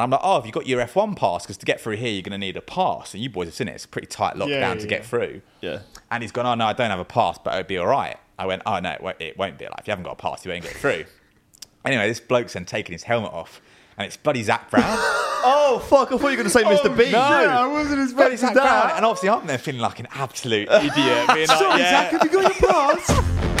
And 0.00 0.04
I'm 0.14 0.18
like, 0.18 0.20
oh, 0.24 0.36
have 0.36 0.46
you 0.46 0.52
got 0.52 0.66
your 0.66 0.80
F1 0.82 1.14
pass? 1.14 1.42
Because 1.42 1.58
to 1.58 1.66
get 1.66 1.78
through 1.78 1.96
here, 1.96 2.08
you're 2.10 2.22
going 2.22 2.32
to 2.32 2.38
need 2.38 2.56
a 2.56 2.62
pass. 2.62 3.12
And 3.12 3.22
you 3.22 3.28
boys 3.28 3.48
have 3.48 3.54
seen 3.54 3.68
it. 3.68 3.74
It's 3.74 3.84
a 3.84 3.88
pretty 3.88 4.06
tight 4.06 4.34
lockdown 4.34 4.48
Yeah, 4.48 4.74
to 4.76 4.86
get 4.86 5.00
yeah. 5.02 5.06
through. 5.06 5.42
Yeah. 5.60 5.80
And 6.10 6.22
he's 6.22 6.32
gone, 6.32 6.46
oh, 6.46 6.54
no, 6.54 6.64
I 6.64 6.72
don't 6.72 6.88
have 6.88 6.98
a 7.00 7.04
pass, 7.04 7.36
but 7.36 7.52
it'll 7.52 7.68
be 7.68 7.76
all 7.76 7.86
right. 7.86 8.16
I 8.38 8.46
went, 8.46 8.62
oh, 8.64 8.78
no, 8.78 8.92
it 8.92 9.02
won't, 9.02 9.20
it 9.20 9.36
won't 9.36 9.58
be. 9.58 9.66
Like, 9.66 9.80
if 9.80 9.86
you 9.86 9.90
haven't 9.90 10.04
got 10.04 10.12
a 10.12 10.16
pass, 10.16 10.42
you 10.46 10.50
won't 10.52 10.62
get 10.62 10.72
through. 10.72 11.04
anyway, 11.84 12.08
this 12.08 12.18
bloke's 12.20 12.54
then 12.54 12.64
taking 12.64 12.94
his 12.94 13.02
helmet 13.02 13.32
off. 13.32 13.60
And 13.98 14.06
it's 14.06 14.16
bloody 14.16 14.42
Zak 14.42 14.70
Brown. 14.70 14.98
Oh 15.42 15.78
fuck! 15.78 16.08
I 16.12 16.18
thought 16.18 16.32
you 16.32 16.36
were 16.36 16.36
going 16.36 16.44
to 16.44 16.50
say 16.50 16.64
Mr. 16.64 16.94
B. 16.94 17.04
shit, 17.06 17.14
I 17.14 17.66
wasn't 17.66 18.14
bloody 18.14 18.34
expecting 18.34 18.36
Zak 18.38 18.54
that. 18.56 18.82
Brown. 18.88 18.96
And 18.98 19.06
obviously, 19.06 19.30
I'm 19.30 19.46
there 19.46 19.56
feeling 19.56 19.80
like 19.80 19.98
an 19.98 20.06
absolute 20.12 20.68
idiot. 20.70 20.92
Being 20.94 21.48
like, 21.48 21.58
Sorry, 21.58 21.80
yeah. 21.80 22.10
Zak, 22.10 22.12
have 22.12 22.24
you 22.24 22.30
got 22.42 22.60
your 22.60 22.70
pass? 22.70 23.59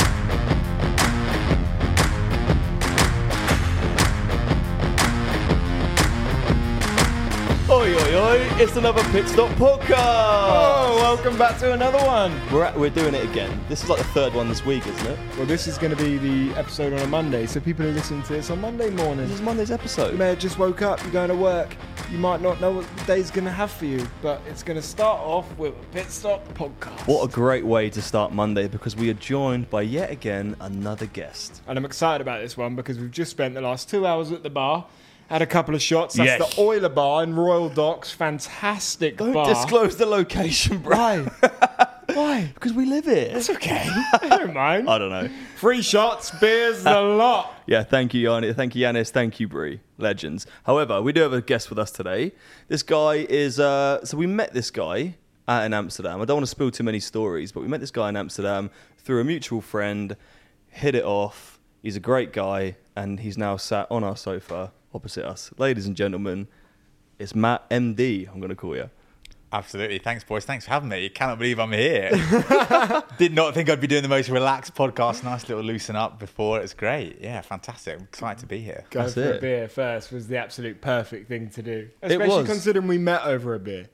Oi, 7.72 7.94
oi, 7.94 8.16
oi! 8.16 8.48
It's 8.60 8.74
another 8.74 9.00
pit 9.12 9.28
stop 9.28 9.48
podcast. 9.52 9.94
oh, 9.96 10.96
welcome 10.96 11.38
back 11.38 11.56
to 11.60 11.72
another 11.72 12.04
one. 12.04 12.32
We're 12.52 12.64
at, 12.64 12.76
we're 12.76 12.90
doing 12.90 13.14
it 13.14 13.24
again. 13.24 13.64
This 13.68 13.84
is 13.84 13.88
like 13.88 13.98
the 13.98 14.06
third 14.06 14.34
one 14.34 14.48
this 14.48 14.66
week, 14.66 14.84
isn't 14.88 15.06
it? 15.06 15.16
Well, 15.36 15.46
this 15.46 15.68
is 15.68 15.78
going 15.78 15.96
to 15.96 16.02
be 16.02 16.18
the 16.18 16.58
episode 16.58 16.92
on 16.92 16.98
a 16.98 17.06
Monday, 17.06 17.46
so 17.46 17.60
people 17.60 17.86
are 17.86 17.92
listening 17.92 18.24
to 18.24 18.32
this 18.32 18.50
on 18.50 18.60
Monday 18.60 18.90
morning. 18.90 19.28
This 19.28 19.36
is 19.36 19.40
Monday's 19.40 19.70
episode. 19.70 20.10
You 20.10 20.18
may 20.18 20.30
have 20.30 20.40
just 20.40 20.58
woke 20.58 20.82
up, 20.82 21.00
you're 21.04 21.12
going 21.12 21.28
to 21.28 21.36
work. 21.36 21.76
You 22.10 22.18
might 22.18 22.40
not 22.40 22.60
know 22.60 22.72
what 22.72 22.96
the 22.96 23.04
day's 23.04 23.30
going 23.30 23.44
to 23.44 23.52
have 23.52 23.70
for 23.70 23.84
you, 23.84 24.04
but 24.20 24.42
it's 24.48 24.64
going 24.64 24.80
to 24.80 24.84
start 24.84 25.20
off 25.20 25.56
with 25.56 25.72
a 25.72 25.86
pit 25.94 26.10
stop 26.10 26.44
podcast. 26.54 27.06
What 27.06 27.22
a 27.22 27.32
great 27.32 27.64
way 27.64 27.88
to 27.90 28.02
start 28.02 28.32
Monday 28.32 28.66
because 28.66 28.96
we 28.96 29.10
are 29.10 29.14
joined 29.14 29.70
by 29.70 29.82
yet 29.82 30.10
again 30.10 30.56
another 30.58 31.06
guest. 31.06 31.62
And 31.68 31.78
I'm 31.78 31.84
excited 31.84 32.20
about 32.20 32.42
this 32.42 32.56
one 32.56 32.74
because 32.74 32.98
we've 32.98 33.12
just 33.12 33.30
spent 33.30 33.54
the 33.54 33.60
last 33.60 33.88
two 33.88 34.08
hours 34.08 34.32
at 34.32 34.42
the 34.42 34.50
bar, 34.50 34.86
had 35.30 35.42
a 35.42 35.46
couple 35.46 35.74
of 35.74 35.80
shots. 35.82 36.16
That's 36.16 36.26
Yes. 36.40 36.54
the 36.54 36.60
Oiler 36.60 36.88
Bar 36.88 37.22
in 37.22 37.34
Royal 37.34 37.68
Docks. 37.68 38.10
Fantastic 38.10 39.16
Don't 39.16 39.32
bar. 39.32 39.46
disclose 39.46 39.96
the 39.96 40.06
location, 40.06 40.78
bro. 40.78 40.96
Why? 40.96 41.30
Why? 42.14 42.50
Because 42.52 42.72
we 42.72 42.86
live 42.86 43.04
here. 43.04 43.30
It's 43.30 43.48
okay. 43.48 43.86
I 43.86 44.36
don't 44.38 44.52
mind. 44.52 44.90
I 44.90 44.98
don't 44.98 45.10
know. 45.10 45.28
Free 45.56 45.80
shots, 45.80 46.32
beers, 46.40 46.84
a 46.84 47.00
lot. 47.00 47.54
Yeah, 47.66 47.84
thank 47.84 48.12
you, 48.14 48.28
Yannis. 48.28 48.56
Thank 48.56 48.74
you, 48.74 48.84
Yanis. 48.84 49.10
Thank 49.10 49.38
you, 49.38 49.46
Brie. 49.46 49.80
Legends. 49.96 50.44
However, 50.64 51.00
we 51.00 51.12
do 51.12 51.20
have 51.20 51.32
a 51.32 51.40
guest 51.40 51.70
with 51.70 51.78
us 51.78 51.92
today. 51.92 52.32
This 52.66 52.82
guy 52.82 53.24
is. 53.28 53.60
Uh, 53.60 54.04
so 54.04 54.16
we 54.16 54.26
met 54.26 54.52
this 54.52 54.72
guy 54.72 55.14
out 55.46 55.64
in 55.64 55.72
Amsterdam. 55.72 56.20
I 56.20 56.24
don't 56.24 56.38
want 56.38 56.46
to 56.46 56.50
spill 56.50 56.72
too 56.72 56.82
many 56.82 56.98
stories, 56.98 57.52
but 57.52 57.60
we 57.60 57.68
met 57.68 57.78
this 57.78 57.92
guy 57.92 58.08
in 58.08 58.16
Amsterdam 58.16 58.70
through 58.98 59.20
a 59.20 59.24
mutual 59.24 59.60
friend. 59.60 60.16
Hit 60.66 60.96
it 60.96 61.04
off. 61.04 61.60
He's 61.80 61.94
a 61.94 62.00
great 62.00 62.32
guy, 62.32 62.76
and 62.96 63.20
he's 63.20 63.38
now 63.38 63.56
sat 63.56 63.86
on 63.88 64.02
our 64.02 64.16
sofa 64.16 64.72
opposite 64.94 65.24
us. 65.24 65.50
Ladies 65.58 65.86
and 65.86 65.96
gentlemen, 65.96 66.48
it's 67.18 67.34
Matt 67.34 67.68
MD. 67.70 68.28
I'm 68.30 68.40
going 68.40 68.50
to 68.50 68.56
call 68.56 68.76
you. 68.76 68.90
Absolutely. 69.52 69.98
Thanks, 69.98 70.22
boys. 70.22 70.44
Thanks 70.44 70.64
for 70.64 70.70
having 70.70 70.88
me. 70.88 71.02
You 71.02 71.10
cannot 71.10 71.38
believe 71.38 71.58
I'm 71.58 71.72
here. 71.72 72.10
Did 73.18 73.34
not 73.34 73.52
think 73.52 73.68
I'd 73.68 73.80
be 73.80 73.88
doing 73.88 74.02
the 74.02 74.08
most 74.08 74.28
relaxed 74.28 74.76
podcast. 74.76 75.24
Nice 75.24 75.48
little 75.48 75.64
loosen 75.64 75.96
up 75.96 76.20
before. 76.20 76.60
It's 76.60 76.72
great. 76.72 77.20
Yeah, 77.20 77.40
fantastic. 77.40 77.98
I'm 77.98 78.04
excited 78.04 78.40
to 78.40 78.46
be 78.46 78.60
here. 78.60 78.84
Going 78.90 79.06
That's 79.06 79.14
for 79.14 79.38
a 79.38 79.40
beer 79.40 79.68
first 79.68 80.12
was 80.12 80.28
the 80.28 80.36
absolute 80.36 80.80
perfect 80.80 81.28
thing 81.28 81.50
to 81.50 81.62
do. 81.62 81.88
Especially 82.00 82.28
was. 82.28 82.46
considering 82.46 82.86
we 82.86 82.98
met 82.98 83.24
over 83.24 83.54
a 83.54 83.58
beer. 83.58 83.88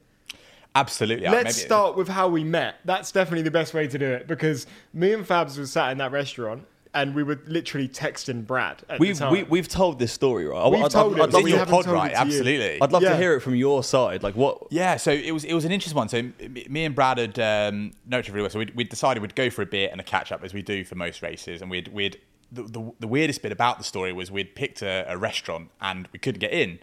Absolutely. 0.74 1.26
Let's 1.26 1.56
maybe- 1.56 1.66
start 1.66 1.96
with 1.96 2.08
how 2.08 2.28
we 2.28 2.44
met. 2.44 2.76
That's 2.84 3.10
definitely 3.10 3.42
the 3.42 3.50
best 3.50 3.72
way 3.72 3.88
to 3.88 3.98
do 3.98 4.06
it 4.06 4.28
because 4.28 4.66
me 4.92 5.14
and 5.14 5.24
Fabs 5.26 5.56
were 5.58 5.64
sat 5.64 5.90
in 5.90 5.98
that 5.98 6.12
restaurant 6.12 6.66
and 6.96 7.14
we 7.14 7.22
were 7.22 7.38
literally 7.46 7.88
texting 7.88 8.44
Brad. 8.46 8.82
At 8.88 8.98
We've, 8.98 9.14
the 9.14 9.24
time. 9.26 9.32
we, 9.32 9.42
we've 9.44 9.68
told 9.68 9.98
this 9.98 10.12
story, 10.12 10.46
right? 10.46 10.68
We've 10.70 10.82
I'd, 10.82 10.90
told 10.90 11.12
I'd, 11.14 11.18
it, 11.18 11.22
I'd 11.22 11.32
love 11.34 11.40
in 11.40 11.44
we 11.44 11.50
to, 11.52 11.56
your 11.58 11.66
pod, 11.66 11.86
right? 11.86 12.08
to 12.08 12.14
you. 12.14 12.20
Absolutely. 12.20 12.80
I'd 12.80 12.90
love 12.90 13.02
Yeah. 13.02 13.10
to 13.10 13.16
hear 13.16 13.34
it 13.34 13.40
from 13.40 13.54
your 13.54 13.84
side. 13.84 14.22
Like, 14.22 14.34
what? 14.34 14.66
Yeah, 14.70 14.96
so 14.96 15.12
it 15.12 15.30
was 15.30 15.44
it 15.44 15.54
was 15.54 15.64
an 15.64 15.72
interesting 15.72 15.96
one. 15.96 16.08
So 16.08 16.22
me 16.68 16.84
and 16.84 16.94
Brad 16.94 17.18
had 17.18 17.38
um, 17.38 17.92
noted 18.06 18.32
really 18.32 18.42
well. 18.42 18.50
So 18.50 18.58
we'd, 18.58 18.74
we'd 18.74 18.88
decided 18.88 19.20
we'd 19.20 19.34
go 19.36 19.50
for 19.50 19.62
a 19.62 19.66
beer 19.66 19.88
and 19.92 20.00
a 20.00 20.04
catch 20.04 20.32
up 20.32 20.42
as 20.42 20.54
we 20.54 20.62
do 20.62 20.84
for 20.84 20.94
most 20.96 21.22
races, 21.22 21.62
and 21.62 21.70
we'd 21.70 21.88
we'd 21.88 22.18
the, 22.50 22.62
the, 22.62 22.92
the 23.00 23.08
weirdest 23.08 23.42
bit 23.42 23.52
about 23.52 23.78
the 23.78 23.84
story 23.84 24.12
was 24.12 24.30
we'd 24.30 24.54
picked 24.54 24.80
a, 24.82 25.04
a 25.08 25.16
restaurant 25.18 25.70
and 25.80 26.08
we 26.12 26.18
couldn't 26.18 26.40
get 26.40 26.52
in. 26.52 26.78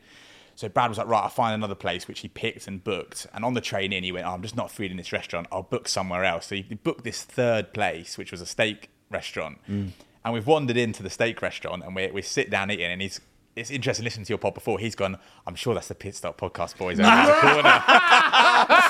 So 0.56 0.70
Brad 0.70 0.90
was 0.90 1.00
like, 1.00 1.08
right, 1.08 1.24
I'll 1.24 1.30
find 1.30 1.56
another 1.56 1.74
place, 1.74 2.08
which 2.08 2.20
he 2.20 2.28
picked 2.28 2.68
and 2.68 2.84
booked. 2.84 3.26
And 3.34 3.44
on 3.44 3.56
the 3.56 3.62
train 3.62 3.92
in, 3.92 4.04
he 4.04 4.12
went, 4.12 4.28
oh, 4.28 4.32
I'm 4.32 4.44
just 4.44 4.56
not 4.56 4.70
feeling 4.70 4.98
this 4.98 5.12
restaurant. 5.12 5.48
I'll 5.52 5.64
book 5.64 5.88
somewhere 5.88 6.24
else. 6.24 6.46
So 6.46 6.56
he 6.56 6.76
booked 6.76 7.04
this 7.04 7.24
third 7.24 7.74
place, 7.74 8.20
which 8.20 8.32
was 8.32 8.40
a 8.40 8.46
steak 8.46 8.90
restaurant. 9.14 9.60
And 9.68 10.34
we've 10.34 10.48
wandered 10.48 10.78
into 10.78 11.04
the 11.04 11.10
steak 11.10 11.42
restaurant 11.42 11.84
and 11.84 11.96
we, 11.96 12.08
we 12.12 12.22
sit 12.22 12.50
down 12.50 12.72
eating 12.72 12.92
and 12.92 13.02
he's, 13.02 13.20
it's 13.56 13.70
interesting 13.70 14.04
listening 14.06 14.26
to 14.26 14.30
your 14.30 14.38
pod 14.38 14.54
before. 14.54 14.80
He's 14.80 14.96
gone, 14.96 15.18
I'm 15.46 15.56
sure 15.56 15.74
that's 15.74 15.88
the 15.90 15.96
Pit 15.96 16.16
Stop 16.16 16.40
Podcast 16.40 16.78
boys 16.78 16.98
in 16.98 17.04
the 17.04 17.10
corner. 17.42 17.84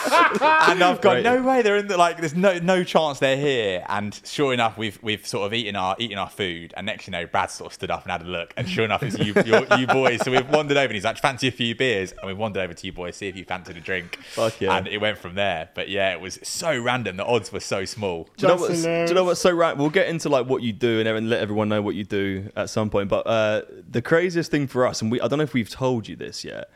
and 0.42 0.84
I've 0.84 1.02
gone, 1.02 1.16
Great. 1.16 1.24
no 1.24 1.42
way, 1.42 1.62
they're 1.62 1.78
in 1.78 1.88
the, 1.88 1.98
like, 1.98 2.18
there's 2.18 2.36
no 2.36 2.60
no 2.60 2.84
chance 2.84 3.20
they're 3.20 3.38
here. 3.38 3.86
And 3.88 4.20
sure 4.26 4.54
enough, 4.54 4.78
we've 4.78 5.02
we've 5.02 5.26
sort 5.26 5.46
of 5.46 5.54
eaten 5.54 5.76
our 5.76 5.96
eaten 6.00 6.18
our 6.18 6.30
food. 6.30 6.74
And 6.76 6.86
next, 6.86 7.08
you 7.08 7.12
know, 7.12 7.26
Brad 7.26 7.52
sort 7.52 7.72
of 7.72 7.74
stood 7.74 7.92
up 7.92 8.04
and 8.04 8.12
had 8.12 8.22
a 8.22 8.26
look. 8.26 8.54
And 8.58 8.68
sure 8.68 8.86
enough, 8.86 9.04
it's 9.04 9.18
you, 9.18 9.34
your, 9.46 9.66
you 9.78 9.88
boys. 9.88 10.22
So 10.22 10.32
we've 10.32 10.50
wandered 10.50 10.78
over 10.78 10.86
and 10.86 10.94
he's 10.94 11.04
like, 11.04 11.18
fancy 11.18 11.48
a 11.48 11.52
few 11.52 11.76
beers. 11.76 12.12
And 12.12 12.28
we've 12.28 12.38
wandered 12.38 12.62
over 12.62 12.74
to 12.74 12.86
you 12.86 12.92
boys, 12.92 13.16
see 13.16 13.28
if 13.28 13.36
you 13.36 13.46
fancied 13.46 13.78
a 13.78 13.82
drink. 13.82 14.18
Fuck 14.18 14.62
yeah. 14.62 14.78
And 14.78 14.88
it 14.88 15.00
went 15.00 15.18
from 15.18 15.36
there. 15.36 15.70
But 15.74 15.90
yeah, 15.90 16.14
it 16.14 16.22
was 16.22 16.40
so 16.44 16.78
random. 16.80 17.18
The 17.18 17.26
odds 17.26 17.52
were 17.52 17.60
so 17.60 17.86
small. 17.86 18.30
Do 18.38 18.48
you, 18.48 18.54
know 18.54 18.62
what's, 18.62 18.84
do 18.84 19.06
you 19.08 19.14
know 19.14 19.24
what's 19.24 19.42
so 19.42 19.52
right? 19.52 19.76
We'll 19.76 19.90
get 19.90 20.08
into 20.08 20.30
like 20.30 20.48
what 20.48 20.62
you 20.62 20.74
do 20.74 21.00
and 21.00 21.30
let 21.30 21.40
everyone 21.40 21.70
know 21.70 21.82
what 21.82 21.96
you 21.96 22.04
do 22.04 22.52
at 22.56 22.70
some 22.70 22.90
point. 22.90 23.10
But 23.10 23.28
uh, 23.28 23.62
the 23.90 24.02
craziest 24.02 24.52
thing 24.52 24.68
for 24.68 24.86
us, 24.86 25.02
and 25.02 25.12
we, 25.12 25.22
I 25.22 25.28
don't 25.28 25.38
know 25.38 25.44
if 25.44 25.54
we've 25.54 25.70
told 25.70 26.08
you 26.08 26.16
this 26.16 26.44
yet, 26.44 26.70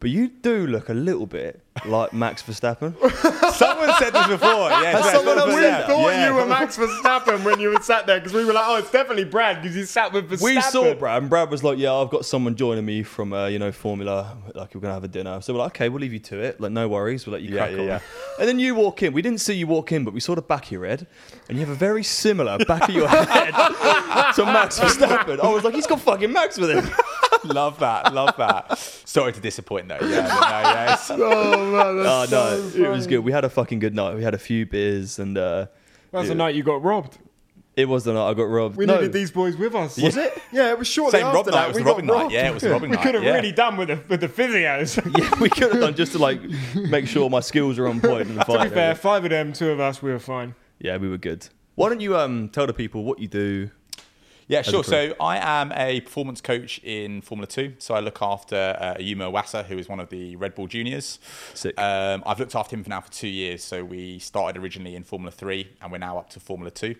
but 0.00 0.10
you 0.10 0.28
do 0.28 0.66
look 0.66 0.88
a 0.88 0.94
little 0.94 1.26
bit 1.26 1.60
like 1.86 2.12
Max 2.12 2.42
Verstappen. 2.42 2.94
Someone 3.54 3.92
said 3.98 4.10
this 4.12 4.26
before. 4.26 4.48
Yeah, 4.70 4.92
Has 5.00 5.10
someone 5.12 5.38
else 5.38 5.54
we 5.54 5.60
thought 5.62 6.08
Yeah. 6.10 6.28
you 6.28 6.34
were 6.34 6.46
Max 6.46 6.76
Verstappen 6.76 7.44
when 7.44 7.60
you 7.60 7.70
were 7.70 7.80
sat 7.82 8.06
there 8.06 8.18
because 8.18 8.32
we 8.34 8.44
were 8.44 8.52
like, 8.52 8.64
oh, 8.66 8.76
it's 8.76 8.90
definitely 8.90 9.24
Brad 9.24 9.62
because 9.62 9.74
he 9.74 9.84
sat 9.84 10.12
with 10.12 10.30
Verstappen. 10.30 10.42
we 10.42 10.60
saw 10.60 10.94
Brad, 10.94 11.22
and 11.22 11.30
Brad 11.30 11.50
was 11.50 11.62
like, 11.64 11.78
"Yeah, 11.78 11.92
I've 11.94 12.10
got 12.10 12.24
someone 12.26 12.54
joining 12.56 12.84
me 12.84 13.02
from 13.02 13.32
uh, 13.32 13.46
you 13.46 13.58
know 13.58 13.72
Formula. 13.72 14.36
Like 14.54 14.74
we're 14.74 14.80
gonna 14.80 14.94
have 14.94 15.04
a 15.04 15.08
dinner." 15.08 15.40
So 15.40 15.52
we're 15.54 15.60
like, 15.60 15.72
"Okay, 15.72 15.88
we'll 15.88 16.00
leave 16.00 16.12
you 16.12 16.18
to 16.20 16.38
it. 16.40 16.60
Like 16.60 16.72
no 16.72 16.88
worries, 16.88 17.26
we'll 17.26 17.34
let 17.34 17.42
you 17.42 17.54
Yeah, 17.54 17.56
crack 17.66 17.70
yeah, 17.72 17.78
on." 17.80 17.86
yeah. 17.86 17.98
And 18.38 18.48
then 18.48 18.58
you 18.58 18.74
walk 18.74 19.02
in. 19.02 19.12
We 19.12 19.22
didn't 19.22 19.40
see 19.40 19.54
you 19.54 19.66
walk 19.66 19.92
in, 19.92 20.04
but 20.04 20.12
we 20.14 20.20
saw 20.20 20.34
the 20.34 20.42
back 20.42 20.66
of 20.66 20.70
your 20.72 20.84
head, 20.86 21.06
and 21.48 21.58
you 21.58 21.64
have 21.64 21.74
a 21.74 21.78
very 21.78 22.02
similar 22.02 22.58
back 22.64 22.88
of 22.88 22.94
your 22.94 23.08
head 23.26 23.52
to 24.34 24.44
Max 24.44 24.78
Verstappen. 24.78 25.40
I 25.40 25.48
was 25.52 25.64
like, 25.64 25.74
"He's 25.74 25.86
got 25.86 26.00
fucking 26.00 26.32
Max 26.32 26.58
with 26.58 26.70
him." 26.70 26.84
Love 27.46 27.78
that. 27.80 28.12
Love 28.12 28.36
that. 28.38 28.78
Sorry 28.78 29.32
to 29.32 29.40
disappoint 29.40 29.88
though. 29.88 29.98
Yeah, 30.00 30.08
no, 30.08 30.16
yeah, 30.26 30.96
Oh, 31.10 31.70
man, 31.72 32.06
Oh 32.06 32.26
that's 32.26 32.30
no, 32.30 32.68
so 32.70 32.84
it 32.84 32.88
was 32.90 33.06
good. 33.06 33.20
We 33.20 33.32
had 33.32 33.44
a 33.44 33.50
fucking 33.50 33.78
good 33.78 33.94
night. 33.94 34.14
We 34.14 34.22
had 34.22 34.34
a 34.34 34.38
few 34.38 34.66
beers, 34.66 35.18
and 35.18 35.36
uh, 35.38 35.66
That's 36.12 36.26
it, 36.26 36.28
the 36.28 36.34
night 36.34 36.54
you 36.54 36.62
got 36.62 36.82
robbed. 36.82 37.18
it 37.76 37.88
was 37.88 38.04
the 38.04 38.12
night 38.14 38.28
I 38.30 38.34
got 38.34 38.44
robbed. 38.44 38.76
We 38.76 38.86
no, 38.86 38.94
needed 38.96 39.12
these 39.12 39.30
boys 39.30 39.56
with 39.56 39.74
us. 39.74 39.98
Was 39.98 40.16
it? 40.16 40.42
Yeah, 40.52 40.70
it 40.70 40.78
was 40.78 40.88
shortly 40.88 41.18
Same 41.18 41.26
after 41.26 41.36
rob 41.36 41.46
night, 41.46 41.52
that. 41.52 41.64
it 41.64 41.68
was 41.68 41.76
we 41.76 41.82
the 41.82 41.84
got 41.84 41.90
robbing 41.92 42.06
night. 42.06 42.30
Yeah, 42.32 42.48
it 42.50 42.54
was 42.54 42.62
the 42.62 42.70
robbing 42.70 42.90
we 42.90 42.96
night, 42.96 43.04
We 43.04 43.10
could 43.10 43.14
have 43.16 43.24
yeah. 43.24 43.34
really 43.34 43.52
done 43.52 43.76
with 43.76 43.88
the 43.88 44.00
with 44.08 44.20
the 44.20 44.28
physios. 44.28 44.96
yeah, 45.18 45.40
we 45.40 45.48
could 45.50 45.72
have 45.72 45.80
done 45.80 45.94
just 45.94 46.12
to 46.12 46.18
like 46.18 46.40
make 46.74 47.06
sure 47.06 47.28
my 47.30 47.40
skills 47.40 47.78
are 47.78 47.88
on 47.88 48.00
point 48.00 48.28
in 48.28 48.34
the 48.36 48.44
fight. 48.44 48.52
to 48.54 48.58
fight. 48.60 48.68
be 48.70 48.74
fair, 48.74 48.94
five 48.94 49.24
of 49.24 49.30
them, 49.30 49.52
two 49.52 49.70
of 49.70 49.80
us, 49.80 50.02
we 50.02 50.10
were 50.10 50.18
fine. 50.18 50.54
Yeah, 50.78 50.96
we 50.98 51.08
were 51.08 51.18
good. 51.18 51.48
Why 51.74 51.88
don't 51.90 52.00
you 52.00 52.16
um 52.16 52.48
tell 52.48 52.66
the 52.66 52.72
people 52.72 53.04
what 53.04 53.18
you 53.18 53.28
do? 53.28 53.70
Yeah, 54.48 54.62
sure. 54.62 54.84
So 54.84 55.14
I 55.20 55.38
am 55.38 55.72
a 55.72 56.00
performance 56.02 56.40
coach 56.40 56.78
in 56.84 57.20
Formula 57.20 57.48
Two. 57.48 57.74
So 57.78 57.94
I 57.94 58.00
look 58.00 58.22
after 58.22 58.76
uh, 58.78 58.94
Ayumu 58.94 59.32
Iwasa, 59.32 59.64
who 59.64 59.76
is 59.76 59.88
one 59.88 59.98
of 59.98 60.08
the 60.08 60.36
Red 60.36 60.54
Bull 60.54 60.68
juniors. 60.68 61.18
Sick. 61.54 61.78
Um, 61.80 62.22
I've 62.24 62.38
looked 62.38 62.54
after 62.54 62.76
him 62.76 62.84
for 62.84 62.90
now 62.90 63.00
for 63.00 63.10
two 63.10 63.28
years. 63.28 63.64
So 63.64 63.84
we 63.84 64.20
started 64.20 64.62
originally 64.62 64.94
in 64.94 65.02
Formula 65.02 65.32
Three, 65.32 65.70
and 65.82 65.90
we're 65.90 65.98
now 65.98 66.18
up 66.18 66.30
to 66.30 66.40
Formula 66.40 66.70
Two. 66.70 66.94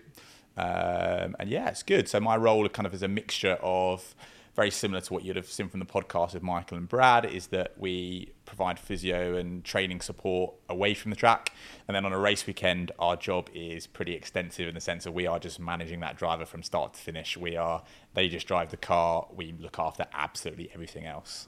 Um, 0.57 1.35
and 1.39 1.47
yeah, 1.47 1.69
it's 1.69 1.83
good. 1.83 2.09
So 2.09 2.19
my 2.19 2.35
role 2.35 2.67
kind 2.67 2.85
of 2.85 2.93
is 2.93 3.03
a 3.03 3.07
mixture 3.07 3.57
of 3.61 4.13
very 4.57 4.71
similar 4.71 4.99
to 4.99 5.13
what 5.13 5.23
you'd 5.23 5.35
have 5.35 5.45
seen 5.45 5.69
from 5.69 5.79
the 5.79 5.85
podcast 5.85 6.33
with 6.33 6.41
Michael 6.41 6.77
and 6.77 6.89
Brad, 6.89 7.25
is 7.25 7.47
that 7.47 7.75
we 7.77 8.31
provide 8.45 8.79
physio 8.79 9.35
and 9.35 9.63
training 9.63 10.01
support 10.01 10.55
away 10.67 10.95
from 10.95 11.11
the 11.11 11.15
track. 11.15 11.53
And 11.87 11.95
then 11.95 12.05
on 12.05 12.11
a 12.11 12.17
race 12.17 12.47
weekend, 12.47 12.91
our 12.97 13.15
job 13.15 13.51
is 13.53 13.85
pretty 13.85 14.15
extensive 14.15 14.67
in 14.67 14.73
the 14.73 14.81
sense 14.81 15.03
that 15.03 15.11
we 15.11 15.27
are 15.27 15.37
just 15.37 15.59
managing 15.59 15.99
that 15.99 16.17
driver 16.17 16.43
from 16.43 16.63
start 16.63 16.95
to 16.95 16.99
finish. 16.99 17.37
We 17.37 17.55
are, 17.55 17.83
they 18.15 18.29
just 18.29 18.47
drive 18.47 18.71
the 18.71 18.77
car, 18.77 19.27
we 19.31 19.53
look 19.59 19.77
after 19.77 20.07
absolutely 20.11 20.71
everything 20.73 21.05
else. 21.05 21.47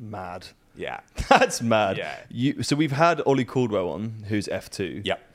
Mad. 0.00 0.48
Yeah. 0.74 1.00
That's 1.28 1.62
mad. 1.62 1.98
Yeah. 1.98 2.16
You, 2.28 2.64
so 2.64 2.74
we've 2.74 2.90
had 2.90 3.22
Olli 3.24 3.44
Caldwell 3.44 3.90
on, 3.90 4.24
who's 4.26 4.48
F2. 4.48 5.06
Yep. 5.06 5.25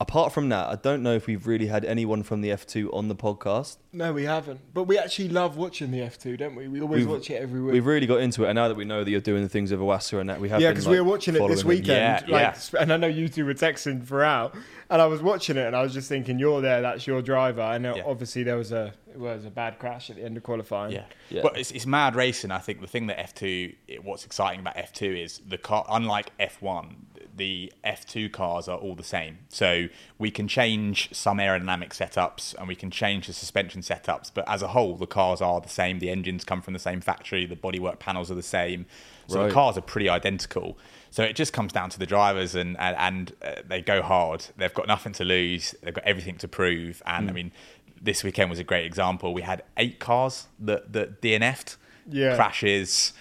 Apart 0.00 0.32
from 0.32 0.48
that, 0.50 0.68
I 0.68 0.76
don't 0.76 1.02
know 1.02 1.14
if 1.14 1.26
we've 1.26 1.44
really 1.44 1.66
had 1.66 1.84
anyone 1.84 2.22
from 2.22 2.40
the 2.40 2.50
F2 2.50 2.94
on 2.94 3.08
the 3.08 3.16
podcast. 3.16 3.78
No, 3.92 4.12
we 4.12 4.24
haven't. 4.26 4.60
But 4.72 4.84
we 4.84 4.96
actually 4.96 5.28
love 5.28 5.56
watching 5.56 5.90
the 5.90 5.98
F2, 5.98 6.38
don't 6.38 6.54
we? 6.54 6.68
We 6.68 6.80
always 6.80 7.00
We've- 7.04 7.12
watch 7.12 7.30
it 7.30 7.42
every 7.42 7.60
week. 7.60 7.72
We've 7.72 7.84
really 7.84 8.06
got 8.06 8.20
into 8.20 8.44
it, 8.44 8.48
and 8.50 8.54
now 8.54 8.68
that 8.68 8.76
we 8.76 8.84
know 8.84 9.02
that 9.02 9.10
you're 9.10 9.20
doing 9.20 9.42
the 9.42 9.48
things 9.48 9.72
with 9.72 9.80
Iwasa 9.80 10.20
and 10.20 10.30
that, 10.30 10.40
we 10.40 10.50
have 10.50 10.60
yeah, 10.60 10.70
because 10.70 10.86
like, 10.86 10.92
we 10.92 11.00
were 11.00 11.08
watching 11.08 11.34
it 11.34 11.38
this 11.48 11.62
following 11.62 11.78
weekend. 11.80 12.28
Yeah, 12.28 12.32
like, 12.32 12.56
yeah. 12.72 12.80
And 12.80 12.92
I 12.92 12.96
know 12.96 13.08
you 13.08 13.28
two 13.28 13.44
were 13.44 13.54
texting 13.54 14.06
throughout, 14.06 14.54
and 14.88 15.02
I 15.02 15.06
was 15.06 15.20
watching 15.20 15.56
it, 15.56 15.66
and 15.66 15.74
I 15.74 15.82
was 15.82 15.94
just 15.94 16.08
thinking, 16.08 16.38
"You're 16.38 16.60
there. 16.60 16.80
That's 16.80 17.04
your 17.08 17.20
driver." 17.20 17.62
And 17.62 17.84
uh, 17.84 17.94
Yeah. 17.96 18.02
obviously 18.06 18.44
there 18.44 18.56
was 18.56 18.70
a 18.70 18.94
it 19.12 19.18
was 19.18 19.46
a 19.46 19.50
bad 19.50 19.80
crash 19.80 20.10
at 20.10 20.16
the 20.16 20.22
end 20.24 20.36
of 20.36 20.44
qualifying. 20.44 20.92
Yeah. 20.92 21.06
Yeah. 21.28 21.42
But 21.42 21.58
it's, 21.58 21.72
it's 21.72 21.86
mad 21.86 22.14
racing. 22.14 22.52
I 22.52 22.58
think 22.58 22.80
the 22.80 22.86
thing 22.86 23.08
that 23.08 23.18
F2, 23.34 23.74
it, 23.88 24.04
what's 24.04 24.24
exciting 24.24 24.60
about 24.60 24.76
F2 24.76 25.24
is 25.24 25.40
the 25.44 25.58
car, 25.58 25.84
unlike 25.90 26.30
F1, 26.38 26.94
the 27.38 27.72
F2 27.84 28.30
cars 28.30 28.68
are 28.68 28.76
all 28.76 28.94
the 28.94 29.02
same. 29.02 29.38
So 29.48 29.86
we 30.18 30.30
can 30.30 30.46
change 30.48 31.08
some 31.14 31.38
aerodynamic 31.38 31.90
setups 31.90 32.54
and 32.56 32.68
we 32.68 32.74
can 32.74 32.90
change 32.90 33.26
the 33.26 33.32
suspension 33.32 33.80
setups, 33.80 34.30
but 34.34 34.44
as 34.46 34.60
a 34.62 34.68
whole, 34.68 34.96
the 34.96 35.06
cars 35.06 35.40
are 35.40 35.60
the 35.60 35.68
same. 35.70 35.98
The 36.00 36.10
engines 36.10 36.44
come 36.44 36.60
from 36.60 36.74
the 36.74 36.78
same 36.78 37.00
factory, 37.00 37.46
the 37.46 37.56
bodywork 37.56 37.98
panels 37.98 38.30
are 38.30 38.34
the 38.34 38.42
same. 38.42 38.84
So 39.28 39.40
Right. 39.40 39.48
the 39.48 39.54
cars 39.54 39.78
are 39.78 39.82
pretty 39.82 40.08
identical. 40.10 40.76
So 41.10 41.22
it 41.22 41.34
just 41.36 41.52
comes 41.54 41.72
down 41.72 41.88
to 41.90 41.98
the 41.98 42.06
drivers, 42.06 42.54
and 42.54 42.76
and, 42.78 42.96
and 42.96 43.32
uh, 43.42 43.62
they 43.66 43.80
go 43.82 44.02
hard. 44.02 44.44
They've 44.58 44.74
got 44.74 44.86
nothing 44.88 45.12
to 45.14 45.24
lose. 45.24 45.74
They've 45.82 45.94
got 45.94 46.04
everything 46.04 46.36
to 46.38 46.48
prove. 46.48 47.02
And 47.06 47.24
Hmm. 47.24 47.30
I 47.30 47.32
mean, 47.32 47.52
this 48.00 48.22
weekend 48.22 48.48
was 48.50 48.58
a 48.58 48.64
great 48.64 48.84
example. 48.86 49.32
We 49.34 49.42
had 49.42 49.62
eight 49.76 49.98
cars 49.98 50.46
that 50.60 50.92
that 50.92 51.20
DNF'd, 51.22 51.76
Yeah. 52.10 52.36
crashes, 52.36 53.12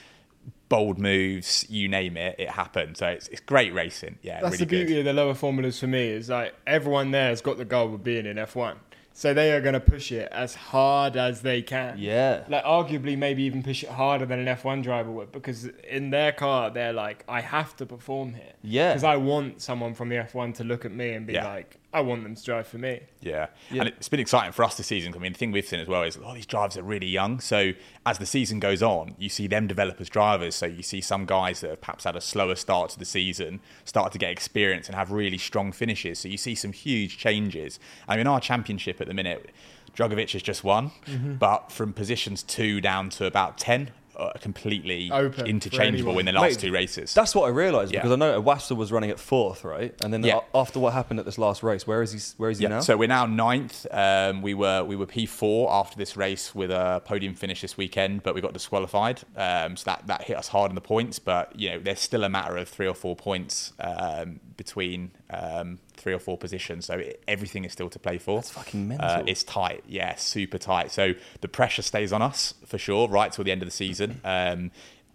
bold 0.70 1.00
moves, 1.00 1.66
you 1.70 1.88
name 1.88 2.18
it, 2.18 2.36
it 2.40 2.50
happened. 2.50 2.98
So 2.98 3.08
it's, 3.08 3.28
it's 3.30 3.42
great 3.42 3.74
racing. 3.74 4.18
Yeah, 4.22 4.42
That's 4.42 4.54
really 4.54 4.58
the 4.58 4.66
beauty 4.66 4.94
good. 4.94 5.00
of 5.00 5.06
the 5.06 5.14
lower 5.14 5.34
formulas 5.34 5.80
for 5.80 5.88
me 5.88 6.08
is 6.10 6.30
like 6.30 6.54
everyone 6.66 7.12
there 7.12 7.30
has 7.30 7.42
got 7.42 7.58
the 7.58 7.66
goal 7.66 7.94
of 7.94 8.04
being 8.04 8.26
in 8.26 8.38
F1. 8.38 8.76
So 9.14 9.34
they 9.34 9.52
are 9.54 9.62
going 9.62 9.74
to 9.74 9.80
push 9.80 10.12
it 10.12 10.30
as 10.32 10.54
hard 10.54 11.18
as 11.18 11.42
they 11.42 11.64
can. 11.64 11.96
Yeah. 11.98 12.44
Like 12.48 12.64
arguably 12.64 13.18
maybe 13.18 13.42
even 13.44 13.64
push 13.64 13.82
it 13.84 13.90
harder 13.90 14.28
than 14.28 14.38
an 14.38 14.46
F1 14.56 14.84
driver 14.84 15.10
would 15.10 15.32
because 15.32 15.66
in 15.90 16.12
their 16.12 16.32
car 16.32 16.70
they're 16.70 16.94
like 16.94 17.24
I 17.28 17.42
have 17.42 17.76
to 17.78 17.88
perform 17.88 18.36
here. 18.36 18.54
Yeah. 18.62 18.90
Because 18.92 19.04
I 19.04 19.16
want 19.16 19.60
someone 19.64 19.96
from 19.96 20.10
the 20.10 20.18
F1 20.18 20.54
to 20.58 20.64
look 20.64 20.86
at 20.86 20.92
me 20.92 21.14
and 21.14 21.26
be 21.26 21.34
Yeah. 21.34 21.48
like 21.48 21.78
I 21.92 22.02
want 22.02 22.22
them 22.22 22.36
to 22.36 22.44
drive 22.44 22.68
for 22.68 22.78
me. 22.78 23.00
Yeah. 23.22 23.48
Yeah. 23.72 23.80
and 23.82 23.90
it's 23.90 24.08
been 24.08 24.20
exciting 24.20 24.52
for 24.52 24.64
us 24.64 24.76
this 24.78 24.86
season. 24.86 25.16
I 25.16 25.18
mean, 25.18 25.32
the 25.34 25.40
thing 25.40 25.52
we've 25.52 25.66
seen 25.66 25.80
as 25.80 25.88
well 25.88 26.04
is 26.04 26.16
a 26.16 26.22
lot 26.22 26.30
of 26.30 26.36
these 26.36 26.46
drivers 26.46 26.78
are 26.78 26.84
really 26.84 27.08
young. 27.08 27.40
So 27.40 27.72
as 28.10 28.18
the 28.20 28.26
season 28.26 28.60
goes 28.60 28.82
on, 28.82 29.16
you 29.20 29.30
see 29.30 29.48
them 29.48 29.68
develop 29.68 30.00
as 30.00 30.10
drivers. 30.10 30.56
So 30.56 30.66
you 30.66 30.82
see 30.84 31.02
some 31.02 31.26
guys 31.26 31.60
that 31.62 31.70
have 31.72 31.82
perhaps 31.82 32.04
had 32.06 32.16
a 32.16 32.22
slower 32.22 32.56
start 32.56 32.90
to 32.92 33.00
the 33.00 33.06
season 33.06 33.60
start 33.86 34.12
to 34.14 34.18
get 34.18 34.32
experience 34.32 34.88
and 34.88 34.96
have 34.96 35.12
really 35.12 35.38
strong 35.38 35.72
finishes. 35.72 36.20
So 36.20 36.28
you 36.30 36.38
see 36.38 36.56
some 36.56 36.72
huge 36.72 37.18
changes. 37.18 37.80
I 38.08 38.16
mean, 38.18 38.28
our 38.28 38.40
championship 38.40 39.02
at 39.02 39.08
the 39.08 39.14
minute, 39.14 39.50
Drugovich 39.96 40.34
has 40.34 40.42
just 40.42 40.64
won, 40.64 40.92
Mm-hmm. 41.06 41.36
but 41.36 41.72
from 41.72 41.92
positions 41.94 42.44
two 42.44 42.80
down 42.82 43.10
to 43.12 43.26
about 43.26 43.58
ten, 43.58 43.92
uh, 44.18 44.32
completely 44.42 45.12
Open 45.12 45.46
interchangeable 45.48 46.18
in 46.20 46.26
the 46.26 46.32
last 46.32 46.54
Mate, 46.56 46.60
two 46.60 46.72
races. 46.72 47.14
That's 47.14 47.36
what 47.36 47.46
I 47.46 47.50
realised 47.50 47.94
Yeah. 47.94 48.00
because 48.00 48.12
I 48.12 48.16
know 48.16 48.42
Iwasa 48.42 48.76
was 48.76 48.92
running 48.92 49.10
at 49.12 49.20
fourth, 49.20 49.64
right? 49.64 49.94
And 50.04 50.12
then 50.14 50.24
Yeah. 50.24 50.40
after 50.54 50.80
what 50.80 50.94
happened 50.94 51.20
at 51.20 51.26
this 51.26 51.38
last 51.38 51.64
race, 51.64 51.86
where 51.86 52.02
is 52.02 52.12
he? 52.12 52.20
Where 52.38 52.50
is 52.50 52.60
he 52.60 52.68
now? 52.68 52.80
So 52.82 52.98
we're 52.98 53.08
now 53.08 53.26
ninth. 53.26 53.86
Um, 53.92 54.42
we 54.42 54.54
were 54.54 54.84
we 54.84 54.96
were 54.96 55.06
P 55.06 55.26
four 55.26 55.72
after 55.72 55.98
this 55.98 56.18
race 56.18 56.56
with 56.56 56.72
a 56.72 57.02
podium 57.06 57.34
finish 57.36 57.62
this 57.62 57.78
weekend, 57.78 58.24
but 58.24 58.34
we 58.36 58.42
got 58.42 58.54
disqualified. 58.54 59.22
Um, 59.36 59.78
so 59.78 59.84
that 59.86 60.08
that 60.08 60.24
hit 60.24 60.36
us 60.38 60.48
hard 60.50 60.72
in 60.72 60.76
the 60.76 60.82
points. 60.82 61.20
But 61.20 61.58
you 61.60 61.70
know, 61.70 61.80
there's 61.80 62.00
still 62.00 62.24
a 62.24 62.30
matter 62.30 62.58
of 62.58 62.68
three 62.68 62.88
or 62.88 62.96
four 62.96 63.16
points 63.16 63.74
um, 63.80 64.40
between 64.58 65.12
um, 65.30 65.80
three 65.94 66.14
or 66.14 66.20
four 66.20 66.38
positions. 66.38 66.86
So 66.86 66.96
it, 66.96 67.24
everything 67.28 67.66
is 67.66 67.72
still 67.72 67.90
to 67.90 68.00
play 68.00 68.18
for. 68.18 68.38
That's 68.38 68.52
fucking 68.52 68.88
mental. 68.88 69.08
Uh, 69.08 69.24
it's 69.26 69.44
tight, 69.44 69.84
yeah, 69.88 70.16
super 70.16 70.58
tight. 70.58 70.92
So 70.92 71.14
the 71.42 71.48
pressure 71.48 71.82
stays 71.82 72.14
on 72.14 72.22
us 72.22 72.54
for 72.66 72.78
sure, 72.78 73.08
right 73.08 73.32
till 73.32 73.44
the 73.44 73.52
end 73.52 73.62
of 73.62 73.68
the 73.68 73.74
season. 73.74 74.22
Um, 74.28 74.72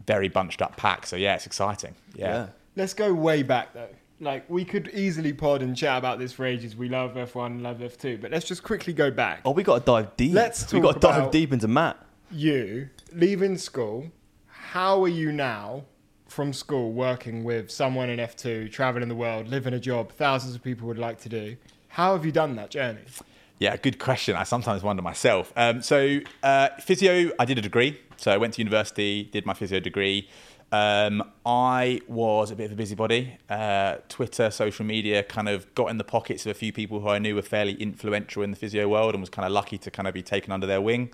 very 0.06 0.29
bunched 0.29 0.62
up 0.62 0.76
pack. 0.76 1.06
So 1.06 1.17
yeah, 1.17 1.35
it's 1.35 1.47
exciting. 1.47 1.94
yeah. 2.14 2.26
yeah. 2.26 2.47
Let's 2.75 2.94
go 2.94 3.12
way 3.12 3.43
back 3.43 3.75
though. 3.75 3.88
Like 4.20 4.49
we 4.49 4.64
could 4.64 4.88
easily 4.94 5.32
pod 5.32 5.62
and 5.62 5.76
chat 5.76 5.99
about 5.99 6.19
this 6.19 6.32
for 6.32 6.47
ages. 6.47 6.75
We 6.75 6.88
love 6.88 7.14
F1, 7.14 7.61
love 7.61 7.79
F2, 7.79 8.20
but 8.20 8.31
let's 8.31 8.47
just 8.47 8.62
quickly 8.62 8.93
go 8.94 9.11
back. 9.11 9.43
Oh, 9.44 9.50
we 9.50 9.62
got 9.62 9.81
to 9.81 9.85
dive 9.85 10.17
deep. 10.17 10.32
Let's 10.32 10.73
we 10.73 10.81
got 10.81 10.94
to 10.94 11.00
dive 11.00 11.31
deep 11.31 11.53
into 11.53 11.69
Matt. 11.69 11.99
you 12.31 12.88
leaving 13.12 13.59
school, 13.59 14.11
how 14.47 15.03
are 15.03 15.09
you 15.09 15.32
now 15.32 15.85
from 16.32 16.52
school 16.52 16.93
working 16.93 17.44
with 17.44 17.70
someone 17.70 18.08
in 18.08 18.19
F2, 18.19 18.73
traveling 18.73 19.08
the 19.08 19.14
world, 19.14 19.49
living 19.49 19.75
a 19.75 19.79
job 19.79 20.11
thousands 20.12 20.55
of 20.55 20.62
people 20.62 20.88
would 20.88 20.99
like 20.99 21.20
to 21.20 21.29
do? 21.29 21.56
How 21.88 22.14
have 22.14 22.25
you 22.25 22.32
done 22.32 22.56
that 22.56 22.70
journey? 22.70 23.02
Yeah, 23.58 23.76
good 23.76 23.99
question. 23.99 24.34
I 24.34 24.44
sometimes 24.44 24.82
wonder 24.82 25.02
myself. 25.02 25.52
Um, 25.56 25.82
so, 25.82 26.20
uh, 26.43 26.70
physio, 26.81 27.32
I 27.38 27.44
did 27.44 27.58
a 27.58 27.61
degree. 27.61 28.00
So, 28.17 28.32
I 28.32 28.38
went 28.38 28.55
to 28.55 28.62
university, 28.62 29.25
did 29.25 29.44
my 29.44 29.52
physio 29.52 29.79
degree. 29.79 30.29
Um, 30.73 31.23
I 31.44 32.00
was 32.08 32.50
a 32.50 32.56
bit 32.56 32.64
of 32.64 32.73
a 32.73 32.76
busybody. 32.76 33.37
Uh, 33.50 33.96
Twitter, 34.08 34.50
social 34.50 34.87
media 34.87 35.23
kind 35.23 35.50
of 35.50 35.73
got 35.75 35.90
in 35.90 35.99
the 35.99 36.05
pockets 36.05 36.46
of 36.46 36.50
a 36.50 36.55
few 36.55 36.73
people 36.73 37.00
who 37.00 37.08
I 37.08 37.19
knew 37.19 37.35
were 37.35 37.43
fairly 37.43 37.75
influential 37.75 38.43
in 38.43 38.50
the 38.52 38.56
physio 38.56 38.88
world 38.88 39.14
and 39.14 39.20
was 39.20 39.28
kind 39.28 39.44
of 39.44 39.52
lucky 39.52 39.76
to 39.76 39.90
kind 39.90 40.08
of 40.08 40.14
be 40.14 40.23
taken 40.23 40.50
under 40.50 40.67
their 40.67 40.81
wing. 40.81 41.11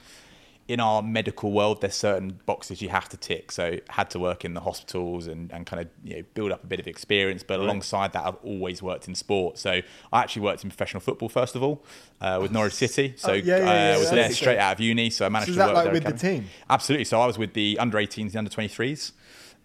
In 0.68 0.80
our 0.80 1.02
medical 1.02 1.50
world, 1.50 1.80
there's 1.80 1.94
certain 1.94 2.40
boxes 2.44 2.82
you 2.82 2.90
have 2.90 3.08
to 3.08 3.16
tick. 3.16 3.50
So, 3.52 3.78
had 3.88 4.10
to 4.10 4.18
work 4.18 4.44
in 4.44 4.52
the 4.52 4.60
hospitals 4.60 5.26
and, 5.26 5.50
and 5.50 5.64
kind 5.64 5.80
of 5.80 5.88
you 6.04 6.16
know, 6.16 6.22
build 6.34 6.52
up 6.52 6.62
a 6.62 6.66
bit 6.66 6.78
of 6.78 6.86
experience. 6.86 7.42
But 7.42 7.58
alongside 7.58 8.12
that, 8.12 8.26
I've 8.26 8.36
always 8.44 8.82
worked 8.82 9.08
in 9.08 9.14
sport. 9.14 9.56
So, 9.56 9.80
I 10.12 10.20
actually 10.20 10.42
worked 10.42 10.64
in 10.64 10.68
professional 10.70 11.00
football 11.00 11.30
first 11.30 11.56
of 11.56 11.62
all 11.62 11.82
uh, 12.20 12.38
with 12.42 12.52
Norwich 12.52 12.74
City. 12.74 13.14
So, 13.16 13.30
Oh, 13.30 13.32
yeah, 13.32 13.56
yeah, 13.56 13.62
uh, 13.62 13.64
yeah, 13.64 13.94
I 13.94 13.98
was 13.98 14.10
there 14.10 14.30
straight 14.30 14.56
sense. 14.56 14.60
out 14.60 14.72
of 14.74 14.80
uni. 14.80 15.08
So, 15.08 15.24
I 15.24 15.30
managed 15.30 15.46
So 15.46 15.50
is 15.52 15.56
to 15.56 15.58
that 15.60 15.66
work 15.68 15.74
like 15.76 15.84
there 15.84 15.92
with 15.94 16.04
the 16.04 16.28
team? 16.28 16.44
Absolutely. 16.68 17.04
So, 17.06 17.18
I 17.20 17.26
was 17.26 17.38
with 17.38 17.54
the 17.54 17.78
under 17.78 17.96
18s, 17.96 18.32
the 18.32 18.38
under 18.38 18.50
23s. 18.50 19.12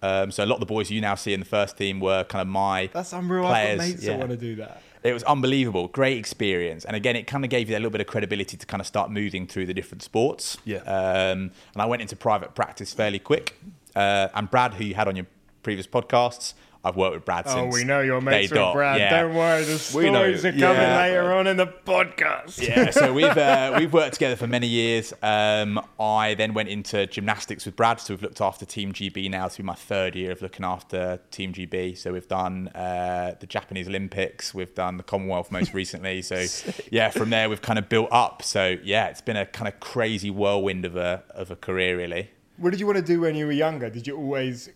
Um, 0.02 0.32
so, 0.32 0.44
a 0.44 0.48
lot 0.48 0.56
of 0.56 0.60
the 0.62 0.66
boys 0.68 0.90
you 0.90 1.02
now 1.02 1.16
see 1.16 1.34
in 1.34 1.42
the 1.42 1.46
first 1.46 1.78
team 1.78 2.00
were 2.00 2.24
kind 2.24 2.42
of 2.42 2.48
my 2.48 2.90
That's 2.94 3.12
unreal. 3.12 3.44
players. 3.46 3.72
I've 3.72 3.78
got 3.78 3.88
mates 3.90 4.04
yeah. 4.04 4.12
that 4.12 4.20
want 4.20 4.32
to 4.32 4.38
do 4.38 4.56
that. 4.56 4.82
It 5.04 5.14
was 5.14 5.24
unbelievable, 5.24 5.90
great 5.90 6.18
experience, 6.18 6.86
and 6.86 6.96
again, 6.96 7.16
it 7.16 7.28
kind 7.28 7.44
of 7.44 7.50
gave 7.50 7.70
you 7.70 7.76
a 7.76 7.80
little 7.80 7.92
bit 7.92 8.02
of 8.02 8.08
credibility 8.08 8.56
to 8.56 8.66
kind 8.66 8.80
of 8.80 8.88
start 8.88 9.12
moving 9.12 9.46
through 9.48 9.66
the 9.66 9.74
different 9.74 10.02
sports. 10.02 10.58
Yeah. 10.64 10.78
Um, 10.78 11.52
and 11.74 11.82
I 11.82 11.86
went 11.86 12.02
into 12.02 12.16
private 12.16 12.56
practice 12.56 12.94
fairly 12.94 13.20
quick. 13.20 13.60
Uh, 13.96 14.30
and 14.34 14.50
Brad, 14.50 14.76
who 14.76 14.86
you 14.86 14.96
had 14.96 15.08
on 15.08 15.16
your 15.16 15.28
previous 15.62 15.88
podcasts, 15.88 16.54
I've 16.86 16.98
worked 16.98 17.16
with 17.16 17.24
Brad 17.24 17.46
Oh, 17.48 17.68
we 17.68 17.86
know 17.86 18.02
your 18.02 18.20
mates 18.20 18.50
day 18.50 18.54
with 18.56 18.60
dot. 18.60 18.74
Brad. 18.74 19.00
Yeah. 19.00 19.22
Don't 19.22 19.36
worry, 19.36 19.64
the 19.64 19.92
We 19.96 20.10
know. 20.10 20.20
stories 20.20 20.44
are 20.44 20.52
coming 20.52 20.60
Yeah. 20.82 20.98
later 20.98 21.32
on 21.34 21.48
in 21.48 21.56
the 21.56 21.68
podcast. 21.68 22.62
yeah, 22.62 22.90
so 22.92 23.14
we've 23.14 23.26
uh, 23.38 23.76
we've 23.80 23.94
worked 23.94 24.16
together 24.16 24.36
for 24.36 24.48
many 24.48 24.68
years. 24.68 25.14
Um, 25.22 25.80
I 25.98 26.34
then 26.34 26.54
went 26.54 26.68
into 26.68 27.08
gymnastics 27.08 27.66
with 27.66 27.78
Brad, 27.78 28.02
so 28.02 28.14
we've 28.14 28.22
looked 28.22 28.42
after 28.42 28.66
Team 28.66 28.92
GB 28.92 29.30
now. 29.32 29.46
It's 29.46 29.56
been 29.56 29.66
my 29.66 29.76
third 29.76 30.14
year 30.16 30.32
of 30.32 30.42
looking 30.42 30.66
after 30.66 31.20
Team 31.32 31.54
GB. 31.54 31.98
So 31.98 32.12
we've 32.12 32.28
done 32.28 32.68
uh, 32.70 33.36
the 33.40 33.48
Japanese 33.48 33.88
Olympics, 33.88 34.54
we've 34.54 34.76
done 34.76 34.98
the 34.98 35.04
Commonwealth 35.04 35.52
most 35.54 35.74
recently. 35.84 36.22
So 36.22 36.44
yeah, 36.92 37.10
from 37.12 37.30
there 37.30 37.50
we've 37.50 37.62
kind 37.62 37.80
of 37.80 37.88
built 37.88 38.10
up. 38.12 38.44
So 38.44 38.76
yeah, 38.84 39.08
it's 39.08 39.22
been 39.22 39.38
a 39.38 39.46
kind 39.46 39.70
of 39.74 39.80
crazy 39.80 40.30
whirlwind 40.30 40.84
of 40.84 40.98
a 40.98 41.24
of 41.30 41.50
a 41.50 41.56
career, 41.56 41.96
really. 41.96 42.30
What 42.58 42.72
did 42.72 42.80
you 42.82 42.86
want 42.88 42.98
to 42.98 43.04
do 43.06 43.22
when 43.22 43.36
you 43.36 43.46
were 43.46 43.52
younger? 43.54 43.90
Did 43.90 44.06
you 44.06 44.18
always? 44.18 44.70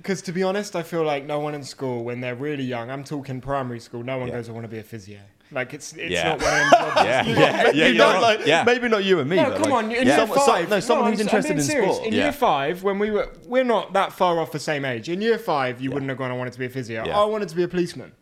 Because 0.00 0.22
to 0.22 0.32
be 0.32 0.42
honest, 0.42 0.74
I 0.76 0.82
feel 0.82 1.04
like 1.04 1.26
no 1.26 1.40
one 1.40 1.54
in 1.54 1.62
school, 1.62 2.04
when 2.04 2.20
they're 2.22 2.34
really 2.34 2.64
young, 2.64 2.90
I'm 2.90 3.04
talking 3.04 3.40
primary 3.40 3.80
school, 3.80 4.02
no 4.02 4.16
one 4.18 4.28
Yeah. 4.28 4.34
goes, 4.36 4.48
"I 4.48 4.52
want 4.52 4.64
to 4.64 4.68
be 4.68 4.78
a 4.78 4.82
physio." 4.82 5.18
Like 5.52 5.74
it's 5.74 5.92
it's 5.92 6.10
Yeah. 6.12 6.28
not 6.36 6.40
one 6.40 6.52
of 6.54 6.60
them 6.60 6.70
jobs. 6.70 6.94
Yeah, 7.04 7.22
yeah, 7.26 7.62
maybe 7.64 7.78
yeah, 7.78 7.86
you're 7.88 7.96
not 7.98 8.22
like, 8.22 8.46
Yeah. 8.46 8.62
maybe 8.64 8.88
not 8.88 9.04
you 9.04 9.18
and 9.20 9.28
me. 9.28 9.36
No, 9.36 9.44
but 9.50 9.52
come 9.62 9.62
like, 9.72 9.72
on. 9.72 9.84
In 9.86 9.90
Yeah. 9.90 10.02
year 10.04 10.16
Someone- 10.16 10.38
five, 10.38 10.46
some- 10.64 10.70
no, 10.70 10.80
someone 10.80 11.04
I'm- 11.06 11.12
who's 11.12 11.20
I'm 11.20 11.26
interested 11.26 11.48
being 11.48 11.58
in 11.58 11.64
serious. 11.64 11.94
sport. 11.96 12.06
In 12.08 12.14
Yeah. 12.14 12.22
year 12.22 12.32
five, 12.32 12.82
when 12.82 12.98
we 12.98 13.10
were, 13.10 13.28
we're 13.46 13.64
not 13.64 13.92
that 13.92 14.12
far 14.12 14.38
off 14.38 14.52
the 14.52 14.58
same 14.60 14.84
age. 14.86 15.08
In 15.10 15.20
year 15.20 15.38
five, 15.38 15.80
you 15.80 15.90
wouldn't 15.90 16.08
have 16.08 16.18
gone. 16.18 16.30
I 16.30 16.34
wanted 16.34 16.52
to 16.54 16.58
be 16.58 16.66
a 16.66 16.70
physio. 16.70 17.04
Yeah. 17.04 17.18
I 17.18 17.24
wanted 17.24 17.48
to 17.50 17.56
be 17.56 17.62
a 17.64 17.68
policeman. 17.68 18.12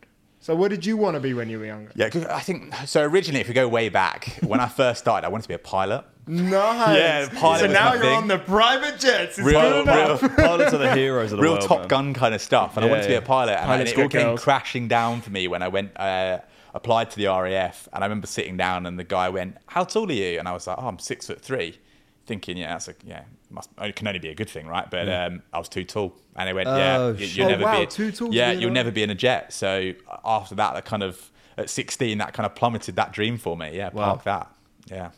So, 0.40 0.54
what 0.56 0.70
did 0.70 0.86
you 0.86 0.96
want 0.96 1.14
to 1.16 1.20
be 1.20 1.34
when 1.34 1.48
you 1.50 1.58
were 1.58 1.66
younger? 1.66 1.90
Yeah, 1.94 2.08
'cause 2.08 2.24
I 2.24 2.40
think 2.40 2.72
so. 2.86 3.02
Originally, 3.02 3.40
if 3.40 3.48
we 3.48 3.54
go 3.54 3.68
way 3.68 3.88
back, 3.88 4.38
when 4.42 4.60
I 4.60 4.66
first 4.68 5.00
started, 5.00 5.26
I 5.26 5.30
wanted 5.30 5.42
to 5.42 5.48
be 5.48 5.54
a 5.54 5.58
pilot. 5.58 6.04
Nice. 6.28 6.96
Yeah, 6.96 7.24
the 7.24 7.30
pilot 7.36 7.58
so 7.60 7.64
was 7.66 7.72
now 7.72 7.88
my 7.88 7.94
you're 7.94 8.02
thing. 8.02 8.16
on 8.16 8.28
the 8.28 8.38
private 8.38 8.98
jets. 9.00 9.38
It's 9.38 9.46
Real- 9.46 9.60
good 9.60 9.82
enough. 9.88 10.22
real- 10.22 10.30
Pilots 10.36 10.74
are 10.74 10.78
the 10.78 10.94
heroes 10.94 11.32
of 11.32 11.38
the 11.38 11.42
world. 11.42 11.42
real 11.44 11.52
world. 11.52 11.68
Top 11.68 11.78
man. 11.80 11.88
Gun 11.88 12.14
kind 12.14 12.34
of 12.34 12.40
stuff, 12.42 12.76
and 12.76 12.84
I 12.84 12.88
Yeah, 12.88 12.90
wanted 12.92 13.02
to 13.04 13.08
be 13.08 13.12
yeah. 13.14 13.18
a 13.20 13.22
pilot, 13.22 13.52
and, 13.56 13.66
Pilot 13.66 13.80
and 13.80 13.88
it 13.88 13.92
all 13.96 14.02
came 14.02 14.10
schoolgirls. 14.20 14.44
crashing 14.44 14.88
down 14.88 15.20
for 15.22 15.30
me 15.30 15.48
when 15.48 15.62
I 15.62 15.68
went 15.68 15.98
uh, 15.98 16.38
applied 16.74 17.10
to 17.12 17.16
the 17.16 17.26
RAF, 17.26 17.88
and 17.92 18.04
I 18.04 18.06
remember 18.06 18.26
sitting 18.26 18.56
down, 18.56 18.84
and 18.86 18.98
the 18.98 19.04
guy 19.04 19.28
went, 19.30 19.56
"How 19.66 19.84
tall 19.84 20.08
are 20.08 20.12
you?" 20.12 20.38
And 20.38 20.46
I 20.46 20.52
was 20.52 20.66
like, 20.66 20.76
"Oh, 20.78 20.86
I'm 20.86 20.98
six 20.98 21.26
foot 21.26 21.40
three. 21.40 21.78
Thinking, 22.26 22.58
yeah, 22.58 22.72
that's 22.72 22.88
a 22.88 22.94
yeah, 23.06 23.22
must 23.50 23.70
it 23.80 23.96
can 23.96 24.06
only 24.06 24.18
be 24.20 24.28
a 24.28 24.34
good 24.34 24.50
thing, 24.50 24.66
right? 24.66 24.88
But 24.90 25.08
um, 25.08 25.42
I 25.54 25.58
was 25.58 25.70
too 25.70 25.84
tall, 25.84 26.14
and 26.36 26.46
they 26.46 26.52
went, 26.52 26.68
"Yeah, 26.68 26.98
Oh, 26.98 27.12
you, 27.12 27.26
shit. 27.26 27.36
you'll 27.38 27.46
Oh, 27.46 27.50
never 27.52 27.64
wow, 27.64 27.80
be, 27.80 27.86
too 27.86 28.12
tall 28.12 28.28
to 28.28 28.34
yeah, 28.34 28.50
be 28.50 28.56
in 28.56 28.60
you'll 28.60 28.70
a- 28.70 28.74
never 28.74 28.90
be 28.90 29.02
in 29.02 29.08
a 29.08 29.14
jet." 29.14 29.50
So 29.54 29.92
after 30.24 30.54
that, 30.56 30.74
that 30.74 30.84
kind 30.84 31.02
of 31.02 31.30
at 31.56 31.70
16, 31.70 32.18
that 32.18 32.34
kind 32.34 32.44
of 32.46 32.54
plummeted 32.54 32.96
that 32.96 33.12
dream 33.12 33.38
for 33.38 33.56
me. 33.56 33.74
Yeah, 33.76 33.88
Wow. 33.94 34.04
park 34.16 34.24
that. 34.24 34.52
Yeah. 34.90 35.10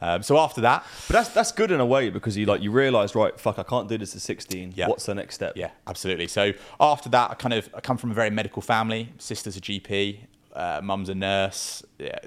Um, 0.00 0.22
so 0.22 0.36
after 0.38 0.60
that, 0.60 0.84
But 1.08 1.14
that's 1.14 1.28
that's 1.30 1.52
good 1.52 1.70
in 1.70 1.80
a 1.80 1.86
way 1.86 2.10
because 2.10 2.36
you 2.36 2.46
like 2.46 2.60
you 2.60 2.70
realise 2.70 3.14
right, 3.14 3.38
fuck, 3.38 3.58
I 3.58 3.62
can't 3.62 3.88
do 3.88 3.96
this 3.96 4.14
at 4.14 4.22
16. 4.22 4.74
Yeah. 4.76 4.88
What's 4.88 5.06
the 5.06 5.14
next 5.14 5.36
step? 5.36 5.56
Yeah, 5.56 5.70
absolutely. 5.86 6.28
So 6.28 6.52
after 6.80 7.08
that, 7.10 7.30
I 7.30 7.34
kind 7.34 7.54
of 7.54 7.68
I 7.74 7.80
come 7.80 7.96
from 7.96 8.10
a 8.10 8.14
very 8.14 8.30
medical 8.30 8.60
family. 8.60 9.12
Sister's 9.18 9.56
a 9.56 9.60
GP, 9.60 10.18
uh, 10.54 10.80
mum's 10.82 11.08
a 11.08 11.14
nurse. 11.14 11.82
Yeah, 11.98 12.18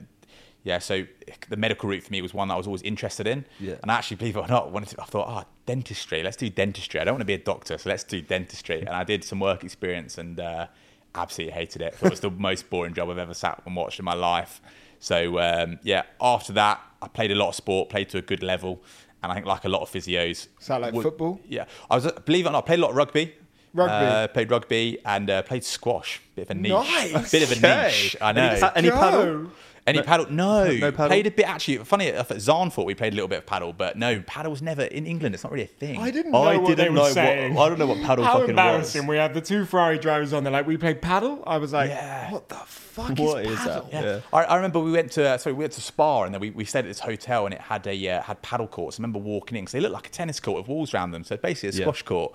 yeah. 0.63 0.79
So 0.79 1.05
the 1.49 1.57
medical 1.57 1.89
route 1.89 2.03
for 2.03 2.11
me 2.11 2.21
was 2.21 2.33
one 2.33 2.47
that 2.47 2.55
I 2.55 2.57
was 2.57 2.67
always 2.67 2.81
interested 2.81 3.27
in. 3.27 3.45
Yeah. 3.59 3.75
And 3.81 3.91
I 3.91 3.95
actually, 3.95 4.17
believe 4.17 4.37
it 4.37 4.39
or 4.39 4.47
not, 4.47 4.71
wanted 4.71 4.89
to, 4.89 5.01
I 5.01 5.05
thought, 5.05 5.27
oh, 5.29 5.47
dentistry. 5.65 6.23
Let's 6.23 6.37
do 6.37 6.49
dentistry. 6.49 6.99
I 6.99 7.03
don't 7.03 7.15
want 7.15 7.21
to 7.21 7.25
be 7.25 7.33
a 7.33 7.37
doctor, 7.37 7.77
so 7.77 7.89
let's 7.89 8.03
do 8.03 8.21
dentistry. 8.21 8.79
And 8.79 8.89
I 8.89 9.03
did 9.03 9.23
some 9.23 9.39
work 9.39 9.63
experience 9.63 10.17
and 10.17 10.39
uh, 10.39 10.67
absolutely 11.15 11.53
hated 11.53 11.81
it. 11.81 11.95
It 12.01 12.09
was 12.09 12.21
the 12.21 12.31
most 12.49 12.69
boring 12.69 12.93
job 12.93 13.09
I've 13.09 13.17
ever 13.17 13.33
sat 13.33 13.61
and 13.65 13.75
watched 13.75 13.99
in 13.99 14.05
my 14.05 14.13
life. 14.13 14.61
So 14.99 15.39
um, 15.39 15.79
yeah, 15.83 16.03
after 16.21 16.53
that, 16.53 16.81
I 17.01 17.07
played 17.07 17.31
a 17.31 17.35
lot 17.35 17.49
of 17.49 17.55
sport, 17.55 17.89
played 17.89 18.09
to 18.09 18.17
a 18.17 18.21
good 18.21 18.43
level. 18.43 18.81
And 19.23 19.31
I 19.31 19.35
think, 19.35 19.47
like 19.47 19.65
a 19.65 19.69
lot 19.69 19.81
of 19.81 19.89
physios, 19.89 20.47
Is 20.59 20.67
that 20.67 20.79
like 20.81 20.93
would- 20.93 21.03
football? 21.03 21.39
yeah, 21.47 21.65
I 21.89 21.95
was 21.95 22.11
believe 22.25 22.45
it 22.45 22.49
or 22.49 22.51
not, 22.51 22.63
I 22.63 22.67
played 22.67 22.79
a 22.79 22.81
lot 22.83 22.91
of 22.91 22.95
rugby. 22.97 23.33
Rugby? 23.73 23.93
Uh, 23.93 24.27
played 24.29 24.49
rugby 24.51 24.97
and 25.05 25.29
uh, 25.29 25.41
played 25.41 25.63
squash. 25.63 26.21
Bit 26.35 26.43
of 26.43 26.51
a 26.51 26.53
niche. 26.55 26.71
Nice. 26.71 27.31
Bit 27.31 27.43
of 27.43 27.51
a 27.51 27.57
Okay. 27.67 27.87
niche. 27.87 28.15
I 28.21 28.31
know. 28.31 28.47
Any, 28.47 28.61
any 28.75 28.91
paddle? 28.91 29.51
Go. 29.87 29.99
Any 29.99 30.01
paddle? 30.05 30.27
No. 30.29 30.65
no 30.67 30.91
paddle? 30.91 31.07
Played 31.07 31.27
a 31.27 31.31
bit 31.31 31.47
actually. 31.47 31.77
Funny 31.77 32.09
enough, 32.09 32.29
at 32.29 32.37
Zandvoort 32.37 32.85
we 32.85 32.93
played 32.93 33.13
a 33.13 33.15
little 33.15 33.29
bit 33.29 33.37
of 33.39 33.45
paddle, 33.45 33.71
but 33.73 33.97
no, 33.97 34.21
paddle 34.27 34.51
was 34.51 34.61
never 34.61 34.83
in 34.83 35.05
England. 35.07 35.33
It's 35.33 35.43
not 35.43 35.51
really 35.53 35.63
a 35.63 35.67
thing. 35.67 35.99
I 35.99 36.11
didn't 36.11 36.33
know 36.33 36.43
I 36.43 36.57
what 36.57 36.67
didn't 36.75 36.77
they 36.77 36.93
know 36.93 37.01
were 37.03 37.53
what- 37.55 37.65
I 37.65 37.69
don't 37.69 37.79
know 37.79 37.87
what 37.87 38.01
paddle 38.03 38.25
How 38.25 38.33
fucking 38.39 38.49
embarrassing. 38.49 39.03
was. 39.03 39.09
We 39.09 39.15
have 39.17 39.33
the 39.33 39.41
two 39.41 39.65
Ferrari 39.65 39.97
drivers 39.97 40.33
on 40.33 40.43
there. 40.43 40.51
Like, 40.51 40.67
we 40.67 40.75
played 40.77 41.01
paddle. 41.01 41.41
I 41.47 41.57
was 41.57 41.71
like, 41.73 41.89
Yeah. 41.89 42.31
what 42.31 42.49
the 42.49 42.55
fuck 42.55 43.17
What 43.17 43.45
is 43.45 43.51
is 43.51 43.57
paddle? 43.59 43.89
that? 43.91 43.93
Yeah. 43.93 44.01
Yeah. 44.15 44.19
I, 44.33 44.43
I 44.43 44.55
remember 44.57 44.79
we 44.79 44.91
went 44.91 45.11
to 45.13 45.25
uh, 45.27 45.37
sorry 45.37 45.53
we 45.53 45.59
went 45.63 45.73
to 45.73 45.81
Spa 45.81 46.23
and 46.23 46.33
then 46.33 46.41
we, 46.41 46.49
we 46.49 46.65
stayed 46.65 46.79
at 46.79 46.85
this 46.85 46.99
hotel 46.99 47.45
and 47.45 47.53
it 47.53 47.61
had 47.61 47.87
a 47.87 48.09
uh, 48.09 48.21
had 48.23 48.41
paddle 48.41 48.67
courts. 48.67 48.99
I 48.99 49.01
remember 49.01 49.19
walking 49.19 49.57
in 49.57 49.63
because 49.63 49.71
they 49.73 49.79
looked 49.79 49.93
like 49.93 50.07
a 50.07 50.11
tennis 50.11 50.39
court 50.39 50.57
with 50.57 50.67
walls 50.67 50.93
around 50.93 51.11
them, 51.11 51.23
so 51.23 51.37
basically 51.37 51.69
a 51.69 51.71
Yeah. 51.79 51.85
squash 51.85 52.01
court. 52.03 52.33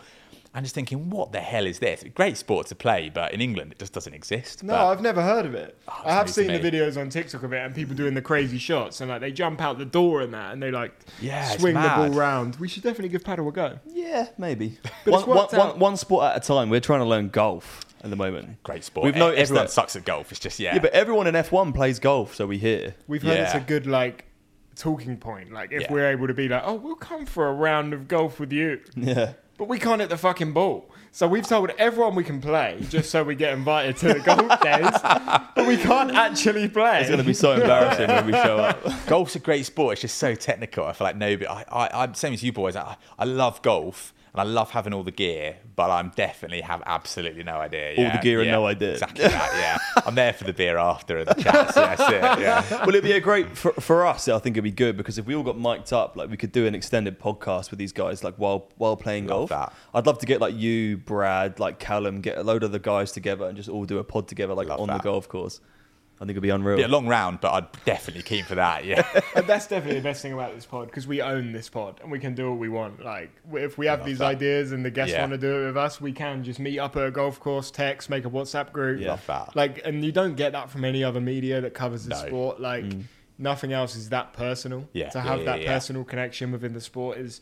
I'm 0.55 0.63
just 0.65 0.75
thinking, 0.75 1.09
what 1.09 1.33
the 1.33 1.41
hell 1.41 1.67
is 1.67 1.79
this? 1.79 2.05
Great 2.15 2.37
sport 2.37 2.67
to 2.67 2.75
play, 2.75 3.11
but 3.13 3.33
in 3.33 3.41
England 3.41 3.73
it 3.73 3.79
just 3.79 3.95
doesn't 3.95 4.13
exist. 4.13 4.63
No, 4.63 4.75
But- 4.75 4.87
I've 4.89 5.01
never 5.01 5.23
heard 5.23 5.47
of 5.47 5.55
it. 5.55 5.79
Oh, 5.89 5.95
it's 6.01 6.07
I 6.07 6.13
have 6.13 6.29
seen 6.31 6.49
the 6.49 6.61
videos 6.61 7.01
on 7.01 7.09
TikTok 7.09 7.43
of 7.43 7.53
it 7.55 7.59
and 7.65 7.75
people 7.75 7.95
doing 7.97 8.13
the 8.13 8.21
crazy 8.21 8.59
shots 8.59 9.01
and 9.01 9.09
like 9.09 9.23
they 9.23 9.33
jump 9.33 9.63
out 9.63 9.79
the 9.79 9.87
door 9.87 10.21
and 10.21 10.35
that 10.35 10.53
and 10.53 10.63
they 10.63 10.71
like 10.71 10.93
Yeah, 11.23 11.49
swing 11.57 11.73
the 11.75 11.81
ball 11.81 12.09
mad. 12.09 12.15
round. 12.15 12.57
We 12.57 12.69
should 12.69 12.83
definitely 12.83 13.09
give 13.09 13.25
paddle 13.25 13.49
a 13.49 13.53
go. 13.53 13.79
Yeah, 13.87 14.27
maybe. 14.37 14.79
But 15.05 15.13
one, 15.13 15.21
it's 15.21 15.27
one, 15.29 15.37
worked 15.39 15.53
one, 15.55 15.61
out. 15.69 15.79
one 15.79 15.97
sport 15.97 16.25
at 16.27 16.37
a 16.37 16.47
time. 16.47 16.69
We're 16.69 16.81
trying 16.81 17.01
to 17.01 17.07
learn 17.07 17.31
golf 17.31 17.81
at 18.05 18.11
the 18.11 18.17
moment. 18.17 18.63
great 18.63 18.85
sport. 18.85 19.07
We've 19.07 19.17
noticed 19.17 19.41
everyone 19.43 19.65
that- 19.65 19.71
sucks 19.73 19.97
at 19.97 20.05
golf. 20.05 20.31
It's 20.33 20.41
just 20.41 20.61
yeah. 20.61 20.75
Yeah, 20.75 20.81
but 20.83 20.93
everyone 20.93 21.27
in 21.29 21.35
F1 21.35 21.73
plays 21.75 21.99
golf, 21.99 22.35
so 22.35 22.47
we 22.47 22.59
hear. 22.59 22.95
We've 23.09 23.23
heard 23.23 23.39
it's 23.41 23.55
a 23.55 23.61
good 23.61 23.87
like 23.87 24.27
talking 24.77 25.17
point. 25.17 25.51
Like 25.53 25.73
if 25.73 25.83
Yeah. 25.83 25.93
we're 25.93 26.11
able 26.11 26.27
to 26.27 26.35
be 26.35 26.49
like, 26.49 26.63
oh, 26.67 26.75
we'll 26.75 26.95
come 26.97 27.25
for 27.27 27.49
a 27.49 27.53
round 27.55 27.95
of 27.95 28.07
golf 28.09 28.39
with 28.39 28.53
you, 28.53 28.81
Yeah. 28.97 29.33
But 29.63 29.69
we 29.69 29.79
can't 29.79 30.01
hit 30.01 30.11
the 30.11 30.19
fucking 30.19 30.53
ball. 30.53 30.91
So 31.13 31.29
we've 31.29 31.47
told 31.47 31.71
everyone 31.79 32.17
we 32.17 32.25
can 32.25 32.41
play 32.41 32.85
just 32.89 33.11
so 33.11 33.23
we 33.23 33.37
get 33.37 33.53
invited 33.53 33.97
to 33.99 34.15
the 34.15 34.19
golf 34.19 34.61
days, 34.61 34.91
but 35.55 35.69
we 35.69 35.77
can't 35.77 36.11
actually 36.11 36.67
play. 36.69 36.99
It's 36.99 37.09
going 37.09 37.21
to 37.21 37.25
be 37.25 37.33
so 37.33 37.53
embarrassing 37.53 38.09
when 38.09 38.27
we 38.27 38.33
show 38.33 38.57
up. 38.57 38.85
Golf's 39.07 39.37
a 39.37 39.39
great 39.39 39.65
sport. 39.65 39.93
It's 39.93 40.01
just 40.01 40.19
so 40.19 40.35
technical. 40.35 40.85
I 40.85 40.95
feel 40.95 41.05
like 41.05 41.15
nobody. 41.15 41.47
I, 41.47 41.63
I, 41.71 42.03
I'm 42.03 42.15
same 42.15 42.33
as 42.33 42.43
you 42.43 42.51
boys. 42.53 42.75
I, 42.75 42.97
I 43.17 43.25
love 43.25 43.63
golf 43.63 44.13
and 44.33 44.41
I 44.41 44.45
love 44.45 44.71
having 44.71 44.95
all 44.95 45.03
the 45.03 45.11
gear, 45.13 45.59
but 45.77 45.91
I'm 45.91 46.11
definitely 46.17 46.63
have 46.63 46.83
absolutely 46.87 47.45
no 47.45 47.57
idea. 47.57 47.95
All 47.99 48.11
the 48.11 48.19
gear 48.23 48.41
and 48.41 48.51
no 48.51 48.65
idea. 48.67 48.93
Exactly 48.93 49.25
that. 49.25 49.53
Yeah, 49.55 50.03
I'm 50.07 50.15
there 50.15 50.33
for 50.33 50.45
the 50.45 50.55
beer 50.55 50.79
after 50.79 51.19
and 51.19 51.29
the 51.29 51.35
chats. 51.35 51.77
Yeah, 51.77 51.95
that's 51.95 52.13
it. 52.13 52.43
Yeah. 52.43 52.65
well, 52.81 52.89
it'd 52.89 53.05
be 53.05 53.13
a 53.13 53.21
great 53.21 53.57
for, 53.57 53.73
for 53.75 54.07
us. 54.07 54.29
I 54.29 54.39
think 54.39 54.55
it'd 54.55 54.65
be 54.65 54.71
good 54.71 54.97
because 54.97 55.19
if 55.19 55.27
we 55.27 55.35
all 55.35 55.43
got 55.43 55.59
mic'd 55.59 55.93
up, 55.93 56.17
like 56.17 56.31
we 56.31 56.39
could 56.39 56.53
do 56.53 56.67
an 56.67 56.75
extended 56.75 57.21
podcast 57.21 57.71
with 57.71 57.79
these 57.79 57.93
guys, 57.93 58.25
like 58.25 58.37
while 58.37 58.71
while 58.77 58.97
playing 58.97 59.27
Love 59.27 59.49
golf. 59.49 59.51
that. 59.51 59.73
I'd 59.95 60.07
love 60.07 60.19
to 60.21 60.27
get 60.27 60.41
like 60.41 60.57
you, 60.57 60.97
Brad, 60.97 61.61
like 61.61 61.79
Callum, 61.79 62.23
get 62.23 62.39
a 62.39 62.43
load 62.43 62.63
of 62.63 62.73
the 62.73 62.79
guys 62.79 63.13
together 63.13 63.47
and 63.47 63.57
just 63.57 63.69
all 63.69 63.85
do 63.85 63.99
a 63.99 64.05
pod 64.05 64.29
together, 64.29 64.55
like 64.55 64.69
Love 64.69 64.81
on 64.81 64.89
the 64.89 64.99
golf 64.99 65.29
course. 65.29 65.61
I 66.23 66.25
think 66.25 66.37
it'll 66.37 66.43
be 66.43 66.51
unreal. 66.51 66.77
Be 66.77 66.85
a 66.85 66.89
long 66.89 67.09
round, 67.09 67.41
but 67.41 67.51
I'd 67.51 67.85
definitely 67.85 68.23
keen 68.23 68.45
for 68.45 68.55
that. 68.55 68.85
Yeah. 68.85 69.05
And 69.35 69.47
that's 69.47 69.67
definitely 69.67 69.99
the 69.99 70.05
best 70.05 70.23
thing 70.23 70.33
about 70.35 70.55
this 70.55 70.67
pod 70.67 70.87
because 70.87 71.07
we 71.07 71.21
own 71.21 71.51
this 71.53 71.69
pod 71.69 71.99
and 72.01 72.13
we 72.13 72.21
can 72.21 72.35
do 72.35 72.51
what 72.51 72.61
we 72.61 72.69
want. 72.69 73.05
Like 73.05 73.31
if 73.55 73.77
we 73.77 73.87
have 73.87 74.05
these 74.05 74.19
that. 74.19 74.27
ideas 74.27 74.71
and 74.71 74.85
the 74.85 74.91
guests 74.91 75.15
Yeah. 75.15 75.23
want 75.23 75.33
to 75.33 75.39
do 75.39 75.63
it 75.63 75.67
with 75.67 75.77
us, 75.77 76.01
we 76.01 76.13
can 76.13 76.45
just 76.45 76.61
meet 76.61 76.79
up 76.79 76.97
at 76.97 77.07
a 77.07 77.11
golf 77.11 77.41
course, 77.41 77.71
text, 77.73 78.09
make 78.09 78.25
a 78.25 78.31
WhatsApp 78.31 78.73
group. 78.73 79.01
Yeah. 79.01 79.09
Love 79.13 79.27
that. 79.27 79.57
Like, 79.57 79.81
and 79.85 80.05
you 80.05 80.13
don't 80.13 80.37
get 80.37 80.53
that 80.53 80.71
from 80.71 80.85
any 80.85 81.03
other 81.03 81.21
media 81.21 81.61
that 81.61 81.75
covers 81.75 82.05
the 82.05 82.11
No. 82.11 82.27
sport. 82.27 82.61
Like, 82.61 82.85
mm. 82.85 83.03
nothing 83.39 83.73
else 83.73 83.97
is 83.97 84.11
that 84.11 84.33
personal. 84.33 84.87
Yeah. 84.93 85.09
To 85.11 85.21
have 85.21 85.41
yeah, 85.41 85.45
that 85.47 85.63
yeah. 85.63 85.73
personal 85.73 86.05
connection 86.05 86.53
within 86.53 86.73
the 86.75 86.81
sport 86.81 87.19
is, 87.19 87.41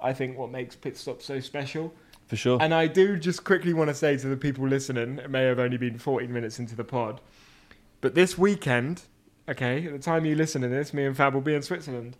I 0.00 0.14
think, 0.14 0.36
what 0.36 0.50
makes 0.50 0.74
pit 0.74 0.96
stop 0.96 1.22
so 1.22 1.38
special. 1.38 1.94
for 2.26 2.34
sure. 2.36 2.58
And 2.60 2.74
I 2.74 2.88
do 2.88 3.16
just 3.18 3.44
quickly 3.44 3.72
want 3.72 3.88
to 3.88 3.94
say 3.94 4.16
to 4.16 4.26
the 4.26 4.36
people 4.36 4.66
listening, 4.66 5.18
it 5.18 5.30
may 5.30 5.44
have 5.44 5.60
only 5.60 5.76
been 5.76 5.96
14 5.98 6.32
minutes 6.32 6.58
into 6.58 6.74
the 6.74 6.82
pod, 6.82 7.20
but 8.06 8.14
this 8.14 8.38
weekend, 8.38 9.02
okay, 9.48 9.84
at 9.84 9.92
the 9.92 9.98
time 9.98 10.24
you 10.24 10.36
listen 10.36 10.62
to 10.62 10.68
this, 10.68 10.94
me 10.94 11.04
and 11.06 11.16
Fab 11.16 11.34
will 11.34 11.40
be 11.40 11.56
in 11.56 11.62
Switzerland. 11.62 12.16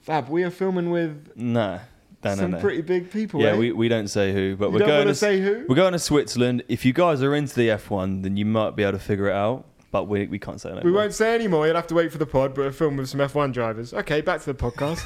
Fab, 0.00 0.28
we 0.28 0.44
are 0.44 0.50
filming 0.50 0.90
with 0.90 1.32
no, 1.34 1.80
no, 2.22 2.34
some 2.36 2.52
no. 2.52 2.60
pretty 2.60 2.82
big 2.82 3.10
people. 3.10 3.42
yeah, 3.42 3.48
eh? 3.48 3.56
we, 3.56 3.72
we 3.72 3.88
don't 3.88 4.06
say 4.06 4.32
who, 4.32 4.54
but 4.54 4.66
You 4.66 4.74
we're 4.74 4.78
don't 4.78 4.88
going 4.88 5.08
to 5.08 5.16
say 5.16 5.40
who? 5.40 5.66
We're 5.68 5.74
going 5.74 5.92
to 5.92 5.98
Switzerland. 5.98 6.62
If 6.68 6.84
you 6.84 6.92
guys 6.92 7.20
are 7.20 7.34
into 7.34 7.56
the 7.56 7.66
F1, 7.66 8.22
then 8.22 8.36
you 8.36 8.44
might 8.44 8.76
be 8.76 8.84
able 8.84 8.92
to 8.92 9.00
figure 9.00 9.26
it 9.26 9.32
out. 9.32 9.64
But 9.90 10.04
we, 10.04 10.26
we 10.26 10.38
can't 10.38 10.60
say 10.60 10.72
that. 10.74 10.84
We 10.84 10.92
won't 10.92 11.14
say 11.14 11.34
any 11.34 11.48
more. 11.48 11.66
You'll 11.66 11.76
have 11.76 11.86
to 11.86 11.94
wait 11.94 12.12
for 12.12 12.18
the 12.18 12.26
pod, 12.26 12.54
but 12.54 12.62
a 12.62 12.72
film 12.72 12.98
with 12.98 13.08
some 13.08 13.20
F1 13.20 13.54
drivers. 13.54 13.94
Okay, 13.94 14.20
back 14.20 14.42
to 14.42 14.52
the 14.52 14.54
podcast. 14.54 14.98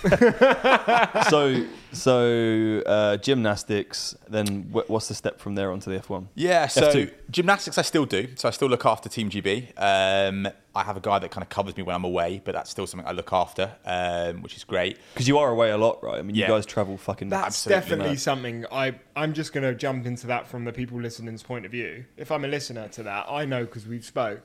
so 1.31 1.65
so 1.93 2.83
uh, 2.85 3.17
gymnastics. 3.19 4.17
Then 4.29 4.63
wh- 4.73 4.89
what's 4.91 5.07
the 5.07 5.15
step 5.15 5.39
from 5.39 5.55
there 5.55 5.71
onto 5.71 5.93
the 5.93 6.01
F1? 6.01 6.27
Yeah, 6.35 6.67
so 6.67 6.93
F2. 6.93 7.13
gymnastics 7.31 7.79
I 7.79 7.83
still 7.83 8.07
do. 8.07 8.29
So 8.35 8.49
I 8.49 8.51
still 8.51 8.69
look 8.69 8.85
after 8.85 9.09
Team 9.09 9.31
GB. 9.31 9.73
Um, 9.77 10.49
I 10.75 10.83
have 10.85 10.97
a 10.97 11.01
guy 11.01 11.19
that 11.19 11.31
kind 11.31 11.43
of 11.43 11.51
covers 11.51 11.77
me 11.77 11.83
when 11.83 11.95
I'm 11.95 12.05
away, 12.05 12.41
but 12.45 12.53
that's 12.55 12.71
still 12.71 12.87
something 12.87 13.07
I 13.07 13.13
look 13.13 13.33
after, 13.33 13.73
um, 13.85 14.43
which 14.43 14.57
is 14.57 14.65
great. 14.65 14.99
Because 15.13 15.29
you 15.29 15.39
are 15.39 15.51
away 15.51 15.71
a 15.71 15.77
lot, 15.77 16.03
right? 16.03 16.19
I 16.19 16.23
mean, 16.23 16.35
you 16.35 16.47
guys 16.47 16.65
travel 16.67 16.97
fucking. 16.97 17.29
That's 17.29 17.67
Absolutely 17.67 17.81
definitely 17.81 18.13
not. 18.15 18.19
something 18.19 18.67
I 18.73 18.95
I'm 19.15 19.33
just 19.35 19.53
going 19.53 19.65
to 19.65 19.75
jump 19.75 20.07
into 20.07 20.27
that 20.29 20.47
from 20.47 20.65
the 20.65 20.73
people 20.73 21.01
listening's 21.01 21.43
point 21.43 21.67
of 21.67 21.71
view. 21.71 22.05
If 22.17 22.33
I'm 22.33 22.45
a 22.45 22.49
listener 22.49 22.89
to 22.89 23.03
that, 23.05 23.27
I 23.29 23.45
know 23.45 23.65
because 23.65 23.87
we've 23.87 24.05
spoke, 24.05 24.41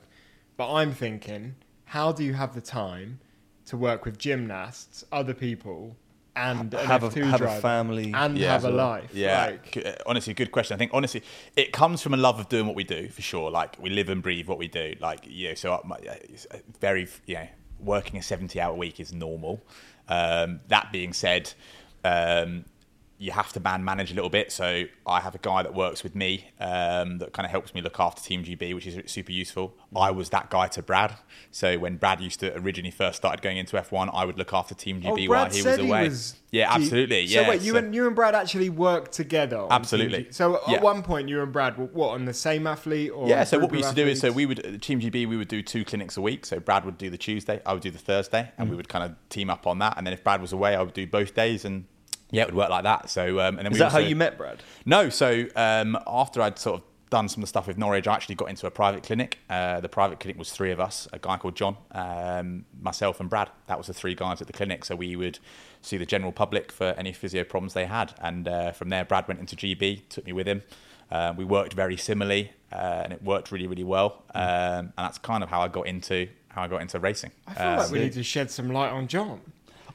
but 0.58 0.74
I'm 0.74 0.92
thinking, 0.94 1.56
how 1.86 2.12
do 2.12 2.24
you 2.24 2.34
have 2.34 2.54
the 2.56 2.62
time 2.62 3.20
to 3.66 3.78
work 3.78 4.06
with 4.06 4.18
gymnasts, 4.18 5.04
other 5.12 5.34
people, 5.34 5.96
and 6.36 6.72
have 6.74 7.04
a- 7.04 7.10
F2 7.10 7.24
have 7.32 7.42
a 7.42 7.60
family. 7.62 8.12
and 8.14 8.38
Yeah. 8.38 8.52
have 8.52 8.66
a 8.66 8.70
life? 8.70 9.10
Yeah, 9.14 9.46
Like, 9.48 9.86
uh, 9.86 9.94
honestly, 10.06 10.34
good 10.34 10.52
question. 10.52 10.76
I 10.76 10.78
think 10.78 10.92
honestly, 10.94 11.24
it 11.56 11.72
comes 11.72 12.02
from 12.02 12.14
a 12.14 12.18
love 12.18 12.40
of 12.40 12.48
doing 12.50 12.68
what 12.68 12.76
we 12.76 12.84
do 12.84 13.10
for 13.10 13.22
sure. 13.22 13.50
Like 13.50 13.78
we 13.82 13.90
live 13.90 14.10
and 14.10 14.22
breathe 14.22 14.48
what 14.48 14.58
we 14.60 14.68
do. 14.68 14.96
Like 15.00 15.22
you 15.26 15.50
know, 15.50 15.54
so 15.56 15.74
I- 15.74 15.88
my- 15.88 15.98
it's 15.98 16.46
uh, 16.52 16.58
very 16.80 17.08
you 17.26 17.36
know, 17.36 17.48
working 17.80 18.20
a 18.20 18.22
seventy-hour 18.24 18.76
week 18.76 19.00
is 19.00 19.12
normal. 19.14 19.62
Um, 20.08 20.60
that 20.68 20.92
being 20.92 21.12
said, 21.14 21.54
um, 22.04 22.66
you 23.20 23.32
have 23.32 23.52
to 23.52 23.60
man 23.60 23.84
manage 23.84 24.12
a 24.12 24.14
little 24.14 24.30
bit. 24.30 24.52
So 24.52 24.84
I 25.08 25.20
have 25.22 25.34
a 25.34 25.40
guy 25.40 25.64
that 25.64 25.74
works 25.74 26.04
with 26.04 26.14
me 26.14 26.52
um, 26.60 27.18
that 27.18 27.34
kind 27.34 27.46
of 27.46 27.52
helps 27.52 27.74
me 27.74 27.82
look 27.82 28.00
after 28.00 28.22
Team 28.22 28.44
GB, 28.44 28.76
which 28.76 28.86
is 28.86 29.12
super 29.12 29.32
useful. 29.32 29.76
I 29.96 30.12
was 30.12 30.30
that 30.30 30.52
guy 30.52 30.68
to 30.68 30.84
Brad. 30.84 31.16
So 31.50 31.80
when 31.80 31.98
Brad 31.98 32.22
used 32.22 32.40
to 32.42 32.56
originally 32.56 32.92
first 32.92 33.18
started 33.18 33.42
going 33.42 33.58
into 33.58 33.76
F1, 33.76 34.12
I 34.14 34.24
would 34.24 34.38
look 34.38 34.54
after 34.54 34.76
Team 34.76 35.02
GB 35.02 35.28
Oh, 35.28 35.32
while 35.32 35.50
he 35.50 35.64
was 35.64 35.78
away. 35.80 36.04
he 36.04 36.10
was 36.10 36.36
yeah, 36.52 36.72
absolutely. 36.74 37.26
So 37.28 37.42
yeah. 37.42 37.50
wait, 37.50 37.62
you 37.62 37.76
and 37.76 37.94
you 37.96 38.06
and 38.06 38.16
Brad 38.16 38.36
actually 38.36 38.70
worked 38.70 39.14
together. 39.14 39.66
Absolutely. 39.70 40.28
So 40.32 40.58
at 40.58 40.70
Yeah. 40.70 40.82
one 40.82 41.02
point, 41.02 41.28
you 41.28 41.42
and 41.42 41.52
Brad 41.52 41.78
were 41.78 41.86
what 41.86 42.10
on 42.12 42.26
the 42.26 42.34
same 42.36 42.68
athlete 42.68 43.12
or 43.14 43.28
Yeah, 43.28 43.44
so 43.46 43.58
what 43.60 43.72
we 43.72 43.80
used 43.80 43.90
to 43.90 43.96
do 43.96 44.08
is, 44.08 44.20
so 44.22 44.32
we 44.32 44.46
would, 44.46 44.82
Team 44.82 45.00
GB, 45.02 45.28
we 45.28 45.38
would 45.38 45.48
do 45.50 45.62
two 45.64 45.84
clinics 45.84 46.18
a 46.18 46.22
week. 46.22 46.46
So 46.46 46.60
Brad 46.60 46.86
would 46.86 46.98
do 47.00 47.10
the 47.10 47.18
Tuesday, 47.18 47.62
I 47.66 47.74
would 47.74 47.82
do 47.82 47.90
the 47.92 47.98
Thursday, 47.98 48.52
and 48.60 48.70
we 48.70 48.74
Mm. 48.76 48.78
would 48.78 48.90
kind 48.90 49.04
of 49.06 49.16
team 49.30 49.50
up 49.50 49.66
on 49.66 49.80
that. 49.80 49.98
And 49.98 50.06
then 50.06 50.14
if 50.14 50.24
Brad 50.24 50.40
was 50.40 50.54
away, 50.54 50.76
I 50.76 50.82
would 50.84 50.94
do 50.94 51.08
both 51.08 51.34
days. 51.34 51.66
And 51.66 51.86
yeah, 52.32 52.44
it 52.44 52.48
would 52.48 52.56
work 52.56 52.70
like 52.70 52.84
that. 52.84 53.10
So, 53.10 53.40
um, 53.40 53.58
and 53.58 53.66
then 53.66 53.68
Is 53.68 53.74
we 53.74 53.80
that 53.80 53.92
how 53.92 54.00
you 54.00 54.16
met 54.16 54.38
Brad? 54.38 54.62
No, 54.86 55.10
so 55.10 55.46
um, 55.56 55.98
after 56.08 56.42
I'd 56.42 56.60
sort 56.60 56.82
of 56.82 56.84
done 57.10 57.30
some 57.30 57.42
of 57.42 57.44
the 57.44 57.48
stuff 57.48 57.68
with 57.68 57.78
Norwich, 57.78 58.06
I 58.08 58.14
actually 58.14 58.36
got 58.36 58.50
into 58.50 58.68
a 58.68 58.72
private 58.72 59.02
clinic. 59.04 59.40
Uh, 59.50 59.80
the 59.80 59.88
private 59.88 60.20
clinic 60.20 60.38
was 60.38 60.52
three 60.52 60.72
of 60.72 60.80
us, 60.80 61.08
a 61.14 61.20
guy 61.20 61.38
called 61.38 61.56
John, 61.56 61.78
um, 61.94 62.66
myself 62.82 63.20
and 63.22 63.30
Brad. 63.30 63.50
That 63.68 63.78
was 63.78 63.88
the 63.88 63.94
three 63.94 64.14
guys 64.14 64.42
at 64.42 64.48
the 64.48 64.54
clinic. 64.54 64.84
So 64.84 64.96
we 64.96 65.16
would 65.16 65.40
see 65.82 65.96
the 65.96 66.06
general 66.06 66.34
public 66.34 66.72
for 66.72 66.88
any 66.98 67.14
physio 67.14 67.46
problems 67.46 67.74
they 67.74 67.86
had. 67.86 68.14
And 68.20 68.48
uh, 68.48 68.72
from 68.74 68.90
there, 68.90 69.06
Brad 69.06 69.28
went 69.28 69.40
into 69.40 69.56
GB, 69.56 70.10
took 70.10 70.26
me 70.26 70.34
with 70.34 70.48
him. 70.48 70.64
Uh, 71.10 71.34
we 71.38 71.46
worked 71.46 71.72
very 71.72 71.96
similarly, 71.96 72.52
uh, 72.74 72.76
and 73.06 73.14
it 73.14 73.24
worked 73.24 73.54
really, 73.54 73.68
really 73.68 73.86
well. 73.86 74.24
Um, 74.36 74.44
and 74.44 74.94
that's 74.98 75.18
kind 75.18 75.42
of 75.44 75.50
how 75.50 75.62
I 75.62 75.70
got 75.70 75.88
into 75.88 76.28
how 76.50 76.64
I 76.64 76.68
got 76.68 76.82
into 76.82 77.00
racing. 77.00 77.32
I 77.48 77.54
feel 77.54 77.68
Uh, 77.68 77.78
like 77.78 77.92
we 77.92 78.00
need 78.00 78.14
to 78.14 78.24
shed 78.24 78.52
some 78.52 78.70
light 78.74 78.90
on 78.92 79.08
John. 79.08 79.40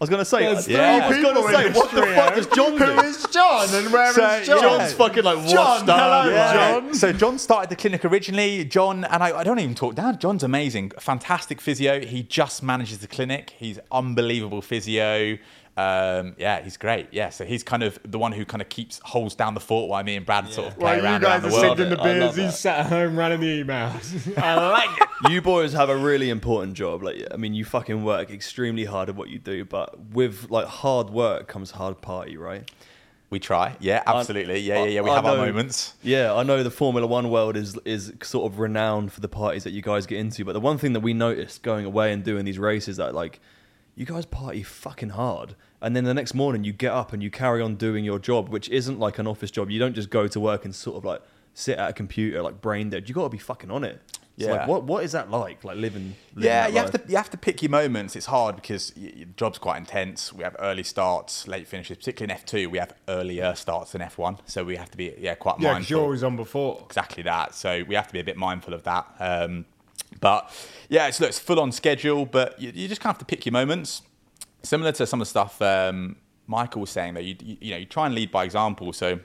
Was 0.03 0.11
gonna 0.11 0.25
say, 0.25 0.41
There's 0.41 0.59
I, 0.59 0.63
three 0.63 0.75
Yeah. 0.75 0.83
I 1.05 1.09
was 1.09 1.17
people 1.17 1.33
gonna 1.35 1.47
in 1.47 1.55
say, 1.55 1.69
this 1.69 1.77
what 1.77 1.91
the 1.93 2.01
trio. 2.03 2.15
fuck 2.15 2.35
does 2.35 2.47
John 2.49 2.73
do? 2.73 2.85
Who 2.85 3.01
is 3.03 3.27
John 3.33 3.69
and 3.75 3.93
where 3.93 4.09
is 4.09 4.15
So, 4.15 4.43
John? 4.45 4.61
John's 4.61 4.93
fucking 4.95 5.25
like 5.25 5.47
John, 5.49 5.57
washed 5.57 5.89
up. 5.89 6.01
hello, 6.25 6.31
Yeah. 6.35 6.53
John. 6.81 6.95
So 6.95 7.13
John 7.13 7.39
started 7.39 7.71
the 7.71 7.77
clinic 7.77 8.05
originally. 8.05 8.65
John 8.65 9.05
and 9.05 9.23
I, 9.23 9.39
I 9.39 9.45
don't 9.45 9.59
even 9.61 9.75
talk 9.75 9.95
down. 9.95 10.19
John's 10.19 10.43
amazing, 10.43 10.93
fantastic 10.99 11.61
physio. 11.61 12.05
He 12.05 12.23
just 12.23 12.63
manages 12.63 12.99
the 12.99 13.07
clinic. 13.09 13.55
He's 13.59 13.79
unbelievable 13.91 14.61
physio. 14.63 15.39
Um, 15.75 16.35
yeah, 16.37 16.61
he's 16.61 16.77
great. 16.77 17.09
Yeah, 17.13 17.31
so 17.31 17.45
he's 17.47 17.63
kind 17.63 17.83
of 17.83 17.99
the 18.05 18.19
one 18.19 18.33
who 18.33 18.45
kind 18.45 18.61
of 18.61 18.69
keeps 18.69 19.01
holds 19.05 19.35
down 19.35 19.55
the 19.55 19.61
fort 19.61 19.89
while 19.89 20.05
me 20.05 20.17
and 20.17 20.27
Brad 20.27 20.49
sort 20.51 20.69
of 20.69 20.79
play 20.79 20.85
While 20.85 20.97
you 20.99 21.03
around 21.03 21.21
guys 21.23 21.43
around 21.43 21.45
are 21.45 21.49
the 21.49 21.57
world. 21.57 21.79
sipping 21.79 21.91
the 21.91 22.03
beers, 22.03 22.35
that. 22.35 22.43
he's 22.45 22.59
sat 22.59 22.79
at 22.81 22.87
home 22.87 23.17
running 23.17 23.41
the 23.41 23.65
emails. 23.65 24.39
I 24.43 24.69
like 24.69 24.91
it. 25.01 25.31
you 25.31 25.41
boys 25.41 25.73
have 25.73 25.89
a 25.89 25.97
really 25.97 26.29
important 26.29 26.75
job. 26.75 27.03
Like, 27.03 27.27
I 27.33 27.37
mean, 27.37 27.55
you 27.55 27.65
fucking 27.65 28.05
work 28.05 28.31
extremely 28.31 28.85
hard 28.85 29.09
at 29.09 29.15
what 29.17 29.31
you 29.31 29.39
do, 29.39 29.65
but 29.65 29.99
with 30.11 30.51
like 30.51 30.67
hard 30.67 31.09
work 31.09 31.49
comes 31.49 31.71
hard 31.71 32.03
party, 32.03 32.37
right? 32.37 32.71
We 33.31 33.39
try. 33.39 33.75
Yeah, 33.81 34.03
absolutely. 34.07 34.59
Yeah, 34.59 34.81
yeah, 34.85 34.91
yeah. 34.91 35.01
We 35.01 35.09
I 35.09 35.15
have 35.15 35.25
our 35.25 35.39
moments. 35.39 35.95
Yeah, 36.03 36.35
I 36.35 36.43
know 36.43 36.63
the 36.63 36.71
Formula 36.71 37.07
One 37.07 37.31
world 37.31 37.57
is 37.57 37.79
is 37.87 38.13
sort 38.23 38.53
of 38.53 38.59
renowned 38.59 39.11
for 39.11 39.21
the 39.21 39.29
parties 39.29 39.65
that 39.65 39.71
you 39.71 39.81
guys 39.81 40.05
get 40.05 40.19
into, 40.19 40.45
but 40.45 40.53
the 40.53 40.61
one 40.61 40.77
thing 40.77 40.93
that 40.93 41.01
we 41.01 41.15
noticed 41.15 41.63
going 41.63 41.87
away 41.87 42.13
and 42.13 42.23
doing 42.23 42.45
these 42.45 42.59
races 42.59 42.99
that 42.99 43.15
like 43.15 43.41
you 43.95 44.07
guys 44.07 44.25
party 44.27 44.63
fucking 44.63 45.11
hard, 45.11 45.55
and 45.81 45.95
then 45.95 46.05
the 46.05 46.15
next 46.15 46.35
morning 46.35 46.65
you 46.65 46.73
get 46.73 46.93
up 46.93 47.13
and 47.13 47.23
you 47.23 47.31
carry 47.31 47.61
on 47.61 47.77
doing 47.77 48.05
your 48.05 48.19
job, 48.19 48.49
which 48.49 48.69
isn't 48.71 48.99
like 48.99 49.19
an 49.19 49.27
office 49.27 49.51
job. 49.51 49.71
You 49.71 49.79
don't 49.79 49.95
just 49.95 50.11
go 50.11 50.27
to 50.29 50.41
work 50.41 50.65
and 50.65 50.75
sort 50.75 50.97
of 50.97 51.05
like 51.05 51.21
sit 51.55 51.79
at 51.79 51.91
a 51.91 51.93
computer 51.93 52.41
like 52.43 52.61
brain 52.61 52.91
dead. 52.91 53.09
You 53.09 53.15
got 53.15 53.25
to 53.25 53.29
be 53.29 53.39
fucking 53.39 53.71
on 53.71 53.85
it. 53.85 54.01
So, 54.39 54.47
Yeah. 54.47 54.53
like, 54.53 54.67
what 54.69 54.85
what 54.85 55.05
is 55.05 55.13
that 55.13 55.31
like? 55.31 55.63
Like 55.63 55.77
living? 55.77 56.15
living 56.35 56.45
Yeah, 56.49 56.63
that 56.63 56.73
you 56.73 56.79
have 56.79 56.91
to 56.93 57.01
you 57.07 57.17
have 57.19 57.29
to 57.31 57.37
pick 57.37 57.61
your 57.63 57.71
moments. 57.71 58.17
It's 58.17 58.25
hard 58.27 58.57
because 58.57 58.91
your 58.97 59.27
job's 59.37 59.59
quite 59.59 59.77
intense. 59.77 60.33
We 60.33 60.43
have 60.43 60.57
early 60.59 60.85
starts, 60.85 61.47
late 61.47 61.69
finishes. 61.69 61.99
Particularly 61.99 62.33
in 62.33 62.39
F 62.39 62.47
two, 62.47 62.71
we 62.71 62.79
have 62.79 62.95
earlier 63.09 63.55
starts 63.55 63.93
than 63.93 64.01
F 64.01 64.17
one, 64.17 64.39
so 64.47 64.65
we 64.65 64.77
have 64.77 64.91
to 64.91 64.97
be 64.97 65.15
yeah 65.19 65.35
quite 65.35 65.57
Yeah, 65.61 65.69
because 65.69 65.75
mindful. 65.75 65.91
you're 65.97 66.03
always 66.05 66.25
on 66.25 66.37
before. 66.37 66.81
exactly 66.87 67.23
that. 67.25 67.55
So 67.55 67.85
we 67.87 67.95
have 67.95 68.07
to 68.07 68.13
be 68.15 68.21
a 68.21 68.25
bit 68.25 68.39
mindful 68.39 68.73
of 68.73 68.85
that. 68.85 69.05
Um, 69.21 69.67
but 70.21 70.51
yeah, 70.89 71.09
it's, 71.09 71.21
look, 71.21 71.29
it's 71.31 71.39
full 71.39 71.61
on 71.61 71.73
schedule, 71.73 72.27
but 72.27 72.61
you, 72.61 72.73
you 72.75 72.89
just 72.89 73.01
kind 73.01 73.11
of 73.11 73.17
have 73.17 73.27
to 73.27 73.37
pick 73.37 73.47
your 73.47 73.53
moments. 73.53 74.03
Similar 74.63 74.93
to 74.93 75.07
some 75.07 75.21
of 75.21 75.27
the 75.27 75.31
stuff 75.31 75.61
um, 75.61 76.17
Michael 76.47 76.83
was 76.83 76.91
saying, 76.91 77.15
though, 77.15 77.21
you, 77.21 77.37
you, 77.43 77.57
you 77.61 77.71
know, 77.73 77.79
you 77.79 77.87
try 77.87 78.07
and 78.07 78.15
lead 78.15 78.31
by 78.31 78.45
example. 78.45 78.93
So 78.93 79.19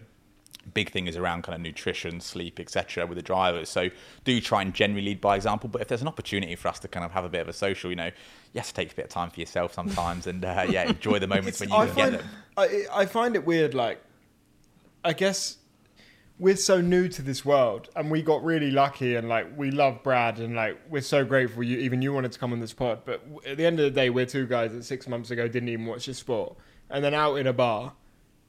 big 0.74 0.92
thing 0.92 1.08
is 1.08 1.16
around 1.16 1.44
kind 1.44 1.56
of 1.56 1.62
nutrition, 1.62 2.20
sleep, 2.20 2.60
etc. 2.60 3.06
with 3.06 3.18
the 3.18 3.22
drivers. 3.22 3.70
So 3.70 3.90
do 4.24 4.40
try 4.42 4.62
and 4.62 4.74
generally 4.74 5.06
lead 5.06 5.22
by 5.22 5.36
example. 5.36 5.70
But 5.70 5.82
if 5.82 5.88
there's 5.88 6.02
an 6.02 6.08
opportunity 6.08 6.56
for 6.56 6.68
us 6.68 6.80
to 6.80 6.88
kind 6.88 7.06
of 7.06 7.12
have 7.12 7.26
a 7.26 7.30
bit 7.30 7.42
of 7.42 7.48
a 7.48 7.54
social, 7.54 7.90
you 7.90 7.96
know, 7.96 8.12
yes, 8.54 8.72
take 8.72 8.92
a 8.92 8.96
bit 8.96 9.06
of 9.06 9.12
time 9.12 9.30
for 9.30 9.40
yourself 9.40 9.74
sometimes, 9.74 10.28
and 10.28 10.44
uh, 10.44 10.66
yeah, 10.70 10.84
enjoy 10.84 11.20
the 11.20 11.28
moments 11.28 11.60
when 11.60 11.70
you 11.70 11.76
I 11.76 11.86
can 11.86 11.96
find, 11.96 12.12
get 12.12 12.22
them. 12.22 12.30
I, 12.58 12.86
I 12.94 13.06
find 13.06 13.36
it 13.36 13.46
weird. 13.46 13.74
Like, 13.74 14.02
I 15.04 15.14
guess 15.14 15.58
we're 16.40 16.56
so 16.56 16.82
new 16.82 17.08
to 17.10 17.22
this 17.22 17.44
world, 17.44 17.90
and 17.96 18.12
we 18.12 18.22
got 18.22 18.44
really 18.44 18.70
lucky, 18.70 19.16
and 19.16 19.28
like 19.28 19.48
we 19.58 19.72
love 19.72 20.04
Brad, 20.04 20.40
and 20.40 20.56
like 20.56 20.80
we're 20.90 21.02
so 21.02 21.26
grateful. 21.26 21.64
You 21.64 21.80
even 21.80 22.02
you 22.02 22.14
wanted 22.14 22.32
to 22.32 22.40
come 22.40 22.54
on 22.54 22.60
this 22.60 22.74
pod, 22.74 23.02
but 23.06 23.22
at 23.46 23.58
the 23.58 23.66
end 23.66 23.80
of 23.80 23.86
the 23.86 23.92
day, 23.92 24.10
we're 24.10 24.26
two 24.26 24.46
guys 24.46 24.72
that 24.74 24.84
six 24.84 25.08
months 25.08 25.32
ago 25.32 25.48
didn't 25.48 25.70
even 25.70 25.86
watch 25.86 26.06
this 26.06 26.20
sport, 26.20 26.56
and 26.90 27.04
then 27.04 27.14
out 27.14 27.36
in 27.36 27.48
a 27.48 27.54
bar, 27.54 27.94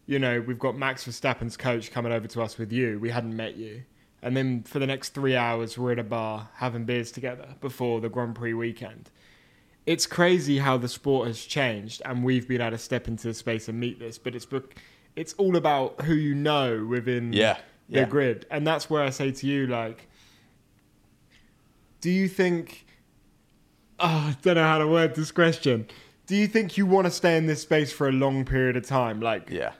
you 0.06 0.18
know, 0.18 0.40
we've 0.40 0.58
got 0.58 0.76
Max 0.76 1.04
Verstappen's 1.04 1.56
coach 1.56 1.90
coming 1.90 2.12
over 2.12 2.28
to 2.28 2.42
us 2.42 2.58
with 2.58 2.72
you. 2.72 2.98
We 2.98 3.10
hadn't 3.10 3.36
met 3.36 3.56
you. 3.56 3.82
And 4.20 4.36
then 4.36 4.64
for 4.64 4.80
the 4.80 4.86
next 4.86 5.10
three 5.10 5.36
hours, 5.36 5.78
we're 5.78 5.92
at 5.92 5.98
a 6.00 6.04
bar 6.04 6.48
having 6.54 6.84
beers 6.84 7.12
together 7.12 7.54
before 7.60 8.00
the 8.00 8.08
Grand 8.08 8.34
Prix 8.34 8.52
weekend 8.54 9.10
it's 9.86 10.06
crazy 10.06 10.58
how 10.58 10.76
the 10.76 10.86
sport 10.86 11.26
has 11.26 11.42
changed 11.42 12.02
and 12.04 12.22
we've 12.22 12.46
been 12.46 12.60
able 12.60 12.72
to 12.72 12.78
step 12.78 13.08
into 13.08 13.26
the 13.26 13.32
space 13.32 13.68
and 13.68 13.80
meet 13.80 13.98
this 13.98 14.18
but 14.18 14.34
it's 14.34 14.46
it's 15.16 15.32
all 15.34 15.56
about 15.56 16.02
who 16.02 16.14
you 16.14 16.34
know 16.34 16.84
within 16.84 17.32
Yeah, 17.32 17.58
the 17.88 18.04
grid 18.06 18.46
and 18.50 18.66
that's 18.66 18.88
where 18.90 19.02
i 19.02 19.10
say 19.10 19.30
to 19.30 19.46
you 19.46 19.66
like 19.66 20.06
do 22.00 22.10
you 22.10 22.28
think 22.28 22.86
oh, 24.00 24.06
i 24.06 24.36
don't 24.42 24.54
know 24.56 24.62
how 24.64 24.78
to 24.78 24.86
word 24.86 25.14
this 25.14 25.30
question 25.32 25.86
do 26.26 26.36
you 26.36 26.46
think 26.46 26.76
you 26.76 26.86
want 26.86 27.06
to 27.06 27.10
stay 27.10 27.36
in 27.36 27.46
this 27.46 27.62
space 27.62 27.92
for 27.92 28.08
a 28.08 28.12
long 28.12 28.44
period 28.44 28.76
of 28.76 28.86
time 28.86 29.20
like 29.20 29.48
Yeah. 29.50 29.72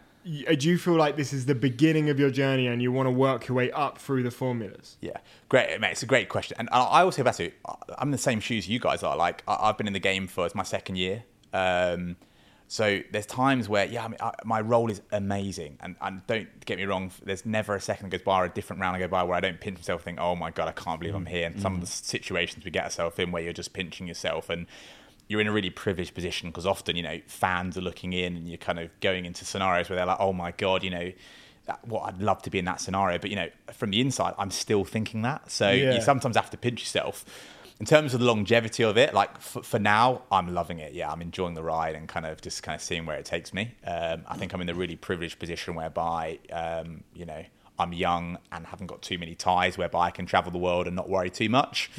uh, 0.48 0.54
do 0.54 0.68
you 0.68 0.78
feel 0.78 0.94
like 0.94 1.16
this 1.16 1.32
is 1.32 1.46
the 1.46 1.54
beginning 1.54 2.08
of 2.10 2.18
your 2.18 2.30
journey 2.30 2.66
and 2.66 2.80
you 2.82 2.90
want 2.90 3.06
to 3.06 3.10
work 3.10 3.46
your 3.48 3.56
way 3.56 3.70
up 3.72 3.98
through 3.98 4.22
the 4.22 4.30
formulas 4.30 4.96
Yeah, 5.00 5.18
great, 5.48 5.78
mate. 5.80 5.92
It's 5.92 6.02
a 6.02 6.06
great 6.06 6.28
question, 6.28 6.56
and 6.58 6.68
I 6.72 7.02
also 7.02 7.22
have 7.24 7.36
to. 7.36 7.50
I'm 7.98 8.08
in 8.08 8.12
the 8.12 8.18
same 8.18 8.40
shoes 8.40 8.68
you 8.68 8.78
guys 8.80 9.02
are. 9.02 9.16
Like 9.16 9.42
I- 9.46 9.68
I've 9.68 9.76
been 9.78 9.86
in 9.86 9.92
the 9.92 10.00
game 10.00 10.26
for 10.26 10.44
it's 10.46 10.54
my 10.54 10.62
second 10.64 10.96
year. 10.96 11.24
Um, 11.52 12.16
so 12.70 13.00
there's 13.10 13.24
times 13.24 13.66
where 13.66 13.86
yeah, 13.86 14.04
I 14.04 14.08
mean, 14.08 14.18
I, 14.20 14.32
my 14.44 14.60
role 14.60 14.90
is 14.90 15.00
amazing, 15.10 15.78
and, 15.80 15.96
and 16.02 16.20
don't 16.26 16.48
get 16.66 16.76
me 16.76 16.84
wrong. 16.84 17.10
There's 17.24 17.46
never 17.46 17.74
a 17.74 17.80
second 17.80 18.10
that 18.10 18.18
goes 18.18 18.24
by 18.24 18.42
or 18.42 18.44
a 18.44 18.50
different 18.50 18.82
round 18.82 18.94
I 18.94 18.98
go 18.98 19.08
by 19.08 19.22
where 19.22 19.36
I 19.36 19.40
don't 19.40 19.58
pinch 19.58 19.78
myself 19.78 20.02
and 20.02 20.04
think, 20.04 20.20
oh 20.20 20.36
my 20.36 20.50
god, 20.50 20.68
I 20.68 20.72
can't 20.72 21.00
believe 21.00 21.14
I'm 21.14 21.24
mm. 21.24 21.30
here. 21.30 21.46
And 21.46 21.60
some 21.60 21.74
of 21.74 21.78
mm. 21.78 21.84
the 21.84 21.86
situations 21.86 22.66
we 22.66 22.70
get 22.70 22.84
ourselves 22.84 23.18
in 23.18 23.32
where 23.32 23.42
you're 23.42 23.54
just 23.54 23.72
pinching 23.72 24.06
yourself 24.06 24.50
and 24.50 24.66
you're 25.28 25.40
in 25.40 25.46
a 25.46 25.52
really 25.52 25.70
privileged 25.70 26.14
position 26.14 26.50
because 26.50 26.66
often 26.66 26.96
you 26.96 27.02
know 27.02 27.20
fans 27.26 27.76
are 27.76 27.82
looking 27.82 28.12
in 28.12 28.36
and 28.36 28.48
you're 28.48 28.58
kind 28.58 28.78
of 28.78 28.88
going 29.00 29.24
into 29.24 29.46
scenarios 29.46 29.88
where 29.88 29.96
they're 29.96 30.06
like, 30.06 30.20
oh 30.20 30.32
my 30.32 30.52
god, 30.52 30.84
you 30.84 30.90
know. 30.90 31.12
That, 31.66 31.86
what 31.86 32.04
I'd 32.04 32.22
love 32.22 32.40
to 32.44 32.50
be 32.50 32.58
in 32.58 32.64
that 32.64 32.80
scenario, 32.80 33.18
but 33.18 33.28
you 33.28 33.36
know, 33.36 33.50
from 33.74 33.90
the 33.90 34.00
inside, 34.00 34.32
I'm 34.38 34.50
still 34.50 34.86
thinking 34.86 35.20
that. 35.20 35.50
So 35.50 35.70
Yeah. 35.70 35.96
you 35.96 36.00
sometimes 36.00 36.34
have 36.36 36.48
to 36.48 36.56
pinch 36.56 36.80
yourself. 36.80 37.26
In 37.80 37.86
terms 37.86 38.12
of 38.12 38.18
the 38.18 38.26
longevity 38.26 38.82
of 38.82 38.96
it, 38.96 39.14
like 39.14 39.40
for, 39.40 39.62
for 39.62 39.78
now, 39.78 40.22
I'm 40.32 40.52
loving 40.52 40.80
it. 40.80 40.94
Yeah, 40.94 41.12
I'm 41.12 41.22
enjoying 41.22 41.54
the 41.54 41.62
ride 41.62 41.94
and 41.94 42.08
kind 42.08 42.26
of 42.26 42.40
just 42.40 42.62
kind 42.62 42.74
of 42.74 42.82
seeing 42.82 43.06
where 43.06 43.16
it 43.16 43.24
takes 43.24 43.54
me. 43.54 43.74
Um, 43.86 44.24
I 44.26 44.36
think 44.36 44.52
I'm 44.52 44.60
in 44.60 44.68
a 44.68 44.74
really 44.74 44.96
privileged 44.96 45.38
position 45.38 45.76
whereby, 45.76 46.40
um, 46.52 47.04
you 47.14 47.24
know, 47.24 47.44
I'm 47.78 47.92
young 47.92 48.38
and 48.50 48.66
haven't 48.66 48.88
got 48.88 49.02
too 49.02 49.16
many 49.18 49.36
ties 49.36 49.78
whereby 49.78 50.06
I 50.06 50.10
can 50.10 50.26
travel 50.26 50.50
the 50.50 50.58
world 50.58 50.88
and 50.88 50.96
not 50.96 51.08
worry 51.08 51.30
too 51.30 51.48
much. 51.48 51.90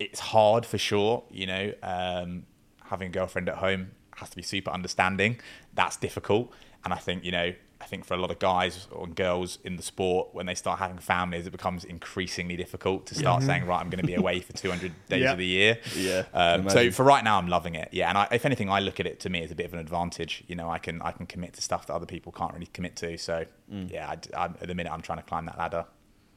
It's 0.00 0.18
hard 0.18 0.66
for 0.66 0.78
sure, 0.78 1.22
you 1.30 1.46
know, 1.46 1.72
um, 1.84 2.44
having 2.86 3.08
a 3.08 3.12
girlfriend 3.12 3.48
at 3.48 3.56
home 3.56 3.92
has 4.16 4.30
to 4.30 4.36
be 4.36 4.42
super 4.42 4.72
understanding. 4.72 5.38
That's 5.74 5.96
difficult. 5.96 6.52
And 6.84 6.92
I 6.92 6.96
think, 6.96 7.24
you 7.24 7.30
know, 7.30 7.52
I 7.80 7.84
think 7.84 8.04
for 8.04 8.14
a 8.14 8.16
lot 8.16 8.30
of 8.32 8.40
guys 8.40 8.88
and 9.00 9.14
girls 9.14 9.58
in 9.62 9.76
the 9.76 9.82
sport, 9.84 10.30
when 10.32 10.46
they 10.46 10.54
start 10.56 10.80
having 10.80 10.98
families, 10.98 11.46
it 11.46 11.50
becomes 11.52 11.84
increasingly 11.84 12.56
difficult 12.56 13.06
to 13.06 13.14
start 13.14 13.42
saying, 13.44 13.66
right, 13.66 13.80
I'm 13.80 13.88
going 13.88 14.00
to 14.00 14.06
be 14.06 14.14
away 14.14 14.40
for 14.40 14.52
200 14.52 14.92
days 15.08 15.22
Yeah. 15.22 15.32
of 15.32 15.38
the 15.38 15.46
year. 15.46 15.78
Yeah, 15.96 16.24
Um, 16.34 16.68
so 16.68 16.90
for 16.90 17.04
right 17.04 17.22
now, 17.22 17.38
I'm 17.38 17.46
loving 17.46 17.76
it. 17.76 17.90
Yeah. 17.92 18.08
And 18.08 18.18
I, 18.18 18.28
if 18.32 18.44
anything, 18.44 18.68
I 18.68 18.80
look 18.80 18.98
at 18.98 19.06
it 19.06 19.20
to 19.20 19.30
me 19.30 19.44
as 19.44 19.52
a 19.52 19.54
bit 19.54 19.64
of 19.66 19.74
an 19.74 19.78
advantage. 19.78 20.42
You 20.48 20.56
know, 20.56 20.68
I 20.68 20.78
can, 20.78 21.00
I 21.02 21.12
can 21.12 21.26
commit 21.26 21.52
to 21.54 21.62
stuff 21.62 21.86
that 21.86 21.94
other 21.94 22.04
people 22.06 22.32
can't 22.32 22.52
really 22.52 22.66
commit 22.66 22.96
to. 22.96 23.16
So 23.16 23.44
Mm. 23.72 23.92
yeah, 23.92 24.14
I, 24.36 24.44
at 24.46 24.60
the 24.66 24.74
minute, 24.74 24.90
I'm 24.92 25.02
trying 25.02 25.18
to 25.18 25.24
climb 25.24 25.44
that 25.46 25.56
ladder. 25.58 25.84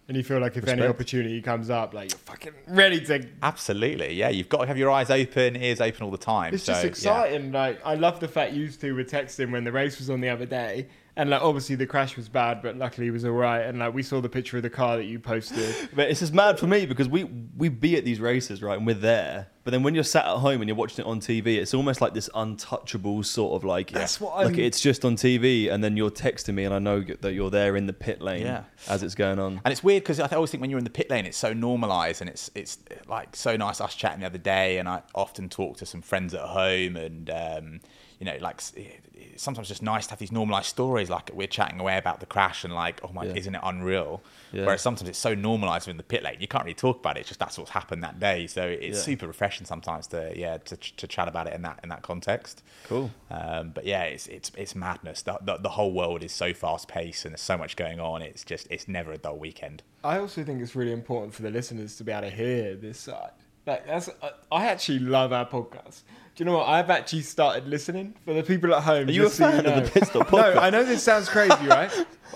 and 0.10 0.18
you 0.18 0.24
feel 0.24 0.40
like 0.40 0.58
if 0.58 0.68
any 0.68 0.86
opportunity 0.86 1.42
comes 1.42 1.70
up 1.70 1.94
like 1.94 2.12
you're 2.12 2.20
fucking 2.20 2.52
ready 2.68 3.00
to 3.06 3.26
Absolutely. 3.42 4.14
Yeah. 4.14 4.30
You've 4.30 4.50
got 4.50 4.62
to 4.62 4.68
have 4.68 4.78
your 4.78 4.92
eyes 4.92 5.10
open, 5.10 5.56
ears 5.56 5.80
open 5.82 6.04
all 6.04 6.12
the 6.12 6.18
time. 6.18 6.54
It's 6.54 6.64
So, 6.64 6.74
just 6.74 6.84
yeah. 6.84 6.90
exciting. 6.90 7.52
Like 7.52 7.80
I 7.86 7.96
love 7.96 8.20
the 8.20 8.28
fact 8.28 8.54
you 8.54 8.70
two 8.70 8.94
were 8.96 9.04
texting 9.06 9.52
when 9.52 9.64
the 9.64 9.72
race 9.72 9.98
was 9.98 10.10
on 10.10 10.20
the 10.22 10.30
other 10.30 10.46
day, 10.46 10.88
and 11.18 11.30
like 11.30 11.42
obviously 11.42 11.76
the 11.76 11.86
crash 11.86 12.16
was 12.18 12.30
bad, 12.30 12.62
but 12.62 12.78
luckily 12.78 13.08
it 13.08 13.12
was 13.12 13.26
all 13.26 13.32
right. 13.32 13.62
And 13.62 13.80
like 13.80 13.94
we 13.94 14.04
saw 14.04 14.22
the 14.22 14.30
picture 14.30 14.58
of 14.58 14.64
the 14.64 14.70
car 14.70 14.98
that 14.98 15.06
you 15.06 15.20
posted. 15.20 15.76
But 15.96 16.10
it's 16.10 16.20
just 16.22 16.34
mad 16.34 16.58
for 16.60 16.68
me 16.68 16.86
because 16.86 17.10
we 17.10 17.26
we 17.58 17.70
be 17.70 17.96
at 17.98 18.06
these 18.06 18.20
races, 18.20 18.62
right? 18.64 18.78
And 18.78 18.88
we're 18.88 18.94
there. 18.96 19.48
But 19.64 19.72
then 19.72 19.84
when 19.84 19.94
you're 19.94 20.04
sat 20.04 20.26
at 20.26 20.38
home 20.38 20.62
and 20.62 20.68
you're 20.68 20.76
watching 20.76 21.06
it 21.06 21.08
on 21.08 21.20
TV, 21.20 21.58
it's 21.58 21.74
almost 21.76 22.02
like 22.02 22.16
this 22.16 22.30
untouchable 22.34 23.22
sort 23.24 23.54
of 23.56 23.64
like 23.64 23.92
That's 23.92 24.20
what 24.20 24.36
like 24.38 24.56
I'm- 24.56 24.60
it's 24.60 24.80
just 24.82 25.06
on 25.06 25.16
TV, 25.16 25.70
and 25.72 25.84
then 25.84 25.98
you're 25.98 26.10
texting 26.10 26.56
me, 26.56 26.64
and 26.64 26.74
I 26.74 26.80
know 26.80 27.02
that 27.02 27.34
you're 27.34 27.52
there 27.52 27.76
in 27.76 27.86
the 27.86 27.94
pit 27.94 28.22
lane 28.22 28.42
Yeah. 28.42 28.64
as 28.88 29.04
it's 29.04 29.14
going 29.14 29.38
on. 29.38 29.62
And 29.64 29.72
it's 29.72 29.84
weird 29.84 30.02
because 30.04 30.20
I 30.20 30.28
always 30.36 30.50
think 30.50 30.62
when 30.62 30.70
you're 30.72 30.80
in 30.80 30.84
the 30.86 30.90
pit 30.90 31.10
lane, 31.12 31.26
it's 31.28 31.38
so 31.38 31.54
normalised 31.54 32.22
and 32.22 32.30
it's 32.30 32.50
it's 32.56 32.80
like 33.08 33.36
so 33.36 33.56
nice. 33.56 33.80
Us 33.82 33.94
chatting 33.94 34.22
the 34.22 34.26
other 34.26 34.40
day, 34.40 34.78
and 34.80 34.90
I 34.90 35.04
often 35.14 35.48
talk 35.50 35.78
to 35.78 35.86
some 35.86 36.02
friends 36.02 36.34
at 36.34 36.42
home, 36.42 36.96
and 36.96 37.30
um, 37.30 37.82
you 38.22 38.26
know, 38.28 38.38
like 38.40 38.58
s- 38.58 38.72
it's 38.78 39.42
sometimes 39.42 39.68
just 39.68 39.82
nice 39.82 40.06
to 40.06 40.12
have 40.12 40.20
these 40.20 40.32
normalised 40.32 40.68
stories. 40.68 41.10
Like 41.10 41.32
we're 41.34 41.48
chatting 41.48 41.80
away 41.80 41.98
about 41.98 42.20
the 42.20 42.28
crash, 42.28 42.64
and 42.64 42.74
like, 42.74 43.02
oh 43.04 43.12
my, 43.12 43.26
Yeah. 43.26 43.34
isn't 43.36 43.56
it 43.56 43.62
unreal? 43.64 44.22
Yeah. 44.54 44.66
Whereas 44.66 44.82
sometimes 44.82 45.10
it's 45.10 45.18
so 45.18 45.34
normalised 45.34 45.88
in 45.88 45.98
the 45.98 46.04
pit 46.04 46.22
lane, 46.24 46.38
you 46.40 46.48
can't 46.48 46.64
really 46.64 46.76
talk 46.76 47.00
about 47.00 47.18
it. 47.18 47.22
It's 47.22 47.30
just 47.30 47.40
that's 47.40 47.58
what's 47.58 47.72
happened 47.72 48.04
that 48.04 48.20
day. 48.20 48.46
So 48.48 48.62
it's 48.68 48.98
Yeah. 49.00 49.04
super 49.04 49.26
refreshing 49.28 49.66
sometimes 49.66 50.06
to 50.08 50.32
yeah 50.38 50.58
to, 50.60 50.78
to 50.78 51.08
chat 51.08 51.28
about 51.28 51.48
it 51.48 51.54
in 51.54 51.64
that 51.64 51.80
in 51.84 51.90
that 51.90 52.04
context. 52.04 52.64
Cool. 52.88 53.10
Um, 53.32 53.72
but 53.72 53.86
yeah, 53.86 54.04
it's 54.04 54.28
it's 54.28 54.52
it's 54.56 54.76
madness. 54.76 55.24
The, 55.24 55.40
the, 55.42 55.58
the 55.58 55.70
whole 55.70 55.92
world 55.92 56.24
is 56.24 56.32
so 56.32 56.54
fast 56.54 56.88
paced 56.88 57.26
and 57.26 57.34
there's 57.34 57.42
so 57.42 57.58
much 57.58 57.76
going 57.76 58.00
on. 58.00 58.22
It's 58.22 58.44
just 58.46 58.68
it's 58.70 58.88
never 58.88 59.12
a 59.12 59.18
dull 59.18 59.38
weekend. 59.38 59.82
I 60.04 60.20
also 60.20 60.44
think 60.44 60.62
it's 60.62 60.76
really 60.76 60.94
important 60.94 61.34
for 61.34 61.42
the 61.42 61.50
listeners 61.50 61.96
to 61.98 62.04
be 62.04 62.12
able 62.12 62.30
to 62.30 62.36
hear 62.36 62.76
this 62.76 63.00
side. 63.00 63.32
Like 63.66 63.86
that's 63.88 64.10
I- 64.22 64.32
I 64.52 64.66
actually 64.68 65.00
love 65.00 65.32
our 65.34 65.46
podcast. 65.48 66.02
Do 66.42 66.46
you 66.46 66.52
know 66.54 66.58
what? 66.58 66.70
I've 66.70 66.90
actually 66.90 67.22
started 67.22 67.68
listening 67.68 68.16
for 68.26 68.34
the 68.34 68.42
people 68.42 68.74
at 68.74 68.82
home. 68.82 69.08
Are 69.08 69.12
you 69.12 69.22
a 69.22 69.26
just 69.26 69.38
so 69.38 69.52
fan 69.52 69.64
of 69.64 69.76
the 69.76 69.82
know. 69.82 69.88
Pit 69.88 70.08
Stop 70.08 70.32
No. 70.32 70.54
I 70.54 70.72
know 70.72 70.84
this 70.84 71.04
sounds 71.04 71.30
crazy, 71.30 71.68
right? 71.68 71.92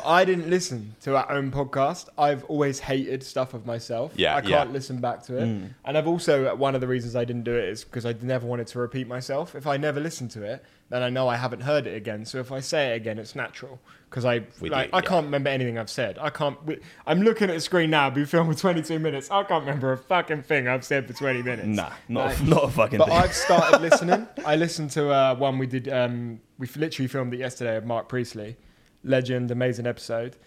I 0.06 0.24
didn't 0.24 0.48
listen 0.48 0.94
to 1.02 1.18
our 1.18 1.32
own 1.32 1.50
podcast. 1.50 2.10
I've 2.16 2.44
always 2.44 2.80
hated 2.80 3.24
stuff 3.24 3.56
of 3.56 3.66
myself. 3.66 4.14
Yeah, 4.16 4.36
I 4.36 4.42
can't 4.42 4.72
listen 4.72 5.02
back 5.02 5.24
to 5.24 5.38
it. 5.38 5.46
Mm. 5.46 5.70
And 5.86 5.98
I've 5.98 6.06
also 6.06 6.56
one 6.56 6.76
of 6.76 6.82
the 6.82 6.88
reasons 6.88 7.16
I 7.16 7.26
didn't 7.26 7.46
do 7.46 7.56
it 7.56 7.68
is 7.68 7.84
because 7.84 8.06
I 8.06 8.14
never 8.22 8.46
wanted 8.46 8.68
to 8.68 8.78
repeat 8.78 9.08
myself. 9.08 9.56
If 9.56 9.66
I 9.66 9.78
never 9.78 10.00
listened 10.00 10.30
to 10.32 10.44
it, 10.44 10.64
then 10.90 11.02
I 11.02 11.10
know 11.10 11.28
I 11.28 11.36
haven't 11.36 11.62
heard 11.62 11.88
it 11.88 11.96
again. 11.96 12.26
So 12.26 12.38
if 12.40 12.52
I 12.52 12.60
say 12.60 12.94
it 12.94 12.96
again, 12.98 13.18
it's 13.18 13.36
natural 13.36 13.80
because 14.10 14.24
I 14.24 14.44
We 14.62 14.70
like 14.70 14.92
I 14.94 14.98
yeah. 14.98 15.02
can't 15.02 15.26
remember 15.26 15.50
anything 15.50 15.78
I've 15.80 15.90
said. 15.90 16.18
I 16.20 16.30
can't. 16.30 16.64
we- 16.64 16.80
I'm 17.08 17.22
looking 17.24 17.50
at 17.50 17.54
the 17.54 17.60
screen 17.60 17.90
now. 17.90 18.10
Be 18.12 18.24
filmed 18.26 18.54
for 18.54 18.60
22 18.60 19.00
minutes. 19.00 19.30
I 19.32 19.44
can't 19.44 19.66
remember 19.66 19.92
a 19.92 19.98
fucking 19.98 20.44
thing 20.44 20.68
I've 20.68 20.86
said 20.86 21.08
for 21.08 21.14
20 21.14 21.42
minutes. 21.42 21.68
Nah, 21.68 21.90
not 22.08 22.26
Like- 22.28 22.40
a, 22.40 22.44
not 22.56 22.64
a 22.66 22.70
fucking 22.70 23.00
thing. 23.00 23.08
But 23.08 23.08
thing. 23.14 23.18
I've 23.24 23.34
started 23.34 23.82
listening. 23.90 24.28
I 24.46 24.56
listened 24.56 24.92
to 24.92 25.10
uh, 25.10 25.36
one 25.36 25.58
we 25.58 25.66
did. 25.68 25.88
Um, 25.90 26.40
we 26.60 26.68
literally 26.76 27.08
filmed 27.08 27.34
it 27.34 27.40
yesterday 27.40 27.76
of 27.78 27.86
Marc 27.86 28.08
Priestley, 28.08 28.56
legend, 29.04 29.50
amazing 29.52 29.88
episode, 29.88 30.38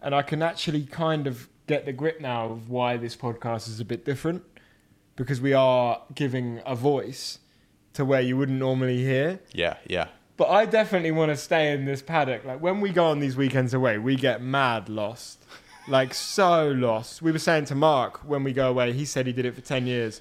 and 0.00 0.14
I 0.14 0.22
can 0.22 0.42
actually 0.42 0.84
kind 0.86 1.26
of 1.26 1.48
get 1.66 1.84
the 1.84 1.92
grip 1.92 2.20
now 2.20 2.46
of 2.46 2.70
why 2.70 2.96
this 2.96 3.14
podcast 3.14 3.68
is 3.68 3.78
a 3.78 3.84
bit 3.84 4.04
different 4.04 4.42
because 5.16 5.40
we 5.40 5.52
are 5.52 6.02
giving 6.14 6.60
a 6.66 6.74
voice 6.74 7.38
to 7.94 8.04
where 8.04 8.20
you 8.20 8.36
wouldn't 8.36 8.58
normally 8.58 8.98
hear. 9.02 9.40
Yeah, 9.52 9.76
yeah. 9.86 10.08
But 10.36 10.48
I 10.48 10.66
definitely 10.66 11.10
want 11.10 11.30
to 11.30 11.36
stay 11.36 11.72
in 11.72 11.84
this 11.84 12.02
paddock. 12.02 12.44
Like 12.44 12.60
when 12.60 12.80
we 12.80 12.90
go 12.90 13.04
on 13.06 13.20
these 13.20 13.36
weekends 13.36 13.74
away, 13.74 13.98
we 13.98 14.16
get 14.16 14.42
mad 14.42 14.88
lost. 14.88 15.44
Like 15.88 16.14
so 16.14 16.68
lost. 16.70 17.22
We 17.22 17.32
were 17.32 17.38
saying 17.38 17.66
to 17.66 17.74
Marc 17.74 18.18
when 18.28 18.42
we 18.44 18.52
go 18.52 18.68
away, 18.70 18.92
he 18.92 19.04
said 19.04 19.26
he 19.26 19.32
did 19.32 19.44
it 19.44 19.54
for 19.54 19.60
10 19.60 19.86
years. 19.86 20.20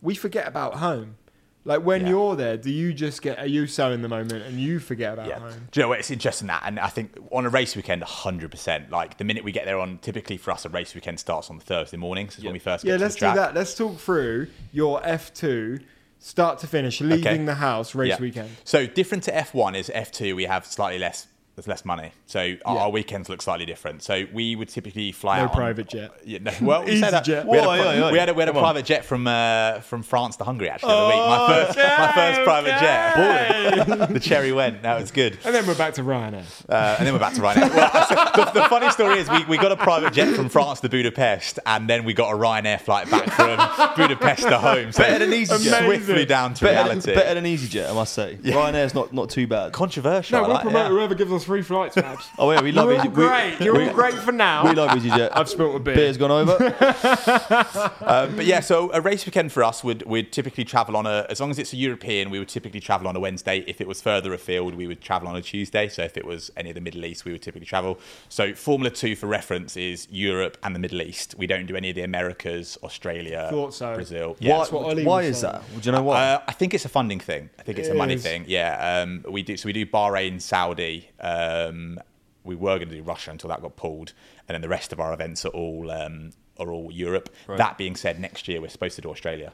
We 0.00 0.14
forget 0.14 0.48
about 0.48 0.74
home. 0.74 1.16
Like 1.64 1.82
when 1.84 2.00
Yeah. 2.02 2.08
you're 2.08 2.34
there, 2.34 2.56
do 2.56 2.70
you 2.72 2.92
just 2.92 3.22
get, 3.22 3.38
are 3.38 3.46
you 3.46 3.68
so 3.68 3.92
in 3.92 4.02
the 4.02 4.08
moment 4.08 4.42
and 4.44 4.58
you 4.58 4.80
forget 4.80 5.12
about 5.12 5.28
Yeah. 5.28 5.38
home? 5.38 5.68
Do 5.70 5.78
you 5.78 5.84
know 5.84 5.90
what? 5.90 6.00
It's 6.00 6.10
interesting 6.10 6.48
that, 6.48 6.64
and 6.66 6.80
I 6.80 6.88
think 6.88 7.12
on 7.30 7.46
a 7.46 7.50
race 7.50 7.76
weekend, 7.76 8.02
100%. 8.02 8.90
Like 8.90 9.18
the 9.18 9.24
minute 9.24 9.44
we 9.44 9.52
get 9.52 9.64
there 9.64 9.78
on, 9.78 9.98
typically 9.98 10.38
for 10.38 10.50
us, 10.50 10.64
a 10.64 10.68
race 10.70 10.92
weekend 10.94 11.20
starts 11.20 11.50
on 11.50 11.58
the 11.58 11.64
Thursday 11.64 11.96
mornings. 11.98 12.36
Is 12.36 12.42
when 12.42 12.52
we 12.54 12.58
first 12.58 12.84
get 12.84 12.90
Yeah, 12.90 12.96
let's 12.96 13.14
do 13.14 13.26
that. 13.32 13.54
Let's 13.54 13.76
talk 13.76 13.98
through 13.98 14.48
your 14.72 15.00
F2, 15.02 15.82
start 16.22 16.58
to 16.60 16.66
finish, 16.66 17.00
leaving 17.00 17.26
Okay. 17.26 17.44
the 17.44 17.56
house, 17.56 17.94
race 17.94 18.10
Yeah. 18.10 18.20
weekend. 18.20 18.50
So 18.64 18.86
different 18.86 19.24
to 19.24 19.32
F1 19.36 19.74
is 19.74 19.90
F2. 19.94 20.34
We 20.36 20.44
have 20.44 20.64
slightly 20.64 20.98
less. 20.98 21.26
There's 21.54 21.68
less 21.68 21.84
money, 21.84 22.12
so 22.24 22.38
our, 22.40 22.46
Yeah. 22.76 22.82
our 22.84 22.90
weekends 22.90 23.28
look 23.28 23.42
slightly 23.42 23.66
different. 23.66 24.02
So 24.02 24.24
we 24.32 24.56
would 24.56 24.70
typically 24.70 25.12
fly 25.12 25.36
No 25.36 25.44
out 25.44 25.50
on- 25.50 25.56
private 25.56 25.86
jet. 25.86 26.10
Yeah, 26.24 26.38
no, 26.40 26.50
well, 26.62 26.84
we 26.84 26.98
say 26.98 27.10
that. 27.10 27.24
EasyJet. 27.26 27.44
We 27.46 27.58
had 27.58 27.66
a, 27.66 28.10
we 28.12 28.18
had 28.18 28.28
a, 28.30 28.34
we 28.34 28.40
had 28.40 28.48
a 28.48 28.52
Come 28.52 28.56
on. 28.58 28.62
private 28.64 28.86
jet 28.86 29.04
from 29.04 29.26
uh, 29.26 29.80
from 29.80 30.02
France 30.02 30.36
to 30.36 30.44
Hungary 30.44 30.70
actually 30.70 30.88
the 30.88 30.94
other 30.96 31.08
week. 31.08 31.26
My 31.26 31.46
first 31.64 31.76
my 31.98 32.12
first 32.14 32.40
private 32.44 32.78
jet. 32.80 34.08
the 34.12 34.20
cherry 34.20 34.52
went. 34.52 34.82
That 34.82 34.98
was 34.98 35.10
good. 35.10 35.36
And 35.44 35.54
then 35.54 35.66
we're 35.66 35.74
back 35.76 35.92
to 35.94 36.02
Ryanair. 36.02 36.44
Uh, 36.68 36.96
and 36.98 37.06
then 37.06 37.12
we're 37.12 37.20
back 37.20 37.34
to 37.34 37.40
Ryanair. 37.42 37.68
Well, 37.74 38.06
so 38.06 38.14
the, 38.44 38.60
the 38.62 38.68
funny 38.68 38.88
story 38.90 39.18
is 39.18 39.28
we, 39.28 39.44
we 39.44 39.56
got 39.58 39.72
a 39.72 39.76
private 39.76 40.14
jet 40.14 40.34
from 40.34 40.48
France 40.48 40.80
to 40.80 40.88
Budapest, 40.88 41.58
and 41.66 41.88
then 41.88 42.04
we 42.04 42.14
got 42.14 42.32
a 42.32 42.36
Ryanair 42.36 42.80
flight 42.80 43.10
back 43.10 43.28
from 43.30 43.58
Budapest 43.96 44.42
to 44.44 44.58
home. 44.58 44.92
So 44.92 45.02
Better 45.02 45.26
than 45.26 45.38
EasyJet. 45.38 45.84
Swiftly 45.84 46.24
down 46.24 46.54
to 46.54 46.64
better, 46.64 46.76
than, 46.88 46.98
reality. 47.00 47.14
better 47.14 47.34
than 47.34 47.44
EasyJet, 47.44 47.90
I 47.90 47.92
must 47.92 48.14
say. 48.14 48.38
Ryanair's 48.42 48.94
not, 48.94 49.12
not 49.12 49.28
too 49.28 49.46
bad. 49.46 49.72
Controversial. 49.72 50.38
No, 50.38 50.44
I 50.44 50.46
we'll 50.46 50.54
like 50.54 50.62
promote 50.62 50.82
that. 50.84 50.90
whoever 50.90 51.14
gives 51.14 51.32
us 51.32 51.41
free 51.44 51.62
flights, 51.62 51.96
Maps. 51.96 52.28
Oh 52.38 52.50
yeah, 52.50 52.60
we 52.62 52.72
love 52.72 52.88
You're 52.88 52.98
all 53.00 53.06
EasyJet. 53.06 53.14
Great. 53.14 53.60
You're 53.60 53.76
we, 53.76 53.88
all 53.88 53.94
great 53.94 54.14
for 54.14 54.32
now. 54.32 54.64
We 54.64 54.74
love 54.74 54.90
EasyJet. 54.90 55.30
I've 55.34 55.48
spilt 55.48 55.76
a 55.76 55.78
beer. 55.78 55.94
Beer's 55.94 56.16
gone 56.16 56.30
over. 56.30 56.52
Um, 58.02 58.36
but 58.36 58.46
yeah, 58.46 58.60
so 58.60 58.90
a 58.92 59.00
race 59.00 59.24
weekend 59.26 59.52
for 59.52 59.62
us 59.62 59.82
would 59.84 60.04
would 60.06 60.32
typically 60.32 60.64
travel 60.64 60.96
on 60.96 61.06
a 61.06 61.26
as 61.30 61.40
long 61.40 61.50
as 61.50 61.58
it's 61.58 61.72
a 61.72 61.76
European, 61.76 62.30
we 62.30 62.38
would 62.38 62.48
typically 62.48 62.80
travel 62.80 63.06
on 63.08 63.16
a 63.16 63.20
Wednesday. 63.20 63.64
If 63.66 63.80
it 63.80 63.88
was 63.88 64.00
further 64.02 64.32
afield, 64.34 64.74
we 64.74 64.86
would 64.86 65.00
travel 65.00 65.28
on 65.28 65.36
a 65.36 65.42
Tuesday. 65.42 65.88
So 65.88 66.02
if 66.02 66.16
it 66.16 66.24
was 66.24 66.50
any 66.56 66.70
of 66.70 66.74
the 66.74 66.80
Middle 66.80 67.04
East, 67.04 67.24
we 67.24 67.32
would 67.32 67.42
typically 67.42 67.66
travel. 67.66 67.98
So 68.28 68.54
Formula 68.54 68.90
Two, 68.90 69.16
for 69.16 69.26
reference, 69.26 69.76
is 69.76 70.08
Europe 70.10 70.58
and 70.62 70.74
the 70.74 70.78
Middle 70.78 71.02
East. 71.02 71.34
We 71.38 71.46
don't 71.46 71.66
do 71.66 71.76
any 71.76 71.90
of 71.90 71.96
the 71.96 72.02
Americas, 72.02 72.76
Australia, 72.82 73.48
Thought 73.50 73.74
so. 73.74 73.94
Brazil. 73.94 74.36
why 74.40 74.48
That's 74.58 74.72
what 74.72 74.84
Olli 74.84 75.04
why 75.04 75.22
is 75.22 75.40
saying. 75.40 75.52
that? 75.52 75.82
Do 75.82 75.86
you 75.88 75.92
know 75.92 76.02
why? 76.02 76.20
Uh, 76.20 76.42
I 76.46 76.52
think 76.52 76.74
it's 76.74 76.84
a 76.84 76.88
funding 76.90 77.20
thing. 77.20 77.50
I 77.58 77.62
think 77.62 77.78
it's 77.78 77.88
a 77.88 77.94
money 77.94 78.14
is. 78.14 78.22
thing. 78.22 78.44
Yeah, 78.46 79.02
um, 79.02 79.24
we 79.28 79.42
do. 79.42 79.56
So 79.56 79.66
we 79.66 79.72
do 79.72 79.86
Bahrain, 79.86 80.40
Saudi. 80.40 81.08
Um, 81.32 81.98
we 82.44 82.56
were 82.56 82.76
going 82.76 82.88
to 82.88 82.94
do 82.96 83.02
Russia 83.02 83.30
until 83.30 83.48
that 83.50 83.62
got 83.62 83.76
pulled, 83.76 84.12
and 84.48 84.54
then 84.54 84.60
the 84.62 84.68
rest 84.68 84.92
of 84.92 84.98
our 85.00 85.12
events 85.12 85.44
are 85.44 85.50
all 85.50 85.90
um, 85.90 86.30
are 86.58 86.70
all 86.70 86.90
Europe. 86.90 87.28
That 87.58 87.78
being 87.78 87.96
said, 87.96 88.18
next 88.20 88.48
year 88.48 88.60
we're 88.60 88.68
supposed 88.68 88.96
to 88.96 89.02
do 89.02 89.10
Australia, 89.10 89.52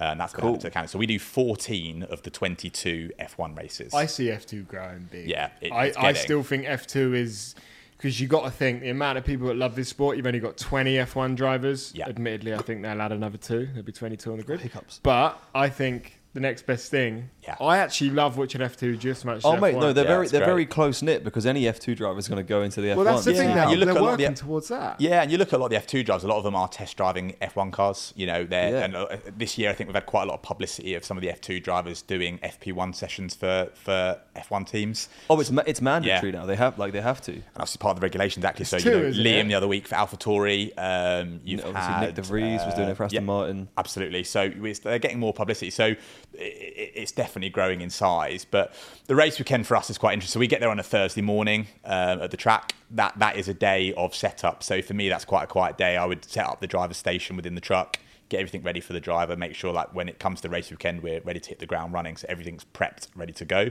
uh, 0.00 0.04
and 0.04 0.20
that's 0.20 0.32
going 0.32 0.58
to 0.58 0.66
account. 0.68 0.90
So 0.90 0.98
we 0.98 1.06
do 1.06 1.18
14 1.18 2.04
of 2.04 2.22
the 2.22 2.30
22 2.30 3.10
F1 3.20 3.56
races. 3.58 3.92
I 3.94 4.06
see 4.06 4.26
F2 4.26 4.66
growing 4.68 5.08
big. 5.10 5.28
Yeah, 5.28 5.50
it- 5.60 5.72
I, 5.72 5.92
I 5.96 6.12
still 6.12 6.42
think 6.44 6.64
F2 6.66 7.14
is 7.16 7.54
because 7.96 8.20
you 8.20 8.28
got 8.28 8.44
to 8.44 8.50
think 8.50 8.80
the 8.80 8.90
amount 8.90 9.18
of 9.18 9.24
people 9.24 9.48
that 9.48 9.56
love 9.56 9.74
this 9.74 9.88
sport. 9.88 10.16
You've 10.16 10.26
only 10.26 10.40
got 10.40 10.56
20 10.56 10.94
F1 10.94 11.34
drivers. 11.36 11.92
Yeah. 11.94 12.08
Admittedly, 12.08 12.54
I 12.54 12.58
think 12.58 12.80
they'll 12.82 13.02
add 13.02 13.12
another 13.12 13.36
two. 13.38 13.66
There'll 13.66 13.82
be 13.82 13.92
22 13.92 14.30
on 14.32 14.38
the 14.38 14.44
grid. 14.44 14.60
Hiccups. 14.60 15.00
But 15.02 15.38
I 15.54 15.68
think 15.68 16.19
the 16.32 16.38
next 16.40 16.64
best 16.64 16.90
thing. 16.92 17.28
Yeah. 17.42 17.56
I 17.60 17.78
actually 17.78 18.10
love 18.10 18.36
watching 18.38 18.60
F2 18.60 18.98
just 19.00 19.22
as 19.22 19.24
much. 19.24 19.40
oh 19.44 19.54
as 19.54 19.60
mate, 19.60 19.74
F1. 19.74 19.80
no, 19.80 19.92
they're 19.92 20.04
Yeah, 20.04 20.10
very 20.10 20.28
they're 20.28 20.40
great. 20.40 20.46
very 20.52 20.66
close 20.66 21.02
knit 21.02 21.24
because 21.24 21.44
any 21.44 21.62
F2 21.62 21.96
driver 21.96 22.18
is 22.20 22.28
going 22.28 22.36
to 22.36 22.48
go 22.48 22.62
into 22.62 22.80
the 22.80 22.88
F1. 22.88 22.96
Well, 22.96 23.04
that's 23.04 23.24
the 23.24 23.34
thing 23.34 23.48
now. 23.48 23.70
You 23.70 23.76
look 23.78 23.86
they're 23.88 23.96
at 23.96 24.00
a 24.00 24.04
lot 24.04 24.12
of 24.12 24.18
the- 24.18 24.24
working 24.24 24.34
towards 24.36 24.68
that. 24.68 25.00
Yeah, 25.00 25.22
and 25.22 25.32
you 25.32 25.38
look 25.38 25.48
at 25.48 25.54
a 25.54 25.58
lot 25.58 25.72
of 25.72 25.82
the 25.82 25.96
F2 25.98 26.04
drivers. 26.04 26.22
A 26.22 26.28
lot 26.28 26.36
of 26.38 26.44
them 26.44 26.54
are 26.54 26.68
test 26.68 26.96
driving 26.96 27.34
F1 27.42 27.72
cars. 27.72 28.12
You 28.16 28.26
know, 28.26 28.44
they're 28.44 28.70
Yeah. 28.70 28.84
and 28.84 28.94
uh, 28.94 29.08
this 29.36 29.58
year 29.58 29.70
I 29.70 29.72
think 29.72 29.88
we've 29.88 29.94
had 29.96 30.06
quite 30.06 30.22
a 30.22 30.26
lot 30.26 30.34
of 30.34 30.42
publicity 30.42 30.94
of 30.94 31.04
some 31.04 31.16
of 31.16 31.22
the 31.22 31.28
F2 31.30 31.60
drivers 31.64 32.00
doing 32.02 32.38
FP1 32.44 32.94
sessions 32.94 33.34
for 33.34 33.68
for 33.74 34.20
F1 34.36 34.66
teams. 34.70 35.08
Oh, 35.28 35.40
it's 35.40 35.50
ma- 35.50 35.62
it's 35.66 35.80
mandatory 35.80 36.32
Yeah. 36.32 36.38
now. 36.40 36.46
They 36.46 36.56
have 36.56 36.78
like 36.78 36.92
they 36.92 37.00
have 37.00 37.20
to. 37.22 37.32
And 37.32 37.42
obviously 37.56 37.78
part 37.78 37.96
of 37.96 38.00
the 38.00 38.04
regulations 38.04 38.44
actually. 38.44 38.66
So 38.66 38.78
two, 38.78 38.90
you 38.90 38.94
know, 39.24 39.30
Liam 39.30 39.44
it? 39.46 39.48
the 39.48 39.54
other 39.54 39.68
week 39.68 39.88
for 39.88 39.96
AlphaTauri. 39.96 40.72
Um, 40.78 41.40
you've 41.44 41.60
Obviously, 41.64 41.80
had 41.92 42.10
Nyck 42.10 42.14
De 42.14 42.22
Vries 42.22 42.60
was 42.64 42.74
doing 42.74 42.88
it 42.88 42.96
for 42.96 43.02
uh, 43.02 43.06
Aston 43.06 43.22
yeah, 43.22 43.26
Martin. 43.26 43.68
Absolutely. 43.76 44.22
So 44.24 44.50
it's, 44.62 44.78
they're 44.80 44.98
getting 45.00 45.18
more 45.18 45.32
publicity. 45.32 45.70
So 45.70 45.84
i- 45.84 45.96
i 45.96 45.96
it's 46.34 47.12
definitely 47.12 47.50
growing 47.50 47.80
in 47.80 47.90
size. 47.90 48.44
But 48.44 48.72
the 49.06 49.14
race 49.14 49.38
weekend 49.38 49.66
for 49.66 49.76
us 49.76 49.90
is 49.90 49.98
quite 49.98 50.14
interesting. 50.14 50.34
So 50.34 50.40
we 50.40 50.46
get 50.46 50.60
there 50.60 50.70
on 50.70 50.78
a 50.78 50.82
Thursday 50.82 51.22
morning 51.22 51.66
um, 51.84 52.22
at 52.22 52.30
the 52.30 52.36
track. 52.36 52.74
That 52.90 53.18
that 53.18 53.36
is 53.36 53.48
a 53.48 53.54
day 53.54 53.92
of 53.94 54.14
setup. 54.14 54.62
So 54.62 54.82
for 54.82 54.94
me, 54.94 55.08
that's 55.08 55.24
quite 55.24 55.44
a 55.44 55.46
quiet 55.46 55.76
day. 55.78 55.96
I 55.96 56.04
would 56.06 56.24
set 56.24 56.46
up 56.46 56.60
the 56.60 56.66
driver's 56.66 56.96
station 56.96 57.36
within 57.36 57.54
the 57.54 57.60
truck. 57.60 57.98
Get 58.28 58.38
everything 58.40 58.62
ready 58.62 58.80
for 58.80 58.92
the 58.92 59.00
driver. 59.00 59.36
Make 59.36 59.54
sure, 59.56 59.72
like, 59.72 59.92
when 59.94 60.08
it 60.08 60.20
comes 60.20 60.40
to 60.42 60.48
race 60.48 60.70
weekend, 60.70 61.02
we're 61.02 61.20
ready 61.22 61.40
to 61.40 61.48
hit 61.48 61.58
the 61.58 61.66
ground 61.66 61.92
running. 61.92 62.16
So 62.16 62.26
everything's 62.28 62.64
prepped, 62.64 63.08
ready 63.16 63.32
to 63.32 63.44
go. 63.44 63.70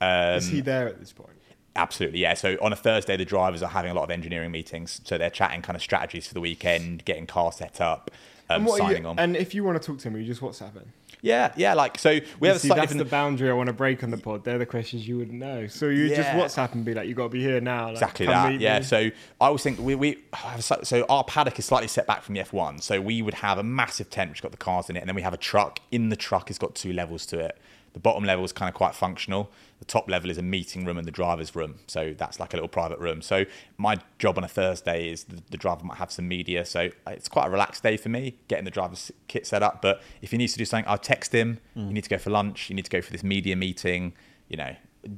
Um, 0.00 0.36
Is 0.38 0.48
he 0.48 0.60
there 0.60 0.88
at 0.88 0.98
this 0.98 1.12
point? 1.12 1.30
Absolutely, 1.76 2.20
yeah. 2.20 2.34
So 2.34 2.56
on 2.62 2.72
a 2.72 2.76
Thursday, 2.76 3.16
the 3.16 3.24
drivers 3.24 3.60
are 3.62 3.68
having 3.68 3.90
a 3.90 3.94
lot 3.94 4.04
of 4.04 4.10
engineering 4.10 4.52
meetings. 4.52 5.00
So 5.04 5.18
they're 5.18 5.30
chatting 5.30 5.60
kind 5.62 5.74
of 5.74 5.82
strategies 5.82 6.26
for 6.26 6.34
the 6.34 6.40
weekend, 6.40 7.04
getting 7.04 7.26
cars 7.26 7.56
set 7.56 7.80
up, 7.80 8.10
um, 8.48 8.62
And, 8.62 8.68
are 8.68 8.72
you- 8.72 8.78
signing 8.78 9.06
on. 9.06 9.18
and 9.18 9.36
if 9.36 9.54
you 9.54 9.64
want 9.64 9.80
to 9.80 9.84
talk 9.84 9.98
to 10.00 10.08
him, 10.08 10.16
you 10.16 10.24
just 10.24 10.40
WhatsApp 10.40 10.74
him. 10.74 10.92
Yeah, 11.24 11.52
yeah. 11.56 11.72
Like 11.74 11.98
so, 11.98 12.20
we 12.38 12.48
have 12.48 12.58
a 12.58 12.60
See, 12.60 12.68
slightly 12.68 12.86
that's 12.86 12.98
the 12.98 13.04
boundary 13.06 13.48
I 13.48 13.54
want 13.54 13.68
to 13.68 13.72
break 13.72 14.02
on 14.04 14.10
the 14.10 14.18
pod. 14.18 14.44
They're 14.44 14.58
the 14.58 14.66
questions 14.66 15.08
you 15.08 15.16
wouldn't 15.16 15.38
know. 15.38 15.66
So 15.66 15.86
you 15.86 16.08
just 16.08 16.20
Yeah. 16.20 16.38
WhatsApp 16.38 16.74
and 16.74 16.84
be 16.84 16.92
like, 16.92 17.08
"You 17.08 17.14
got 17.14 17.24
to 17.24 17.28
be 17.30 17.42
here 17.42 17.60
now." 17.60 17.86
Like, 17.86 17.92
Exactly 17.94 18.26
that. 18.26 18.60
Yeah. 18.60 18.80
me. 18.80 18.84
So 18.84 18.98
I 18.98 19.12
always 19.46 19.62
think 19.62 19.78
we, 19.78 19.94
we 19.94 20.18
have 20.34 20.62
so, 20.62 20.80
so 20.82 21.04
our 21.08 21.24
paddock 21.24 21.58
is 21.58 21.64
slightly 21.64 21.88
set 21.88 22.06
back 22.06 22.22
from 22.22 22.34
the 22.34 22.42
F1. 22.42 22.82
So 22.82 23.00
we 23.00 23.22
would 23.22 23.34
have 23.34 23.56
a 23.58 23.62
massive 23.62 24.10
tent 24.10 24.30
which 24.30 24.42
got 24.42 24.50
the 24.50 24.58
cars 24.58 24.90
in 24.90 24.96
it, 24.96 25.00
and 25.00 25.08
then 25.08 25.16
we 25.16 25.22
have 25.22 25.34
a 25.34 25.38
truck. 25.38 25.80
In 25.90 26.10
the 26.10 26.16
truck, 26.16 26.50
it's 26.50 26.58
got 26.58 26.74
two 26.74 26.92
levels 26.92 27.24
to 27.26 27.38
it. 27.40 27.58
The 27.94 28.00
bottom 28.00 28.24
level 28.24 28.44
is 28.44 28.52
kind 28.52 28.68
of 28.68 28.74
quite 28.74 28.94
functional. 28.94 29.50
The 29.84 29.92
top 29.92 30.08
level 30.08 30.30
is 30.30 30.38
a 30.38 30.42
meeting 30.42 30.86
room 30.86 30.96
and 30.96 31.06
the 31.06 31.12
driver's 31.12 31.54
room. 31.54 31.80
So 31.86 32.14
that's 32.16 32.40
like 32.40 32.54
a 32.54 32.56
little 32.56 32.68
private 32.68 32.98
room. 32.98 33.20
So 33.20 33.44
my 33.76 33.98
job 34.18 34.38
on 34.38 34.44
a 34.44 34.48
Thursday 34.48 35.10
is 35.10 35.24
the, 35.24 35.42
the 35.50 35.58
driver 35.58 35.84
might 35.84 35.98
have 35.98 36.10
some 36.10 36.26
media. 36.26 36.64
So 36.64 36.90
it's 37.06 37.28
quite 37.28 37.46
a 37.46 37.50
relaxed 37.50 37.82
day 37.82 37.96
for 37.96 38.08
me, 38.08 38.38
getting 38.48 38.64
the 38.64 38.70
driver's 38.70 39.12
kit 39.28 39.46
set 39.46 39.62
up. 39.62 39.82
But 39.82 40.02
if 40.22 40.30
he 40.30 40.38
needs 40.38 40.52
to 40.54 40.58
do 40.58 40.64
something, 40.64 40.88
I'll 40.88 40.96
text 40.96 41.32
him. 41.32 41.58
You 41.88 41.92
need 41.92 42.04
to 42.04 42.10
go 42.10 42.18
for 42.18 42.30
lunch. 42.30 42.70
You 42.70 42.76
need 42.76 42.86
to 42.86 42.90
go 42.90 43.02
for 43.02 43.12
this 43.12 43.22
media 43.22 43.56
meeting. 43.56 44.14
You 44.48 44.56
know, 44.56 44.76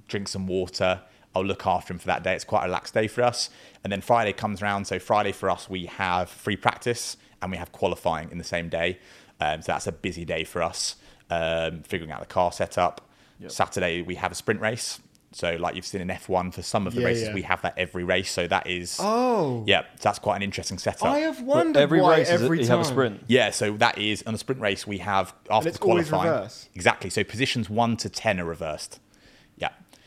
drink 0.08 0.26
some 0.28 0.46
water. 0.46 1.02
I'll 1.34 1.44
look 1.44 1.66
after 1.66 1.92
him 1.92 1.98
for 1.98 2.06
that 2.06 2.24
day. 2.24 2.34
It's 2.34 2.44
quite 2.44 2.62
a 2.62 2.66
relaxed 2.66 2.94
day 2.94 3.06
for 3.06 3.22
us. 3.22 3.50
And 3.84 3.92
then 3.92 4.00
Friday 4.00 4.32
comes 4.32 4.62
around. 4.62 4.86
So 4.86 4.98
Friday 4.98 5.32
for 5.32 5.50
us, 5.50 5.68
we 5.68 5.86
have 5.86 6.28
free 6.28 6.56
practice 6.56 7.16
and 7.42 7.50
we 7.52 7.58
have 7.58 7.72
qualifying 7.72 8.30
in 8.32 8.38
the 8.38 8.44
same 8.44 8.68
day. 8.68 8.98
Um, 9.40 9.62
so 9.62 9.72
that's 9.72 9.86
a 9.86 9.92
busy 9.92 10.24
day 10.24 10.44
for 10.44 10.62
us. 10.62 10.96
Um, 11.28 11.82
figuring 11.82 12.10
out 12.10 12.20
the 12.20 12.26
car 12.26 12.52
setup. 12.52 13.02
Saturday 13.48 14.02
we 14.02 14.14
have 14.16 14.32
a 14.32 14.34
sprint 14.34 14.60
race. 14.60 15.00
So 15.32 15.56
like 15.56 15.74
you've 15.74 15.84
seen 15.84 16.00
in 16.00 16.08
F1 16.08 16.54
for 16.54 16.62
some 16.62 16.86
of 16.86 16.94
the 16.94 17.00
Yeah, 17.02 17.06
races, 17.08 17.28
yeah. 17.28 17.34
we 17.34 17.42
have 17.42 17.60
that 17.62 17.74
every 17.76 18.04
race. 18.04 18.30
So 18.30 18.46
that 18.46 18.66
is 18.66 18.96
Oh. 19.00 19.64
yeah, 19.66 19.82
that's 20.00 20.18
quite 20.18 20.36
an 20.36 20.42
interesting 20.42 20.78
setup. 20.78 21.08
I 21.08 21.18
have 21.20 21.36
But 21.38 21.44
wondered 21.46 21.80
every 21.80 22.00
why 22.00 22.18
race 22.18 22.30
is 22.30 22.42
every 22.42 22.62
you 22.62 22.68
have 22.68 22.80
a 22.80 22.84
sprint. 22.84 23.22
Yeah, 23.26 23.50
so 23.50 23.72
that 23.76 23.98
is 23.98 24.22
on 24.26 24.34
a 24.34 24.38
sprint 24.38 24.60
race 24.62 24.86
we 24.86 24.98
have 24.98 25.34
after 25.50 25.68
it's 25.68 25.78
the 25.78 25.84
qualifying. 25.84 26.30
reverse. 26.30 26.68
Exactly. 26.74 27.10
So 27.10 27.22
positions 27.24 27.68
one 27.68 27.96
to 27.98 28.08
ten 28.08 28.40
are 28.40 28.44
reversed. 28.46 29.00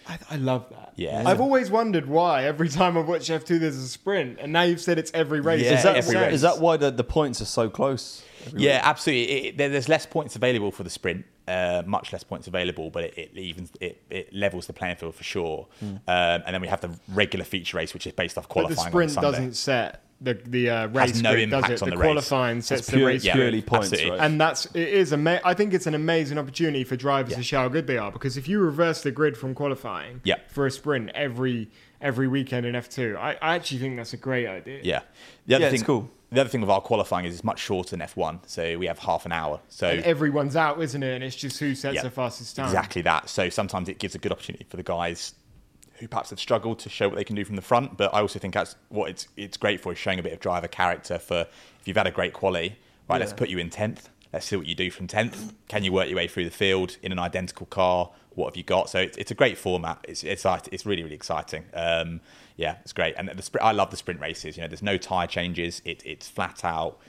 Yeah. 0.09 0.17
I, 0.29 0.33
I 0.33 0.37
love 0.37 0.67
that. 0.71 0.93
Yeah. 0.95 1.23
I've 1.25 1.39
always 1.41 1.69
wondered 1.71 2.07
why 2.07 2.43
every 2.45 2.69
time 2.69 2.97
I 2.97 3.01
watch 3.01 3.29
F2 3.29 3.59
there's 3.59 3.77
a 3.77 3.87
sprint, 3.87 4.39
and 4.39 4.51
now 4.51 4.63
you've 4.63 4.81
said 4.81 4.97
it's 4.99 5.11
every 5.13 5.39
race. 5.41 5.63
Yeah, 5.63 5.77
Is 5.77 5.83
that, 5.83 5.95
every 5.95 6.15
race. 6.15 6.33
is 6.35 6.41
that 6.41 6.59
why 6.59 6.77
the, 6.77 6.91
the 6.91 7.03
points 7.03 7.41
are 7.41 7.45
so 7.45 7.69
close? 7.69 8.23
Yeah, 8.55 8.77
race? 8.77 8.81
absolutely. 8.85 9.31
It, 9.47 9.57
there, 9.57 9.69
there's 9.69 9.89
less 9.89 10.05
points 10.05 10.35
available 10.35 10.71
for 10.71 10.83
the 10.83 10.89
sprint. 10.89 11.25
uh, 11.47 11.83
much 11.85 12.13
less 12.13 12.23
points 12.23 12.47
available, 12.47 12.89
but 12.89 13.03
it, 13.05 13.17
it 13.17 13.37
evens 13.37 13.71
it, 13.81 14.01
it 14.09 14.33
levels 14.33 14.67
the 14.67 14.73
playing 14.73 14.95
field 14.97 15.15
for 15.15 15.23
sure. 15.23 15.67
Hmm. 15.79 15.85
Um, 15.85 15.97
and 16.07 16.53
then 16.53 16.61
we 16.61 16.67
have 16.67 16.81
the 16.81 16.91
regular 17.09 17.43
feature 17.45 17.77
race, 17.77 17.93
which 17.93 18.05
is 18.07 18.13
based 18.13 18.37
off 18.37 18.47
But 18.47 18.53
qualifying. 18.53 18.75
the 18.75 18.81
on 18.99 19.09
sprint 19.09 19.15
doesn't 19.15 19.53
set 19.55 20.03
the 20.21 20.33
the 20.33 20.69
uh, 20.69 20.87
race 20.87 21.21
no 21.21 21.31
grid, 21.31 21.49
does 21.49 21.69
it? 21.69 21.81
on 21.81 21.89
the 21.89 21.95
the 21.95 22.01
race. 22.01 22.05
qualifying 22.07 22.61
sets 22.61 22.81
It's 22.81 22.89
the 22.91 23.03
race 23.03 23.23
yeah. 23.23 23.35
purely 23.35 23.61
points, 23.61 23.91
right? 23.91 24.19
And 24.19 24.39
that's 24.39 24.65
it 24.67 24.87
is 24.89 25.13
ama- 25.13 25.39
I 25.45 25.53
think 25.53 25.73
it's 25.73 25.87
an 25.87 25.95
amazing 25.95 26.37
opportunity 26.37 26.83
for 26.83 26.95
drivers 26.95 27.33
to 27.33 27.39
Yeah. 27.39 27.43
show 27.43 27.57
how 27.59 27.67
good 27.69 27.87
they 27.87 27.97
are 27.97 28.11
because 28.11 28.35
if 28.37 28.47
you 28.47 28.59
reverse 28.59 29.01
the 29.01 29.11
grid 29.11 29.37
from 29.37 29.53
qualifying 29.55 30.21
Yeah. 30.23 30.35
for 30.49 30.65
a 30.65 30.71
sprint 30.71 31.11
every 31.15 31.69
every 32.01 32.27
weekend 32.27 32.65
in 32.65 32.75
F2, 32.75 33.17
I, 33.17 33.37
I 33.41 33.55
actually 33.55 33.79
think 33.79 33.97
that's 33.97 34.13
a 34.13 34.17
great 34.17 34.47
idea. 34.47 34.79
Yeah. 34.83 35.01
The 35.47 35.55
other 35.55 35.65
Yeah, 35.65 35.69
thing, 35.71 35.79
it's 35.79 35.83
cool. 35.85 36.09
The 36.31 36.41
other 36.41 36.49
thing 36.49 36.61
with 36.61 36.69
our 36.69 36.79
qualifying 36.79 37.25
is 37.25 37.33
it's 37.33 37.43
much 37.43 37.59
shorter 37.59 37.89
than 37.89 37.99
F1, 38.07 38.39
so 38.45 38.77
we 38.77 38.85
have 38.87 38.99
half 38.99 39.25
an 39.25 39.31
hour. 39.31 39.59
So 39.67 39.87
And 39.89 40.01
everyone's 40.03 40.55
out, 40.55 40.81
isn't 40.81 41.01
it? 41.01 41.15
And 41.15 41.23
it's 41.23 41.35
just 41.35 41.59
who 41.59 41.73
sets 41.75 41.95
Yeah, 41.95 42.03
the 42.03 42.09
fastest 42.11 42.55
time. 42.55 42.65
Exactly 42.67 43.01
that. 43.01 43.27
So 43.29 43.49
sometimes 43.49 43.89
it 43.89 43.99
gives 43.99 44.15
a 44.15 44.17
good 44.19 44.31
opportunity 44.31 44.65
for 44.69 44.77
the 44.77 44.83
guys 44.83 45.33
who 45.99 46.07
perhaps 46.07 46.29
have 46.29 46.39
struggled 46.39 46.79
to 46.79 46.89
show 46.89 47.07
what 47.07 47.15
they 47.15 47.23
can 47.23 47.35
do 47.35 47.45
from 47.45 47.55
the 47.55 47.61
front. 47.61 47.97
But 47.97 48.13
I 48.13 48.21
also 48.21 48.39
think 48.39 48.53
that's 48.53 48.75
what 48.89 49.09
it's 49.09 49.27
it's 49.35 49.57
great 49.57 49.81
for 49.81 49.91
is 49.91 49.97
showing 49.97 50.19
a 50.19 50.23
bit 50.23 50.33
of 50.33 50.39
driver 50.39 50.67
character. 50.67 51.19
For 51.19 51.47
if 51.79 51.87
you've 51.87 51.97
had 51.97 52.07
a 52.07 52.11
great 52.11 52.33
quali, 52.33 52.77
right? 53.09 53.19
Let's 53.19 53.33
put 53.33 53.49
you 53.49 53.57
in 53.57 53.69
tenth. 53.69 54.09
Let's 54.31 54.45
see 54.45 54.55
what 54.55 54.67
you 54.67 54.75
do 54.75 54.91
from 54.91 55.07
tenth. 55.07 55.53
Can 55.67 55.83
you 55.83 55.91
work 55.91 56.07
your 56.07 56.17
way 56.17 56.27
through 56.27 56.45
the 56.45 56.51
field 56.51 56.97
in 57.01 57.11
an 57.11 57.19
identical 57.19 57.65
car? 57.65 58.11
What 58.35 58.47
have 58.47 58.57
you 58.57 58.63
got? 58.63 58.89
So 58.89 58.99
it's, 58.99 59.17
it's 59.17 59.31
a 59.31 59.35
great 59.35 59.57
format. 59.57 60.05
It's 60.07 60.23
it's 60.23 60.45
it's 60.71 60.85
really 60.85 61.03
really 61.03 61.15
exciting. 61.15 61.65
Um, 61.73 62.21
yeah, 62.55 62.77
it's 62.81 62.93
great. 62.93 63.15
And 63.17 63.29
the 63.29 63.41
sprint, 63.41 63.65
I 63.65 63.71
love 63.71 63.89
the 63.89 63.97
sprint 63.97 64.19
races. 64.19 64.57
You 64.57 64.63
know, 64.63 64.67
there's 64.67 64.83
no 64.83 64.97
tire 64.97 65.27
changes. 65.27 65.81
It, 65.85 66.03
it's 66.05 66.27
flat 66.27 66.63
out. 66.63 66.99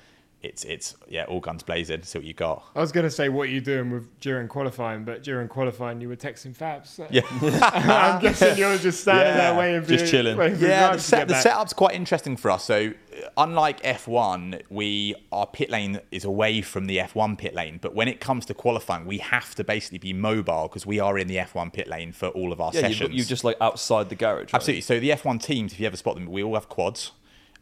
It's 0.43 0.65
it's 0.65 0.95
yeah, 1.07 1.25
all 1.25 1.41
guns 1.41 1.63
blazing. 1.63 2.03
See 2.03 2.19
what 2.19 2.25
you 2.25 2.33
got. 2.33 2.65
I 2.75 2.81
was 2.81 2.93
going 2.93 3.05
to 3.05 3.11
say 3.11 3.29
what 3.29 3.43
are 3.43 3.51
you're 3.53 3.61
doing 3.61 3.91
with 3.91 4.19
during 4.21 4.49
qualifying, 4.49 5.05
but 5.05 5.23
during 5.23 5.49
qualifying 5.49 6.01
you 6.01 6.09
were 6.09 6.17
texting 6.17 6.57
Fabs. 6.57 6.87
So. 6.87 7.07
Yeah. 7.11 7.21
I'm 7.63 8.23
guessing 8.23 8.57
you're 8.57 8.79
just 8.79 9.01
standing 9.03 9.27
Yeah, 9.27 9.37
there 9.51 9.59
waiting 9.59 9.85
just 9.87 10.05
you- 10.07 10.11
chilling. 10.11 10.37
waiting 10.39 10.61
Yeah, 10.61 10.93
the, 10.93 10.99
set, 10.99 11.29
the 11.29 11.35
setup's 11.35 11.75
quite 11.75 11.95
interesting 11.95 12.39
for 12.39 12.51
us. 12.51 12.65
So, 12.65 12.95
unlike 13.37 13.83
F1, 13.83 14.63
we 14.71 15.15
our 15.31 15.47
pit 15.47 15.69
lane 15.69 16.01
is 16.11 16.25
away 16.25 16.63
from 16.63 16.87
the 16.87 16.97
F1 16.97 17.37
pit 17.37 17.55
lane, 17.55 17.79
but 17.83 17.95
when 17.95 18.09
it 18.09 18.21
comes 18.21 18.47
to 18.47 18.55
qualifying, 18.55 19.05
we 19.05 19.19
have 19.19 19.55
to 19.57 19.65
basically 19.65 19.99
be 19.99 20.15
mobile 20.15 20.69
because 20.69 20.87
we 20.87 20.99
are 20.99 21.19
in 21.19 21.29
the 21.29 21.37
F1 21.37 21.71
pit 21.73 21.87
lane 21.87 22.13
for 22.13 22.29
all 22.29 22.51
of 22.51 22.63
our 22.63 22.71
Yeah, 22.73 22.81
sessions. 22.81 23.01
you've, 23.01 23.13
you're 23.13 23.25
just 23.27 23.45
like 23.45 23.57
outside 23.61 24.09
the 24.09 24.15
garage. 24.15 24.53
right? 24.53 24.55
Absolutely. 24.55 24.81
So 24.81 24.99
the 25.01 25.11
F1 25.11 25.43
teams, 25.43 25.75
if 25.75 25.81
you 25.81 25.87
ever 25.87 25.99
spot 25.99 26.15
them, 26.15 26.25
we 26.27 26.43
all 26.43 26.55
have 26.55 26.71
quads, 26.71 27.13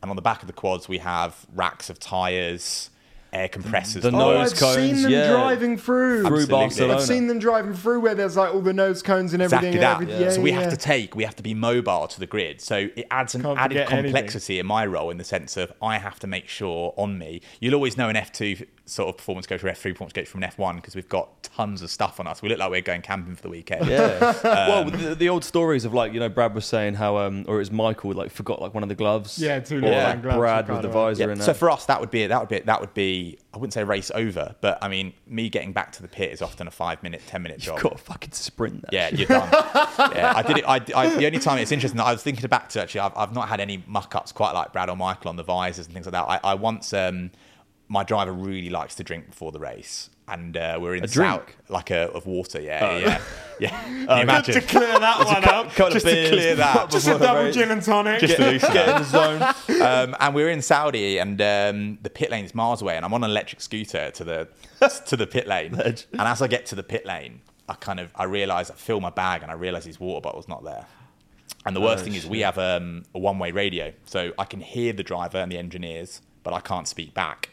and 0.02 0.10
on 0.10 0.16
the 0.16 0.22
back 0.22 0.42
of 0.42 0.46
the 0.46 0.52
quads 0.52 0.88
we 0.88 0.98
have 0.98 1.46
racks 1.54 1.90
of 1.90 1.98
tires, 1.98 2.90
air 3.32 3.48
compressors. 3.48 4.02
The 4.02 4.10
for 4.10 4.16
Oh, 4.16 4.32
nose 4.38 4.52
I've 4.54 4.58
cones, 4.58 4.76
seen 4.76 5.02
them 5.02 5.12
yeah. 5.12 5.30
driving 5.32 5.76
through. 5.76 6.22
Through 6.22 6.26
Absolutely. 6.38 6.50
Barcelona. 6.54 6.94
I've 6.94 7.02
seen 7.02 7.26
them 7.26 7.38
driving 7.38 7.74
through 7.74 8.00
where 8.00 8.14
there's 8.14 8.36
like 8.36 8.54
all 8.54 8.62
the 8.62 8.72
nose 8.72 9.02
cones 9.02 9.34
and 9.34 9.42
everything. 9.42 9.74
Exactly 9.74 9.80
that. 9.80 10.00
and 10.00 10.02
everything. 10.10 10.22
Yeah, 10.26 10.30
so 10.34 10.40
we 10.40 10.50
yeah, 10.52 10.60
have 10.60 10.70
to 10.70 10.78
take, 10.78 11.14
we 11.14 11.24
have 11.24 11.36
to 11.36 11.42
be 11.42 11.52
mobile 11.52 12.06
to 12.08 12.20
the 12.20 12.26
grid. 12.26 12.60
So 12.62 12.88
it 12.96 13.06
adds 13.10 13.34
an 13.34 13.42
Can't 13.42 13.58
added 13.58 13.74
forget 13.78 13.92
anything. 13.92 14.12
complexity 14.12 14.58
in 14.58 14.66
my 14.66 14.86
role 14.86 15.10
in 15.10 15.18
the 15.18 15.24
sense 15.24 15.56
of 15.58 15.72
I 15.82 15.98
have 15.98 16.18
to 16.20 16.26
make 16.26 16.48
sure 16.48 16.94
on 16.96 17.18
me. 17.18 17.42
You'll 17.60 17.74
always 17.74 17.96
know 17.98 18.08
an 18.08 18.16
F2 18.16 18.66
sort 18.88 19.08
of 19.08 19.16
performance 19.16 19.46
coach 19.46 19.62
or 19.62 19.68
F3 19.68 19.92
performance 19.92 20.12
coach 20.12 20.28
from 20.28 20.42
an 20.42 20.50
F1 20.50 20.76
because 20.76 20.94
we've 20.94 21.08
got 21.08 21.42
tons 21.42 21.82
of 21.82 21.90
stuff 21.90 22.18
on 22.20 22.26
us. 22.26 22.42
We 22.42 22.48
look 22.48 22.58
like 22.58 22.70
we're 22.70 22.80
going 22.80 23.02
camping 23.02 23.36
for 23.36 23.42
the 23.42 23.48
weekend. 23.48 23.86
Yeah. 23.86 24.18
well, 24.44 24.82
Um, 24.82 24.90
the, 24.90 25.14
the 25.14 25.28
old 25.28 25.44
stories 25.44 25.84
of 25.84 25.94
like 25.94 26.12
you 26.12 26.20
know 26.20 26.28
Brad 26.28 26.54
was 26.54 26.64
saying 26.64 26.94
how 26.94 27.18
um 27.18 27.44
or 27.48 27.56
it 27.56 27.58
was 27.58 27.70
Michael 27.70 28.12
like 28.12 28.30
forgot 28.30 28.60
like 28.60 28.74
one 28.74 28.82
of 28.82 28.88
the 28.88 28.94
gloves. 28.94 29.38
Yeah, 29.38 29.60
two 29.60 29.78
or 29.78 29.80
little 29.80 30.02
like 30.02 30.22
gloves 30.22 30.38
Brad 30.38 30.68
with 30.68 30.82
the 30.82 30.88
visor 30.88 31.24
Yeah, 31.24 31.30
and 31.30 31.42
so 31.42 31.54
for 31.54 31.70
us, 31.70 31.86
that 31.86 32.00
would 32.00 32.10
be 32.10 32.26
that 32.26 32.40
would 32.40 32.48
be 32.48 32.60
that 32.60 32.80
would 32.80 32.94
be 32.94 33.38
I 33.52 33.58
wouldn't 33.58 33.72
say 33.72 33.84
race 33.84 34.10
over, 34.14 34.54
but 34.60 34.78
I 34.82 34.88
mean 34.88 35.12
me 35.26 35.48
getting 35.48 35.72
back 35.72 35.92
to 35.92 36.02
the 36.02 36.08
pit 36.08 36.32
is 36.32 36.42
often 36.42 36.66
a 36.66 36.70
five 36.70 37.02
minute, 37.02 37.22
ten 37.26 37.42
minute 37.42 37.60
job. 37.60 37.76
You've 37.76 37.82
got 37.82 37.94
a 37.94 37.98
fucking 37.98 38.32
sprint. 38.32 38.82
That 38.82 38.92
Yeah, 38.92 39.10
you're 39.10 39.26
done. 39.26 39.48
yeah, 40.14 40.32
I 40.34 40.42
did 40.42 40.58
it. 40.58 40.64
I, 40.66 40.76
I, 40.94 41.16
the 41.16 41.26
only 41.26 41.38
time 41.38 41.58
it's 41.58 41.72
interesting, 41.72 42.00
I 42.00 42.12
was 42.12 42.22
thinking 42.22 42.46
back 42.48 42.68
to 42.70 42.82
actually, 42.82 43.00
I've, 43.00 43.16
I've 43.16 43.34
not 43.34 43.48
had 43.48 43.60
any 43.60 43.82
muck 43.86 44.14
ups 44.14 44.32
quite 44.32 44.52
like 44.52 44.72
Brad 44.72 44.88
or 44.88 44.96
Michael 44.96 45.28
on 45.30 45.36
the 45.36 45.42
visors 45.42 45.86
and 45.86 45.94
things 45.94 46.06
like 46.06 46.12
that. 46.12 46.28
I, 46.44 46.52
I 46.52 46.54
once, 46.54 46.92
um, 46.92 47.30
my 47.88 48.04
driver 48.04 48.32
really 48.32 48.70
likes 48.70 48.94
to 48.96 49.04
drink 49.04 49.26
before 49.30 49.52
the 49.52 49.58
race. 49.60 50.10
And 50.30 50.58
uh, 50.58 50.76
we're 50.78 50.94
in 50.94 51.04
A 51.04 51.08
South- 51.08 51.46
drink? 51.46 51.56
like 51.70 51.90
a 51.90 52.10
of 52.12 52.26
water, 52.26 52.60
yeah, 52.60 52.80
Oh. 52.82 52.98
yeah, 52.98 53.20
yeah. 53.58 53.88
You 54.16 54.22
imagine? 54.22 54.54
to 54.56 54.60
clear 54.60 54.98
that 54.98 55.24
one 55.24 55.36
up. 55.44 55.72
couple 55.72 55.90
Just 55.92 56.04
to 56.06 56.28
clear 56.28 56.54
that. 56.56 56.90
Just 56.90 57.08
a 57.08 57.18
double 57.18 57.50
gin 57.50 57.70
and 57.70 57.82
tonic. 57.82 58.20
Just 58.20 58.36
to 58.36 58.50
loosen 58.50 58.72
Get 58.74 58.88
in 58.90 58.96
the 58.96 59.04
zone. 59.68 59.80
um, 59.80 60.14
and 60.20 60.34
we're 60.34 60.50
in 60.50 60.60
Saudi, 60.60 61.16
and 61.18 61.40
um, 61.40 61.98
the 62.02 62.10
pit 62.10 62.30
lane 62.30 62.44
is 62.44 62.54
miles 62.54 62.82
away, 62.82 62.96
and 62.96 63.06
I'm 63.06 63.14
on 63.14 63.24
an 63.24 63.30
electric 63.30 63.62
scooter 63.62 64.10
to 64.10 64.24
the 64.24 64.48
to 65.06 65.16
the 65.16 65.26
pit 65.26 65.46
lane. 65.46 65.74
And 65.80 66.04
as 66.12 66.42
I 66.42 66.46
get 66.46 66.66
to 66.66 66.74
the 66.74 66.82
pit 66.82 67.06
lane, 67.06 67.40
I 67.66 67.74
kind 67.74 67.98
of 67.98 68.12
I 68.14 68.24
realise 68.24 68.70
I 68.70 68.74
fill 68.74 69.00
my 69.00 69.10
bag, 69.10 69.42
and 69.42 69.50
I 69.50 69.54
realise 69.54 69.86
his 69.86 69.98
water 69.98 70.20
bottle's 70.20 70.46
not 70.46 70.62
there. 70.62 70.84
And 71.64 71.74
the 71.74 71.80
worst 71.80 72.02
Oh, 72.02 72.04
thing 72.04 72.14
is, 72.14 72.22
shit. 72.22 72.30
we 72.30 72.40
have 72.40 72.58
um, 72.58 73.04
a 73.14 73.18
one-way 73.18 73.50
radio, 73.52 73.94
so 74.04 74.32
I 74.38 74.44
can 74.44 74.60
hear 74.60 74.92
the 74.92 75.02
driver 75.02 75.38
and 75.38 75.50
the 75.50 75.56
engineers, 75.58 76.20
but 76.42 76.52
I 76.52 76.60
can't 76.60 76.86
speak 76.86 77.14
back. 77.14 77.48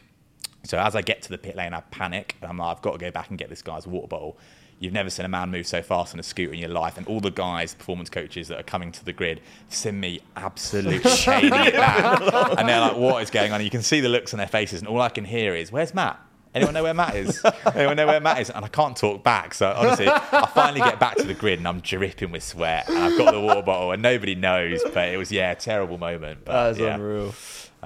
So 0.66 0.78
as 0.78 0.94
I 0.96 1.02
get 1.02 1.22
to 1.22 1.28
the 1.28 1.38
pit 1.38 1.56
lane, 1.56 1.74
I 1.74 1.80
panic, 1.80 2.36
and 2.40 2.50
I'm 2.50 2.58
like, 2.58 2.76
I've 2.76 2.82
got 2.82 2.92
to 2.92 2.98
go 2.98 3.10
back 3.10 3.30
and 3.30 3.38
get 3.38 3.48
this 3.48 3.62
guy's 3.62 3.86
water 3.86 4.08
bottle. 4.08 4.36
You've 4.78 4.92
never 4.92 5.08
seen 5.08 5.24
a 5.24 5.28
man 5.28 5.50
move 5.50 5.66
so 5.66 5.80
fast 5.80 6.12
on 6.12 6.20
a 6.20 6.22
scooter 6.22 6.52
in 6.52 6.58
your 6.58 6.68
life, 6.68 6.98
and 6.98 7.06
all 7.06 7.20
the 7.20 7.30
guys, 7.30 7.74
performance 7.74 8.10
coaches 8.10 8.48
that 8.48 8.60
are 8.60 8.64
coming 8.64 8.92
to 8.92 9.04
the 9.04 9.12
grid, 9.12 9.40
send 9.70 10.00
me 10.00 10.20
absolute 10.36 11.02
it 11.04 11.74
back, 11.74 12.58
and 12.58 12.68
they're 12.68 12.80
like, 12.80 12.96
"What 12.96 13.22
is 13.22 13.30
going 13.30 13.52
on?" 13.52 13.62
You 13.62 13.70
can 13.70 13.82
see 13.82 14.00
the 14.00 14.10
looks 14.10 14.34
on 14.34 14.38
their 14.38 14.46
faces, 14.46 14.80
and 14.80 14.88
all 14.88 15.00
I 15.00 15.08
can 15.08 15.24
hear 15.24 15.54
is, 15.54 15.72
"Where's 15.72 15.94
Matt?" 15.94 16.20
Anyone 16.56 16.72
know 16.72 16.84
where 16.84 16.94
Matt 16.94 17.16
is? 17.16 17.44
Anyone 17.74 17.96
know 17.96 18.06
where 18.06 18.20
Matt 18.20 18.40
is? 18.40 18.48
And 18.48 18.64
I 18.64 18.68
can't 18.68 18.96
talk 18.96 19.22
back. 19.22 19.52
So 19.52 19.70
honestly, 19.76 20.08
I 20.08 20.48
finally 20.54 20.80
get 20.80 20.98
back 20.98 21.16
to 21.16 21.24
the 21.24 21.34
grid 21.34 21.58
and 21.58 21.68
I'm 21.68 21.80
dripping 21.80 22.30
with 22.30 22.42
sweat. 22.42 22.88
And 22.88 22.96
I've 22.96 23.18
got 23.18 23.34
the 23.34 23.40
water 23.42 23.60
bottle 23.60 23.92
and 23.92 24.00
nobody 24.00 24.34
knows. 24.34 24.80
But 24.94 25.10
it 25.10 25.18
was 25.18 25.30
yeah, 25.30 25.50
a 25.50 25.54
terrible 25.54 25.98
moment. 25.98 26.46
But, 26.46 26.52
That's 26.52 26.78
yeah. 26.78 26.94
unreal. 26.94 27.34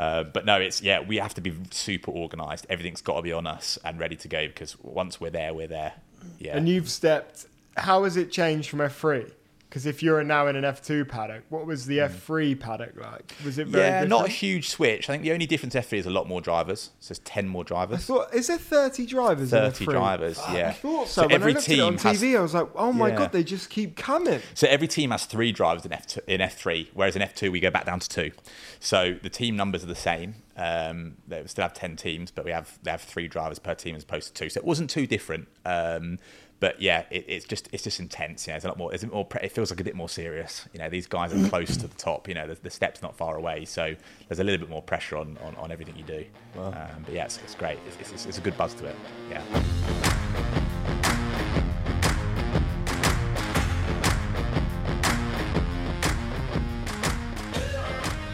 Uh, 0.00 0.24
but 0.24 0.46
no, 0.46 0.58
it's 0.58 0.80
yeah, 0.80 1.00
we 1.00 1.18
have 1.18 1.34
to 1.34 1.42
be 1.42 1.52
super 1.72 2.10
organised. 2.10 2.64
Everything's 2.70 3.02
got 3.02 3.16
to 3.16 3.22
be 3.22 3.34
on 3.34 3.46
us 3.46 3.78
and 3.84 4.00
ready 4.00 4.16
to 4.16 4.28
go 4.28 4.46
because 4.46 4.74
once 4.82 5.20
we're 5.20 5.28
there, 5.28 5.52
we're 5.52 5.66
there. 5.66 5.92
Yeah. 6.38 6.56
And 6.56 6.66
you've 6.66 6.88
stepped. 6.88 7.44
How 7.76 8.04
has 8.04 8.16
it 8.16 8.32
changed 8.32 8.70
from 8.70 8.78
F3? 8.78 9.30
Because 9.70 9.86
if 9.86 10.02
you're 10.02 10.24
now 10.24 10.48
in 10.48 10.56
an 10.56 10.64
F2 10.64 11.08
paddock, 11.08 11.44
what 11.48 11.64
was 11.64 11.86
the 11.86 11.98
F3 11.98 12.58
paddock 12.58 12.96
like? 13.00 13.32
Was 13.44 13.56
it 13.56 13.68
very 13.68 13.84
yeah, 13.84 13.90
different? 14.02 14.10
not 14.10 14.26
a 14.26 14.32
huge 14.32 14.68
switch. 14.68 15.08
I 15.08 15.12
think 15.12 15.22
the 15.22 15.30
only 15.30 15.46
difference 15.46 15.76
F3 15.76 15.98
is 15.98 16.06
a 16.06 16.10
lot 16.10 16.26
more 16.26 16.40
drivers. 16.40 16.90
So 16.98 17.10
there's 17.14 17.20
10 17.20 17.46
more 17.46 17.62
drivers. 17.62 17.98
I 17.98 18.02
thought, 18.02 18.34
is 18.34 18.48
there 18.48 18.58
30 18.58 19.06
drivers? 19.06 19.52
in 19.52 19.60
30 19.70 19.84
F3? 19.84 19.90
drivers, 19.92 20.40
Fuck, 20.40 20.56
yeah. 20.56 20.68
I 20.70 20.72
thought 20.72 21.06
so. 21.06 21.22
So 21.22 21.28
when 21.28 21.34
every 21.36 21.52
I 21.52 21.54
looked 21.54 21.68
at 21.68 21.78
it 21.78 21.80
on 21.82 21.92
team 21.96 21.98
has- 22.10 22.20
TV, 22.20 22.36
I 22.36 22.42
was 22.42 22.52
like, 22.52 22.68
oh 22.74 22.92
my 22.92 23.10
Yeah. 23.10 23.16
god, 23.18 23.32
they 23.32 23.44
just 23.44 23.70
keep 23.70 23.94
coming. 23.94 24.40
So 24.54 24.66
every 24.66 24.88
team 24.88 25.12
has 25.12 25.24
three 25.26 25.52
drivers 25.52 25.84
in 25.86 25.92
F2, 25.92 26.18
in 26.26 26.40
F3, 26.40 26.88
whereas 26.92 27.14
in 27.14 27.22
F2 27.22 27.52
we 27.52 27.60
go 27.60 27.70
back 27.70 27.86
down 27.86 28.00
to 28.00 28.08
two. 28.08 28.32
So 28.80 29.18
the 29.22 29.30
team 29.30 29.54
numbers 29.54 29.84
are 29.84 29.86
the 29.86 29.94
same. 29.94 30.34
Um, 30.56 31.14
they 31.28 31.46
still 31.46 31.62
have 31.62 31.74
ten 31.74 31.94
teams, 31.94 32.32
but 32.32 32.44
we 32.44 32.50
have 32.50 32.76
they 32.82 32.90
have 32.90 33.00
three 33.00 33.28
drivers 33.28 33.60
per 33.60 33.74
team 33.74 33.94
as 33.94 34.02
opposed 34.02 34.34
to 34.34 34.42
two. 34.42 34.50
So 34.50 34.58
it 34.58 34.64
wasn't 34.64 34.90
too 34.90 35.06
different. 35.06 35.46
Um, 35.64 36.18
but 36.60 36.80
yeah, 36.80 37.04
it, 37.10 37.24
it's 37.26 37.46
just 37.46 37.68
it's 37.72 37.82
just 37.82 37.98
intense. 37.98 38.46
You 38.46 38.52
know, 38.52 38.56
it's 38.56 38.64
a 38.66 38.68
lot 38.68 38.78
more. 38.78 38.94
It's 38.94 39.04
more. 39.04 39.26
It 39.42 39.50
feels 39.50 39.70
like 39.70 39.80
a 39.80 39.84
bit 39.84 39.96
more 39.96 40.10
serious. 40.10 40.68
You 40.74 40.78
know, 40.78 40.90
these 40.90 41.06
guys 41.06 41.32
are 41.32 41.48
close 41.48 41.76
to 41.78 41.86
the 41.86 41.96
top. 41.96 42.28
You 42.28 42.34
know, 42.34 42.46
the, 42.46 42.54
the 42.54 42.70
step's 42.70 43.00
not 43.00 43.16
far 43.16 43.36
away, 43.36 43.64
so 43.64 43.94
there's 44.28 44.40
a 44.40 44.44
little 44.44 44.60
bit 44.60 44.68
more 44.68 44.82
pressure 44.82 45.16
on 45.16 45.38
on, 45.42 45.56
on 45.56 45.72
everything 45.72 45.96
you 45.96 46.04
do. 46.04 46.24
Um, 46.58 46.74
but 47.04 47.14
yeah, 47.14 47.24
it's, 47.24 47.38
it's 47.38 47.54
great. 47.54 47.78
It's, 47.98 48.12
it's, 48.12 48.26
it's 48.26 48.38
a 48.38 48.42
good 48.42 48.56
buzz 48.58 48.74
to 48.74 48.86
it. 48.86 48.96
Yeah. 49.30 49.42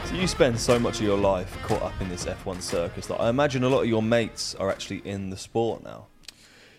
So 0.07 0.15
you 0.15 0.27
spend 0.27 0.59
so 0.59 0.81
much 0.81 0.97
of 0.97 1.03
your 1.03 1.19
life 1.19 1.57
caught 1.63 1.83
up 1.83 2.01
in 2.01 2.09
this 2.09 2.25
F1 2.25 2.61
circus. 2.61 3.07
that 3.07 3.21
I 3.21 3.29
imagine 3.29 3.63
a 3.63 3.69
lot 3.69 3.83
of 3.83 3.87
your 3.87 4.03
mates 4.03 4.57
are 4.57 4.69
actually 4.69 4.99
in 5.05 5.31
the 5.31 5.37
sport 5.37 5.85
now. 5.85 6.07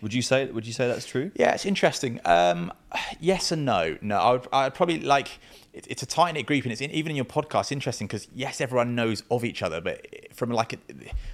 Would 0.02 0.14
you 0.14 0.22
say? 0.22 0.46
Would 0.46 0.66
you 0.66 0.72
say 0.72 0.88
that's 0.88 1.06
true? 1.06 1.30
Yeah, 1.34 1.54
it's 1.54 1.66
interesting. 1.66 2.20
Um, 2.24 2.72
yes 3.20 3.52
and 3.52 3.64
no. 3.64 3.96
No, 4.00 4.18
I 4.18 4.32
would, 4.32 4.48
I'd 4.52 4.74
probably 4.74 5.00
like 5.00 5.38
it, 5.72 5.86
it's 5.88 6.02
a 6.02 6.06
tight 6.06 6.32
knit 6.32 6.46
group, 6.46 6.64
and 6.64 6.72
it's 6.72 6.80
in, 6.80 6.90
even 6.90 7.10
in 7.10 7.16
your 7.16 7.24
podcast 7.24 7.72
interesting 7.72 8.06
because 8.06 8.28
yes, 8.34 8.60
everyone 8.60 8.94
knows 8.94 9.22
of 9.30 9.44
each 9.44 9.62
other, 9.62 9.80
but 9.80 10.06
from 10.32 10.50
like 10.50 10.72
a, 10.72 10.78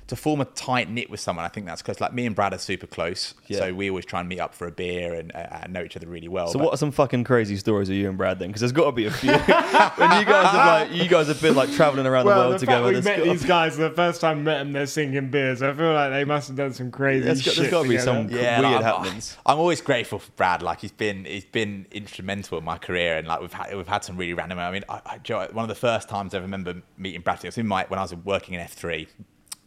to 0.06 0.16
form 0.16 0.40
a 0.42 0.44
tight 0.44 0.90
knit 0.90 1.08
with 1.08 1.18
someone, 1.18 1.46
I 1.46 1.48
think 1.48 1.64
that's 1.66 1.80
because 1.80 1.98
Like 1.98 2.12
me 2.12 2.26
and 2.26 2.36
Brad 2.36 2.52
are 2.52 2.58
super 2.58 2.86
close, 2.86 3.32
Yeah. 3.46 3.58
so 3.60 3.74
we 3.74 3.88
always 3.88 4.04
try 4.04 4.20
and 4.20 4.28
meet 4.28 4.38
up 4.38 4.54
for 4.54 4.66
a 4.66 4.70
beer 4.70 5.14
and, 5.14 5.32
uh, 5.34 5.60
and 5.62 5.72
know 5.72 5.82
each 5.82 5.96
other 5.96 6.06
really 6.06 6.28
well. 6.28 6.48
So 6.48 6.58
But- 6.58 6.64
what 6.66 6.74
are 6.74 6.76
some 6.76 6.90
fucking 6.92 7.24
crazy 7.24 7.56
stories 7.56 7.88
of 7.88 7.94
you 7.94 8.08
and 8.10 8.18
Brad 8.18 8.38
then? 8.38 8.48
Because 8.48 8.60
there's 8.60 8.72
got 8.72 8.84
to 8.84 8.92
be 8.92 9.06
a 9.06 9.10
few. 9.10 9.30
when 9.32 9.38
you 9.40 10.24
guys 10.26 10.46
have 10.52 10.66
like 10.66 10.92
you 10.92 11.08
guys 11.08 11.28
have 11.28 11.40
been 11.40 11.54
like 11.54 11.72
traveling 11.72 12.04
around 12.06 12.26
the 12.26 12.32
world 12.32 12.54
the 12.54 12.58
together. 12.58 12.86
we 12.88 13.00
met 13.00 13.04
gotta- 13.18 13.30
these 13.30 13.44
guys 13.46 13.76
the 13.78 13.88
first 13.90 14.20
time 14.20 14.38
we 14.38 14.42
met 14.44 14.58
them, 14.58 14.72
they're 14.72 14.86
singing 14.86 15.30
beers. 15.30 15.62
I 15.62 15.72
feel 15.72 15.92
like 15.94 16.10
they 16.10 16.24
must 16.24 16.48
have 16.48 16.56
done 16.58 16.74
some 16.74 16.90
crazy 16.90 17.24
There's 17.24 17.42
got- 17.42 17.56
there's 17.56 17.70
gotta 17.70 17.88
be 17.88 17.96
some- 17.98 18.28
yeah, 18.28 18.60
weird 18.60 18.72
like, 18.74 18.74
I'm- 18.74 18.82
happenings. 18.82 19.36
I'm 19.46 19.58
always 19.58 19.80
grateful 19.80 20.18
for 20.18 20.30
Brad. 20.32 20.60
Like 20.62 20.80
he's 20.80 20.92
been 20.92 21.24
he's 21.24 21.46
been 21.46 21.86
instrumental 21.90 22.58
in 22.58 22.64
my 22.64 22.76
career, 22.76 23.16
and 23.16 23.26
like 23.26 23.40
we've 23.40 23.52
had 23.52 23.74
we've 23.74 23.88
had 23.88 24.04
some 24.04 24.16
really 24.18 24.34
random. 24.34 24.58
I 24.58 24.70
mean, 24.70 24.84
I, 24.88 25.00
I, 25.06 25.18
do 25.18 25.32
you 25.32 25.34
know 25.38 25.46
what, 25.46 25.54
one 25.54 25.62
of 25.64 25.68
the 25.68 25.74
first 25.74 26.08
times 26.10 26.34
I 26.34 26.38
remember 26.40 26.82
meeting 26.98 27.22
Brad 27.22 27.38
it 27.42 27.48
was 27.48 27.58
in 27.58 27.66
my 27.66 27.84
when 27.88 27.98
I 27.98 28.02
was 28.02 28.14
working 28.14 28.54
in 28.54 28.60
F3, 28.60 29.06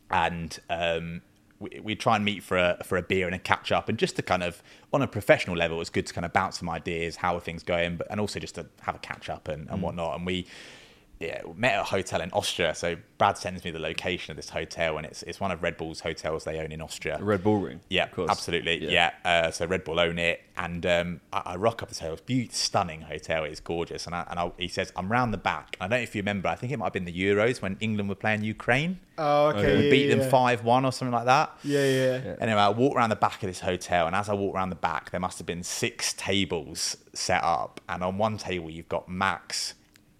and 0.09 0.59
um, 0.69 1.21
we, 1.59 1.79
we'd 1.83 1.99
try 1.99 2.15
and 2.15 2.25
meet 2.25 2.43
for 2.43 2.57
a 2.57 2.77
for 2.83 2.97
a 2.97 3.01
beer 3.01 3.25
and 3.25 3.35
a 3.35 3.39
catch 3.39 3.71
up, 3.71 3.89
and 3.89 3.97
just 3.97 4.15
to 4.17 4.21
kind 4.21 4.43
of 4.43 4.61
on 4.93 5.01
a 5.01 5.07
professional 5.07 5.55
level, 5.55 5.81
it's 5.81 5.89
good 5.89 6.05
to 6.05 6.13
kind 6.13 6.25
of 6.25 6.33
bounce 6.33 6.59
some 6.59 6.69
ideas, 6.69 7.17
how 7.17 7.35
are 7.35 7.39
things 7.39 7.63
going, 7.63 7.97
but 7.97 8.07
and 8.09 8.19
also 8.19 8.39
just 8.39 8.55
to 8.55 8.65
have 8.81 8.95
a 8.95 8.99
catch 8.99 9.29
up 9.29 9.47
and, 9.47 9.69
and 9.69 9.81
whatnot. 9.81 10.15
And 10.15 10.25
we 10.25 10.45
yeah, 11.19 11.41
met 11.55 11.73
at 11.73 11.81
a 11.81 11.83
hotel 11.83 12.21
in 12.21 12.31
Austria. 12.31 12.75
So 12.75 12.95
Brad 13.17 13.37
sends 13.37 13.63
me 13.63 13.71
the 13.71 13.79
location 13.79 14.31
of 14.31 14.37
this 14.37 14.49
hotel, 14.49 14.97
and 14.97 15.05
it's 15.05 15.23
it's 15.23 15.39
one 15.39 15.51
of 15.51 15.63
Red 15.63 15.75
Bull's 15.75 16.01
hotels 16.01 16.43
they 16.43 16.59
own 16.59 16.71
in 16.71 16.79
Austria. 16.79 17.17
Red 17.19 17.43
Bull 17.43 17.59
Ring. 17.59 17.79
Yeah, 17.89 18.03
of 18.03 18.11
course. 18.11 18.29
absolutely. 18.29 18.91
Yeah. 18.91 19.11
Uh, 19.25 19.49
so 19.49 19.65
Red 19.65 19.83
Bull 19.83 19.99
own 19.99 20.19
it, 20.19 20.41
and 20.55 20.85
um, 20.85 21.21
I, 21.33 21.41
I 21.45 21.55
rock 21.55 21.81
up 21.81 21.89
this 21.89 21.99
hotel. 21.99 22.13
It's 22.13 22.21
a 22.21 22.25
beautiful, 22.25 22.55
stunning 22.55 23.01
hotel. 23.01 23.45
It's 23.45 23.59
gorgeous, 23.59 24.05
and, 24.05 24.13
I, 24.13 24.27
and 24.29 24.39
I, 24.39 24.51
he 24.57 24.67
says 24.67 24.93
I'm 24.95 25.11
round 25.11 25.33
the 25.33 25.39
back. 25.39 25.75
I 25.81 25.85
don't 25.85 25.97
know 25.97 26.03
if 26.03 26.15
you 26.15 26.21
remember. 26.21 26.49
I 26.49 26.55
think 26.55 26.71
it 26.71 26.77
might 26.77 26.85
have 26.85 26.93
been 26.93 27.05
the 27.05 27.19
Euros 27.19 27.63
when 27.63 27.77
England 27.79 28.09
were 28.09 28.15
playing 28.15 28.43
Ukraine. 28.43 28.99
Oh, 29.17 29.47
okay. 29.47 29.75
we 29.75 29.83
yeah, 29.85 29.89
beat 29.89 30.07
them 30.09 30.19
yeah. 30.19 30.29
five 30.29 30.63
one 30.63 30.85
or 30.85 30.91
something 30.91 31.13
like 31.13 31.25
that. 31.25 31.57
Yeah, 31.63 31.83
yeah. 31.83 32.35
Anyway, 32.39 32.59
I 32.59 32.69
walk 32.69 32.95
around 32.95 33.09
the 33.09 33.15
back 33.15 33.41
of 33.41 33.47
this 33.47 33.61
hotel, 33.61 34.05
and 34.05 34.15
as 34.15 34.29
I 34.29 34.35
walk 34.35 34.53
around 34.53 34.69
the 34.69 34.75
back, 34.75 35.09
there 35.09 35.19
must 35.19 35.39
have 35.39 35.47
been 35.47 35.63
six 35.63 36.13
tables 36.13 36.95
set 37.13 37.43
up. 37.43 37.81
And 37.89 38.03
on 38.03 38.19
one 38.19 38.37
table, 38.37 38.69
you've 38.69 38.89
got 38.89 39.09
Max, 39.09 39.73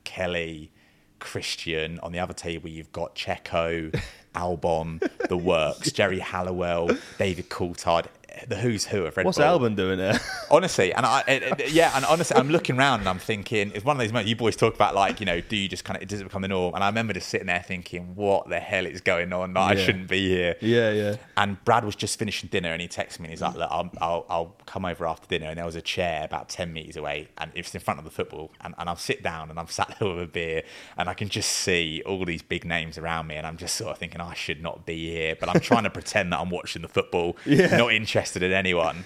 Kelly, 0.04 0.72
Christian. 1.20 2.00
On 2.02 2.12
the 2.12 2.20
other 2.20 2.34
table, 2.34 2.70
you've 2.70 2.92
got 2.92 3.16
Checo, 3.16 4.00
Albon, 4.36 5.00
The 5.28 5.38
Works, 5.38 5.92
Geri 5.94 6.20
Halliwell, 6.20 6.90
David 7.18 7.50
Coulthard, 7.50 8.06
the 8.48 8.56
who's 8.56 8.86
who 8.86 9.06
of 9.06 9.16
Red 9.18 9.26
What's 9.26 9.38
Bull. 9.38 9.60
Albon 9.60 9.76
doing 9.76 9.98
there? 9.98 10.20
Honestly, 10.52 10.94
and 10.94 11.06
I, 11.06 11.24
it, 11.28 11.44
it- 11.60 11.72
yeah, 11.72 11.92
and 11.96 12.06
honestly, 12.06 12.38
I'm 12.38 12.50
looking 12.50 12.78
around 12.78 13.02
and 13.02 13.10
I'm 13.10 13.20
thinking, 13.20 13.72
it's 13.76 13.84
one 13.84 13.96
of 13.98 14.00
those 14.00 14.12
moments 14.14 14.30
you 14.30 14.36
boys 14.36 14.56
talk 14.56 14.74
about, 14.76 14.96
like, 14.96 15.20
you 15.20 15.26
know, 15.26 15.42
do 15.42 15.56
you 15.58 15.68
just 15.68 15.84
kind 15.84 16.02
of, 16.02 16.08
does 16.08 16.22
it 16.22 16.24
become 16.24 16.42
the 16.44 16.48
norm? 16.48 16.74
And 16.74 16.84
I 16.84 16.88
remember 16.88 17.14
just 17.14 17.28
sitting 17.30 17.48
there 17.48 17.62
thinking, 17.68 18.16
what 18.16 18.48
the 18.50 18.60
hell 18.60 18.86
is 18.86 19.02
going 19.02 19.34
on? 19.34 19.54
Like, 19.54 19.78
I 19.78 19.82
shouldn't 19.84 20.08
be 20.08 20.28
here. 20.30 20.56
yeah, 20.62 20.92
yeah. 20.92 21.16
And 21.36 21.64
Brad 21.66 21.84
was 21.84 21.96
just 21.96 22.18
finishing 22.18 22.50
dinner 22.50 22.70
and 22.72 22.82
he 22.82 22.88
texted 22.88 23.20
me 23.20 23.26
and 23.26 23.32
he's 23.32 23.42
like, 23.42 23.56
Look, 23.56 23.70
I'll, 23.70 23.92
I'll, 24.00 24.26
I'll 24.30 24.56
come 24.66 24.86
over 24.86 25.06
after 25.06 25.28
dinner. 25.28 25.48
And 25.48 25.58
there 25.58 25.66
was 25.66 25.76
a 25.76 25.82
chair 25.82 26.24
about 26.24 26.48
10 26.50 26.72
metres 26.74 26.96
away 26.96 27.28
and 27.38 27.52
it's 27.56 27.74
in 27.76 27.82
front 27.82 28.00
of 28.00 28.06
the 28.06 28.12
football. 28.12 28.52
And, 28.62 28.74
and 28.78 28.88
I'll 28.90 28.96
sit 28.96 29.22
down 29.24 29.50
and 29.50 29.60
I'm 29.60 29.68
sat 29.68 29.96
there 30.00 30.08
with 30.10 30.24
a 30.24 30.28
beer 30.28 30.64
and 30.98 31.10
I 31.10 31.14
can 31.14 31.28
just 31.30 31.52
see 31.52 32.02
all 32.06 32.24
these 32.26 32.42
big 32.42 32.64
names 32.66 32.98
around 32.98 33.28
me. 33.28 33.36
And 33.36 33.46
I'm 33.46 33.58
just 33.58 33.76
sort 33.76 33.92
of 33.92 33.98
thinking, 33.98 34.22
I 34.22 34.34
should 34.34 34.62
not 34.64 34.86
be 34.86 35.10
here. 35.12 35.36
But 35.40 35.50
I'm 35.50 35.60
trying 35.60 35.84
to 35.84 35.90
pretend 35.98 36.32
that 36.32 36.40
I'm 36.40 36.50
watching 36.50 36.82
the 36.82 36.88
football, 36.88 37.36
Yeah. 37.46 37.76
not 37.78 37.94
interested 37.94 38.27
in 38.36 38.52
anyone. 38.52 39.06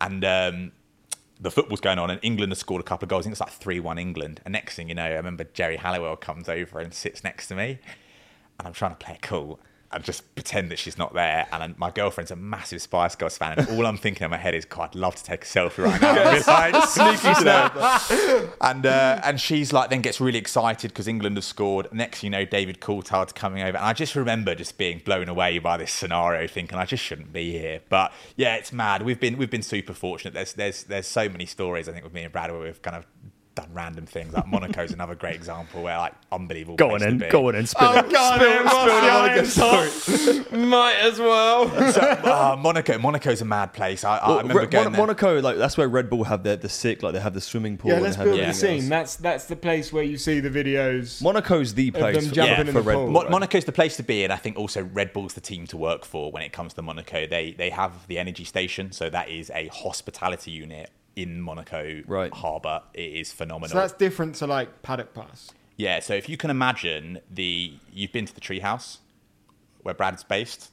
And, 0.00 0.24
um, 0.24 0.72
the 1.42 1.50
football's 1.50 1.80
going 1.80 1.98
on, 1.98 2.10
and 2.10 2.20
England 2.22 2.52
has 2.52 2.58
scored 2.58 2.82
a 2.82 2.84
couple 2.84 3.06
of 3.06 3.08
goals. 3.08 3.22
I 3.22 3.24
think 3.24 3.32
it's 3.32 3.40
like 3.40 3.50
3 3.50 3.80
1 3.80 3.98
England. 3.98 4.42
And 4.44 4.52
next 4.52 4.76
thing 4.76 4.90
you 4.90 4.94
know, 4.94 5.04
I 5.04 5.12
remember 5.12 5.44
Geri 5.44 5.76
Halliwell 5.76 6.16
comes 6.16 6.50
over 6.50 6.80
and 6.80 6.92
sits 6.92 7.24
next 7.24 7.48
to 7.48 7.54
me 7.54 7.78
and 8.60 8.66
I'm 8.66 8.74
trying 8.74 8.92
to 8.92 8.96
play 8.96 9.18
cool 9.22 9.58
and 9.92 10.04
just 10.04 10.34
pretend 10.34 10.70
that 10.70 10.78
she's 10.78 10.96
not 10.96 11.14
there. 11.14 11.46
And 11.52 11.62
then 11.62 11.74
my 11.76 11.90
girlfriend's 11.90 12.30
a 12.30 12.36
massive 12.36 12.80
Spice 12.80 13.16
Girls 13.16 13.36
fan, 13.36 13.58
and 13.58 13.68
all 13.70 13.86
I'm 13.86 13.96
thinking 13.96 14.24
in 14.24 14.30
my 14.30 14.36
head 14.36 14.54
is, 14.54 14.64
God, 14.64 14.90
I'd 14.90 14.94
love 14.94 15.16
to 15.16 15.24
take 15.24 15.42
a 15.42 15.46
selfie 15.46 15.84
right 15.84 16.00
now. 16.00 16.20
Like, 16.50 16.84
sneaky 16.88 17.34
snap. 17.34 17.76
and 18.60 18.86
uh, 18.86 19.20
and 19.24 19.40
she's 19.40 19.72
like, 19.72 19.90
then 19.90 20.00
gets 20.00 20.20
really 20.20 20.38
excited 20.38 20.90
because 20.90 21.08
England 21.08 21.36
have 21.36 21.44
scored. 21.44 21.92
Next, 21.92 22.20
thing 22.20 22.28
you 22.28 22.30
know, 22.30 22.44
David 22.44 22.80
Coulthard's 22.80 23.32
coming 23.32 23.62
over, 23.62 23.76
and 23.76 23.86
I 23.86 23.92
just 23.92 24.14
remember 24.14 24.54
just 24.54 24.78
being 24.78 25.00
blown 25.04 25.28
away 25.28 25.58
by 25.58 25.76
this 25.76 25.92
scenario, 25.92 26.46
thinking 26.46 26.78
I 26.78 26.84
just 26.84 27.02
shouldn't 27.02 27.32
be 27.32 27.52
here. 27.52 27.80
But 27.88 28.12
yeah, 28.36 28.56
it's 28.56 28.72
mad. 28.72 29.02
We've 29.02 29.20
been 29.20 29.36
we've 29.38 29.50
been 29.50 29.62
super 29.62 29.94
fortunate. 29.94 30.34
There's 30.34 30.52
there's 30.54 30.84
there's 30.84 31.06
so 31.06 31.28
many 31.28 31.46
stories 31.46 31.88
I 31.88 31.92
think 31.92 32.04
with 32.04 32.14
me 32.14 32.22
and 32.22 32.32
Brad 32.32 32.50
where 32.50 32.60
we've 32.60 32.82
kind 32.82 32.96
of. 32.96 33.06
Done 33.56 33.68
random 33.72 34.06
things 34.06 34.32
like 34.32 34.46
Monaco's 34.46 34.92
another 34.92 35.16
great 35.16 35.34
example 35.34 35.82
where 35.82 35.98
like 35.98 36.12
unbelievable. 36.30 36.76
Go 36.76 36.94
on 36.94 37.02
in, 37.02 37.18
be. 37.18 37.28
go 37.28 37.48
on 37.48 37.56
in, 37.56 37.66
spill 37.66 37.88
Oh, 37.88 37.98
it. 37.98 38.08
God, 38.10 38.40
spill, 38.40 38.52
it 38.52 38.68
spill 38.68 38.84
was 38.84 39.54
the 39.56 39.66
the 39.66 40.30
Monaco 40.30 40.54
iron. 40.54 40.68
Might 40.70 40.94
as 41.00 41.18
well. 41.18 41.68
So, 41.92 42.00
uh, 42.00 42.56
Monaco, 42.60 42.96
Monaco's 42.98 43.40
a 43.40 43.44
mad 43.44 43.72
place. 43.72 44.04
I, 44.04 44.18
I 44.18 44.28
Well, 44.28 44.38
remember 44.38 44.60
Re- 44.60 44.66
going 44.66 44.84
Mon- 44.84 44.92
there. 44.92 45.00
Monaco, 45.00 45.40
like 45.40 45.56
that's 45.56 45.76
where 45.76 45.88
Red 45.88 46.08
Bull 46.08 46.22
have 46.24 46.44
their 46.44 46.54
the 46.54 46.68
sick, 46.68 47.02
like 47.02 47.12
they 47.12 47.18
have 47.20 47.34
the 47.34 47.40
swimming 47.40 47.76
pool. 47.76 47.90
Yeah, 47.90 47.98
let's 47.98 48.14
they 48.14 48.20
have 48.20 48.26
build 48.26 48.38
Yeah. 48.38 48.46
the 48.48 48.54
scene. 48.54 48.88
That's 48.88 49.16
that's 49.16 49.46
the 49.46 49.56
place 49.56 49.92
where 49.92 50.04
you 50.04 50.16
see 50.16 50.38
the 50.38 50.50
videos. 50.50 51.20
Monaco's 51.20 51.74
the 51.74 51.90
place 51.90 52.28
for, 52.28 52.34
yeah, 52.36 52.56
for 52.62 52.70
the 52.70 52.80
Red 52.82 52.94
pool. 52.94 53.04
Bull. 53.06 53.12
Mo- 53.12 53.22
right? 53.22 53.30
Monaco's 53.32 53.64
the 53.64 53.72
place 53.72 53.96
to 53.96 54.04
be, 54.04 54.22
and 54.22 54.32
I 54.32 54.36
think 54.36 54.58
also 54.58 54.84
Red 54.84 55.12
Bull's 55.12 55.34
the 55.34 55.40
team 55.40 55.66
to 55.68 55.76
work 55.76 56.04
for 56.04 56.30
when 56.30 56.44
it 56.44 56.52
comes 56.52 56.72
to 56.74 56.82
Monaco. 56.82 57.26
They 57.26 57.50
they 57.52 57.70
have 57.70 58.06
the 58.06 58.18
energy 58.18 58.44
station, 58.44 58.92
so 58.92 59.10
that 59.10 59.28
is 59.28 59.50
a 59.52 59.66
hospitality 59.68 60.52
unit 60.52 60.90
in 61.22 61.40
Monaco 61.40 62.02
Right. 62.06 62.32
harbour. 62.32 62.82
It 62.94 63.12
is 63.14 63.32
phenomenal. 63.32 63.70
So 63.70 63.76
that's 63.78 63.92
different 63.92 64.34
to 64.36 64.46
like 64.46 64.82
Paddock 64.82 65.14
Pass. 65.14 65.50
yeah, 65.76 66.00
so 66.00 66.14
if 66.14 66.28
you 66.28 66.36
can 66.36 66.50
imagine 66.50 67.20
the 67.30 67.74
you've 67.92 68.12
been 68.12 68.26
to 68.26 68.34
the 68.34 68.40
treehouse 68.40 68.98
where 69.82 69.94
Brad's 69.94 70.24
based. 70.24 70.70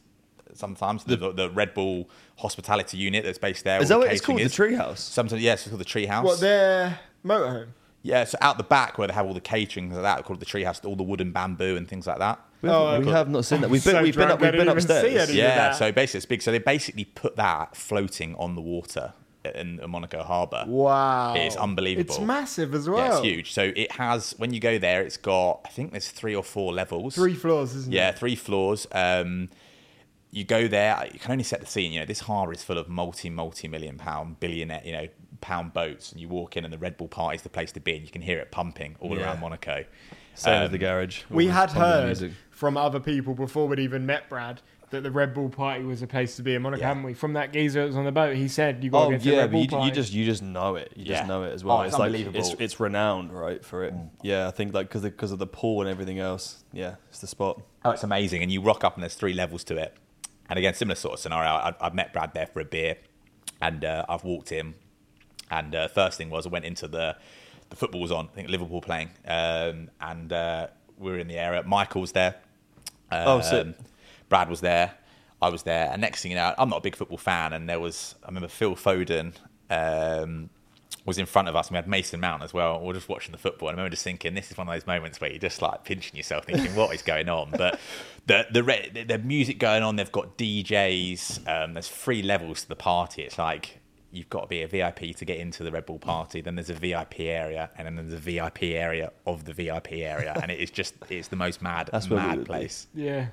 Sometimes 0.53 1.03
the, 1.03 1.17
the, 1.17 1.31
the 1.33 1.49
Red 1.51 1.73
Bull 1.73 2.10
hospitality 2.38 2.97
unit 2.97 3.23
that's 3.25 3.38
based 3.38 3.63
there. 3.65 3.81
Is 3.81 3.89
that 3.89 3.95
the 3.95 3.99
what 3.99 4.12
it's 4.12 4.21
called? 4.21 4.39
catering 4.39 4.77
The 4.77 4.79
is. 4.79 4.79
treehouse. 4.95 4.97
Sometimes 4.97 5.41
yes, 5.41 5.62
it's 5.62 5.69
called 5.69 5.81
the 5.81 5.86
treehouse. 5.86 6.23
What 6.23 6.39
their 6.39 6.99
motorhome? 7.23 7.67
Yeah, 8.01 8.23
so 8.23 8.38
out 8.41 8.57
the 8.57 8.63
back 8.63 8.97
where 8.97 9.07
they 9.07 9.13
have 9.13 9.25
all 9.25 9.33
the 9.33 9.41
catering 9.41 9.88
and 9.88 9.95
like 10.01 10.03
that, 10.17 10.23
called 10.25 10.39
the 10.39 10.45
treehouse, 10.45 10.83
all 10.86 10.95
the 10.95 11.03
wood 11.03 11.19
and 11.19 11.33
bamboo 11.33 11.75
and 11.75 11.88
things 11.88 12.07
like 12.07 12.19
that. 12.19 12.39
We, 12.62 12.69
Oh, 12.69 12.88
haven't- 12.91 13.05
we 13.05 13.12
have 13.12 13.29
not 13.29 13.45
seen 13.45 13.62
that. 13.62 13.69
We've 13.69 13.83
been, 13.83 13.93
so 13.95 14.01
we've 14.01 14.15
been, 14.15 14.23
up, 14.31 14.39
drunk, 14.39 14.41
we've 14.41 14.51
been 14.53 14.60
didn't 14.67 14.77
even 14.79 14.81
see 14.88 15.15
upstairs. 15.17 15.36
Yeah, 15.36 15.71
so 15.73 15.91
basically 15.91 16.17
it's 16.19 16.25
big. 16.25 16.41
So 16.41 16.51
they 16.51 16.60
basically 16.60 17.05
put 17.05 17.36
that 17.36 17.75
floating 17.75 18.33
on 18.36 18.55
the 18.55 18.62
water 18.62 19.13
in 19.56 19.80
Monaco 19.88 20.23
Harbour. 20.23 20.65
Wow, 20.67 21.34
It's 21.36 21.56
unbelievable. 21.56 22.15
It's 22.15 22.19
massive 22.23 22.73
as 22.76 22.89
well. 22.89 22.97
Yeah, 23.00 23.12
it's 23.17 23.21
huge. 23.26 23.54
So 23.54 23.71
it 23.76 23.91
has 23.93 24.32
when 24.38 24.54
you 24.54 24.60
go 24.60 24.78
there, 24.78 25.02
it's 25.04 25.17
got 25.17 25.62
I 25.65 25.69
think 25.69 25.91
there's 25.91 26.10
three 26.10 26.36
or 26.36 26.43
four 26.43 26.73
levels. 26.73 27.15
Three 27.15 27.34
floors, 27.36 27.73
isn't 27.76 27.93
it? 27.93 27.95
Yeah, 27.95 28.12
three 28.12 28.36
floors. 28.36 28.88
Um, 28.91 29.50
you 30.32 30.43
go 30.43 30.67
there, 30.67 31.08
you 31.13 31.19
can 31.19 31.32
only 31.32 31.43
set 31.45 31.62
the 31.62 31.65
scene. 31.67 31.91
You 31.93 32.02
know, 32.02 32.06
this 32.06 32.19
harbour 32.21 32.52
is 32.52 32.62
full 32.63 32.78
of 32.78 32.89
multi, 32.89 33.30
multi 33.30 33.67
million 33.69 33.97
pound, 33.97 34.39
billionaire, 34.41 34.82
you 34.84 34.91
know, 34.91 35.08
pound 35.39 35.73
boats. 35.73 36.12
And 36.12 36.19
you 36.19 36.28
walk 36.28 36.58
in, 36.58 36.65
and 36.65 36.73
the 36.73 36.78
Red 36.78 36.97
Bull 36.97 37.08
party 37.08 37.38
is 37.38 37.41
the 37.43 37.50
place 37.50 37.71
to 37.71 37.80
be, 37.80 37.95
and 37.95 38.04
you 38.04 38.12
can 38.12 38.21
hear 38.21 38.38
it 38.39 38.52
pumping 38.52 38.97
all 39.00 39.17
Yeah. 39.17 39.23
around 39.23 39.39
Monaco. 39.39 39.86
Same 40.36 40.54
as 40.54 40.65
Um, 40.67 40.71
the 40.73 40.78
garage. 40.78 41.21
We 41.30 41.47
had 41.47 41.71
heard 41.71 42.06
music. 42.08 42.34
from 42.52 42.76
other 42.78 43.00
people 43.00 43.34
before 43.36 43.67
we'd 43.67 43.80
even 43.80 44.06
met 44.06 44.28
Brad 44.30 44.62
that 44.89 45.04
the 45.04 45.12
Red 45.12 45.34
Bull 45.34 45.50
party 45.50 45.84
was 45.84 46.02
a 46.02 46.08
place 46.08 46.36
to 46.38 46.41
be 46.43 46.56
in 46.56 46.62
Monaco, 46.62 46.82
Yeah. 46.82 46.88
hadn't 46.89 47.04
we? 47.04 47.13
From 47.13 47.34
that 47.34 47.52
geezer 47.52 47.82
that 47.82 47.88
was 47.88 47.97
on 47.97 48.06
the 48.06 48.12
boat, 48.12 48.36
he 48.38 48.47
said 48.47 48.84
you 48.84 48.89
got 48.89 49.02
to 49.02 49.06
Oh 49.06 49.10
get 49.12 49.17
to 49.21 49.23
the 49.26 49.32
yeah, 49.36 49.38
Red 49.41 49.45
but 49.47 49.52
Bull 49.52 49.62
you, 49.63 49.67
party. 49.69 49.86
you 49.88 49.91
just 49.93 50.13
you 50.13 50.26
just 50.26 50.41
know 50.41 50.76
it. 50.76 50.93
You 50.95 51.06
Yeah. 51.06 51.17
just 51.17 51.28
know 51.28 51.43
it 51.43 51.52
as 51.54 51.63
well. 51.63 51.80
Oh, 51.80 51.82
it's 51.82 51.93
like 51.97 52.06
unbelievable. 52.08 52.39
it's 52.39 52.56
it's 52.60 52.80
renowned, 52.80 53.34
right, 53.34 53.63
for 53.63 53.84
it. 53.84 53.93
Yeah, 54.21 54.47
I 54.47 54.52
think 54.52 54.73
like 54.73 54.88
because 54.88 55.02
because 55.04 55.32
of 55.32 55.39
the 55.39 55.47
pool 55.47 55.82
and 55.82 55.89
everything 55.89 56.19
else. 56.19 56.63
Yeah, 56.71 56.95
it's 57.10 57.19
the 57.19 57.28
spot. 57.28 57.62
Oh, 57.84 57.91
it's 57.91 58.04
amazing. 58.04 58.41
And 58.43 58.52
you 58.52 58.62
rock 58.62 58.84
up 58.84 58.95
and 58.95 59.04
there's 59.04 59.15
three 59.15 59.34
levels 59.34 59.63
to 59.65 59.78
it. 59.78 59.93
And 60.50 60.58
again, 60.58 60.73
similar 60.73 60.95
sort 60.95 61.15
of 61.15 61.19
scenario. 61.19 61.50
I, 61.50 61.73
I've 61.82 61.93
met 61.93 62.13
Brad 62.13 62.34
there 62.34 62.47
for 62.47 62.62
a 62.62 62.65
beer 62.65 62.95
and 63.62 63.84
uh, 63.84 64.06
I've 64.08 64.23
walked 64.23 64.52
in. 64.54 64.76
And 65.52 65.76
uh, 65.76 65.88
first 65.89 66.17
thing 66.17 66.30
was 66.30 66.45
I 66.45 66.50
went 66.50 66.63
into 66.65 66.88
the, 66.88 67.15
the 67.69 67.76
football 67.76 68.02
was 68.02 68.12
on, 68.12 68.26
I 68.32 68.36
think 68.36 68.50
Liverpool 68.50 68.80
playing. 68.82 69.10
Um, 69.28 69.89
and 70.00 70.32
uh, 70.32 70.67
we 70.97 71.12
were 71.12 71.19
in 71.19 71.28
the 71.28 71.38
area. 71.38 71.63
Michael's 71.63 72.13
there. 72.13 72.36
Um, 73.12 73.28
Oh, 73.28 73.41
sick. 73.41 73.67
Brad 74.30 74.50
was 74.50 74.62
there. 74.62 74.94
I 75.42 75.50
was 75.50 75.63
there. 75.63 75.90
And 75.92 76.02
next 76.02 76.22
thing 76.22 76.32
you 76.32 76.38
know, 76.38 76.54
I'm 76.58 76.70
not 76.70 76.78
a 76.78 76.82
big 76.82 76.96
football 76.96 77.18
fan. 77.18 77.54
And 77.54 77.70
there 77.70 77.80
was, 77.80 78.16
I 78.24 78.28
remember 78.28 78.48
Phil 78.48 78.76
Foden 78.76 79.34
um, 79.70 80.50
was 81.06 81.18
in 81.18 81.26
front 81.28 81.48
of 81.48 81.56
us. 81.56 81.68
And 81.68 81.74
we 81.74 81.78
had 81.78 81.88
Mason 81.88 82.20
Mount 82.20 82.42
as 82.42 82.54
well. 82.54 82.82
We 82.82 82.90
are 82.90 82.94
just 82.94 83.08
watching 83.08 83.34
the 83.34 83.38
football. 83.38 83.70
And 83.70 83.76
I 83.76 83.78
remember 83.78 83.92
just 83.92 84.04
thinking, 84.04 84.34
this 84.34 84.50
is 84.50 84.58
one 84.58 84.68
of 84.68 84.74
those 84.74 84.88
moments 84.88 85.22
where 85.22 85.30
you're 85.30 85.40
just 85.40 85.62
like 85.62 85.84
pinching 85.84 86.18
yourself, 86.18 86.46
thinking, 86.46 86.76
what 86.76 86.94
is 86.96 87.02
going 87.04 87.30
on? 87.30 87.52
But 87.52 87.80
the 88.26 88.48
the 88.52 88.63
re- 88.63 88.90
the, 88.94 89.04
the 89.04 89.18
music 89.20 89.60
going 89.60 89.84
on. 89.84 89.96
They've 89.96 90.12
got 90.12 90.38
DJs. 90.38 91.48
Um, 91.48 91.74
there's 91.74 91.88
three 91.88 92.22
levels 92.22 92.63
to 92.63 92.70
the 92.70 92.76
party. 92.76 93.22
It's 93.24 93.38
like 93.38 93.80
you've 94.12 94.30
got 94.30 94.42
to 94.42 94.48
be 94.48 94.62
a 94.63 94.68
VIP 94.68 95.16
to 95.18 95.26
get 95.26 95.38
into 95.38 95.63
the 95.63 95.72
Red 95.72 95.86
Bull 95.86 96.00
party. 96.00 96.42
Then 96.42 96.56
there's 96.56 96.70
a 96.70 96.74
VIP 96.74 97.20
area, 97.22 97.70
and 97.78 97.86
then 97.86 97.96
there's 97.96 98.13
a 98.13 98.18
VIP 98.18 98.63
area 98.63 99.12
of 99.26 99.46
the 99.46 99.54
VIP 99.54 99.94
area, 99.94 100.34
and 100.42 100.52
it 100.52 100.60
is 100.60 100.72
just 100.72 100.96
it's 101.10 101.28
the 101.28 101.36
most 101.36 101.62
mad 101.62 101.90
That's 101.92 102.10
mad 102.10 102.38
would 102.38 102.46
be. 102.46 102.48
place. 102.48 102.88
Yeah. 102.94 103.28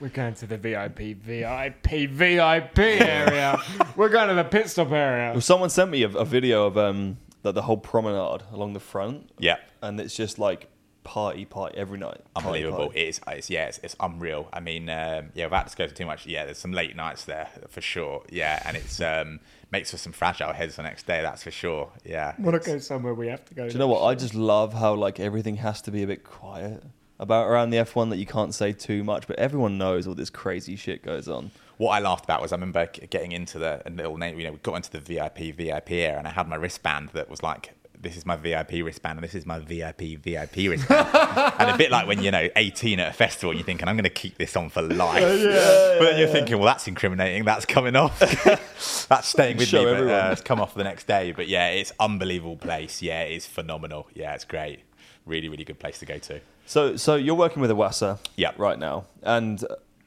We're 0.00 0.08
going 0.08 0.34
to 0.34 0.46
the 0.46 0.56
VIP, 0.56 1.16
VIP, 1.16 2.08
VIP 2.10 2.78
area. 2.78 3.58
We're 3.96 4.08
going 4.08 4.28
to 4.28 4.34
the 4.34 4.44
pit 4.44 4.68
stop 4.70 4.92
area. 4.92 5.32
Well, 5.32 5.40
someone 5.40 5.70
sent 5.70 5.90
me 5.90 6.02
a, 6.04 6.08
a 6.08 6.24
video 6.24 6.66
of 6.66 6.78
um 6.78 7.18
like 7.44 7.54
the 7.54 7.62
whole 7.62 7.76
promenade 7.78 8.42
along 8.52 8.72
the 8.74 8.80
front, 8.80 9.30
Yeah. 9.38 9.56
and 9.82 10.00
it's 10.00 10.14
just 10.16 10.38
like 10.38 10.68
party 11.04 11.44
party 11.46 11.76
every 11.78 11.98
night. 11.98 12.20
Party, 12.34 12.46
Unbelievable! 12.64 12.86
party. 12.86 13.00
It 13.00 13.08
is, 13.08 13.20
it's 13.28 13.48
yeah, 13.50 13.66
it's, 13.66 13.78
it's 13.82 13.96
unreal. 14.00 14.48
I 14.52 14.60
mean, 14.60 14.88
um, 14.90 15.30
yeah, 15.34 15.46
without 15.46 15.64
disclosing 15.66 15.96
too 15.96 16.06
much, 16.06 16.26
yeah, 16.26 16.44
there's 16.44 16.58
some 16.58 16.72
late 16.72 16.94
nights 16.96 17.24
there 17.24 17.48
for 17.68 17.80
sure. 17.80 18.24
Yeah, 18.30 18.60
and 18.66 18.76
it's 18.76 19.00
um, 19.00 19.40
makes 19.72 19.90
for 19.90 19.96
some 19.98 20.12
fragile 20.12 20.52
heads 20.52 20.76
the 20.76 20.82
next 20.82 21.06
day. 21.06 21.22
That's 21.22 21.42
for 21.44 21.50
sure. 21.50 21.90
Yeah, 22.04 22.34
want 22.38 22.60
to 22.62 22.70
go 22.72 22.78
somewhere 22.78 23.14
we 23.14 23.28
have 23.28 23.44
to 23.46 23.54
go. 23.54 23.66
Do 23.68 23.72
you 23.72 23.78
know 23.78 23.88
what? 23.88 24.04
I 24.04 24.14
just 24.14 24.34
love 24.34 24.74
how 24.74 24.94
like 24.94 25.18
everything 25.18 25.56
has 25.56 25.80
to 25.82 25.90
be 25.90 26.02
a 26.02 26.06
bit 26.06 26.24
quiet 26.24 26.82
about 27.20 27.48
around 27.48 27.70
the 27.70 27.78
F1 27.78 28.10
that 28.10 28.18
you 28.18 28.26
can't 28.26 28.54
say 28.54 28.72
too 28.72 29.02
much, 29.04 29.26
but 29.26 29.38
everyone 29.38 29.78
knows 29.78 30.06
all 30.06 30.14
this 30.14 30.30
crazy 30.30 30.76
shit 30.76 31.02
goes 31.02 31.28
on. 31.28 31.50
what 31.76 31.90
I 31.90 32.00
laughed 32.00 32.24
about 32.24 32.40
was 32.40 32.52
I 32.52 32.56
remember 32.56 32.86
getting 32.86 33.32
into 33.32 33.58
the 33.58 33.82
little 33.90 34.16
name, 34.16 34.38
you 34.38 34.44
know, 34.44 34.52
we 34.52 34.58
got 34.58 34.76
into 34.76 34.90
the 34.90 35.00
VIP 35.00 35.54
VIP 35.56 35.92
area, 35.92 36.18
and 36.18 36.26
I 36.26 36.30
had 36.30 36.48
my 36.48 36.56
wristband 36.56 37.10
that 37.14 37.28
was 37.28 37.42
like 37.42 37.74
this 38.00 38.16
is 38.16 38.24
my 38.24 38.36
VIP 38.36 38.84
wristband 38.84 39.18
and 39.18 39.24
this 39.24 39.34
is 39.34 39.46
my 39.46 39.58
VIP 39.58 40.18
VIP 40.22 40.56
wristband. 40.68 41.08
and 41.58 41.70
a 41.70 41.76
bit 41.76 41.90
like 41.90 42.06
when, 42.06 42.22
you 42.22 42.30
know, 42.30 42.48
18 42.54 43.00
at 43.00 43.10
a 43.10 43.12
festival 43.12 43.50
and 43.50 43.58
you're 43.58 43.66
thinking, 43.66 43.88
I'm 43.88 43.96
going 43.96 44.04
to 44.04 44.10
keep 44.10 44.38
this 44.38 44.56
on 44.56 44.68
for 44.68 44.82
life. 44.82 45.22
but 45.22 46.00
then 46.04 46.18
you're 46.18 46.28
thinking, 46.28 46.58
well, 46.58 46.66
that's 46.66 46.86
incriminating. 46.86 47.44
That's 47.44 47.64
coming 47.64 47.96
off. 47.96 48.18
that's 49.08 49.28
staying 49.28 49.56
with 49.56 49.68
Show 49.68 49.80
me. 49.80 49.84
But, 49.84 49.94
everyone. 49.94 50.14
uh, 50.14 50.30
it's 50.32 50.42
come 50.42 50.60
off 50.60 50.74
the 50.74 50.84
next 50.84 51.06
day. 51.06 51.32
But 51.32 51.48
yeah, 51.48 51.70
it's 51.70 51.92
unbelievable 51.98 52.56
place. 52.56 53.02
Yeah, 53.02 53.22
it's 53.22 53.46
phenomenal. 53.46 54.08
Yeah, 54.14 54.34
it's 54.34 54.44
great. 54.44 54.80
Really, 55.28 55.48
really 55.48 55.64
good 55.64 55.78
place 55.78 55.98
to 56.00 56.06
go 56.06 56.18
to. 56.18 56.40
So, 56.66 56.96
so 56.96 57.14
you're 57.16 57.34
working 57.34 57.60
with 57.62 57.70
Iwasa 57.70 58.18
Yeah. 58.36 58.52
right 58.56 58.78
now, 58.78 59.04
and 59.22 59.62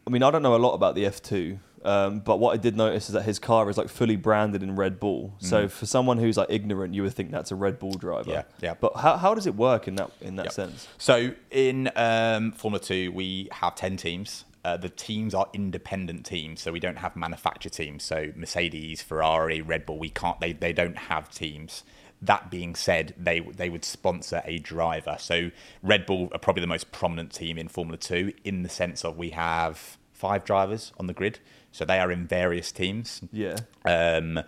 I 0.05 0.09
mean, 0.09 0.23
I 0.23 0.31
don't 0.31 0.41
know 0.43 0.55
a 0.55 0.57
lot 0.57 0.73
about 0.73 0.95
the 0.95 1.03
F2, 1.05 1.59
um, 1.85 2.19
but 2.19 2.37
what 2.39 2.53
I 2.53 2.57
did 2.57 2.75
notice 2.75 3.07
is 3.07 3.13
that 3.13 3.21
his 3.23 3.37
car 3.39 3.69
is 3.69 3.77
like 3.77 3.87
fully 3.89 4.15
branded 4.15 4.61
in 4.63 4.75
Red 4.75 4.99
Bull. 4.99 5.33
So, 5.39 5.67
for 5.67 5.85
someone 5.85 6.17
who's 6.17 6.37
like 6.37 6.47
ignorant, 6.49 6.93
you 6.95 7.03
would 7.03 7.13
think 7.13 7.31
that's 7.31 7.51
a 7.51 7.55
Red 7.55 7.77
Bull 7.79 7.93
driver. 7.93 8.29
Mm. 8.29 8.33
Yeah, 8.33 8.43
yeah. 8.61 8.73
But 8.73 8.95
how, 8.97 9.17
how 9.17 9.33
does 9.35 9.45
it 9.47 9.55
work 9.55 9.87
in 9.87 9.95
that 9.95 10.09
in 10.21 10.35
that 10.37 10.45
Yep. 10.47 10.53
sense? 10.53 10.87
So 10.97 11.31
in 11.51 11.89
um, 11.95 12.51
Formula 12.51 12.83
Two, 12.83 13.11
we 13.11 13.47
have 13.51 13.75
ten 13.75 13.95
teams. 13.97 14.45
Uh, 14.63 14.77
the 14.77 14.89
teams 14.89 15.33
are 15.33 15.47
independent 15.53 16.23
teams, 16.23 16.61
so 16.61 16.71
we 16.71 16.79
don't 16.79 16.97
have 16.99 17.15
manufacturer 17.15 17.71
teams. 17.71 18.03
So 18.03 18.31
Mercedes, 18.35 19.01
Ferrari, 19.01 19.59
Red 19.61 19.87
Bull, 19.87 19.97
we 19.97 20.09
can't. 20.09 20.39
They 20.39 20.53
they 20.53 20.73
don't 20.73 20.97
have 20.97 21.29
teams. 21.31 21.83
That 22.21 22.51
being 22.51 22.75
said, 22.75 23.15
they 23.17 23.39
they 23.39 23.69
would 23.69 23.83
sponsor 23.83 24.41
a 24.45 24.59
driver. 24.59 25.17
So 25.19 25.51
Red 25.81 26.05
Bull 26.05 26.29
are 26.33 26.39
probably 26.39 26.61
the 26.61 26.67
most 26.67 26.91
prominent 26.91 27.33
team 27.33 27.57
in 27.57 27.67
Formula 27.67 27.97
Two 27.97 28.33
in 28.43 28.63
the 28.63 28.69
sense 28.69 29.03
of 29.03 29.17
we 29.17 29.31
have 29.31 29.97
five 30.13 30.43
drivers 30.43 30.91
on 30.99 31.07
the 31.07 31.13
grid. 31.13 31.39
So 31.71 31.85
they 31.85 31.99
are 31.99 32.11
in 32.11 32.27
various 32.27 32.71
teams. 32.71 33.21
Yeah. 33.31 33.57
Um, 33.85 34.41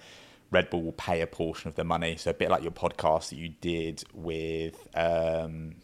Red 0.51 0.69
Bull 0.69 0.83
will 0.83 0.91
pay 0.91 1.21
a 1.21 1.27
portion 1.27 1.67
of 1.67 1.75
the 1.75 1.83
money. 1.83 2.15
So 2.15 2.29
a 2.29 2.33
bit 2.33 2.49
like 2.49 2.61
your 2.61 2.71
podcast 2.71 3.29
that 3.29 3.37
you 3.37 3.49
did 3.49 4.03
with 4.13 4.87
um, 4.93 5.75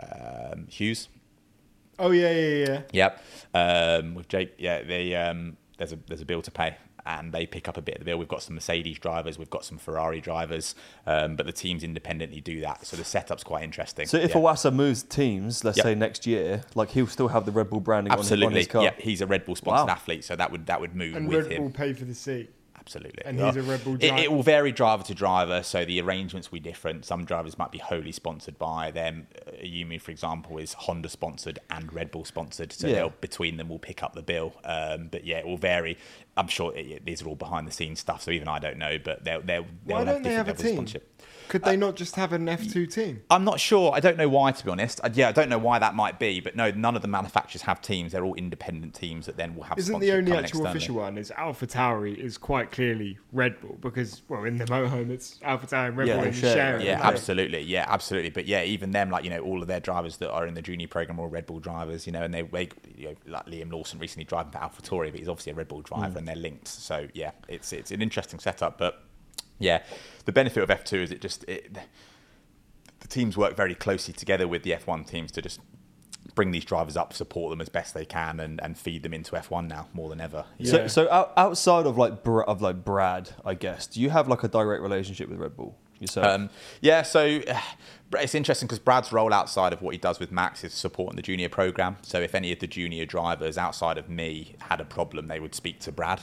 um, 0.00 0.66
Hughes. 0.68 1.08
Oh 1.98 2.10
yeah, 2.10 2.32
yeah, 2.32 2.64
yeah. 2.66 2.82
Yep. 2.92 3.24
Um, 3.54 4.14
with 4.14 4.28
Jake, 4.28 4.54
yeah, 4.58 4.82
they 4.82 5.14
um, 5.14 5.56
there's 5.78 5.92
a 5.92 5.98
there's 6.08 6.22
a 6.22 6.24
bill 6.24 6.42
to 6.42 6.50
pay, 6.50 6.76
and 7.06 7.32
they 7.32 7.46
pick 7.46 7.68
up 7.68 7.76
a 7.76 7.82
bit 7.82 7.94
of 7.96 7.98
the 8.00 8.04
bill. 8.04 8.18
We've 8.18 8.28
got 8.28 8.42
some 8.42 8.54
Mercedes 8.54 8.98
drivers, 8.98 9.38
we've 9.38 9.50
got 9.50 9.64
some 9.64 9.78
Ferrari 9.78 10.20
drivers, 10.20 10.74
um, 11.06 11.36
but 11.36 11.46
the 11.46 11.52
teams 11.52 11.82
independently 11.84 12.40
do 12.40 12.60
that. 12.60 12.86
So 12.86 12.96
the 12.96 13.04
setup's 13.04 13.44
quite 13.44 13.62
interesting. 13.64 14.06
So 14.06 14.16
if 14.18 14.30
yeah. 14.30 14.36
Iwasa 14.36 14.72
moves 14.72 15.02
teams, 15.02 15.64
let's 15.64 15.76
Yep. 15.78 15.84
say 15.84 15.94
next 15.94 16.26
year, 16.26 16.62
like 16.74 16.90
he'll 16.90 17.06
still 17.06 17.28
have 17.28 17.46
the 17.46 17.52
Red 17.52 17.70
Bull 17.70 17.80
branding 17.80 18.12
on 18.12 18.18
his, 18.18 18.26
on 18.30 18.34
absolutely, 18.34 18.60
his 18.60 18.66
car. 18.68 18.82
yeah, 18.84 18.92
he's 18.98 19.20
a 19.20 19.26
Red 19.26 19.44
Bull 19.44 19.56
sponsored 19.56 19.88
Wow. 19.88 19.92
athlete, 19.94 20.24
so 20.24 20.36
that 20.36 20.50
would 20.52 20.66
that 20.66 20.80
would 20.80 20.94
move 20.94 21.14
And 21.16 21.28
with 21.28 21.44
Red 21.44 21.52
him. 21.52 21.62
Bull 21.62 21.70
pay 21.70 21.92
for 21.92 22.04
the 22.04 22.14
seat. 22.14 22.50
Absolutely. 22.80 23.22
And 23.24 23.38
he's 23.38 23.56
a 23.56 23.62
Red 23.62 23.84
Bull 23.84 23.94
It, 23.94 24.00
driver. 24.08 24.22
it 24.22 24.32
will 24.32 24.42
vary 24.42 24.72
driver 24.72 25.02
to 25.04 25.14
driver, 25.14 25.62
so 25.62 25.84
the 25.84 26.00
arrangements 26.00 26.50
will 26.50 26.56
be 26.56 26.68
different. 26.68 27.04
Some 27.04 27.24
drivers 27.24 27.56
might 27.58 27.70
be 27.70 27.78
wholly 27.78 28.10
sponsored 28.10 28.58
by 28.58 28.90
them. 28.90 29.26
Uh, 29.46 29.50
Yumi, 29.62 30.00
for 30.00 30.10
example, 30.10 30.58
is 30.58 30.72
Honda 30.72 31.08
sponsored 31.10 31.58
and 31.70 31.92
Red 31.92 32.10
Bull 32.10 32.24
sponsored, 32.24 32.72
so 32.72 32.88
Yeah. 32.88 33.08
between 33.20 33.58
them 33.58 33.68
will 33.68 33.78
pick 33.78 34.02
up 34.02 34.14
the 34.14 34.22
bill. 34.22 34.54
Um, 34.64 35.08
but 35.08 35.24
yeah, 35.24 35.38
it 35.38 35.46
will 35.46 35.58
vary. 35.58 35.98
I'm 36.36 36.48
sure 36.48 36.74
it, 36.74 36.86
it- 36.86 37.04
these 37.04 37.22
are 37.22 37.28
all 37.28 37.36
behind 37.36 37.68
the 37.68 37.72
scenes 37.72 38.00
stuff, 38.00 38.22
so 38.22 38.30
even 38.30 38.48
I 38.48 38.58
don't 38.58 38.78
know. 38.78 38.98
But 38.98 39.24
they'll 39.24 39.40
they'll, 39.42 39.66
they'll 39.84 39.96
Why 39.96 39.98
have 39.98 40.06
don't 40.06 40.22
they 40.22 40.30
different 40.30 40.36
have 40.36 40.46
a 40.46 40.50
levels 40.50 40.60
of 40.60 40.66
team? 40.66 40.74
sponsorship. 40.76 41.09
Could 41.50 41.64
they 41.64 41.76
not 41.76 41.96
just 41.96 42.14
have 42.14 42.32
an 42.32 42.46
F2 42.46 42.92
team? 42.92 43.22
I'm 43.28 43.42
not 43.42 43.58
sure. 43.58 43.90
I 43.92 43.98
don't 43.98 44.16
know 44.16 44.28
why, 44.28 44.52
to 44.52 44.64
be 44.64 44.70
honest. 44.70 45.00
Uh, 45.02 45.10
yeah, 45.12 45.30
I 45.30 45.32
don't 45.32 45.48
know 45.48 45.58
why 45.58 45.80
that 45.80 45.96
might 45.96 46.20
be, 46.20 46.38
but 46.38 46.54
no, 46.54 46.70
none 46.70 46.94
of 46.94 47.02
the 47.02 47.08
manufacturers 47.08 47.62
have 47.62 47.80
teams. 47.80 48.12
They're 48.12 48.24
all 48.24 48.36
independent 48.36 48.94
teams 48.94 49.26
that 49.26 49.36
then 49.36 49.56
will 49.56 49.64
have. 49.64 49.76
Isn't 49.76 49.98
the 49.98 50.12
only 50.12 50.30
actual 50.30 50.44
externally. 50.44 50.70
official 50.70 50.94
one 50.94 51.18
is 51.18 51.32
Alpha 51.32 51.66
Tauri 51.66 52.16
is 52.16 52.38
quite 52.38 52.70
clearly 52.70 53.18
Red 53.32 53.60
Bull 53.60 53.76
because 53.80 54.22
well 54.28 54.44
in 54.44 54.58
the 54.58 54.64
motorhome 54.66 55.10
it's 55.10 55.40
Alpha 55.42 55.66
Tauri 55.66 55.88
and 55.88 55.96
Red 55.96 56.06
Yeah, 56.06 56.16
Bull 56.18 56.24
and 56.26 56.42
right? 56.42 56.80
it. 56.80 56.82
Yeah, 56.84 57.00
absolutely. 57.02 57.62
Yeah, 57.62 57.84
absolutely. 57.88 58.30
But 58.30 58.46
yeah, 58.46 58.62
even 58.62 58.92
them, 58.92 59.10
like 59.10 59.24
you 59.24 59.30
know, 59.30 59.40
all 59.40 59.60
of 59.60 59.66
their 59.66 59.80
drivers 59.80 60.18
that 60.18 60.30
are 60.30 60.46
in 60.46 60.54
the 60.54 60.62
junior 60.62 60.86
program 60.86 61.18
are 61.18 61.22
all 61.22 61.28
Red 61.28 61.46
Bull 61.46 61.58
drivers. 61.58 62.06
You 62.06 62.12
know, 62.12 62.22
and 62.22 62.32
they, 62.32 62.42
they 62.42 62.68
you 62.96 63.08
know, 63.08 63.14
like 63.26 63.46
Liam 63.46 63.72
Lawson 63.72 63.98
recently 63.98 64.24
driving 64.24 64.52
for 64.52 64.58
AlphaTauri, 64.58 65.10
but 65.10 65.18
he's 65.18 65.28
obviously 65.28 65.50
a 65.50 65.56
Red 65.56 65.66
Bull 65.66 65.80
driver, 65.80 66.16
and 66.16 66.28
they're 66.28 66.36
linked. 66.36 66.68
So 66.68 67.08
yeah, 67.12 67.32
it's 67.48 67.72
it's 67.72 67.90
an 67.90 68.02
interesting 68.02 68.38
setup. 68.38 68.78
But 68.78 69.02
yeah, 69.60 69.82
the 70.24 70.32
benefit 70.32 70.62
of 70.62 70.68
F2 70.68 71.02
is 71.04 71.12
it 71.12 71.20
just 71.20 71.44
it, 71.48 71.72
the 72.98 73.08
teams 73.08 73.36
work 73.36 73.56
very 73.56 73.74
closely 73.76 74.12
together 74.12 74.48
with 74.48 74.64
the 74.64 74.72
F1 74.72 75.06
teams 75.06 75.30
to 75.32 75.40
just 75.42 75.60
bring 76.34 76.50
these 76.50 76.64
drivers 76.64 76.96
up, 76.96 77.12
support 77.12 77.50
them 77.50 77.60
as 77.60 77.68
best 77.68 77.94
they 77.94 78.04
can, 78.04 78.40
and, 78.40 78.60
and 78.62 78.76
feed 78.78 79.02
them 79.02 79.12
into 79.14 79.32
F1 79.32 79.68
now 79.68 79.88
more 79.92 80.08
than 80.08 80.20
ever. 80.20 80.44
So, 80.64 80.76
Yeah. 80.78 80.86
so 80.88 81.10
out, 81.10 81.32
outside 81.36 81.86
of 81.86 81.96
like 81.96 82.14
of 82.24 82.60
like 82.62 82.84
Brad, 82.84 83.30
I 83.44 83.54
guess, 83.54 83.86
do 83.86 84.00
you 84.00 84.10
have 84.10 84.28
like 84.28 84.42
a 84.42 84.48
direct 84.48 84.82
relationship 84.82 85.28
with 85.28 85.38
Red 85.38 85.56
Bull 85.56 85.76
yourself? 86.00 86.26
Um, 86.26 86.50
yeah, 86.80 87.02
so 87.02 87.40
uh, 87.46 87.60
it's 88.14 88.34
interesting 88.34 88.66
because 88.66 88.78
Brad's 88.78 89.12
role 89.12 89.32
outside 89.32 89.72
of 89.72 89.82
what 89.82 89.92
he 89.92 89.98
does 89.98 90.18
with 90.18 90.32
Max 90.32 90.64
is 90.64 90.74
supporting 90.74 91.16
the 91.16 91.22
junior 91.22 91.48
program. 91.48 91.96
So 92.02 92.20
if 92.20 92.34
any 92.34 92.52
of 92.52 92.58
the 92.58 92.66
junior 92.66 93.06
drivers 93.06 93.56
outside 93.56 93.98
of 93.98 94.08
me 94.08 94.56
had 94.58 94.80
a 94.80 94.84
problem, 94.84 95.28
they 95.28 95.38
would 95.38 95.54
speak 95.54 95.78
to 95.80 95.92
Brad. 95.92 96.20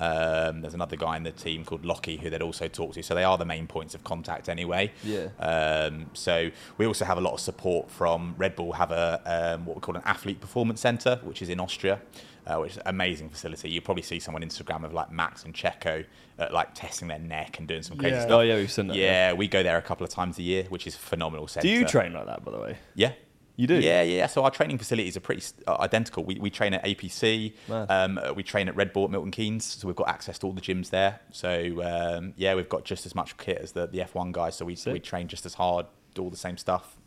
Um, 0.00 0.62
there's 0.62 0.74
another 0.74 0.96
guy 0.96 1.16
in 1.16 1.24
the 1.24 1.32
team 1.32 1.64
called 1.64 1.84
Lockie 1.84 2.16
who 2.16 2.30
they'd 2.30 2.42
also 2.42 2.68
talk 2.68 2.94
to. 2.94 3.02
So 3.02 3.14
they 3.14 3.24
are 3.24 3.36
the 3.36 3.44
main 3.44 3.66
points 3.66 3.94
of 3.94 4.02
contact 4.04 4.48
anyway. 4.48 4.92
Yeah. 5.04 5.28
Um, 5.38 6.06
so 6.14 6.50
we 6.78 6.86
also 6.86 7.04
have 7.04 7.18
a 7.18 7.20
lot 7.20 7.34
of 7.34 7.40
support 7.40 7.90
from 7.90 8.34
Red 8.38 8.56
Bull. 8.56 8.72
Have 8.72 8.90
a 8.90 9.20
um, 9.26 9.66
what 9.66 9.76
we 9.76 9.80
call 9.80 9.96
an 9.96 10.02
athlete 10.04 10.40
performance 10.40 10.80
center, 10.80 11.20
which 11.22 11.42
is 11.42 11.48
in 11.50 11.60
Austria, 11.60 12.00
uh, 12.46 12.56
which 12.58 12.72
is 12.72 12.76
an 12.78 12.82
amazing 12.86 13.28
facility. 13.30 13.68
You 13.70 13.80
probably 13.80 14.02
see 14.02 14.18
someone 14.20 14.42
on 14.42 14.48
Instagram 14.48 14.84
of 14.84 14.92
like 14.92 15.10
Max 15.10 15.44
and 15.44 15.54
Checo, 15.54 16.04
uh, 16.38 16.46
like 16.52 16.74
testing 16.74 17.08
their 17.08 17.18
neck 17.18 17.58
and 17.58 17.66
doing 17.68 17.82
some 17.82 17.96
crazy 17.96 18.14
Yeah. 18.16 18.20
stuff. 18.22 18.32
oh 18.32 18.40
yeah, 18.40 18.56
we've 18.56 18.70
seen 18.70 18.86
that. 18.88 18.96
Yeah, 18.96 19.32
we 19.32 19.48
go 19.48 19.62
there 19.62 19.76
a 19.78 19.82
couple 19.82 20.04
of 20.04 20.10
times 20.10 20.38
a 20.38 20.42
year, 20.42 20.64
which 20.68 20.86
is 20.86 20.94
a 20.94 20.98
phenomenal. 20.98 21.46
Centre. 21.48 21.66
Do 21.66 21.72
you 21.72 21.84
train 21.86 22.12
like 22.12 22.26
that, 22.26 22.44
by 22.44 22.52
the 22.52 22.58
way? 22.58 22.78
Yeah. 22.94 23.12
You 23.58 23.66
do? 23.66 23.76
Yeah, 23.80 24.02
yeah. 24.02 24.26
So 24.26 24.44
our 24.44 24.50
training 24.50 24.76
facilities 24.76 25.16
are 25.16 25.20
pretty 25.20 25.42
uh, 25.66 25.76
identical. 25.80 26.24
We, 26.24 26.38
we 26.38 26.50
train 26.50 26.74
at 26.74 26.84
APC. 26.84 27.54
Mad. 27.68 27.90
Um, 27.90 28.18
uh, 28.22 28.34
we 28.34 28.42
train 28.42 28.68
at 28.68 28.76
Red 28.76 28.92
Bull 28.92 29.04
at 29.04 29.10
Milton 29.10 29.30
Keynes. 29.30 29.64
So 29.64 29.86
we've 29.88 29.96
got 29.96 30.08
access 30.10 30.38
to 30.40 30.46
all 30.46 30.52
the 30.52 30.60
gyms 30.60 30.90
there. 30.90 31.20
So 31.32 31.82
um, 31.82 32.34
yeah, 32.36 32.54
we've 32.54 32.68
got 32.68 32.84
just 32.84 33.06
as 33.06 33.14
much 33.14 33.34
kit 33.38 33.56
as 33.62 33.72
the, 33.72 33.86
the 33.86 34.00
F1 34.00 34.32
guys. 34.32 34.56
So 34.56 34.66
we, 34.66 34.76
Sick. 34.76 34.92
we 34.92 35.00
train 35.00 35.26
just 35.26 35.46
as 35.46 35.54
hard, 35.54 35.86
do 36.14 36.22
all 36.22 36.28
the 36.28 36.36
same 36.36 36.58
stuff. 36.58 36.98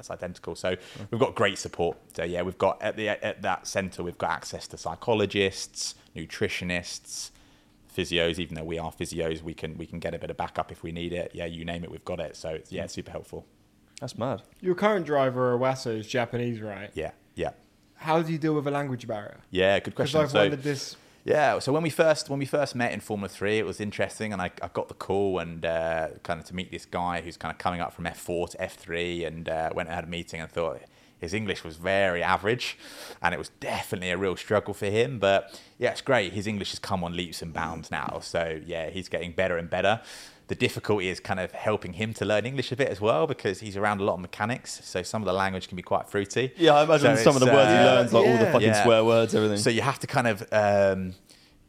Yeah, 0.00 0.06
that's 0.08 0.10
identical. 0.10 0.54
So 0.54 0.76
we've 1.10 1.20
got 1.20 1.34
great 1.34 1.58
support. 1.58 1.98
So 2.14 2.24
yeah, 2.24 2.42
we've 2.42 2.58
got 2.58 2.80
at 2.82 2.96
the 2.96 3.08
at 3.08 3.42
that 3.42 3.66
centre, 3.66 4.02
we've 4.02 4.18
got 4.18 4.30
access 4.30 4.66
to 4.68 4.78
psychologists, 4.78 5.94
nutritionists, 6.16 7.30
physios. 7.94 8.38
Even 8.38 8.56
though 8.56 8.64
we 8.64 8.78
are 8.78 8.90
physios, 8.90 9.42
we 9.42 9.54
can 9.54 9.76
we 9.76 9.86
can 9.86 9.98
get 9.98 10.14
a 10.14 10.18
bit 10.18 10.30
of 10.30 10.36
backup 10.36 10.72
if 10.72 10.82
we 10.82 10.92
need 10.92 11.12
it. 11.12 11.32
Yeah, 11.34 11.46
you 11.46 11.64
name 11.64 11.84
it, 11.84 11.90
we've 11.90 12.04
got 12.04 12.20
it. 12.20 12.36
So 12.36 12.50
it's, 12.50 12.72
yeah, 12.72 12.84
it's 12.84 12.94
super 12.94 13.10
helpful. 13.10 13.46
That's 14.00 14.16
mad. 14.16 14.42
Your 14.60 14.74
current 14.74 15.04
driver 15.04 15.58
Iwasa 15.58 15.98
is 15.98 16.06
Japanese, 16.06 16.60
right? 16.62 16.90
Yeah, 16.94 17.10
yeah. 17.34 17.50
How 17.96 18.22
do 18.22 18.32
you 18.32 18.38
deal 18.38 18.54
with 18.54 18.66
a 18.66 18.70
language 18.70 19.06
barrier? 19.06 19.40
Yeah, 19.50 19.78
good 19.78 19.90
Because 19.90 20.12
question. 20.12 20.20
I've 20.22 20.30
So, 20.30 20.38
wondered 20.38 20.62
this. 20.62 20.96
Yeah, 21.24 21.58
so 21.58 21.72
when 21.72 21.82
we 21.82 21.90
first 21.90 22.30
when 22.30 22.38
we 22.38 22.46
first 22.46 22.74
met 22.74 22.92
in 22.92 23.00
Formula 23.00 23.28
Three, 23.28 23.58
it 23.58 23.66
was 23.66 23.80
interesting, 23.80 24.32
and 24.32 24.40
I, 24.40 24.50
I 24.62 24.68
got 24.72 24.88
the 24.88 24.94
call 24.94 25.38
and 25.38 25.64
uh, 25.64 26.08
kind 26.22 26.40
of 26.40 26.46
to 26.46 26.54
meet 26.54 26.70
this 26.70 26.86
guy 26.86 27.20
who's 27.20 27.36
kind 27.36 27.52
of 27.52 27.58
coming 27.58 27.80
up 27.80 27.92
from 27.92 28.06
F 28.06 28.18
four 28.18 28.48
to 28.48 28.62
F 28.62 28.74
three, 28.74 29.24
and 29.24 29.48
uh, 29.48 29.70
went 29.74 29.88
and 29.88 29.94
had 29.94 30.04
a 30.04 30.08
meeting 30.08 30.40
and 30.40 30.50
thought 30.50 30.80
his 31.18 31.34
English 31.34 31.62
was 31.62 31.76
very 31.76 32.22
average, 32.22 32.78
and 33.20 33.34
it 33.34 33.38
was 33.38 33.50
definitely 33.60 34.10
a 34.10 34.16
real 34.16 34.36
struggle 34.36 34.72
for 34.72 34.86
him. 34.86 35.18
But 35.18 35.60
yeah, 35.78 35.90
it's 35.90 36.00
great. 36.00 36.32
His 36.32 36.46
English 36.46 36.70
has 36.70 36.78
come 36.78 37.04
on 37.04 37.14
leaps 37.14 37.42
and 37.42 37.52
bounds 37.52 37.90
now, 37.90 38.20
so 38.22 38.58
yeah, 38.64 38.88
he's 38.88 39.08
getting 39.08 39.32
better 39.32 39.58
and 39.58 39.68
better. 39.68 40.00
The 40.50 40.56
difficulty 40.56 41.08
is 41.08 41.20
kind 41.20 41.38
of 41.38 41.52
helping 41.52 41.92
him 41.92 42.12
to 42.14 42.24
learn 42.24 42.44
English 42.44 42.72
a 42.72 42.76
bit 42.76 42.88
as 42.88 43.00
well 43.00 43.28
because 43.28 43.60
he's 43.60 43.76
around 43.76 44.00
a 44.00 44.04
lot 44.04 44.14
of 44.14 44.20
mechanics, 44.20 44.80
so 44.82 45.00
some 45.00 45.22
of 45.22 45.26
the 45.26 45.32
language 45.32 45.68
can 45.68 45.76
be 45.76 45.82
quite 45.82 46.08
fruity. 46.08 46.52
Yeah, 46.56 46.74
I 46.74 46.82
imagine 46.82 47.16
So 47.18 47.22
some 47.22 47.36
of 47.36 47.40
the 47.40 47.46
it's, 47.46 47.54
words 47.54 47.70
he 47.70 47.76
uh, 47.76 47.84
learns, 47.84 48.12
like 48.12 48.26
all 48.26 48.36
the 48.36 48.44
yeah. 48.46 48.52
fucking 48.52 48.68
Yeah. 48.68 48.82
swear 48.82 49.04
words, 49.04 49.32
everything. 49.36 49.58
So 49.58 49.70
you 49.70 49.82
have 49.82 50.00
to 50.00 50.08
kind 50.08 50.26
of 50.26 50.42
um, 50.50 51.14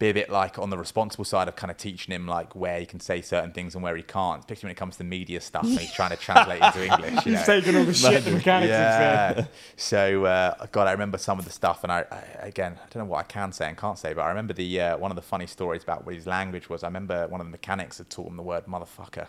be 0.01 0.09
a 0.09 0.13
bit 0.13 0.29
like 0.31 0.57
on 0.57 0.71
the 0.71 0.77
responsible 0.77 1.23
side 1.23 1.47
of 1.47 1.55
kind 1.55 1.69
of 1.69 1.77
teaching 1.77 2.13
him 2.13 2.27
like 2.27 2.55
where 2.55 2.79
he 2.79 2.87
can 2.87 2.99
say 2.99 3.21
certain 3.21 3.51
things 3.51 3.75
and 3.75 3.83
where 3.83 3.95
he 3.95 4.01
can't, 4.01 4.39
especially 4.39 4.67
when 4.67 4.71
it 4.71 4.77
comes 4.77 4.97
to 4.97 5.03
media 5.03 5.39
stuff 5.39 5.63
and 5.63 5.79
he's 5.79 5.93
trying 5.93 6.09
to 6.09 6.17
translate 6.17 6.61
into 6.61 6.83
English. 6.83 7.25
You 7.25 7.31
He's 7.37 7.47
know? 7.47 7.59
taking 7.59 7.75
all 7.77 7.83
the 7.85 7.93
shit 7.93 8.25
the 8.25 8.31
mechanics 8.31 8.69
yeah. 8.69 9.45
So 9.77 10.25
uh, 10.25 10.65
God, 10.71 10.87
I 10.87 10.91
remember 10.91 11.19
some 11.19 11.37
of 11.37 11.45
the 11.45 11.51
stuff, 11.51 11.83
and 11.83 11.91
I, 11.91 12.05
I 12.11 12.47
again, 12.47 12.73
I 12.73 12.89
don't 12.89 13.03
know 13.03 13.11
what 13.11 13.19
I 13.19 13.23
can 13.23 13.51
say 13.51 13.67
and 13.67 13.77
can't 13.77 13.97
say, 13.97 14.13
but 14.13 14.23
I 14.23 14.29
remember 14.29 14.53
the 14.53 14.81
uh, 14.81 14.97
one 14.97 15.11
of 15.11 15.15
the 15.15 15.21
funny 15.21 15.45
stories 15.45 15.83
about 15.83 16.03
what 16.05 16.15
his 16.15 16.25
language 16.25 16.67
was. 16.67 16.83
I 16.83 16.87
remember 16.87 17.27
one 17.27 17.39
of 17.39 17.45
the 17.45 17.51
mechanics 17.51 17.99
had 17.99 18.09
taught 18.09 18.27
him 18.27 18.37
the 18.37 18.43
word 18.43 18.65
motherfucker. 18.65 19.27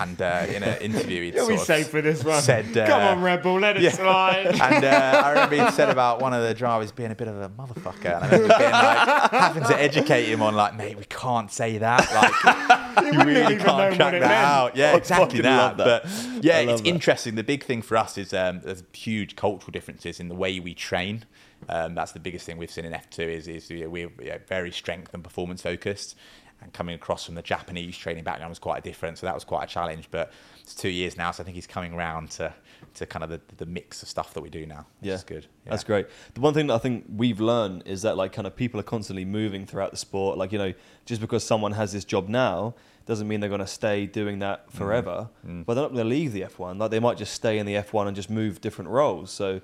And 0.00 0.20
uh, 0.20 0.46
in 0.48 0.64
an 0.64 0.80
interview, 0.82 1.22
he'd 1.22 1.34
You'll 1.34 1.46
be 1.46 1.56
sort 1.56 1.60
of 1.60 1.66
safe 1.66 1.88
for 1.88 2.02
this 2.02 2.24
one. 2.24 2.42
said, 2.42 2.76
uh, 2.76 2.86
Come 2.86 3.00
on, 3.00 3.22
Red 3.22 3.42
Bull, 3.42 3.60
let 3.60 3.76
it 3.76 3.82
yeah. 3.82 3.90
slide. 3.92 4.46
And 4.60 4.84
uh, 4.84 5.22
I 5.24 5.28
remember 5.30 5.64
he 5.64 5.70
said 5.70 5.88
about 5.88 6.20
one 6.20 6.34
of 6.34 6.42
the 6.42 6.52
drivers 6.52 6.90
being 6.90 7.12
a 7.12 7.14
bit 7.14 7.28
of 7.28 7.40
a 7.40 7.48
motherfucker. 7.48 8.16
And 8.16 8.24
I 8.24 8.28
remember 8.30 8.58
being 8.58 8.70
like, 8.72 9.30
having 9.30 9.62
to 9.64 9.80
educate 9.80 10.24
him 10.24 10.42
on, 10.42 10.54
like, 10.56 10.74
mate, 10.74 10.96
we 10.98 11.04
can't 11.04 11.50
say 11.50 11.78
that. 11.78 12.12
Like, 12.12 13.04
you 13.04 13.18
wouldn't 13.18 13.26
really 13.26 13.42
have 13.42 13.52
even 13.52 13.64
can't 13.64 13.78
known 13.78 13.94
track 13.94 14.06
what 14.06 14.14
it 14.14 14.20
that 14.20 14.28
meant. 14.28 14.46
out. 14.46 14.76
Yeah, 14.76 14.92
I 14.92 14.96
exactly 14.96 15.26
fucking 15.26 15.42
that. 15.42 15.56
love 15.56 15.76
that. 15.76 16.02
But 16.02 16.44
yeah, 16.44 16.56
I 16.56 16.60
it's 16.62 16.80
that. 16.80 16.88
interesting. 16.88 17.34
The 17.36 17.44
big 17.44 17.62
thing 17.62 17.82
for 17.82 17.96
us 17.96 18.18
is 18.18 18.34
um, 18.34 18.62
there's 18.64 18.82
huge 18.92 19.36
cultural 19.36 19.70
differences 19.70 20.18
in 20.18 20.28
the 20.28 20.34
way 20.34 20.58
we 20.58 20.74
train. 20.74 21.24
Um, 21.68 21.94
that's 21.94 22.12
the 22.12 22.20
biggest 22.20 22.46
thing 22.46 22.58
we've 22.58 22.70
seen 22.70 22.84
in 22.84 22.92
F2 22.92 23.20
is, 23.20 23.48
is 23.48 23.70
you 23.70 23.84
know, 23.84 23.88
we're 23.88 24.10
yeah, 24.20 24.38
very 24.48 24.70
strength 24.70 25.14
and 25.14 25.22
performance 25.24 25.62
focused. 25.62 26.16
And 26.64 26.72
coming 26.72 26.94
across 26.94 27.24
from 27.24 27.34
the 27.36 27.42
Japanese 27.42 27.96
training 27.96 28.24
background 28.24 28.50
was 28.50 28.58
quite 28.58 28.82
different. 28.82 29.18
So 29.18 29.26
that 29.26 29.34
was 29.34 29.44
quite 29.44 29.64
a 29.64 29.66
challenge. 29.66 30.08
But 30.10 30.32
it's 30.60 30.74
two 30.74 30.88
years 30.88 31.16
now, 31.16 31.30
so 31.30 31.42
I 31.42 31.44
think 31.44 31.54
he's 31.54 31.66
coming 31.66 31.92
around 31.92 32.30
to 32.32 32.52
to 32.94 33.06
kind 33.06 33.22
of 33.22 33.30
the, 33.30 33.40
the 33.56 33.66
mix 33.66 34.02
of 34.02 34.08
stuff 34.08 34.34
that 34.34 34.40
we 34.40 34.48
do 34.48 34.66
now. 34.66 34.86
Yeah, 35.00 35.14
is 35.14 35.24
good. 35.24 35.46
Yeah. 35.64 35.70
That's 35.70 35.84
great. 35.84 36.06
The 36.34 36.40
one 36.40 36.54
thing 36.54 36.66
that 36.68 36.74
I 36.74 36.78
think 36.78 37.04
we've 37.14 37.40
learned 37.40 37.84
is 37.86 38.02
that 38.02 38.16
like 38.16 38.32
kind 38.32 38.46
of 38.46 38.56
people 38.56 38.80
are 38.80 38.84
constantly 38.84 39.24
moving 39.24 39.66
throughout 39.66 39.90
the 39.90 39.96
sport. 39.96 40.38
Like 40.38 40.50
you 40.52 40.58
know, 40.58 40.72
just 41.04 41.20
because 41.20 41.44
someone 41.44 41.72
has 41.72 41.92
this 41.92 42.04
job 42.04 42.28
now 42.28 42.74
doesn't 43.06 43.28
mean 43.28 43.40
they're 43.40 43.50
going 43.50 43.60
to 43.60 43.66
stay 43.66 44.06
doing 44.06 44.38
that 44.38 44.66
mm. 44.66 44.72
forever. 44.72 45.28
Mm. 45.46 45.66
But 45.66 45.74
they're 45.74 45.84
not 45.84 45.92
going 45.92 46.04
to 46.04 46.08
leave 46.08 46.32
the 46.32 46.40
F1. 46.42 46.78
Like 46.78 46.90
they 46.90 47.00
might 47.00 47.18
just 47.18 47.34
stay 47.34 47.58
in 47.58 47.66
the 47.66 47.74
F1 47.74 48.06
and 48.06 48.16
just 48.16 48.30
move 48.30 48.60
different 48.60 48.90
roles. 48.90 49.30
So. 49.30 49.60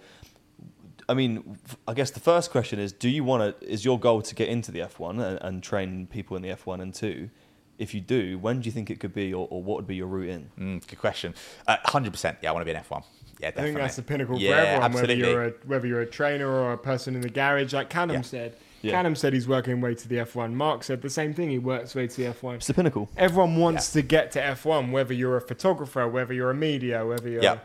I 1.10 1.14
mean, 1.14 1.58
I 1.88 1.94
guess 1.94 2.10
the 2.12 2.20
first 2.20 2.50
question 2.52 2.78
is: 2.78 2.92
Do 2.92 3.08
you 3.08 3.24
want 3.24 3.60
to? 3.60 3.68
Is 3.68 3.84
your 3.84 3.98
goal 3.98 4.22
to 4.22 4.34
get 4.34 4.48
into 4.48 4.70
the 4.70 4.78
F1 4.80 5.10
and, 5.22 5.38
and 5.42 5.62
train 5.62 6.06
people 6.06 6.36
in 6.36 6.42
the 6.42 6.50
F1? 6.50 6.80
And 6.80 6.94
two, 6.94 7.30
if 7.78 7.92
you 7.94 8.00
do, 8.00 8.38
when 8.38 8.60
do 8.60 8.66
you 8.66 8.72
think 8.72 8.90
it 8.90 9.00
could 9.00 9.12
be, 9.12 9.34
or, 9.34 9.48
or 9.50 9.60
what 9.62 9.76
would 9.76 9.86
be 9.88 9.96
your 9.96 10.06
route 10.06 10.28
in? 10.28 10.50
Mm, 10.58 10.86
good 10.86 11.00
question. 11.00 11.34
Uh, 11.66 11.78
Hundred 11.84 12.12
percent. 12.12 12.38
Yeah, 12.42 12.50
I 12.50 12.52
want 12.52 12.62
to 12.66 12.72
be 12.72 12.76
an 12.78 12.82
F1. 12.88 13.02
Yeah, 13.40 13.48
definitely. 13.48 13.62
I 13.62 13.64
think 13.74 13.78
that's 13.78 13.96
the 13.96 14.02
pinnacle 14.02 14.38
yeah, 14.38 14.50
for 14.50 14.54
everyone, 14.60 14.82
Absolutely. 14.84 15.16
whether 15.22 15.30
you're 15.32 15.44
a 15.44 15.50
whether 15.66 15.86
you're 15.86 16.00
a 16.02 16.06
trainer 16.06 16.46
or 16.48 16.72
a 16.74 16.78
person 16.78 17.14
in 17.16 17.22
the 17.22 17.28
garage. 17.30 17.72
Like 17.72 17.90
Canham 17.90 18.12
Yeah. 18.12 18.20
said, 18.20 18.56
Yeah. 18.82 19.02
Canham 19.02 19.16
said 19.16 19.32
he's 19.32 19.48
working 19.48 19.80
way 19.80 19.94
to 19.94 20.08
the 20.08 20.16
F1. 20.16 20.52
Marc 20.52 20.84
said 20.84 21.02
the 21.02 21.10
same 21.10 21.32
thing. 21.34 21.50
He 21.50 21.58
works 21.58 21.94
way 21.94 22.06
to 22.06 22.16
the 22.16 22.28
F1. 22.34 22.56
It's 22.56 22.66
the 22.66 22.74
pinnacle. 22.74 23.08
Everyone 23.16 23.56
wants 23.56 23.92
to 23.94 24.02
get 24.02 24.30
to 24.32 24.40
F1, 24.40 24.92
whether 24.92 25.14
you're 25.14 25.38
a 25.38 25.40
photographer, 25.40 26.06
whether 26.06 26.34
you're 26.34 26.50
a 26.50 26.54
media, 26.54 27.04
whether 27.04 27.28
you're. 27.28 27.42
Yeah. 27.42 27.58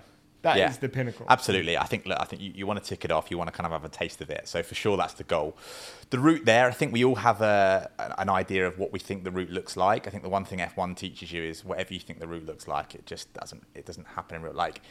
That 0.45 0.55
is 0.57 0.59
Yeah. 0.59 0.79
the 0.79 0.89
pinnacle. 0.89 1.25
Absolutely. 1.29 1.77
I 1.77 1.85
think 1.85 2.05
look, 2.05 2.19
I 2.21 2.23
think 2.25 2.41
you, 2.41 2.51
you 2.55 2.65
want 2.67 2.81
to 2.81 2.87
tick 2.87 3.03
it 3.03 3.11
off. 3.11 3.29
You 3.31 3.37
want 3.37 3.49
to 3.49 3.51
kind 3.51 3.65
of 3.65 3.71
have 3.73 3.83
a 3.83 3.89
taste 3.89 4.21
of 4.21 4.29
it. 4.29 4.47
So 4.47 4.63
for 4.63 4.75
sure, 4.75 4.95
that's 4.95 5.13
the 5.13 5.23
goal. 5.25 5.57
The 6.11 6.19
route 6.19 6.45
there, 6.45 6.67
I 6.67 6.71
think 6.71 6.93
we 6.93 7.03
all 7.03 7.15
have 7.15 7.41
a, 7.41 7.89
an 8.17 8.29
idea 8.29 8.65
of 8.67 8.77
what 8.79 8.93
we 8.93 8.99
think 8.99 9.23
the 9.23 9.31
route 9.31 9.49
looks 9.49 9.75
like. 9.75 10.07
I 10.07 10.11
think 10.11 10.23
the 10.23 10.29
one 10.29 10.45
thing 10.45 10.59
F1 10.59 10.95
teaches 10.95 11.31
you 11.31 11.43
is 11.43 11.65
whatever 11.65 11.93
you 11.93 11.99
think 11.99 12.19
the 12.19 12.27
route 12.27 12.45
looks 12.45 12.67
like, 12.67 12.95
it 12.95 13.05
just 13.05 13.33
doesn't. 13.33 13.63
It 13.73 13.85
doesn't 13.85 14.07
happen 14.07 14.37
in 14.37 14.41
real 14.43 14.53
like 14.53 14.81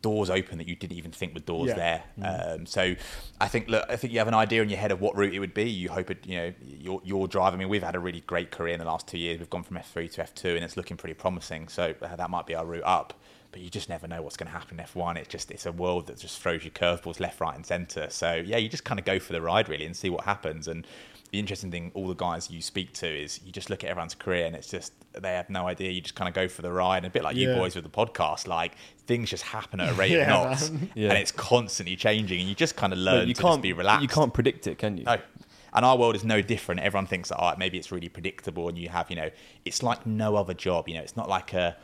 doors 0.00 0.30
open 0.30 0.56
that 0.56 0.66
you 0.66 0.74
didn't 0.74 0.96
even 0.96 1.10
think 1.10 1.34
were 1.34 1.40
doors 1.40 1.68
Yeah. 1.76 2.00
there. 2.16 2.54
Um, 2.56 2.64
so 2.64 2.94
I 3.40 3.48
think 3.48 3.68
look, 3.68 3.84
I 3.90 3.96
think 3.96 4.12
you 4.14 4.20
have 4.20 4.28
an 4.28 4.32
idea 4.32 4.62
in 4.62 4.70
your 4.70 4.78
head 4.78 4.90
of 4.90 5.02
what 5.02 5.14
route 5.16 5.34
it 5.34 5.38
would 5.40 5.52
be. 5.52 5.68
You 5.68 5.90
hope 5.90 6.10
it, 6.10 6.26
you 6.26 6.36
know, 6.36 6.52
your 6.64 7.00
your 7.04 7.28
drive. 7.28 7.52
I 7.52 7.56
mean, 7.58 7.68
we've 7.68 7.82
had 7.82 7.94
a 7.94 8.00
really 8.00 8.20
great 8.20 8.50
career 8.50 8.72
in 8.72 8.78
the 8.78 8.86
last 8.86 9.06
two 9.06 9.18
years. 9.18 9.38
We've 9.38 9.50
gone 9.50 9.64
from 9.64 9.76
F3 9.76 10.10
to 10.12 10.22
F2, 10.22 10.54
and 10.54 10.64
it's 10.64 10.76
looking 10.78 10.96
pretty 10.96 11.12
promising. 11.14 11.68
So 11.68 11.94
uh, 12.00 12.16
that 12.16 12.30
might 12.30 12.46
be 12.46 12.54
our 12.54 12.64
route 12.64 12.84
up. 12.86 13.12
But 13.52 13.60
you 13.60 13.70
just 13.70 13.88
never 13.88 14.08
know 14.08 14.22
what's 14.22 14.36
going 14.36 14.50
to 14.50 14.52
happen 14.58 14.80
in 14.80 14.86
F1. 14.86 15.16
It's 15.16 15.28
just 15.28 15.50
it's 15.50 15.66
a 15.66 15.72
world 15.72 16.06
that 16.08 16.18
just 16.18 16.40
throws 16.40 16.64
you 16.64 16.70
curveballs 16.70 17.20
left, 17.20 17.40
right, 17.40 17.54
and 17.54 17.64
centre. 17.64 18.08
So 18.10 18.34
yeah, 18.34 18.56
you 18.56 18.68
just 18.68 18.84
kind 18.84 18.98
of 18.98 19.04
go 19.04 19.18
for 19.18 19.32
the 19.34 19.42
ride 19.42 19.68
really 19.68 19.84
and 19.84 19.94
see 19.96 20.10
what 20.10 20.24
happens. 20.24 20.66
And 20.68 20.86
the 21.30 21.38
interesting 21.38 21.70
thing, 21.70 21.92
all 21.94 22.08
the 22.08 22.14
guys 22.14 22.50
you 22.50 22.60
speak 22.60 22.92
to 22.94 23.06
is 23.06 23.40
you 23.44 23.52
just 23.52 23.70
look 23.70 23.84
at 23.84 23.90
everyone's 23.90 24.14
career 24.14 24.46
and 24.46 24.54
it's 24.56 24.68
just 24.68 24.92
they 25.12 25.34
have 25.34 25.48
no 25.50 25.66
idea. 25.66 25.90
You 25.90 26.00
just 26.00 26.14
kind 26.14 26.28
of 26.28 26.34
go 26.34 26.48
for 26.48 26.62
the 26.62 26.72
ride, 26.72 26.98
and 26.98 27.06
a 27.06 27.10
bit 27.10 27.22
like 27.22 27.36
you 27.36 27.54
boys 27.54 27.74
with 27.74 27.84
the 27.84 27.90
podcast. 27.90 28.46
Like 28.46 28.72
things 29.06 29.28
just 29.30 29.42
happen 29.44 29.80
at 29.80 29.90
a 29.90 29.94
rate 29.94 30.12
Yeah, 30.12 30.22
of 30.34 30.50
knots. 30.50 30.70
Yeah. 30.94 31.10
and 31.10 31.18
it's 31.18 31.32
constantly 31.32 31.96
changing, 31.96 32.40
and 32.40 32.48
you 32.48 32.54
just 32.54 32.76
kind 32.76 32.92
of 32.92 32.98
But 32.98 33.02
learn 33.04 33.28
you 33.28 33.34
to 33.34 33.42
can't 33.42 33.54
just 33.54 33.62
be 33.62 33.72
relaxed. 33.72 34.02
You 34.02 34.08
can't 34.08 34.32
predict 34.32 34.66
it, 34.66 34.78
can 34.78 34.96
you? 34.96 35.04
No. 35.04 35.16
And 35.74 35.86
our 35.86 35.96
world 35.96 36.16
is 36.16 36.22
no 36.24 36.42
different. 36.42 36.82
Everyone 36.82 37.06
thinks 37.06 37.30
that 37.30 37.42
oh, 37.42 37.54
maybe 37.56 37.78
it's 37.78 37.90
really 37.90 38.10
predictable, 38.10 38.68
and 38.68 38.76
you 38.78 38.90
have, 38.90 39.08
you 39.08 39.16
know, 39.16 39.30
it's 39.64 39.82
like 39.82 40.04
no 40.06 40.36
other 40.36 40.52
job. 40.52 40.86
You 40.88 40.96
know, 40.96 41.00
it's 41.02 41.16
not 41.16 41.30
like 41.30 41.54
a, 41.54 41.76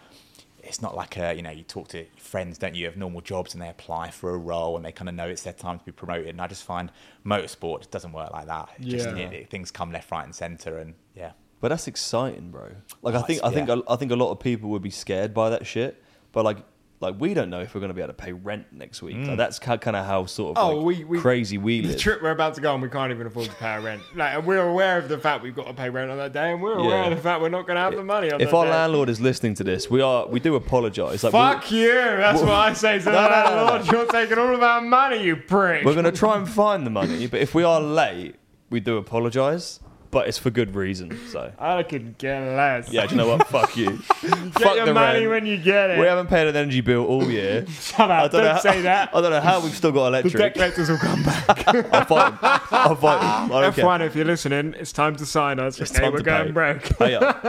it's 0.63 0.83
not 0.83 0.97
like 0.97 1.17
a, 1.17 1.35
you 1.35 1.43
know, 1.43 1.51
you 1.51 1.63
talk 1.63 1.89
to 1.89 2.05
friends, 2.17 2.59
don't 2.59 2.75
you? 2.75 2.87
Have 2.87 2.97
normal 2.97 3.21
jobs, 3.21 3.55
and 3.55 3.63
they 3.63 3.69
apply 3.69 4.11
for 4.11 4.31
a 4.35 4.39
role, 4.39 4.77
and 4.77 4.85
they 4.85 4.93
kind 4.93 5.09
of 5.09 5.15
know 5.15 5.27
it's 5.29 5.43
their 5.43 5.53
time 5.53 5.79
to 5.79 5.85
be 5.85 5.93
promoted. 5.93 6.29
And 6.29 6.41
I 6.41 6.47
just 6.47 6.65
find 6.65 6.91
motorsport 7.25 7.83
it 7.85 7.91
doesn't 7.91 8.13
work 8.13 8.31
like 8.33 8.47
that. 8.47 8.69
It 8.79 8.85
just, 8.87 9.07
Yeah. 9.09 9.17
it- 9.17 9.33
it- 9.33 9.51
things 9.51 9.71
come 9.71 9.93
left, 9.93 10.11
right, 10.11 10.25
and 10.25 10.35
centre, 10.35 10.79
and 10.79 10.95
yeah. 11.15 11.33
But 11.61 11.69
that's 11.69 11.89
exciting, 11.89 12.51
bro. 12.51 12.71
Like 13.03 13.15
Oh, 13.15 13.19
I 13.19 13.23
think 13.23 13.39
it's- 13.39 13.51
I 13.51 13.55
think 13.55 13.69
yeah. 13.69 13.81
I 13.89 13.97
think 13.97 14.13
a 14.13 14.17
lot 14.17 14.31
of 14.31 14.39
people 14.41 14.71
would 14.71 14.83
be 14.83 14.91
scared 14.91 15.35
by 15.35 15.51
that 15.51 15.67
shit. 15.67 16.03
But 16.33 16.45
like 16.45 16.59
like 17.01 17.15
we 17.21 17.33
don't 17.35 17.49
know 17.51 17.61
if 17.61 17.75
we're 17.75 17.81
going 17.81 17.91
to 17.91 17.95
be 17.95 18.01
able 18.01 18.09
to 18.13 18.15
pay 18.15 18.33
rent 18.33 18.67
next 18.73 19.03
week. 19.03 19.17
Mm. 19.17 19.29
Like, 19.29 19.37
that's 19.37 19.59
kind 19.61 19.81
of 19.97 20.05
how 20.05 20.27
sort 20.27 20.57
of 20.57 20.63
Oh, 20.65 20.77
like, 20.79 20.85
we, 20.99 21.05
we 21.05 21.19
crazy 21.21 21.57
we 21.59 21.81
The 21.81 21.95
trip 21.95 22.21
we're 22.23 22.31
about 22.33 22.55
to 22.55 22.61
go 22.61 22.73
on, 22.75 22.81
we 22.81 22.89
can't 22.89 23.13
even 23.13 23.27
afford 23.27 23.47
to 23.47 23.55
pay 23.55 23.69
our 23.69 23.81
rent. 23.81 24.03
Like, 24.17 24.45
we're 24.45 24.67
aware 24.69 24.99
of 24.99 25.09
the 25.09 25.17
fact 25.19 25.43
we've 25.45 25.55
got 25.55 25.67
to 25.69 25.75
pay 25.75 25.91
rent 25.91 26.11
on 26.11 26.19
that 26.19 26.33
day, 26.33 26.53
and 26.53 26.61
we're 26.61 26.75
aware 26.79 27.03
Yeah. 27.05 27.07
of 27.11 27.17
the 27.17 27.23
fact 27.23 27.41
we're 27.41 27.49
not 27.51 27.67
going 27.67 27.77
to 27.77 27.83
have 27.83 27.95
the 27.95 28.03
money 28.05 28.33
on 28.33 28.41
if 28.41 28.53
our 28.53 28.65
day. 28.65 28.71
landlord 28.71 29.09
is 29.09 29.21
listening 29.21 29.55
to 29.55 29.65
this, 29.65 29.89
we 29.89 30.01
are 30.01 30.27
we 30.27 30.41
do 30.41 30.55
apologise. 30.57 31.23
Like 31.23 31.33
Fuck 31.33 31.71
you! 31.71 31.93
That's 31.93 32.41
what 32.41 32.51
I 32.51 32.73
say 32.73 32.99
to 32.99 33.05
the 33.05 33.11
No, 33.13 33.23
no, 33.23 33.29
no, 33.29 33.45
no, 33.57 33.73
landlord. 33.73 33.93
You're 33.93 34.07
taking 34.07 34.39
all 34.39 34.55
of 34.55 34.63
our 34.63 34.81
money, 34.81 35.23
you 35.23 35.37
prick. 35.37 35.85
we're, 35.85 35.91
we're 35.95 36.03
going 36.03 36.13
to 36.13 36.19
try 36.19 36.37
and 36.37 36.49
find 36.49 36.85
the 36.85 36.91
money, 36.91 37.27
but 37.29 37.41
if 37.41 37.55
we 37.55 37.63
are 37.63 37.81
late, 37.81 38.35
we 38.71 38.81
do 38.81 38.97
apologise. 38.97 39.81
But 40.11 40.27
it's 40.27 40.39
for 40.39 40.49
good 40.49 40.75
reason. 40.75 41.19
So 41.29 41.53
I 41.59 41.83
could 41.83 42.17
get 42.17 42.41
less. 42.41 42.91
yeah, 42.91 43.05
do 43.07 43.11
you 43.15 43.19
know 43.19 43.29
what? 43.29 43.47
Fuck 43.49 43.77
you. 43.77 43.91
get 44.23 44.55
Fuck 44.55 44.77
your 44.77 44.87
the 44.87 44.95
money 44.95 45.27
rent. 45.27 45.45
when 45.45 45.47
you 45.53 45.59
get 45.63 45.91
it. 45.91 45.99
We 45.99 46.07
haven't 46.07 46.29
paid 46.29 46.49
an 46.49 46.57
energy 46.57 46.81
bill 46.81 47.05
all 47.05 47.31
year. 47.31 47.67
Shut 47.69 48.11
up! 48.11 48.33
Don't, 48.33 48.43
know 48.43 48.53
how- 48.55 48.59
say 48.61 48.81
that. 48.83 49.11
I 49.15 49.21
don't 49.21 49.31
know 49.31 49.41
how 49.43 49.61
we've 49.61 49.75
still 49.75 49.93
got 49.93 50.07
electric. 50.07 50.33
The 50.33 50.39
debt 50.39 50.55
collectors 50.55 50.89
will 50.89 50.97
come 50.97 51.23
back. 51.25 51.69
I'll 51.93 52.05
fight 52.07 52.33
him. 52.33 52.39
I'll 52.43 52.95
fight 52.97 53.21
him. 53.47 53.53
I 53.53 53.61
don't 53.61 53.75
care. 53.75 53.85
F1, 53.85 54.07
if 54.07 54.17
you're 54.17 54.25
listening, 54.25 54.75
it's 54.79 54.93
time 54.93 55.15
to 55.17 55.27
sign 55.27 55.59
us. 55.59 55.79
It's 55.79 55.91
okay, 55.93 56.01
time 56.05 56.13
we're 56.13 56.19
to 56.19 56.25
going 56.25 56.47
pay. 56.47 56.53
broke. 56.53 56.83
Pay 56.99 57.15
up. 57.15 57.45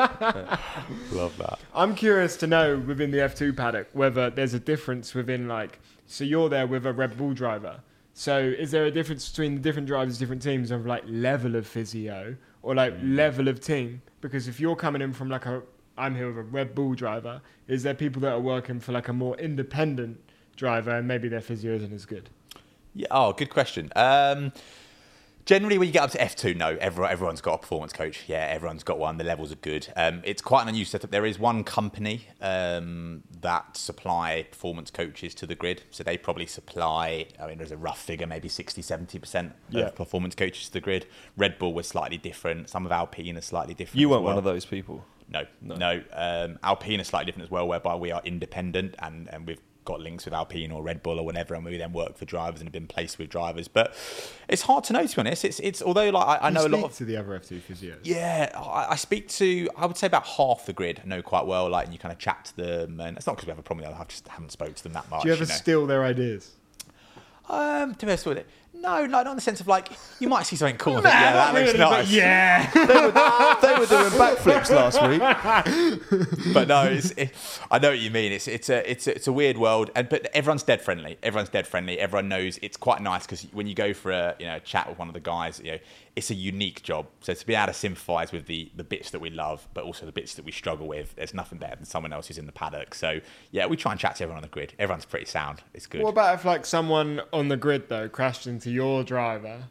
Love 1.14 1.38
that. 1.38 1.60
I'm 1.74 1.95
curious 1.95 2.36
to 2.38 2.47
know 2.47 2.78
within 2.78 3.12
the 3.12 3.20
F2 3.20 3.55
paddock 3.55 3.88
whether 3.93 4.30
there's 4.30 4.53
a 4.53 4.60
difference 4.60 5.14
within 5.14 5.47
like 5.47 5.80
so 6.07 6.24
you're 6.26 6.49
there 6.49 6.68
with 6.68 6.86
a 6.86 6.91
Red 6.93 7.18
Bull 7.18 7.34
driver. 7.34 7.80
So 8.14 8.38
is 8.39 8.72
there 8.72 8.84
a 8.86 8.91
difference 8.91 9.30
between 9.30 9.55
the 9.55 9.62
different 9.62 9.88
drivers, 9.88 10.18
different 10.18 10.41
teams 10.41 10.72
of 10.72 10.86
like 10.86 11.03
level 11.07 11.55
of 11.55 11.66
physio 11.66 12.36
or 12.62 12.76
like 12.76 12.93
level 13.01 13.47
of 13.47 13.60
team? 13.60 14.01
Because 14.22 14.47
if 14.47 14.60
you're 14.60 14.76
coming 14.76 15.01
in 15.01 15.14
from 15.14 15.30
like 15.30 15.45
a 15.45 15.62
I'm 15.97 16.16
here 16.16 16.28
with 16.28 16.38
a 16.38 16.43
Red 16.43 16.74
Bull 16.74 16.93
driver, 16.93 17.41
is 17.68 17.84
there 17.84 17.93
people 17.93 18.22
that 18.22 18.32
are 18.32 18.39
working 18.39 18.80
for 18.80 18.93
like 18.93 19.10
a 19.10 19.14
more 19.14 19.36
independent 19.38 20.20
driver 20.55 20.91
and 20.91 21.07
maybe 21.07 21.28
their 21.28 21.41
physio 21.41 21.76
isn't 21.76 21.93
as 21.93 22.05
good? 22.05 22.30
Yeah. 22.95 23.07
Oh, 23.12 23.34
good 23.34 23.49
question. 23.49 23.91
Um, 23.95 24.53
generally, 25.45 25.77
when 25.77 25.87
you 25.87 25.93
get 25.93 26.03
up 26.03 26.11
to 26.11 26.17
F2, 26.17 26.55
no, 26.55 26.77
everyone, 26.79 27.11
everyone's 27.11 27.41
got 27.41 27.55
a 27.55 27.57
performance 27.59 27.91
coach. 27.93 28.23
Yeah, 28.27 28.45
everyone's 28.49 28.83
got 28.83 28.99
one. 28.99 29.17
The 29.17 29.23
levels 29.23 29.51
are 29.51 29.55
good. 29.55 29.87
Um, 29.95 30.21
it's 30.23 30.41
quite 30.41 30.63
an 30.63 30.69
unusual 30.69 30.91
setup. 30.91 31.11
There 31.11 31.25
is 31.25 31.39
one 31.39 31.63
company 31.63 32.27
um, 32.41 33.23
that 33.41 33.75
supply 33.77 34.45
performance 34.51 34.91
coaches 34.91 35.33
to 35.35 35.45
the 35.45 35.55
grid. 35.55 35.83
So 35.91 36.03
they 36.03 36.17
probably 36.17 36.45
supply, 36.45 37.27
I 37.41 37.47
mean, 37.47 37.57
there's 37.57 37.71
a 37.71 37.77
rough 37.77 38.01
figure, 38.01 38.27
maybe 38.27 38.49
60, 38.49 38.81
70% 38.81 39.51
Yeah. 39.69 39.85
of 39.85 39.95
performance 39.95 40.35
coaches 40.35 40.67
to 40.67 40.73
the 40.73 40.81
grid. 40.81 41.05
Red 41.37 41.57
Bull 41.57 41.73
was 41.73 41.87
slightly 41.87 42.17
different. 42.17 42.69
Some 42.69 42.85
of 42.85 42.91
Alpine 42.91 43.37
are 43.37 43.41
slightly 43.41 43.73
different. 43.73 43.99
You 43.99 44.09
weren't 44.09 44.23
well. 44.23 44.35
one 44.35 44.37
of 44.37 44.43
those 44.43 44.65
people. 44.65 45.03
No, 45.31 45.45
no. 45.61 46.01
Um, 46.11 46.57
Alpine 46.63 46.99
is 46.99 47.07
slightly 47.07 47.27
different 47.27 47.45
as 47.47 47.51
well, 47.51 47.67
whereby 47.67 47.93
we 47.95 48.11
are 48.11 48.21
independent 48.25 48.95
and, 48.99 49.27
and 49.31 49.45
we've 49.45 49.61
got 49.89 49.99
links 49.99 50.25
with 50.25 50.33
Alpine 50.33 50.71
or 50.71 50.83
Red 50.83 51.01
Bull 51.03 51.19
or 51.19 51.25
whatever, 51.25 51.55
and 51.55 51.65
we 51.65 51.77
then 51.77 51.91
work 51.91 52.17
for 52.17 52.25
drivers 52.25 52.61
and 52.61 52.67
have 52.67 52.73
been 52.73 52.87
placed 52.87 53.17
with 53.17 53.29
drivers. 53.29 53.67
But 53.67 53.93
it's 54.47 54.61
hard 54.61 54.83
to 54.85 54.93
know, 54.93 55.05
to 55.05 55.15
be 55.15 55.19
honest. 55.19 55.43
It's 55.43 55.59
it's 55.59 55.81
although 55.81 56.09
like 56.09 56.27
I, 56.27 56.35
I 56.35 56.47
You 56.49 56.53
know 56.53 56.65
a 56.65 56.69
lot 56.69 56.83
of 56.83 56.95
to 56.97 57.05
the 57.05 57.17
other 57.17 57.39
F2 57.39 57.59
physios. 57.61 57.97
yeah, 58.03 58.51
I, 58.55 58.91
I 58.91 58.95
speak 58.95 59.27
to 59.29 59.67
I 59.75 59.85
would 59.85 59.97
say 59.97 60.07
about 60.07 60.25
half 60.25 60.65
the 60.65 60.73
grid 60.73 61.01
I 61.03 61.07
know 61.07 61.21
quite 61.21 61.45
well. 61.45 61.69
Like, 61.69 61.85
and 61.85 61.93
you 61.93 61.99
kind 61.99 62.11
of 62.11 62.19
chat 62.19 62.45
to 62.45 62.55
them, 62.57 62.99
and 62.99 63.17
it's 63.17 63.25
not 63.25 63.35
because 63.35 63.47
we 63.47 63.51
have 63.51 63.59
a 63.59 63.63
problem. 63.63 63.91
I 63.93 64.03
just 64.05 64.27
haven't 64.27 64.51
spoke 64.51 64.75
to 64.75 64.83
them 64.83 64.93
that 64.93 65.09
much. 65.09 65.23
Do 65.23 65.29
you 65.29 65.33
ever 65.33 65.45
know. 65.45 65.53
steal 65.53 65.87
their 65.87 66.03
ideas? 66.03 66.51
Um, 67.49 67.95
to 67.95 68.05
be 68.05 68.11
honest 68.11 68.27
with 68.27 68.37
it, 68.37 68.47
no, 68.82 69.05
no, 69.05 69.23
not 69.23 69.27
in 69.27 69.36
the 69.36 69.41
sense 69.41 69.59
of 69.59 69.67
like 69.67 69.91
you 70.19 70.30
might 70.30 70.43
see 70.43 70.55
something 70.55 70.77
cool. 70.77 70.95
and 70.95 71.03
think, 71.03 71.13
yeah, 71.13 71.34
that 71.34 71.53
looks 71.53 71.67
really, 71.67 71.80
but 71.80 71.97
nice. 71.97 72.11
yeah. 72.11 72.71
they 73.61 73.80
were 73.80 73.86
doing 73.86 74.11
backflips 74.11 74.69
last 74.69 75.01
week. 75.07 76.53
but 76.53 76.67
no, 76.67 76.84
it's, 76.86 77.11
it, 77.11 77.34
I 77.69 77.80
know 77.80 77.89
what 77.89 77.99
you 77.99 78.11
mean. 78.11 78.32
It's 78.32 78.47
it's 78.47 78.69
a 78.69 78.89
it's 78.89 79.07
a, 79.07 79.15
it's 79.15 79.27
a 79.27 79.34
weird 79.34 79.57
world, 79.57 79.91
and 79.95 80.07
but 80.07 80.27
everyone's 80.34 80.63
dead 80.63 80.82
friendly. 80.82 81.17
Everyone's 81.21 81.49
dead 81.49 81.67
friendly. 81.67 81.99
Everyone 81.99 82.30
knows 82.30 82.57
it's 82.61 82.77
quite 82.77 83.01
nice 83.01 83.25
because 83.25 83.43
when 83.51 83.67
you 83.67 83.75
go 83.75 83.93
for 83.93 84.11
a 84.11 84.36
you 84.39 84.45
know 84.45 84.59
chat 84.59 84.88
with 84.88 84.97
one 84.97 85.07
of 85.07 85.13
the 85.13 85.19
guys, 85.19 85.59
you 85.63 85.73
know 85.73 85.80
it's 86.16 86.30
a 86.32 86.36
unique 86.36 86.84
job. 86.84 87.07
So 87.22 87.34
to 87.34 87.45
be 87.45 87.55
able 87.55 87.68
to 87.68 87.74
sympathise 87.74 88.32
with 88.32 88.45
the 88.47 88.72
the 88.76 88.84
bits 88.84 89.10
that 89.12 89.20
we 89.20 89.30
love, 89.30 89.68
but 89.74 89.84
also 89.84 90.05
the 90.05 90.12
bits 90.12 90.34
that 90.36 90.45
we 90.45 90.51
struggle 90.51 90.88
with, 90.88 91.16
there's 91.16 91.34
nothing 91.34 91.57
better 91.60 91.76
than 91.76 91.86
someone 91.86 92.12
else 92.14 92.28
who's 92.28 92.38
in 92.38 92.45
the 92.45 92.51
paddock. 92.51 92.93
So 92.95 93.20
yeah, 93.51 93.66
we 93.68 93.78
try 93.78 93.91
and 93.91 93.99
chat 93.99 94.16
to 94.18 94.24
everyone 94.24 94.38
on 94.38 94.43
the 94.43 94.49
grid. 94.49 94.74
Everyone's 94.80 95.05
pretty 95.05 95.26
sound. 95.26 95.62
It's 95.74 95.88
good. 95.88 96.01
What 96.01 96.10
about 96.12 96.36
if 96.36 96.45
like 96.45 96.66
someone 96.66 97.22
on 97.34 97.47
the 97.47 97.57
grid 97.57 97.89
though 97.89 98.10
crashed 98.10 98.47
into 98.47 98.70
your 98.72 99.03
driver? 99.03 99.64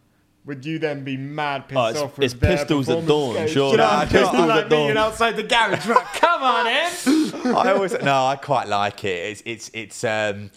Would 0.45 0.64
you 0.64 0.78
then 0.78 1.05
be 1.05 1.18
mad 1.18 1.68
pissed 1.68 1.76
Oh, 1.78 1.86
it's- 1.89 2.03
off 2.03 2.16
with 2.16 2.24
it's 2.32 2.41
their 2.41 2.57
pistols 2.57 2.89
at 2.89 3.07
dawn, 3.07 3.47
sure. 3.49 3.72
You 3.72 3.76
know, 3.76 3.84
Nah, 3.86 4.05
pistols 4.07 4.32
like 4.49 4.64
at 4.64 4.70
being 4.70 4.97
outside 4.97 5.36
the 5.36 5.43
garage. 5.43 5.86
Right, 5.86 6.07
come 6.14 6.43
on 6.43 6.66
in. 6.66 7.55
I 7.55 7.72
always 7.72 7.93
no, 8.01 8.24
I 8.26 8.36
quite 8.36 8.66
like 8.66 9.05
it. 9.05 9.09
It's 9.32 9.43
it's 9.45 9.70
it's 9.74 10.05
um, 10.05 10.51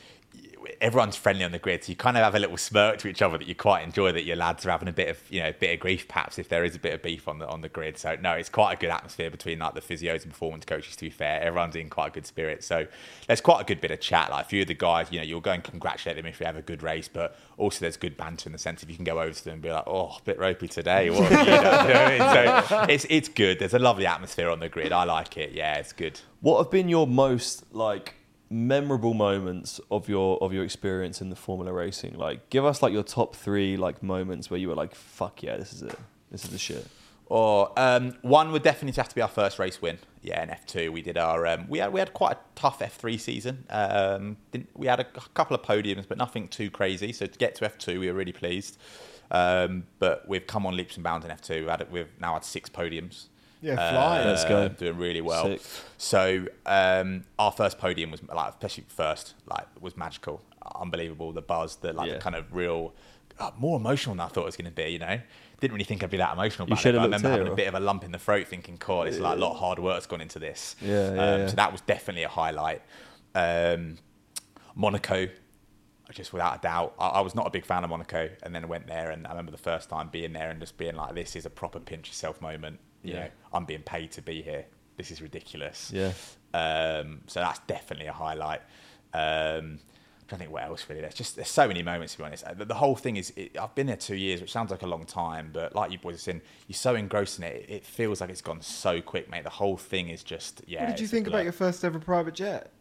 everyone's 0.81 1.15
friendly 1.15 1.45
on 1.45 1.51
the 1.51 1.59
grid, 1.59 1.83
so 1.83 1.91
you 1.91 1.95
kind 1.95 2.17
of 2.17 2.23
have 2.23 2.35
a 2.35 2.39
little 2.39 2.57
smirk 2.57 2.97
to 2.97 3.07
each 3.07 3.21
other 3.21 3.37
that 3.37 3.47
you 3.47 3.55
quite 3.55 3.83
enjoy. 3.83 4.11
That 4.11 4.23
your 4.23 4.35
lads 4.35 4.65
are 4.65 4.71
having 4.71 4.87
a 4.89 4.91
bit 4.91 5.09
of 5.09 5.19
you 5.29 5.39
know 5.39 5.49
a 5.49 5.53
bit 5.53 5.73
of 5.73 5.79
grief, 5.79 6.07
perhaps 6.07 6.39
if 6.39 6.49
there 6.49 6.65
is 6.65 6.75
a 6.75 6.79
bit 6.79 6.93
of 6.93 7.01
beef 7.01 7.27
on 7.27 7.39
the 7.39 7.47
on 7.47 7.61
the 7.61 7.69
grid. 7.69 7.97
So 7.97 8.17
no, 8.19 8.33
it's 8.33 8.49
quite 8.49 8.73
a 8.73 8.75
good 8.77 8.89
atmosphere 8.89 9.29
between 9.29 9.59
like 9.59 9.75
the 9.75 9.81
physios 9.81 10.23
and 10.23 10.31
performance 10.31 10.65
coaches. 10.65 10.95
To 10.97 11.05
be 11.05 11.09
fair, 11.11 11.41
everyone's 11.41 11.75
in 11.75 11.89
quite 11.89 12.07
a 12.07 12.11
good 12.11 12.25
spirit. 12.25 12.63
So 12.63 12.87
there's 13.27 13.41
quite 13.41 13.61
a 13.61 13.63
good 13.63 13.79
bit 13.79 13.91
of 13.91 13.99
chat. 14.01 14.31
Like 14.31 14.45
a 14.45 14.49
few 14.49 14.63
of 14.63 14.67
the 14.67 14.73
guys, 14.73 15.07
you 15.11 15.19
know, 15.19 15.25
you'll 15.25 15.39
go 15.39 15.51
and 15.51 15.63
congratulate 15.63 16.17
them 16.17 16.25
if 16.25 16.39
you 16.39 16.45
have 16.45 16.57
a 16.57 16.61
good 16.61 16.83
race, 16.83 17.07
but 17.07 17.37
also 17.57 17.79
there's 17.79 17.97
good 17.97 18.17
banter 18.17 18.49
in 18.49 18.53
the 18.53 18.59
sense 18.59 18.81
if 18.81 18.89
you 18.89 18.95
can 18.95 19.05
go 19.05 19.21
over 19.21 19.31
to 19.31 19.43
them 19.45 19.53
and 19.53 19.61
be 19.61 19.71
like, 19.71 19.83
oh, 19.87 20.17
a 20.19 20.21
bit 20.23 20.39
ropey 20.39 20.67
today. 20.67 21.09
What 21.09 21.29
you? 21.31 21.37
So 22.71 22.85
it's 22.89 23.05
it's 23.09 23.29
good. 23.29 23.59
There's 23.59 23.73
a 23.73 23.79
lovely 23.79 24.05
atmosphere 24.05 24.49
on 24.49 24.59
the 24.59 24.69
grid. 24.69 24.91
I 24.91 25.03
like 25.03 25.37
it. 25.37 25.51
Yeah, 25.51 25.75
it's 25.75 25.93
good. 25.93 26.19
What 26.39 26.57
have 26.63 26.71
been 26.71 26.89
your 26.89 27.07
most 27.07 27.73
like 27.73 28.15
memorable 28.51 29.13
moments 29.13 29.79
of 29.89 30.09
your 30.09 30.37
of 30.43 30.53
your 30.53 30.63
experience 30.63 31.21
in 31.21 31.29
the 31.29 31.35
Formula 31.35 31.73
racing? 31.73 32.17
Like, 32.17 32.49
give 32.49 32.65
us 32.65 32.83
like 32.83 32.93
your 32.93 33.03
top 33.03 33.35
three 33.35 33.77
like 33.77 34.03
moments 34.03 34.49
where 34.51 34.59
you 34.59 34.67
were 34.67 34.75
like, 34.75 34.93
"Fuck 34.93 35.41
yeah, 35.41 35.57
this 35.57 35.73
is 35.73 35.81
it. 35.81 35.97
This 36.29 36.43
is 36.43 36.51
the 36.51 36.59
shit." 36.59 36.87
Or 37.27 37.71
um, 37.77 38.13
one 38.23 38.51
would 38.51 38.61
definitely 38.61 38.99
have 38.99 39.07
to 39.07 39.15
be 39.15 39.21
our 39.21 39.29
first 39.29 39.57
race 39.57 39.81
win. 39.81 39.99
Yeah, 40.21 40.43
in 40.43 40.49
F 40.49 40.65
two 40.65 40.91
we 40.91 41.01
did 41.01 41.17
our 41.17 41.47
um, 41.47 41.65
we 41.69 41.79
had 41.79 41.93
we 41.93 41.99
had 41.99 42.13
quite 42.13 42.33
a 42.33 42.39
tough 42.55 42.81
F 42.81 42.95
three 42.95 43.17
season. 43.17 43.63
Um, 43.69 44.35
we 44.75 44.87
had 44.87 44.99
a 44.99 45.05
couple 45.05 45.55
of 45.55 45.61
podiums, 45.61 46.05
but 46.07 46.17
nothing 46.17 46.49
too 46.49 46.69
crazy. 46.69 47.13
So 47.13 47.25
to 47.25 47.39
get 47.39 47.55
to 47.55 47.65
F 47.65 47.77
two, 47.77 48.01
we 48.01 48.07
were 48.07 48.13
really 48.13 48.33
pleased. 48.33 48.77
Um, 49.31 49.85
but 49.97 50.27
we've 50.27 50.45
come 50.45 50.65
on 50.65 50.75
leaps 50.75 50.95
and 50.95 51.05
bounds 51.05 51.25
in 51.25 51.31
F 51.31 51.41
two. 51.41 51.65
We've, 51.67 51.89
we've 51.89 52.19
now 52.19 52.33
had 52.33 52.43
six 52.43 52.69
podiums. 52.69 53.27
Yeah, 53.61 53.75
flying. 53.75 54.27
Let's 54.27 54.45
go. 54.45 54.69
Doing 54.69 54.97
really 54.97 55.21
well. 55.21 55.45
Sick. 55.45 55.61
So 55.97 56.47
um, 56.65 57.25
our 57.37 57.51
first 57.51 57.77
podium 57.77 58.09
was 58.11 58.21
like, 58.23 58.49
especially 58.53 58.85
first, 58.87 59.35
like 59.45 59.67
was 59.79 59.95
magical, 59.95 60.41
unbelievable. 60.75 61.31
The 61.31 61.41
buzz, 61.43 61.75
the 61.77 61.93
like, 61.93 62.07
Yeah. 62.07 62.13
the 62.15 62.19
kind 62.21 62.35
of 62.35 62.53
real, 62.53 62.93
uh, 63.39 63.51
more 63.57 63.77
emotional 63.77 64.15
than 64.15 64.21
I 64.25 64.29
thought 64.29 64.41
it 64.41 64.45
was 64.45 64.57
going 64.57 64.65
to 64.69 64.75
be. 64.75 64.89
You 64.89 64.99
know, 64.99 65.19
didn't 65.59 65.73
really 65.73 65.83
think 65.85 66.03
I'd 66.03 66.09
be 66.09 66.17
that 66.17 66.33
emotional. 66.33 66.67
You 66.67 66.73
About 66.73 66.79
it, 66.79 66.81
should 66.81 66.93
but 66.93 66.99
I 66.99 67.01
have 67.03 67.07
remember 67.11 67.29
having 67.29 67.45
here, 67.45 67.53
a 67.53 67.55
bit 67.55 67.67
of 67.67 67.75
a 67.75 67.79
lump 67.79 68.03
in 68.03 68.11
the 68.11 68.17
throat, 68.17 68.47
thinking, 68.47 68.77
"God, 68.79 69.07
it's 69.07 69.19
like 69.19 69.37
a 69.37 69.39
lot 69.39 69.51
of 69.51 69.57
hard 69.59 69.77
work's 69.79 70.07
gone 70.07 70.21
into 70.21 70.39
this." 70.39 70.75
Yeah, 70.81 70.89
yeah, 70.89 71.33
um, 71.33 71.39
yeah. 71.41 71.47
So 71.47 71.55
that 71.57 71.71
was 71.71 71.81
definitely 71.81 72.23
a 72.23 72.29
highlight. 72.29 72.81
Um, 73.35 73.97
Monaco, 74.75 75.27
just 76.11 76.33
without 76.33 76.57
a 76.57 76.61
doubt. 76.61 76.95
I, 76.99 77.07
I 77.07 77.21
was 77.21 77.35
not 77.35 77.45
a 77.45 77.49
big 77.51 77.65
fan 77.65 77.83
of 77.83 77.89
Monaco, 77.91 78.27
and 78.43 78.55
then 78.55 78.63
I 78.63 78.67
went 78.67 78.87
there, 78.87 79.11
and 79.11 79.27
I 79.27 79.29
remember 79.29 79.51
the 79.51 79.57
first 79.57 79.87
time 79.89 80.09
being 80.09 80.33
there 80.33 80.49
and 80.49 80.59
just 80.59 80.77
being 80.77 80.95
like, 80.95 81.13
"This 81.13 81.35
is 81.35 81.45
a 81.45 81.49
proper 81.49 81.79
pinch 81.79 82.07
yourself 82.07 82.41
moment." 82.41 82.79
You 83.03 83.13
Yeah. 83.13 83.19
know, 83.25 83.29
I'm 83.53 83.65
being 83.65 83.81
paid 83.83 84.11
to 84.13 84.21
be 84.21 84.41
here. 84.41 84.65
This 84.97 85.11
is 85.11 85.21
ridiculous. 85.21 85.91
Yeah. 85.93 86.13
Um, 86.53 87.21
so 87.27 87.39
that's 87.39 87.59
definitely 87.67 88.07
a 88.07 88.13
highlight. 88.13 88.61
Um, 89.13 89.79
I'm 89.79 89.79
trying 90.27 90.37
to 90.39 90.45
think 90.45 90.51
what 90.51 90.63
else 90.63 90.85
really. 90.87 91.01
There's 91.01 91.13
just 91.13 91.35
there's 91.35 91.49
so 91.49 91.67
many 91.67 91.81
moments 91.83 92.13
to 92.13 92.19
be 92.19 92.25
honest. 92.25 92.45
The, 92.57 92.65
the 92.65 92.73
whole 92.75 92.95
thing 92.95 93.17
is 93.17 93.33
it, 93.35 93.57
I've 93.57 93.75
been 93.75 93.87
there 93.87 93.97
two 93.97 94.15
years, 94.15 94.39
which 94.41 94.51
sounds 94.51 94.71
like 94.71 94.81
a 94.81 94.87
long 94.87 95.05
time, 95.05 95.49
but 95.51 95.75
like 95.75 95.91
you 95.91 95.97
boys 95.97 96.15
are 96.15 96.19
saying, 96.19 96.41
you're 96.67 96.75
so 96.75 96.95
engrossed 96.95 97.37
in 97.39 97.43
it, 97.45 97.65
it 97.67 97.85
feels 97.85 98.21
like 98.21 98.29
it's 98.29 98.41
gone 98.41 98.61
so 98.61 99.01
quick, 99.01 99.29
mate. 99.29 99.43
The 99.43 99.49
whole 99.49 99.77
thing 99.77 100.09
is 100.09 100.23
just 100.23 100.61
yeah. 100.67 100.81
What 100.85 100.89
did 100.91 100.99
you 101.01 101.07
think 101.07 101.27
about 101.27 101.43
your 101.43 101.51
first 101.53 101.83
ever 101.83 101.99
private 101.99 102.33
jet? 102.35 102.71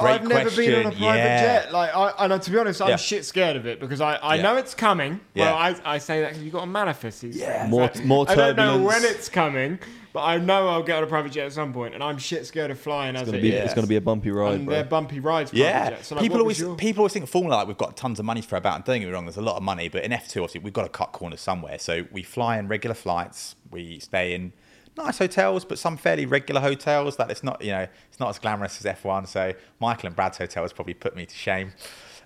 Great 0.00 0.14
I've 0.20 0.28
never 0.28 0.50
been 0.50 0.74
on 0.86 0.92
a 0.92 0.96
private 0.96 1.00
yeah. 1.00 1.42
jet. 1.62 1.72
Like, 1.72 1.94
I, 1.94 2.12
and 2.26 2.42
to 2.42 2.50
be 2.50 2.58
honest, 2.58 2.80
I'm 2.82 2.88
Yeah. 2.90 2.96
shit 2.96 3.24
scared 3.24 3.56
of 3.56 3.66
it 3.66 3.80
because 3.80 4.00
I, 4.00 4.14
I 4.16 4.34
Yeah. 4.36 4.42
know 4.42 4.56
it's 4.56 4.74
coming. 4.74 5.20
Well, 5.36 5.54
I, 5.54 5.74
I 5.84 5.98
say 5.98 6.20
that 6.20 6.28
because 6.30 6.42
you've 6.42 6.52
got 6.52 6.60
to 6.60 6.66
manifest 6.66 7.22
Yeah. 7.22 7.60
things. 7.60 7.70
More- 7.70 7.82
Like, 7.82 8.04
more 8.04 8.26
I 8.28 8.34
don't 8.34 8.56
know 8.56 8.78
when 8.82 9.04
it's 9.04 9.28
coming, 9.28 9.78
but 10.12 10.20
I 10.22 10.38
know 10.38 10.68
I'll 10.68 10.82
get 10.82 10.96
on 10.96 11.04
a 11.04 11.06
private 11.06 11.32
jet 11.32 11.46
at 11.46 11.52
some 11.52 11.72
point, 11.72 11.94
and 11.94 12.02
I'm 12.02 12.18
shit 12.18 12.46
scared 12.46 12.70
of 12.70 12.78
flying 12.80 13.14
as 13.16 13.22
It's 13.22 13.30
gonna 13.30 13.38
it 13.38 13.42
be 13.42 13.52
is. 13.52 13.64
it's 13.64 13.74
gonna 13.74 13.86
be 13.86 13.96
a 13.96 14.00
bumpy 14.00 14.30
ride, 14.30 14.54
and 14.54 14.64
bro. 14.66 14.74
they're 14.74 14.84
bumpy 14.84 15.20
rides. 15.20 15.50
Private 15.50 15.64
Yeah, 15.64 15.90
jets. 15.90 16.08
So, 16.08 16.14
like, 16.16 16.22
people 16.22 16.38
always 16.40 16.58
your- 16.60 16.74
people 16.76 17.02
always 17.02 17.12
think 17.12 17.28
Formula 17.28 17.56
like 17.56 17.66
we've 17.68 17.76
got 17.78 17.96
tons 17.96 18.18
of 18.18 18.24
money 18.24 18.40
to 18.40 18.48
throw 18.48 18.58
about. 18.58 18.76
And 18.76 18.84
don't 18.84 19.00
get 19.00 19.06
me 19.06 19.12
wrong, 19.12 19.26
there's 19.26 19.36
a 19.36 19.42
lot 19.42 19.56
of 19.56 19.62
money, 19.62 19.88
but 19.88 20.04
in 20.04 20.12
F2 20.12 20.42
obviously 20.42 20.60
we've 20.60 20.72
got 20.72 20.82
to 20.84 20.88
cut 20.88 21.12
corners 21.12 21.40
somewhere. 21.40 21.78
So 21.78 22.04
we 22.10 22.22
fly 22.22 22.58
in 22.58 22.68
regular 22.68 22.94
flights. 22.94 23.54
We 23.70 23.98
stay 24.00 24.34
in 24.34 24.52
nice 24.98 25.18
hotels, 25.18 25.64
but 25.64 25.78
some 25.78 25.96
fairly 25.96 26.26
regular 26.26 26.60
hotels. 26.60 27.16
That 27.16 27.30
it's 27.30 27.42
not 27.42 27.62
you 27.62 27.72
know 27.72 27.86
it's 28.08 28.20
not 28.20 28.28
as 28.28 28.38
glamorous 28.38 28.84
as 28.84 28.96
F1. 28.96 29.26
So 29.28 29.54
Michael 29.80 30.08
and 30.08 30.16
Brad's 30.16 30.38
hotel 30.38 30.64
has 30.64 30.72
probably 30.72 30.94
put 30.94 31.16
me 31.16 31.26
to 31.26 31.34
shame. 31.34 31.72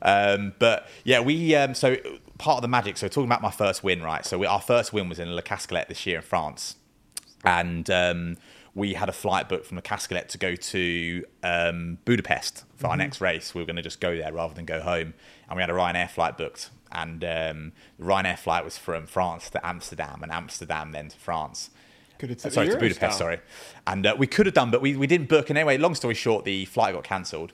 Um, 0.03 0.55
but 0.59 0.89
yeah, 1.05 1.21
we 1.21 1.55
um, 1.55 1.75
so 1.75 1.97
part 2.39 2.57
of 2.57 2.63
the 2.63 2.69
magic. 2.69 2.97
So 2.97 3.09
talking 3.09 3.29
about 3.29 3.43
my 3.43 3.51
first 3.53 3.85
win, 3.85 4.03
right? 4.03 4.25
So 4.25 4.39
we, 4.39 4.47
our 4.47 4.61
first 4.61 4.93
win 4.93 5.09
was 5.09 5.19
in 5.19 5.35
Le 5.35 5.43
Castellet 5.43 5.89
this 5.89 6.05
year 6.07 6.17
in 6.17 6.23
France 6.23 6.77
and 7.45 7.89
um, 7.91 8.37
we 8.75 8.95
had 8.95 9.09
a 9.09 9.13
flight 9.13 9.49
booked 9.49 9.67
from 9.67 9.77
the 9.77 9.83
Castellet 9.83 10.29
to 10.31 10.39
go 10.39 10.55
to 10.55 11.25
um, 11.43 11.99
Budapest 12.05 12.65
for 12.77 12.89
our 12.89 12.97
next 12.97 13.21
race. 13.21 13.55
We 13.55 13.61
were 13.61 13.67
going 13.67 13.77
to 13.77 13.83
just 13.83 14.01
go 14.01 14.17
there 14.17 14.33
rather 14.33 14.55
than 14.55 14.65
go 14.65 14.81
home, 14.81 15.15
and 15.49 15.57
we 15.57 15.63
had 15.63 15.71
a 15.71 15.75
Ryanair 15.75 16.11
flight 16.11 16.39
booked. 16.39 16.71
And 16.91 17.25
um, 17.25 17.73
the 17.99 18.05
Ryanair 18.05 18.39
flight 18.39 18.65
was 18.65 18.79
from 18.79 19.07
France 19.07 19.51
to 19.51 19.67
Amsterdam, 19.67 20.21
and 20.23 20.33
Amsterdam 20.33 20.93
then 20.93 21.09
to 21.09 21.19
France. 21.19 21.71
Could 22.23 22.31
have 22.31 22.39
took 22.39 22.53
sorry, 22.53 22.69
the 22.69 22.75
to 22.75 22.79
Budapest. 22.79 23.19
Sorry, 23.19 23.41
and 23.85 24.07
uh, 24.07 24.15
we 24.17 24.29
could 24.29 24.47
have 24.47 24.55
done, 24.55 24.71
but 24.71 24.81
we, 24.81 24.95
we 24.95 25.09
didn't 25.09 25.29
book. 25.29 25.51
And 25.51 25.59
anyway, 25.59 25.77
long 25.77 25.97
story 25.97 26.15
short, 26.15 26.45
the 26.45 26.67
flight 26.67 26.95
got 26.95 27.03
cancelled, 27.03 27.53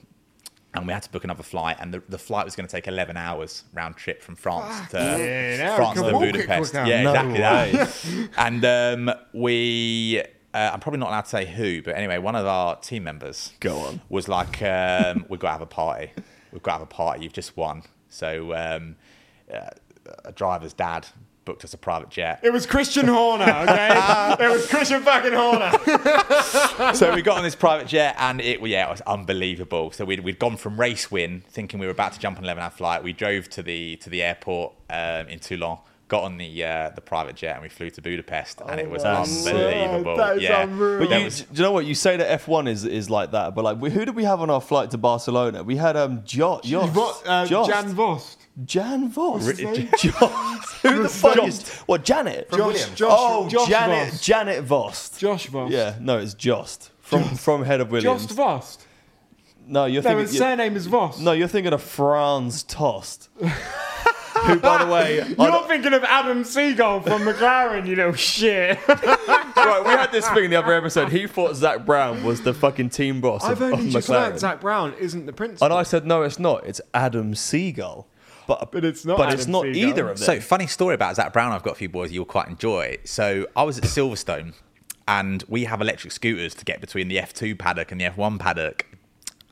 and 0.75 0.85
we 0.85 0.93
had 0.93 1.01
to 1.01 1.09
book 1.09 1.23
another 1.23 1.41
flight. 1.41 1.77
And 1.79 1.91
the, 1.91 2.03
the 2.07 2.19
flight 2.19 2.45
was 2.45 2.55
going 2.55 2.67
to 2.67 2.71
take 2.71 2.87
eleven 2.87 3.17
hours 3.17 3.63
round 3.73 3.95
trip 3.95 4.21
from 4.21 4.35
France 4.35 4.91
to 4.91 4.97
yeah, 4.99 5.75
France 5.75 5.97
to 5.97 6.03
can 6.03 6.13
walk 6.13 6.21
it 6.21 6.33
Budapest. 6.33 6.75
Yeah, 6.75 7.01
No 7.01 7.09
exactly 7.09 7.39
that. 7.39 8.29
and 8.37 9.09
um, 9.09 9.15
we. 9.33 10.21
Uh, 10.53 10.69
I'm 10.71 10.79
probably 10.79 10.99
not 10.99 11.09
allowed 11.09 11.21
to 11.21 11.29
say 11.29 11.47
who, 11.47 11.81
but 11.81 11.95
anyway, 11.95 12.19
one 12.19 12.35
of 12.35 12.45
our 12.45 12.75
team 12.75 13.05
members 13.05 13.53
Go 13.59 13.75
on. 13.79 14.01
was 14.07 14.27
like, 14.27 14.61
um, 14.61 15.25
"We've 15.29 15.39
got 15.39 15.47
to 15.47 15.53
have 15.53 15.61
a 15.63 15.65
party. 15.65 16.11
We've 16.51 16.61
got 16.61 16.73
to 16.73 16.77
have 16.77 16.83
a 16.83 16.85
party. 16.85 17.23
You've 17.23 17.33
just 17.33 17.57
won." 17.57 17.81
So 18.09 18.53
um, 18.53 18.97
uh, 19.51 19.69
a 20.25 20.31
driver's 20.31 20.73
dad 20.73 21.07
booked 21.49 21.63
us 21.65 21.73
a 21.73 21.79
private 21.79 22.09
jet. 22.09 22.39
It 22.43 22.53
was 22.53 22.67
Christian 22.67 23.07
Horner, 23.07 23.43
okay? 23.43 24.35
it 24.39 24.51
was 24.51 24.67
Christian 24.67 25.01
fucking 25.01 25.33
Horner. 25.33 26.93
so 26.93 27.11
we 27.15 27.23
got 27.23 27.37
on 27.37 27.43
this 27.43 27.55
private 27.55 27.87
jet 27.87 28.15
and 28.19 28.39
it 28.39 28.61
yeah 28.67 28.85
it 28.87 28.91
was 28.91 29.01
unbelievable 29.01 29.89
so 29.89 30.05
we'd, 30.05 30.19
we'd 30.19 30.37
gone 30.37 30.57
from 30.57 30.79
race 30.79 31.09
win 31.09 31.41
thinking 31.49 31.79
we 31.79 31.87
were 31.87 31.91
about 31.91 32.13
to 32.13 32.19
jump 32.19 32.37
on 32.37 32.43
an 32.43 32.45
11 32.45 32.61
hour 32.63 32.69
flight 32.69 33.03
we 33.03 33.13
drove 33.13 33.49
to 33.49 33.63
the 33.63 33.95
to 33.95 34.11
the 34.11 34.21
airport 34.21 34.73
um, 34.91 35.27
in 35.27 35.39
toulon 35.39 35.79
got 36.07 36.23
on 36.23 36.37
the 36.37 36.63
uh, 36.63 36.89
the 36.91 37.01
private 37.01 37.35
jet 37.35 37.53
and 37.55 37.63
we 37.63 37.69
flew 37.69 37.89
to 37.89 37.99
budapest 38.01 38.61
and 38.67 38.79
it 38.79 38.87
was 38.89 39.03
unbelievable 39.03 40.17
that 40.17 40.37
is 40.37 40.43
yeah 40.43 40.63
unreal. 40.63 40.99
But 41.07 41.17
you, 41.17 41.25
was- 41.25 41.41
do 41.41 41.47
you 41.53 41.63
know 41.63 41.71
what? 41.71 41.85
You 41.85 41.95
say 41.95 42.15
that 42.17 42.41
F1 42.41 42.67
is, 42.67 42.85
is 42.85 43.09
like 43.09 43.31
that, 43.31 43.55
but 43.55 43.63
like, 43.63 43.79
we- 43.81 43.89
who 43.89 44.05
did 44.05 44.15
we 44.15 44.23
have 44.23 44.39
on 44.41 44.49
our 44.51 44.61
flight 44.61 44.91
to 44.91 44.97
Barcelona? 44.97 45.63
We 45.63 45.77
had 45.77 45.95
um, 45.97 46.21
jo- 46.25 46.61
Jost. 46.63 46.95
What, 46.95 47.23
uh, 47.25 47.45
Jost. 47.45 47.69
Jan 47.69 47.89
Vost. 47.93 48.38
Jan 48.65 49.09
Voss. 49.09 49.45
Ri- 49.47 49.89
Jost. 49.97 50.73
Who 50.81 51.03
the 51.03 51.09
fuck 51.09 51.43
is 51.47 51.69
what? 51.85 52.03
Janet. 52.03 52.49
Josh, 52.51 52.59
Williams. 52.59 52.95
Josh, 52.95 53.11
oh, 53.17 53.49
Josh 53.49 53.69
Janet. 53.69 54.09
Vost. 54.09 54.23
Janet 54.23 54.63
Vost. 54.63 55.19
Josh 55.19 55.47
Vost. 55.47 55.71
Yeah, 55.73 55.95
no, 55.99 56.17
it's 56.17 56.33
Jost 56.33 56.91
from 56.99 57.23
from 57.23 57.63
Head 57.63 57.79
of 57.81 57.91
Williams. 57.91 58.25
Jost 58.25 58.31
Vost. 58.35 58.85
No, 59.65 59.85
you're 59.85 60.01
No, 60.01 60.09
thinking. 60.09 60.25
his 60.25 60.33
you're- 60.35 60.45
surname 60.45 60.75
is 60.75 60.87
Vost. 60.87 61.19
no, 61.21 61.31
you're 61.31 61.47
thinking 61.47 61.73
of 61.73 61.81
Franz 61.83 62.63
Tost. 62.63 63.29
who, 63.39 64.59
by 64.59 64.83
the 64.83 64.89
way, 64.91 65.21
I 65.21 65.25
You're 65.27 65.35
don't- 65.35 65.67
thinking 65.67 65.93
of 65.93 66.03
Adam 66.03 66.43
Seagull 66.43 67.01
from 67.01 67.21
McLaren, 67.23 67.85
you 67.87 67.95
little 67.95 68.13
shit. 68.13 68.79
right, 68.87 69.83
we 69.85 69.91
had 69.91 70.11
this 70.11 70.27
thing 70.29 70.45
in 70.45 70.51
the 70.51 70.57
other 70.57 70.73
episode. 70.73 71.11
He 71.11 71.27
thought 71.27 71.55
Zak 71.55 71.85
Brown 71.85 72.23
was 72.23 72.41
the 72.41 72.53
fucking 72.53 72.89
team 72.89 73.21
boss 73.21 73.43
I've 73.43 73.61
of, 73.61 73.73
only 73.73 73.87
of 73.87 73.91
just 73.93 74.07
McLaren. 74.07 74.11
learned 74.29 74.39
Zak 74.39 74.61
Brown 74.61 74.93
isn't 74.99 75.25
the 75.25 75.33
principal. 75.33 75.65
And 75.65 75.73
I 75.73 75.83
said, 75.83 76.05
no, 76.05 76.23
it's 76.23 76.39
not. 76.39 76.65
It's 76.65 76.81
Adam 76.93 77.35
Seagull. 77.35 78.07
But, 78.49 78.71
But 78.71 78.83
it's 78.83 79.05
not 79.05 79.17
But 79.17 79.33
it's 79.33 79.47
not 79.47 79.63
Seagull. 79.63 79.89
either 79.89 80.09
of 80.09 80.17
them. 80.17 80.25
So, 80.25 80.39
funny 80.41 80.67
story 80.67 80.95
about 80.95 81.15
Zak 81.15 81.31
Brown. 81.31 81.51
I've 81.51 81.63
got 81.63 81.71
a 81.71 81.75
few 81.75 81.87
boys 81.89 82.11
you'll 82.11 82.25
quite 82.25 82.47
enjoy. 82.47 82.97
So, 83.05 83.45
I 83.55 83.63
was 83.63 83.77
at 83.77 83.85
Silverstone, 83.85 84.53
and 85.07 85.43
we 85.47 85.65
have 85.65 85.81
electric 85.81 86.11
scooters 86.11 86.53
to 86.55 86.65
get 86.65 86.81
between 86.81 87.07
the 87.07 87.17
F2 87.17 87.57
paddock 87.57 87.91
and 87.91 88.01
the 88.01 88.05
F1 88.05 88.39
paddock. 88.39 88.85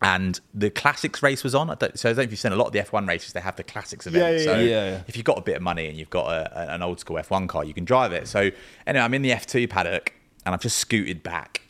And 0.01 0.39
the 0.53 0.69
classics 0.69 1.23
race 1.23 1.43
was 1.43 1.55
on. 1.55 1.69
I 1.71 1.75
don't, 1.75 1.97
so 1.97 2.09
I 2.09 2.11
don't 2.11 2.17
know 2.17 2.23
if 2.23 2.31
you've 2.31 2.39
seen 2.39 2.51
a 2.51 2.55
lot 2.55 2.67
of 2.67 2.73
the 2.73 2.79
F1 2.79 3.07
races. 3.07 3.33
They 3.33 3.39
have 3.39 3.55
the 3.55 3.63
classics 3.63 4.05
event. 4.05 4.23
Yeah, 4.23 4.37
yeah, 4.39 4.45
so 4.45 4.59
yeah. 4.59 4.65
Yeah, 4.65 4.89
yeah. 4.91 5.01
if 5.07 5.15
you've 5.15 5.25
got 5.25 5.39
a 5.39 5.41
bit 5.41 5.55
of 5.55 5.63
money 5.63 5.87
and 5.87 5.97
you've 5.97 6.11
got 6.11 6.27
a, 6.27 6.73
an 6.73 6.83
old 6.83 6.99
school 6.99 7.17
F1 7.17 7.47
car, 7.47 7.63
you 7.65 7.73
can 7.73 7.85
drive 7.85 8.11
it. 8.11 8.27
So 8.27 8.51
anyway, 8.85 9.03
I'm 9.03 9.13
in 9.15 9.23
the 9.23 9.31
F2 9.31 9.67
paddock 9.69 10.13
and 10.45 10.53
I've 10.53 10.61
just 10.61 10.77
scooted 10.77 11.23
back. 11.23 11.61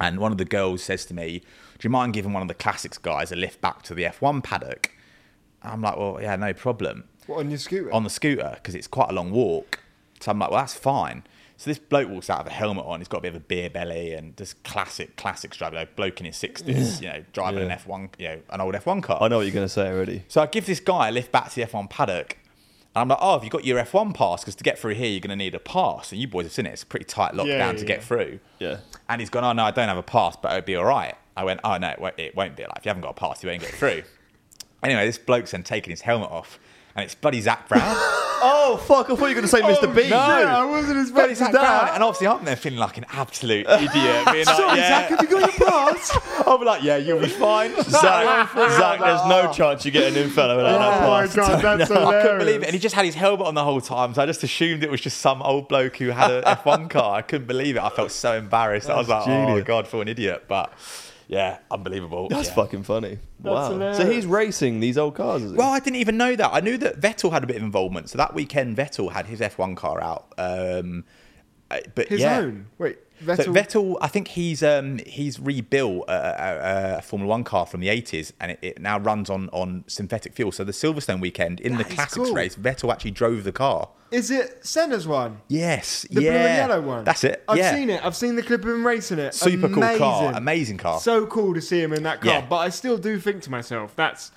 And 0.00 0.18
one 0.18 0.32
of 0.32 0.38
the 0.38 0.46
girls 0.46 0.82
says 0.82 1.04
to 1.06 1.14
me, 1.14 1.40
"Do 1.40 1.86
you 1.86 1.90
mind 1.90 2.14
giving 2.14 2.32
one 2.32 2.40
of 2.40 2.48
the 2.48 2.54
classics 2.54 2.96
guys 2.96 3.32
a 3.32 3.36
lift 3.36 3.60
back 3.60 3.82
to 3.82 3.94
the 3.94 4.04
F1 4.04 4.42
paddock?" 4.42 4.92
I'm 5.68 5.82
like, 5.82 5.96
"Well, 5.96 6.18
yeah, 6.20 6.36
no 6.36 6.52
problem." 6.52 7.04
What, 7.26 7.40
on 7.40 7.50
your 7.50 7.58
scooter? 7.58 7.92
on 7.92 8.04
the 8.04 8.10
scooter 8.10 8.52
because 8.54 8.74
it's 8.74 8.86
quite 8.86 9.10
a 9.10 9.12
long 9.12 9.30
walk. 9.30 9.80
So 10.20 10.30
I'm 10.32 10.38
like, 10.38 10.50
well, 10.50 10.60
that's 10.60 10.74
fine. 10.74 11.24
So 11.58 11.70
this 11.70 11.78
bloke 11.78 12.08
walks 12.08 12.30
out 12.30 12.44
with 12.44 12.52
a 12.52 12.56
helmet 12.56 12.84
on. 12.86 13.00
He's 13.00 13.08
got 13.08 13.18
a 13.18 13.20
bit 13.20 13.28
of 13.30 13.36
a 13.36 13.40
beer 13.40 13.68
belly 13.68 14.12
and 14.14 14.36
just 14.36 14.62
classic, 14.62 15.16
classic 15.16 15.50
driver, 15.56 15.76
like 15.76 15.94
bloke 15.96 16.20
in 16.20 16.26
his 16.26 16.36
sixties, 16.36 17.00
you 17.00 17.08
know, 17.08 17.24
driving 17.32 17.60
Yeah. 17.66 17.72
an 17.74 17.78
F1, 17.78 18.08
you 18.18 18.28
know, 18.28 18.40
an 18.50 18.60
old 18.60 18.74
F1 18.74 19.02
car. 19.02 19.18
I 19.20 19.28
know 19.28 19.38
what 19.38 19.42
you're 19.46 19.54
going 19.54 19.66
to 19.66 19.72
say 19.72 19.88
already. 19.88 20.22
So 20.28 20.40
I 20.40 20.46
give 20.46 20.66
this 20.66 20.80
guy 20.80 21.08
a 21.08 21.12
lift 21.12 21.30
back 21.32 21.50
to 21.50 21.54
the 21.56 21.62
F1 21.66 21.90
paddock. 21.90 22.38
And 22.94 23.02
I'm 23.02 23.08
like, 23.08 23.18
oh, 23.20 23.32
have 23.34 23.44
you 23.44 23.50
got 23.50 23.64
your 23.64 23.78
F1 23.84 24.14
pass? 24.14 24.40
Because 24.42 24.54
to 24.54 24.64
get 24.64 24.78
through 24.78 24.94
here, 24.94 25.08
you're 25.08 25.20
going 25.20 25.30
to 25.30 25.36
need 25.36 25.54
a 25.54 25.58
pass. 25.58 26.10
And 26.12 26.20
you 26.20 26.26
boys 26.28 26.46
have 26.46 26.52
seen 26.52 26.66
it. 26.66 26.72
It's 26.72 26.84
a 26.84 26.86
pretty 26.86 27.04
tight 27.04 27.32
lockdown 27.34 27.46
Yeah, 27.58 27.72
to 27.72 27.84
get 27.84 27.98
yeah. 27.98 28.04
through. 28.04 28.38
Yeah. 28.60 28.76
And 29.08 29.20
he's 29.20 29.28
gone, 29.30 29.44
oh, 29.44 29.52
no, 29.52 29.64
I 29.64 29.70
don't 29.72 29.88
have 29.88 29.98
a 29.98 30.02
pass, 30.02 30.36
but 30.40 30.52
it'll 30.52 30.64
be 30.64 30.76
all 30.76 30.84
right. 30.86 31.14
I 31.36 31.44
went, 31.44 31.60
oh, 31.64 31.76
no, 31.76 31.88
it 31.90 31.98
won't, 32.00 32.18
it 32.18 32.34
won't 32.36 32.56
be. 32.56 32.62
Like, 32.64 32.78
if 32.78 32.84
you 32.84 32.88
haven't 32.90 33.02
got 33.02 33.10
a 33.10 33.14
pass, 33.14 33.42
you 33.42 33.48
won't 33.50 33.60
get 33.60 33.70
through. 33.70 34.02
Anyway, 34.82 35.06
this 35.06 35.18
bloke's 35.18 35.50
then 35.52 35.62
taking 35.62 35.90
his 35.90 36.02
helmet 36.02 36.30
off, 36.30 36.58
and 36.94 37.04
it's 37.04 37.14
bloody 37.14 37.40
Zak 37.40 37.68
Brown. 37.68 37.96
Oh 38.40 38.76
fuck! 38.76 39.06
I 39.10 39.16
thought 39.16 39.18
you 39.30 39.34
were 39.34 39.34
going 39.34 39.42
to 39.42 39.48
say 39.48 39.62
Mr. 39.62 39.92
Bean. 39.92 40.04
shit, 40.04 40.12
I 40.12 40.64
wasn't 40.64 41.12
bloody 41.12 41.32
expecting 41.32 41.34
Zak 41.34 41.50
Brown. 41.50 41.64
that. 41.64 41.94
And 41.94 42.04
obviously, 42.04 42.28
I'm 42.28 42.44
there 42.44 42.54
feeling 42.54 42.78
like 42.78 42.96
an 42.96 43.04
absolute 43.08 43.66
idiot. 43.68 43.90
Being 43.92 44.46
like, 44.46 44.56
Sorry, 44.56 44.78
yeah. 44.78 45.08
Zak, 45.08 45.08
have 45.08 45.22
you 45.22 45.28
got 45.40 45.58
your 45.58 45.68
pass? 45.68 46.18
I'll 46.46 46.56
be 46.58 46.64
like, 46.64 46.84
yeah, 46.84 46.98
you'll 46.98 47.18
be 47.18 47.26
fine. 47.26 47.74
Zak, 47.82 48.48
Zak, 48.52 49.00
there's 49.00 49.26
no 49.26 49.52
chance 49.52 49.84
you're 49.84 49.90
getting 49.90 50.22
in, 50.22 50.30
fella. 50.30 50.54
Without 50.56 50.78
that 50.78 51.02
oh 51.02 51.10
my 51.10 51.26
pass. 51.26 51.34
god, 51.34 51.78
that's. 51.78 51.90
I 51.90 52.22
couldn't 52.22 52.38
believe 52.38 52.62
it. 52.62 52.66
And 52.66 52.74
he 52.74 52.78
just 52.78 52.94
had 52.94 53.04
his 53.04 53.16
helmet 53.16 53.48
on 53.48 53.54
the 53.54 53.64
whole 53.64 53.80
time. 53.80 54.14
So 54.14 54.22
I 54.22 54.26
just 54.26 54.44
assumed 54.44 54.84
it 54.84 54.90
was 54.90 55.00
just 55.00 55.18
some 55.18 55.42
old 55.42 55.66
bloke 55.66 55.96
who 55.96 56.10
had 56.10 56.30
a 56.30 56.42
F1 56.42 56.90
car. 56.90 57.16
I 57.16 57.22
couldn't 57.22 57.48
believe 57.48 57.74
it. 57.74 57.82
I 57.82 57.88
felt 57.88 58.12
so 58.12 58.36
embarrassed. 58.38 58.88
I 58.88 58.96
was 58.98 59.08
like, 59.08 59.26
oh, 59.26 59.46
genius. 59.46 59.64
God, 59.64 59.88
for 59.88 60.00
an 60.00 60.06
idiot. 60.06 60.44
But 60.46 60.72
yeah, 61.28 61.58
unbelievable. 61.70 62.28
That's 62.28 62.48
yeah. 62.48 62.54
fucking 62.54 62.82
funny. 62.82 63.18
wow. 63.42 63.92
So 63.92 64.10
he's 64.10 64.26
racing 64.26 64.80
these 64.80 64.98
old 64.98 65.14
cars, 65.14 65.42
is 65.42 65.52
he? 65.52 65.56
Well, 65.56 65.70
I 65.70 65.78
didn't 65.78 65.96
even 65.96 66.16
know 66.16 66.34
that. 66.34 66.50
I 66.52 66.60
knew 66.60 66.76
that 66.78 67.00
Vettel 67.00 67.30
had 67.30 67.44
a 67.44 67.46
bit 67.46 67.56
of 67.56 67.62
involvement. 67.62 68.08
So 68.08 68.18
that 68.18 68.34
weekend, 68.34 68.76
Vettel 68.76 69.12
had 69.12 69.26
his 69.26 69.40
F1 69.40 69.76
car 69.76 70.00
out. 70.00 70.32
Um, 70.38 71.04
uh, 71.70 71.78
but 71.94 72.08
His 72.08 72.20
yeah. 72.20 72.38
own. 72.38 72.66
Wait, 72.78 72.98
So 73.20 73.34
Vettel. 73.34 73.54
Vettel, 73.54 73.96
I 74.00 74.08
think 74.08 74.28
he's 74.28 74.62
um, 74.62 74.98
he's 75.06 75.38
rebuilt 75.40 76.04
a, 76.08 76.12
a, 76.12 76.98
a 76.98 77.02
Formula 77.02 77.28
One 77.28 77.44
car 77.44 77.66
from 77.66 77.80
the 77.80 77.88
80s, 77.88 78.32
and 78.40 78.52
it, 78.52 78.58
it 78.62 78.80
now 78.80 78.98
runs 78.98 79.28
on, 79.30 79.48
on 79.50 79.84
synthetic 79.86 80.34
fuel. 80.34 80.52
So 80.52 80.64
the 80.64 80.72
Silverstone 80.72 81.20
weekend 81.20 81.60
in 81.60 81.76
That 81.76 81.88
the 81.88 81.94
classics 81.94 82.26
cool. 82.26 82.34
race, 82.34 82.56
Vettel 82.56 82.92
actually 82.92 83.10
drove 83.12 83.44
the 83.44 83.52
car. 83.52 83.88
Is 84.10 84.30
it 84.30 84.64
Senna's 84.64 85.06
one? 85.06 85.42
Yes, 85.48 86.06
The 86.10 86.22
yeah, 86.22 86.30
blue 86.30 86.38
and 86.38 86.70
yellow 86.70 86.80
one. 86.80 87.04
That's 87.04 87.24
it. 87.24 87.44
I've 87.46 87.58
yeah. 87.58 87.74
seen 87.74 87.90
it. 87.90 88.02
I've 88.04 88.16
seen 88.16 88.36
the 88.36 88.42
clip 88.42 88.62
of 88.62 88.68
him 88.70 88.86
racing 88.86 89.18
it. 89.18 89.34
Super 89.34 89.68
cool 89.68 89.82
car, 89.82 90.22
Amazing. 90.22 90.34
amazing 90.36 90.76
car. 90.78 91.00
So 91.00 91.26
cool 91.26 91.52
to 91.52 91.60
see 91.60 91.82
him 91.82 91.92
in 91.92 92.04
that 92.04 92.22
car. 92.22 92.32
Yeah. 92.32 92.46
But 92.48 92.56
I 92.58 92.68
still 92.70 92.96
do 92.96 93.20
think 93.20 93.42
to 93.42 93.50
myself, 93.50 93.94
that's 93.96 94.32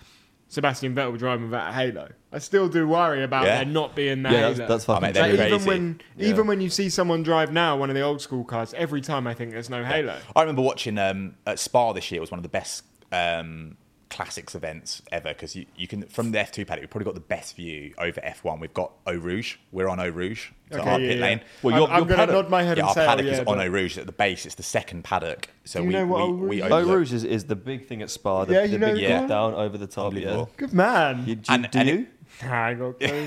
Sebastian 0.51 0.93
Vettel 0.93 1.17
driving 1.17 1.45
without 1.45 1.69
a 1.69 1.73
halo. 1.73 2.09
I 2.33 2.39
still 2.39 2.67
do 2.67 2.85
worry 2.85 3.23
about 3.23 3.45
Yeah. 3.45 3.55
there 3.63 3.65
not 3.65 3.95
being 3.95 4.23
that 4.23 4.33
yeah, 4.33 4.39
halo. 4.39 4.53
that's, 4.55 4.69
that's 4.69 4.89
I 4.89 4.99
fucking. 4.99 5.13
mean, 5.13 5.21
Like, 5.29 5.37
crazy. 5.39 5.55
even 5.55 5.65
when 5.65 6.01
Yeah. 6.17 6.27
even 6.27 6.45
when 6.47 6.59
you 6.59 6.69
see 6.69 6.89
someone 6.89 7.23
drive 7.23 7.53
now 7.53 7.77
one 7.77 7.89
of 7.89 7.95
the 7.95 8.01
old 8.01 8.19
school 8.21 8.43
cars, 8.43 8.73
every 8.75 8.99
time 8.99 9.27
I 9.27 9.33
think 9.33 9.51
there's 9.51 9.69
no 9.69 9.85
halo. 9.85 10.17
I 10.35 10.41
remember 10.41 10.61
watching 10.61 10.97
um, 10.97 11.35
at 11.47 11.57
Spa 11.57 11.93
this 11.93 12.11
year. 12.11 12.17
It 12.17 12.21
was 12.21 12.31
one 12.31 12.39
of 12.39 12.43
the 12.43 12.49
best 12.49 12.83
um, 13.13 13.77
classics 14.11 14.53
events 14.53 15.01
ever 15.11 15.29
because 15.29 15.55
you, 15.55 15.65
you 15.75 15.87
can 15.87 16.03
from 16.03 16.31
the 16.31 16.37
F2 16.37 16.67
paddock. 16.67 16.81
We've 16.83 16.89
probably 16.91 17.05
got 17.05 17.15
the 17.15 17.21
best 17.21 17.55
view 17.55 17.93
over 17.97 18.21
F1. 18.21 18.59
We've 18.59 18.73
got 18.73 18.91
Eau 19.07 19.15
Rouge. 19.15 19.55
We're 19.71 19.87
on 19.87 19.99
Eau 19.99 20.09
Rouge. 20.09 20.49
So 20.71 20.79
Okay, 20.79 20.89
our 20.89 20.99
yeah, 20.99 21.07
pit 21.07 21.17
yeah. 21.17 21.23
lane. 21.23 21.41
Well, 21.63 21.73
I'm, 21.73 21.79
your- 21.81 21.89
I'm 21.89 21.97
your 21.99 22.05
gonna 22.05 22.17
paddock- 22.17 22.33
nod 22.35 22.49
my 22.49 22.61
head 22.63 22.77
Yeah, 22.77 22.83
and 22.83 22.89
our 22.89 22.93
say, 22.93 23.03
oh, 23.03 23.07
paddock 23.07 23.25
oh, 23.25 23.29
is 23.29 23.39
on 23.39 23.45
but- 23.45 23.59
Eau 23.59 23.69
Rouge 23.69 23.97
at 23.97 24.05
the 24.05 24.11
base. 24.11 24.45
It's 24.45 24.55
the 24.55 24.63
second 24.63 25.03
paddock. 25.03 25.47
So 25.63 25.79
you 25.81 25.87
we 25.87 25.93
know 25.93 26.05
what 26.05 26.19
we, 26.19 26.23
Eau 26.27 26.31
Rouge 26.35 26.49
we 26.49 26.61
is? 26.61 26.71
Eau 26.71 26.83
Rouge 26.93 27.13
is, 27.13 27.23
is 27.23 27.43
the 27.45 27.55
big 27.55 27.87
thing 27.87 28.01
at 28.01 28.09
Spa. 28.09 28.45
The, 28.45 28.53
Yeah, 28.53 28.63
you 28.63 28.71
the 28.73 28.77
know 28.79 28.85
big 28.87 28.95
the 28.95 29.01
dip 29.07 29.19
one? 29.21 29.27
down 29.29 29.53
over 29.55 29.77
the 29.77 29.87
top. 29.87 30.13
Yeah. 30.13 30.19
Unbelievable. 30.19 30.49
Good 30.57 30.73
man. 30.73 31.23
You, 31.25 31.35
do, 31.35 31.53
And- 31.53 31.71
do 31.71 31.79
and 31.79 31.89
you? 31.89 31.97
Nah, 31.99 32.05
I 32.43 32.73
got 32.73 32.99
clue. 32.99 33.25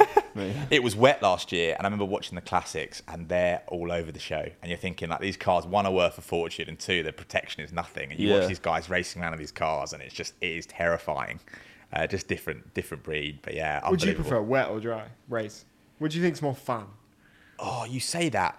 It 0.71 0.83
was 0.83 0.97
wet 0.97 1.23
last 1.23 1.53
year, 1.53 1.75
and 1.77 1.83
I 1.83 1.87
remember 1.87 2.05
watching 2.05 2.35
the 2.35 2.41
classics, 2.41 3.03
and 3.09 3.29
they're 3.29 3.63
all 3.69 3.93
over 3.93 4.11
the 4.11 4.19
show. 4.19 4.47
And 4.63 4.69
you're 4.71 4.79
thinking, 4.79 5.09
like, 5.09 5.21
these 5.21 5.37
cars, 5.37 5.67
one, 5.67 5.87
are 5.87 5.93
worth 5.93 6.19
a 6.19 6.23
fortune, 6.23 6.69
and 6.69 6.79
two, 6.79 7.03
the 7.03 7.13
protection 7.13 7.63
is 7.63 7.73
nothing. 7.73 8.11
And 8.11 8.19
you 8.21 8.29
Yeah. 8.29 8.39
watch 8.41 8.49
these 8.49 8.59
guys 8.59 8.91
racing 8.91 9.23
around 9.23 9.35
in 9.35 9.39
these 9.39 9.53
cars, 9.53 9.93
and 9.93 10.03
it's 10.03 10.15
just, 10.15 10.35
it 10.41 10.51
is 10.53 10.67
terrifying. 10.67 11.41
Uh, 11.93 12.07
just 12.09 12.27
different, 12.27 12.75
different 12.75 13.05
breed. 13.05 13.39
But 13.43 13.55
yeah, 13.55 13.89
Would 13.89 14.03
you 14.03 14.15
prefer 14.15 14.41
wet 14.43 14.69
or 14.69 14.81
dry 14.81 15.05
race? 15.29 15.65
What 15.99 16.11
do 16.11 16.17
you 16.17 16.23
think's 16.25 16.43
more 16.43 16.55
fun? 16.57 16.87
Oh, 17.61 17.85
you 17.85 18.01
say 18.01 18.29
that. 18.31 18.59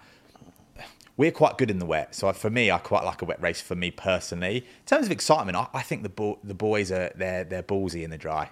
We're 1.18 1.32
quite 1.32 1.56
good 1.56 1.70
in 1.70 1.78
the 1.78 1.86
wet, 1.86 2.14
so 2.14 2.30
for 2.34 2.50
me, 2.50 2.70
I 2.70 2.78
quite 2.78 3.02
like 3.04 3.22
a 3.22 3.24
wet 3.24 3.40
race. 3.40 3.60
For 3.60 3.74
me 3.74 3.90
personally, 3.90 4.58
in 4.58 4.84
terms 4.86 5.06
of 5.06 5.12
excitement, 5.12 5.56
I, 5.56 5.66
I 5.72 5.80
think 5.82 6.02
the 6.02 6.10
bo- 6.10 6.38
the 6.44 6.52
boys 6.54 6.92
are 6.92 7.10
they're 7.14 7.42
they're 7.44 7.62
ballsy 7.62 8.02
in 8.04 8.10
the 8.10 8.18
dry. 8.18 8.50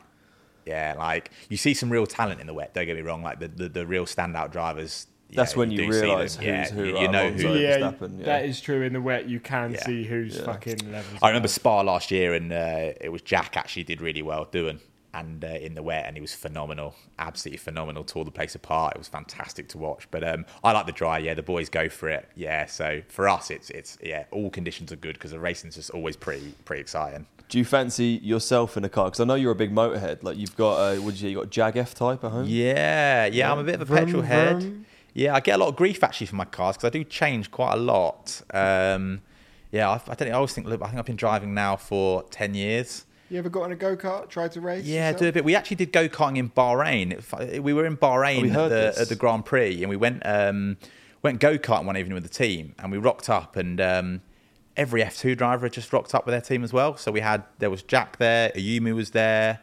Yeah, 0.66 0.94
like 0.96 1.30
you 1.48 1.56
see 1.56 1.74
some 1.74 1.90
real 1.90 2.06
talent 2.06 2.40
in 2.40 2.46
the 2.46 2.54
wet. 2.54 2.74
Don't 2.74 2.86
get 2.86 2.96
me 2.96 3.02
wrong, 3.02 3.22
like 3.22 3.40
the 3.40 3.48
the, 3.48 3.68
the 3.68 3.86
real 3.86 4.06
standout 4.06 4.50
drivers. 4.52 5.06
That's 5.30 5.52
yeah, 5.52 5.58
when 5.58 5.70
you 5.70 5.78
do 5.78 5.92
see 5.92 6.00
them. 6.00 6.08
realise 6.10 6.36
who's 6.36 6.46
yeah, 6.46 6.70
who, 6.70 6.84
You, 6.84 6.98
you 7.00 7.08
know 7.08 7.28
Alonso. 7.28 7.48
who. 7.54 7.58
Yeah, 7.58 7.78
yeah, 7.78 7.92
that 8.24 8.44
is 8.44 8.60
true. 8.60 8.82
In 8.82 8.92
the 8.92 9.00
wet, 9.00 9.28
you 9.28 9.40
can 9.40 9.72
Yeah. 9.72 9.84
see 9.84 10.04
who's 10.04 10.36
Yeah. 10.36 10.44
fucking 10.44 10.92
levels. 10.92 11.18
I 11.22 11.28
remember 11.28 11.46
above. 11.46 11.50
Spa 11.50 11.80
last 11.80 12.10
year, 12.10 12.34
and 12.34 12.52
uh, 12.52 12.92
it 13.00 13.10
was 13.10 13.22
Jack 13.22 13.56
actually 13.56 13.84
did 13.84 14.00
really 14.00 14.22
well 14.22 14.44
doing 14.44 14.80
and 15.12 15.44
uh, 15.44 15.48
in 15.48 15.74
the 15.74 15.82
wet, 15.82 16.04
and 16.06 16.16
he 16.16 16.20
was 16.20 16.34
phenomenal, 16.34 16.94
absolutely 17.18 17.58
phenomenal. 17.58 18.04
Tore 18.04 18.24
the 18.24 18.30
place 18.30 18.54
apart. 18.54 18.94
It 18.96 18.98
was 18.98 19.08
fantastic 19.08 19.68
to 19.68 19.78
watch. 19.78 20.08
But 20.10 20.24
um, 20.26 20.44
I 20.62 20.72
like 20.72 20.86
the 20.86 20.92
dry. 20.92 21.18
Yeah, 21.18 21.34
the 21.34 21.42
boys 21.42 21.68
go 21.68 21.88
for 21.88 22.08
it. 22.08 22.28
Yeah, 22.34 22.66
so 22.66 23.02
for 23.08 23.28
us, 23.28 23.50
it's 23.50 23.70
it's 23.70 23.96
yeah, 24.02 24.24
all 24.30 24.50
conditions 24.50 24.92
are 24.92 24.96
good 24.96 25.14
because 25.14 25.30
the 25.30 25.40
racing's 25.40 25.76
just 25.76 25.90
always 25.90 26.16
pretty 26.16 26.54
pretty 26.64 26.80
exciting. 26.80 27.26
Do 27.49 27.59
you 27.59 27.64
fancy 27.64 28.18
yourself 28.22 28.76
in 28.76 28.84
a 28.84 28.88
car? 28.88 29.07
Because 29.07 29.20
I 29.20 29.24
know 29.24 29.34
you're 29.34 29.53
a 29.53 29.57
big 29.57 29.72
motorhead. 29.72 30.22
Like 30.22 30.36
you've 30.36 30.57
got, 30.57 30.76
uh, 30.78 31.01
would 31.03 31.14
you? 31.14 31.20
Say? 31.20 31.28
You 31.30 31.36
got 31.36 31.45
a 31.45 31.51
Jag 31.51 31.76
F 31.76 31.95
type 31.95 32.24
at 32.24 32.30
home. 32.30 32.47
Yeah, 32.49 33.26
yeah, 33.26 33.53
I'm 33.53 33.59
a 33.59 33.64
bit 33.64 33.76
of 33.76 33.82
a 33.82 33.84
Vroom, 33.84 34.05
petrol 34.07 34.22
head. 34.22 34.61
vroom. 34.62 34.86
Yeah, 35.12 35.34
I 35.34 35.40
get 35.40 35.55
a 35.55 35.59
lot 35.59 35.68
of 35.68 35.76
grief 35.76 36.03
actually 36.03 36.26
for 36.26 36.36
my 36.36 36.45
cars 36.47 36.76
because 36.76 36.86
I 36.86 36.90
do 36.90 37.05
change 37.05 37.51
quite 37.53 37.74
a 37.74 37.76
lot. 37.76 38.42
Um, 38.53 39.20
yeah, 39.70 39.88
I, 39.90 40.01
I 40.09 40.14
don't. 40.14 40.28
I 40.28 40.32
always 40.32 40.53
think. 40.53 40.66
Look, 40.66 40.82
I 40.82 40.86
think 40.86 40.99
I've 40.99 41.05
been 41.07 41.16
driving 41.16 41.55
now 41.55 41.76
for 41.76 42.22
ten 42.30 42.55
years. 42.55 43.05
You 43.30 43.38
ever 43.38 43.49
got 43.49 43.62
on 43.64 43.72
a 43.72 43.76
go 43.76 43.97
kart? 43.97 44.28
Tried 44.28 44.53
to 44.53 44.61
race? 44.61 44.84
Yeah, 44.84 45.07
yourself? 45.11 45.20
do 45.20 45.28
a 45.28 45.32
bit. 45.32 45.45
We 45.45 45.55
actually 45.55 45.76
did 45.76 45.92
go 45.92 46.09
karting 46.09 46.38
in 46.38 46.51
Bahrain. 46.51 47.61
We 47.62 47.72
were 47.72 47.86
in 47.86 47.97
Bahrain 47.97 48.38
Oh, 48.38 48.42
we 48.42 48.49
at, 48.51 48.55
heard 48.55 48.68
the, 48.70 48.74
this. 48.74 49.01
at 49.01 49.09
the 49.09 49.16
Grand 49.16 49.45
Prix, 49.45 49.80
and 49.82 49.88
we 49.90 49.97
went 49.97 50.22
um, 50.24 50.76
went 51.22 51.40
go 51.40 51.59
karting 51.59 51.84
one 51.86 51.97
evening 51.97 52.14
with 52.14 52.24
the 52.24 52.28
team, 52.28 52.74
and 52.78 52.90
we 52.90 52.99
rocked 52.99 53.28
up, 53.30 53.57
and 53.57 53.80
um, 53.80 54.20
every 54.77 55.03
F2 55.03 55.37
driver 55.37 55.66
had 55.66 55.72
just 55.72 55.93
rocked 55.93 56.14
up 56.14 56.27
with 56.27 56.33
their 56.33 56.41
team 56.41 56.64
as 56.64 56.72
well. 56.72 56.97
So 56.97 57.12
we 57.12 57.20
had 57.20 57.45
there 57.59 57.70
was 57.70 57.83
Jack 57.83 58.16
there, 58.18 58.51
Ayumu 58.51 58.95
was 58.95 59.11
there, 59.11 59.61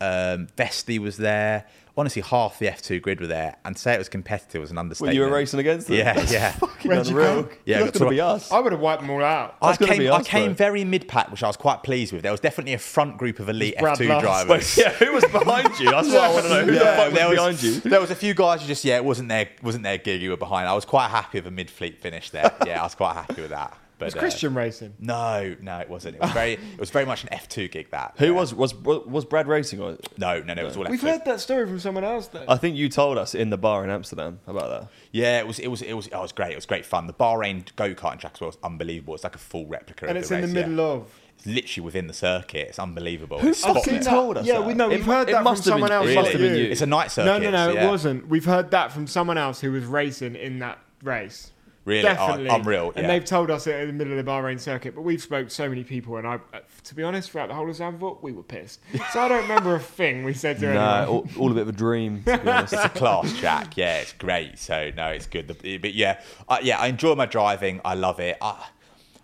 um, 0.00 0.46
Vesti 0.56 0.98
was 0.98 1.16
there. 1.16 1.66
Honestly, 1.96 2.22
half 2.22 2.58
the 2.60 2.66
F2 2.66 3.02
grid 3.02 3.20
were 3.20 3.26
there, 3.26 3.56
and 3.64 3.74
to 3.76 3.82
say 3.82 3.92
it 3.92 3.98
was 3.98 4.08
competitive 4.08 4.60
was 4.62 4.70
an 4.70 4.76
Well, 4.76 4.84
understatement. 4.84 5.16
you 5.16 5.20
were 5.22 5.28
racing 5.28 5.60
against 5.60 5.88
them. 5.88 5.96
Yeah, 5.98 6.14
That's 6.14 6.32
yeah. 6.32 6.52
Fucking 6.60 6.88
Where'd 6.88 7.06
unreal. 7.08 7.42
go? 7.42 7.48
Yeah, 7.66 7.80
that's 7.80 7.92
to- 7.92 7.98
gonna 7.98 8.10
be 8.12 8.20
us. 8.20 8.50
I 8.50 8.60
would 8.60 8.72
have 8.72 8.80
wiped 8.80 9.02
them 9.02 9.10
all 9.10 9.22
out. 9.22 9.56
I 9.60 9.66
That's 9.66 9.78
gonna 9.78 9.92
came, 9.92 9.98
be 9.98 10.08
I 10.10 10.22
came 10.22 10.44
bro. 10.46 10.54
very 10.54 10.84
mid 10.84 11.08
pack, 11.08 11.30
which 11.30 11.42
I 11.42 11.48
was 11.48 11.56
quite 11.58 11.82
pleased 11.82 12.12
with. 12.12 12.22
There 12.22 12.30
was 12.30 12.40
definitely 12.40 12.72
a 12.74 12.78
front 12.78 13.18
group 13.18 13.38
of 13.40 13.48
elite 13.50 13.76
Brad 13.78 13.98
F2 13.98 14.08
Last. 14.08 14.22
drivers. 14.22 14.78
yeah, 14.78 14.90
who 14.92 15.12
was 15.12 15.24
behind 15.24 15.78
you? 15.80 15.90
That's 15.90 16.08
what 16.08 16.16
I 16.20 16.28
want 16.32 16.44
to 16.44 16.48
know. 16.48 16.64
Who 16.64 16.72
the 16.72 16.78
fuck 16.80 17.04
was 17.06 17.14
there 17.14 17.28
was, 17.28 17.36
behind 17.36 17.62
you? 17.62 17.80
There 17.90 18.00
was 18.00 18.10
a 18.12 18.16
few 18.16 18.34
guys 18.34 18.62
who 18.62 18.68
just 18.68 18.84
yeah, 18.84 18.96
it 18.96 19.04
wasn't 19.04 19.28
their 19.28 19.48
wasn't 19.60 19.82
their 19.82 19.98
gig. 19.98 20.22
You 20.22 20.30
were 20.30 20.36
behind. 20.38 20.68
I 20.68 20.74
was 20.74 20.84
quite 20.86 21.08
happy 21.08 21.38
with 21.38 21.48
a 21.48 21.50
mid 21.50 21.70
fleet 21.70 22.00
finish 22.00 22.30
there. 22.30 22.54
Yeah, 22.64 22.80
I 22.80 22.84
was 22.84 22.94
quite 22.94 23.14
happy 23.14 23.42
with 23.42 23.50
that. 23.50 23.76
But 24.00 24.06
It's 24.06 24.16
uh, 24.16 24.18
Christian 24.18 24.54
racing. 24.54 24.94
no, 24.98 25.54
no, 25.60 25.78
it 25.78 25.88
wasn't. 25.88 26.16
It 26.16 26.22
was 26.22 26.32
very 26.32 26.54
it 26.54 26.80
was 26.80 26.90
very 26.90 27.04
much 27.06 27.22
an 27.22 27.32
F 27.32 27.48
two 27.48 27.68
gig. 27.68 27.90
That 27.92 28.14
Who 28.18 28.26
yeah. 28.26 28.30
was 28.32 28.52
was 28.54 28.74
was 28.74 29.24
Brad 29.24 29.46
racing? 29.46 29.80
Or 29.80 29.96
No, 30.18 30.40
no, 30.42 30.54
no. 30.54 30.62
It 30.62 30.64
was 30.64 30.76
all 30.76 30.84
We've 30.90 30.98
F2. 31.00 31.02
heard 31.08 31.24
that 31.26 31.38
story 31.40 31.66
from 31.66 31.78
someone 31.78 32.02
else 32.02 32.26
though. 32.26 32.44
I 32.48 32.56
think 32.56 32.76
you 32.76 32.88
told 32.88 33.16
us 33.18 33.34
in 33.36 33.50
the 33.50 33.58
bar 33.58 33.84
in 33.84 33.90
Amsterdam 33.90 34.40
about 34.48 34.68
that. 34.70 34.88
Yeah, 35.12 35.38
it 35.38 35.46
was 35.46 35.60
it 35.60 35.68
was 35.68 35.82
it 35.82 35.92
was 35.92 36.08
oh, 36.12 36.18
it 36.18 36.22
was 36.22 36.32
great. 36.32 36.52
It 36.52 36.56
was 36.56 36.66
great 36.66 36.84
fun. 36.84 37.06
The 37.06 37.12
Bahrain 37.12 37.64
go 37.76 37.94
karting 37.94 38.18
track 38.20 38.32
as 38.34 38.40
well 38.40 38.48
was 38.48 38.58
unbelievable. 38.64 39.14
It's 39.14 39.22
like 39.24 39.36
a 39.36 39.38
full 39.38 39.66
replica. 39.66 40.06
and 40.08 40.16
of 40.16 40.22
it's 40.22 40.30
the 40.30 40.36
in 40.36 40.40
the 40.40 40.48
middle 40.48 40.76
yeah. 40.76 40.82
of. 41.02 41.20
Literally 41.46 41.84
within 41.86 42.06
the 42.06 42.12
circuit. 42.12 42.68
It's 42.68 42.78
unbelievable. 42.78 43.38
Who 43.38 43.48
It's 43.48 43.62
fucking 43.64 43.82
spotless. 43.82 44.06
told 44.06 44.36
us 44.36 44.46
Yeah, 44.46 44.58
that? 44.58 44.66
we 44.66 44.74
know. 44.74 44.88
We've 44.90 45.06
mu- 45.06 45.12
heard 45.12 45.28
it 45.30 45.32
that 45.32 45.38
from 45.38 45.44
must 45.44 45.64
been- 45.64 45.70
someone 45.72 45.90
else. 45.90 46.06
Really? 46.06 46.22
not 46.22 46.34
you. 46.34 46.64
It's 46.70 46.82
a 46.82 46.86
night 46.86 47.10
circuit. 47.10 47.26
No, 47.42 47.50
no, 47.50 47.50
no, 47.50 47.72
yeah. 47.72 47.86
it 47.86 47.88
wasn't. 47.88 48.28
We've 48.28 48.44
heard 48.44 48.70
that 48.72 48.92
from 48.92 49.06
someone 49.06 49.38
else 49.38 49.58
who 49.62 49.72
was 49.72 49.84
racing 49.86 50.36
in 50.36 50.58
that 50.58 50.78
race. 51.02 51.50
Really? 51.86 52.02
Definitely. 52.02 52.48
unreal, 52.48 52.92
And 52.94 53.02
yeah. 53.04 53.08
they've 53.08 53.24
told 53.24 53.50
us 53.50 53.66
it 53.66 53.74
in 53.80 53.86
the 53.86 53.92
middle 53.94 54.18
of 54.18 54.24
the 54.24 54.30
Bahrain 54.30 54.60
circuit, 54.60 54.94
but 54.94 55.00
we've 55.00 55.22
spoke 55.22 55.48
to 55.48 55.54
so 55.54 55.66
many 55.68 55.82
people, 55.82 56.18
and 56.18 56.26
I, 56.26 56.34
uh, 56.52 56.60
to 56.84 56.94
be 56.94 57.02
honest, 57.02 57.30
throughout 57.30 57.48
the 57.48 57.54
whole 57.54 57.70
of 57.70 57.74
Zandvoort, 57.76 58.22
we 58.22 58.32
were 58.32 58.42
pissed. 58.42 58.80
So 59.12 59.20
I 59.20 59.28
don't 59.28 59.42
remember 59.42 59.74
a 59.76 59.80
thing 59.80 60.22
we 60.22 60.34
said 60.34 60.58
to 60.60 60.66
No, 60.74 60.80
anyone. 60.80 61.08
all, 61.08 61.28
all 61.38 61.50
a 61.50 61.54
bit 61.54 61.62
of 61.62 61.68
a 61.70 61.72
dream. 61.72 62.22
It's 62.26 62.72
a 62.74 62.88
class 62.90 63.36
track. 63.38 63.76
Yeah, 63.78 63.98
it's 64.00 64.12
great. 64.12 64.58
So 64.58 64.90
no, 64.96 65.08
it's 65.08 65.26
good. 65.26 65.48
The- 65.48 65.78
But 65.78 65.94
yeah, 65.94 66.20
I, 66.48 66.60
yeah, 66.60 66.78
I 66.78 66.88
enjoy 66.88 67.14
my 67.14 67.26
driving. 67.26 67.80
I 67.84 67.94
love 67.94 68.20
it. 68.20 68.36
I, 68.42 68.62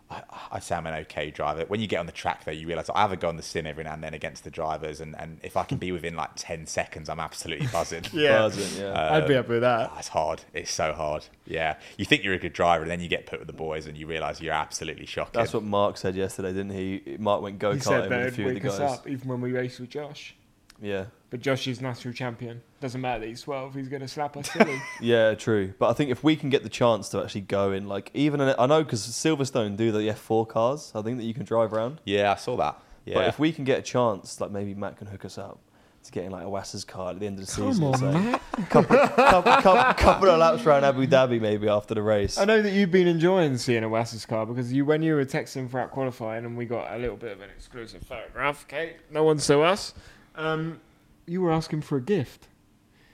I, 0.08 0.22
I 0.52 0.58
say 0.60 0.76
I'm 0.76 0.86
an 0.86 0.94
okay 1.02 1.30
driver. 1.30 1.64
When 1.66 1.80
you 1.80 1.86
get 1.86 1.98
on 1.98 2.06
the 2.06 2.12
track, 2.12 2.44
though, 2.44 2.52
you 2.52 2.66
realise 2.66 2.88
I 2.94 3.00
have 3.00 3.12
a 3.12 3.16
go 3.16 3.28
on 3.28 3.36
the 3.36 3.42
sim 3.42 3.66
every 3.66 3.82
now 3.84 3.94
and 3.94 4.04
then 4.04 4.14
against 4.14 4.44
the 4.44 4.50
drivers, 4.50 5.00
and, 5.00 5.16
and 5.18 5.40
if 5.42 5.56
I 5.56 5.64
can 5.64 5.78
be 5.78 5.90
within 5.90 6.14
like 6.14 6.30
ten 6.36 6.66
seconds, 6.66 7.08
I'm 7.08 7.20
absolutely 7.20 7.66
buzzing. 7.66 8.04
Yeah. 8.12 8.38
Buzzing, 8.38 8.82
yeah. 8.82 8.92
Uh, 8.92 9.14
I'd 9.16 9.26
be 9.28 9.34
up 9.34 9.48
with 9.48 9.62
that. 9.62 9.90
Oh, 9.92 9.98
it's 9.98 10.08
hard. 10.08 10.42
It's 10.54 10.70
so 10.70 10.92
hard. 10.92 11.24
Yeah, 11.44 11.76
you 11.96 12.04
think 12.04 12.22
you're 12.24 12.34
a 12.34 12.38
good 12.38 12.52
driver, 12.52 12.82
and 12.82 12.90
then 12.90 13.00
you 13.00 13.08
get 13.08 13.26
put 13.26 13.40
with 13.40 13.46
the 13.48 13.52
boys, 13.52 13.86
and 13.86 13.96
you 13.96 14.06
realise 14.06 14.40
you're 14.40 14.54
absolutely 14.54 15.06
shocking. 15.06 15.40
That's 15.40 15.52
what 15.52 15.64
Marc 15.64 15.96
said 15.96 16.14
yesterday, 16.14 16.52
didn't 16.52 16.70
he? 16.72 17.16
Marc 17.18 17.42
went 17.42 17.58
go 17.58 17.74
karting 17.74 18.08
with 18.08 18.28
a 18.28 18.30
few 18.32 18.48
of 18.48 18.54
the 18.54 18.60
guys. 18.60 18.80
up, 18.80 19.08
even 19.08 19.28
when 19.28 19.40
we 19.40 19.52
raced 19.52 19.80
with 19.80 19.90
Josh. 19.90 20.34
Yeah, 20.80 21.06
But 21.30 21.40
Josh 21.40 21.66
is 21.68 21.80
national 21.80 22.12
champion. 22.14 22.60
Doesn't 22.80 23.00
matter 23.00 23.20
that 23.20 23.26
he's 23.28 23.40
12, 23.42 23.74
he's 23.74 23.88
going 23.88 24.02
to 24.02 24.08
slap 24.08 24.36
us 24.36 24.50
silly. 24.52 24.80
yeah, 25.00 25.34
true. 25.34 25.72
But 25.78 25.88
I 25.88 25.92
think 25.94 26.10
if 26.10 26.22
we 26.22 26.36
can 26.36 26.50
get 26.50 26.62
the 26.62 26.68
chance 26.68 27.08
to 27.10 27.22
actually 27.22 27.40
go 27.42 27.72
in, 27.72 27.88
like 27.88 28.10
even 28.14 28.40
in, 28.40 28.54
I 28.58 28.66
know 28.66 28.84
because 28.84 29.06
Silverstone 29.06 29.76
do 29.76 29.90
the 29.92 30.00
F4 30.00 30.46
cars, 30.48 30.92
I 30.94 31.02
think 31.02 31.18
that 31.18 31.24
you 31.24 31.34
can 31.34 31.44
drive 31.44 31.72
around. 31.72 32.00
Yeah, 32.04 32.32
I 32.32 32.36
saw 32.36 32.56
that. 32.58 32.78
Yeah. 33.04 33.14
But 33.14 33.28
if 33.28 33.38
we 33.38 33.52
can 33.52 33.64
get 33.64 33.78
a 33.78 33.82
chance, 33.82 34.40
like 34.40 34.50
maybe 34.50 34.74
Matt 34.74 34.96
can 34.98 35.06
hook 35.06 35.24
us 35.24 35.38
up 35.38 35.58
to 36.04 36.12
getting 36.12 36.30
like 36.30 36.44
Iwasa's 36.44 36.84
car 36.84 37.10
at 37.10 37.18
the 37.20 37.26
end 37.26 37.38
of 37.40 37.46
the 37.46 37.52
Come 37.52 37.72
season. 37.72 37.84
on, 37.84 37.98
so 37.98 38.12
Matt. 38.12 38.42
couple, 38.68 38.96
couple, 38.96 39.52
couple, 39.62 39.94
couple 39.94 40.28
of 40.28 40.38
laps 40.38 40.64
around 40.64 40.84
Abu 40.84 41.06
Dhabi 41.06 41.40
maybe 41.40 41.68
after 41.68 41.94
the 41.94 42.02
race. 42.02 42.38
I 42.38 42.44
know 42.44 42.62
that 42.62 42.72
you've 42.72 42.92
been 42.92 43.08
enjoying 43.08 43.56
seeing 43.58 43.82
Iwasa's 43.82 44.24
car 44.26 44.44
because 44.46 44.72
you, 44.72 44.84
when 44.84 45.02
you 45.02 45.14
were 45.16 45.24
texting 45.24 45.68
throughout 45.70 45.90
qualifying 45.90 46.44
and 46.44 46.56
we 46.56 46.64
got 46.66 46.92
a 46.92 46.98
little 46.98 47.16
bit 47.16 47.32
of 47.32 47.40
an 47.40 47.48
exclusive 47.50 48.02
photograph, 48.04 48.64
okay, 48.68 48.96
no 49.10 49.24
one 49.24 49.38
saw 49.38 49.62
us. 49.62 49.94
Um, 50.36 50.80
you 51.26 51.40
were 51.42 51.50
asking 51.52 51.80
for 51.82 51.96
a 51.96 52.00
gift, 52.00 52.48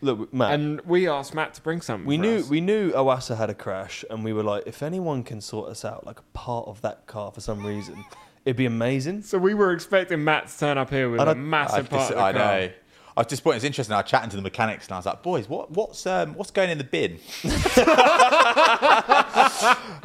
Look, 0.00 0.32
Matt. 0.34 0.52
and 0.54 0.80
we 0.82 1.08
asked 1.08 1.34
Matt 1.34 1.54
to 1.54 1.62
bring 1.62 1.80
something. 1.80 2.06
we 2.06 2.16
for 2.16 2.22
knew 2.22 2.36
us. 2.38 2.48
we 2.48 2.60
knew 2.60 2.90
Iwasa 2.92 3.36
had 3.36 3.48
a 3.50 3.54
crash, 3.54 4.04
and 4.10 4.24
we 4.24 4.32
were 4.32 4.42
like, 4.42 4.64
if 4.66 4.82
anyone 4.82 5.22
can 5.22 5.40
sort 5.40 5.70
us 5.70 5.84
out 5.84 6.04
like 6.06 6.18
a 6.18 6.24
part 6.34 6.66
of 6.68 6.80
that 6.82 7.06
car 7.06 7.30
for 7.30 7.40
some 7.40 7.64
reason, 7.64 8.04
it'd 8.44 8.56
be 8.56 8.66
amazing. 8.66 9.22
So 9.22 9.38
we 9.38 9.54
were 9.54 9.72
expecting 9.72 10.24
Matt 10.24 10.48
to 10.48 10.58
turn 10.58 10.76
up 10.78 10.90
here 10.90 11.08
with 11.08 11.20
a 11.20 11.24
don't- 11.26 11.38
I, 11.38 11.40
massive 11.40 11.88
part 11.88 12.00
just, 12.02 12.10
of 12.12 12.16
the 12.18 12.22
I 12.22 12.32
car. 12.32 12.42
know. 12.42 12.70
I 13.16 13.20
was 13.20 13.26
disappointed. 13.26 13.56
It's 13.56 13.64
interesting. 13.66 13.94
I 13.94 14.00
was 14.00 14.10
chatting 14.10 14.30
to 14.30 14.36
the 14.36 14.42
mechanics 14.42 14.86
and 14.86 14.94
I 14.94 14.96
was 14.98 15.06
like, 15.06 15.22
"Boys, 15.22 15.48
what, 15.48 15.70
what's 15.70 16.06
um, 16.06 16.34
what's 16.34 16.50
going 16.50 16.70
in 16.70 16.78
the 16.78 16.84
bin?" 16.84 17.18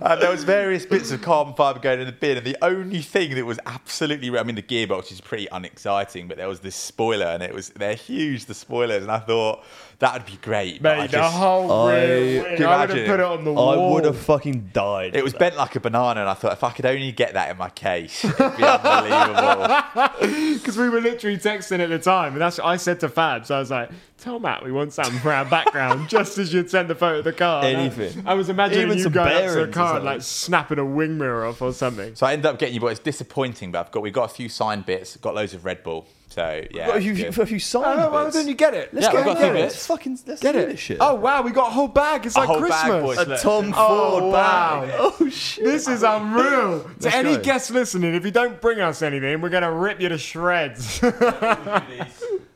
and 0.01 0.21
there 0.21 0.29
was 0.31 0.43
various 0.43 0.85
bits 0.85 1.11
of 1.11 1.21
carbon 1.21 1.53
fibre 1.53 1.79
going 1.79 1.99
in 2.01 2.05
the 2.05 2.11
bin, 2.11 2.37
and 2.37 2.45
the 2.45 2.57
only 2.61 3.01
thing 3.01 3.35
that 3.35 3.45
was 3.45 3.59
absolutely—I 3.65 4.43
mean, 4.43 4.55
the 4.55 4.61
gearbox 4.61 5.11
is 5.11 5.21
pretty 5.21 5.47
unexciting, 5.51 6.27
but 6.27 6.37
there 6.37 6.47
was 6.47 6.59
this 6.59 6.75
spoiler, 6.75 7.25
and 7.27 7.41
it 7.43 7.53
was—they're 7.53 7.95
huge, 7.95 8.45
the 8.45 8.53
spoilers, 8.53 9.03
and 9.03 9.11
I 9.11 9.19
thought 9.19 9.63
that 9.99 10.13
would 10.13 10.25
be 10.25 10.37
great. 10.41 10.81
but 10.83 10.99
I 10.99 11.07
the 11.07 11.13
just- 11.13 11.35
whole 11.35 11.71
I- 11.71 11.93
rear 11.95 12.43
Can 12.43 12.51
wing, 12.51 12.59
you 12.61 12.65
I 12.67 12.79
would 12.81 12.89
have 12.89 12.97
imagine? 12.97 13.05
put 13.11 13.19
it 13.19 13.25
on 13.25 13.43
the 13.45 13.51
I 13.51 13.55
wall. 13.75 13.93
would 13.93 14.05
have 14.05 14.17
fucking 14.17 14.69
died. 14.73 15.15
It 15.15 15.23
was 15.23 15.33
bent 15.33 15.55
like 15.57 15.75
a 15.75 15.79
banana, 15.79 16.19
and 16.21 16.29
I 16.29 16.33
thought 16.33 16.53
if 16.53 16.63
I 16.63 16.71
could 16.71 16.85
only 16.85 17.11
get 17.11 17.33
that 17.33 17.49
in 17.51 17.57
my 17.57 17.69
case, 17.69 18.23
it'd 18.25 18.37
be 18.37 18.63
unbelievable. 18.63 19.83
Because 20.57 20.77
we 20.77 20.89
were 20.89 20.99
literally 21.01 21.37
texting 21.37 21.79
at 21.79 21.89
the 21.89 21.99
time, 21.99 22.33
and 22.33 22.41
that's 22.41 22.59
I 22.59 22.75
said 22.77 22.96
to 23.01 23.09
Fabs. 23.09 23.51
I 23.51 23.59
was 23.59 23.71
like, 23.71 23.89
"Tell 24.17 24.39
Matt 24.39 24.63
we 24.63 24.71
want 24.71 24.93
something 24.93 25.19
for 25.19 25.31
our 25.31 25.45
background." 25.45 26.09
just 26.09 26.37
as 26.37 26.53
you'd 26.53 26.69
send 26.69 26.89
the 26.89 26.95
photo 26.95 27.19
of 27.19 27.23
the 27.25 27.33
car, 27.33 27.63
And 27.63 27.77
I- 27.77 27.79
Anything. 27.81 28.23
I, 28.27 28.33
was 28.33 28.49
imagining 28.49 28.85
Even 28.85 28.97
you 28.97 29.03
some 29.03 29.11
going 29.13 29.27
up 29.33 29.53
to 29.53 29.65
the 29.65 29.71
car 29.71 29.95
and 29.97 30.05
like 30.05 30.21
snapping 30.21 30.79
a 30.79 30.85
wing 30.85 31.17
mirror 31.17 31.45
off 31.45 31.61
or 31.61 31.73
something. 31.73 32.15
So 32.15 32.25
I 32.25 32.33
ended 32.33 32.45
up 32.47 32.59
getting 32.59 32.75
you, 32.75 32.81
but 32.81 32.87
it's 32.87 32.99
disappointing. 32.99 33.71
But 33.71 33.85
I've 33.87 33.91
got 33.91 34.03
we've 34.03 34.13
got 34.13 34.25
a 34.31 34.33
few 34.33 34.49
signed 34.49 34.85
bits, 34.85 35.15
got 35.17 35.35
loads 35.35 35.53
of 35.53 35.65
Red 35.65 35.83
Bull. 35.83 36.05
So 36.29 36.61
yeah, 36.71 36.87
Got 36.87 36.97
a 36.97 37.01
few, 37.01 37.13
good. 37.15 37.37
a 37.39 37.45
few 37.45 37.57
signed 37.57 37.99
Oh, 38.01 38.11
why 38.11 38.25
bits. 38.25 38.35
don't 38.35 38.47
you 38.47 38.53
get 38.53 38.73
it? 38.73 38.93
Let's 38.93 39.05
Yeah, 39.07 39.11
go 39.13 39.17
we've 39.19 39.25
got 39.25 39.37
and 39.37 39.45
a 39.45 39.47
few 39.47 39.53
get 39.53 39.59
it. 39.59 39.63
Let's 39.63 39.87
fucking 39.87 40.19
let's 40.27 40.41
Get 40.41 40.55
it. 40.57 40.69
this 40.69 40.79
shit. 40.79 40.97
Oh 40.99 41.15
wow, 41.15 41.41
we 41.41 41.51
got 41.51 41.69
a 41.69 41.71
whole 41.71 41.87
bag. 41.87 42.25
It's 42.25 42.35
A 42.35 42.39
like 42.39 42.47
whole 42.49 42.59
bag, 42.67 42.69
Christmas. 42.91 43.01
boys. 43.01 43.17
a 43.17 43.29
look. 43.29 43.39
Tom 43.41 43.73
Oh, 43.75 44.11
Ford 44.19 44.23
wow. 44.33 44.81
bag. 44.85 44.93
Oh 44.99 45.29
shit. 45.29 45.63
This 45.63 45.87
is 45.87 46.03
unreal. 46.03 46.81
to 46.83 46.89
Let's 46.99 47.15
any 47.15 47.37
go. 47.37 47.41
guest 47.43 47.71
listening, 47.71 48.13
if 48.13 48.25
you 48.25 48.31
don't 48.31 48.59
bring 48.61 48.81
us 48.81 49.01
anything, 49.01 49.39
we're 49.41 49.49
gonna 49.49 49.71
rip 49.71 50.01
you 50.01 50.09
to 50.09 50.17
shreds. 50.17 50.99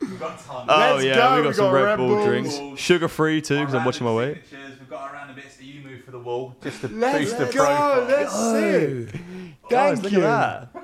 Oh 0.04 0.66
Let's 0.68 1.04
yeah, 1.06 1.16
go, 1.16 1.36
we 1.38 1.42
got 1.44 1.48
we 1.48 1.54
some 1.54 1.66
got 1.66 1.72
Red, 1.74 1.84
Red 1.84 1.98
Bull 1.98 2.08
Bulls. 2.08 2.26
drinks, 2.58 2.82
sugar 2.82 3.08
free 3.08 3.42
too, 3.42 3.60
because 3.60 3.74
I'm 3.76 3.86
watching 3.86 4.06
my 4.06 4.14
weight. 4.14 4.38
We've 4.52 4.90
got 4.90 5.14
around 5.14 5.28
the 5.30 5.34
bits 5.42 5.58
that 5.58 5.64
you 5.66 5.82
move 5.82 6.04
for 6.04 6.12
the 6.12 6.20
wall, 6.20 6.56
just 6.64 6.82
to 6.82 6.88
Let's 6.88 7.20
boost 7.20 7.38
the 7.38 7.46
go. 7.46 7.52
profile. 7.52 8.04
Let's 8.06 8.34
see. 8.34 9.54
Guys, 9.70 10.00
Thank 10.00 10.04
look 10.04 10.12
you. 10.14 10.24
at 10.26 10.70
that. 10.74 10.84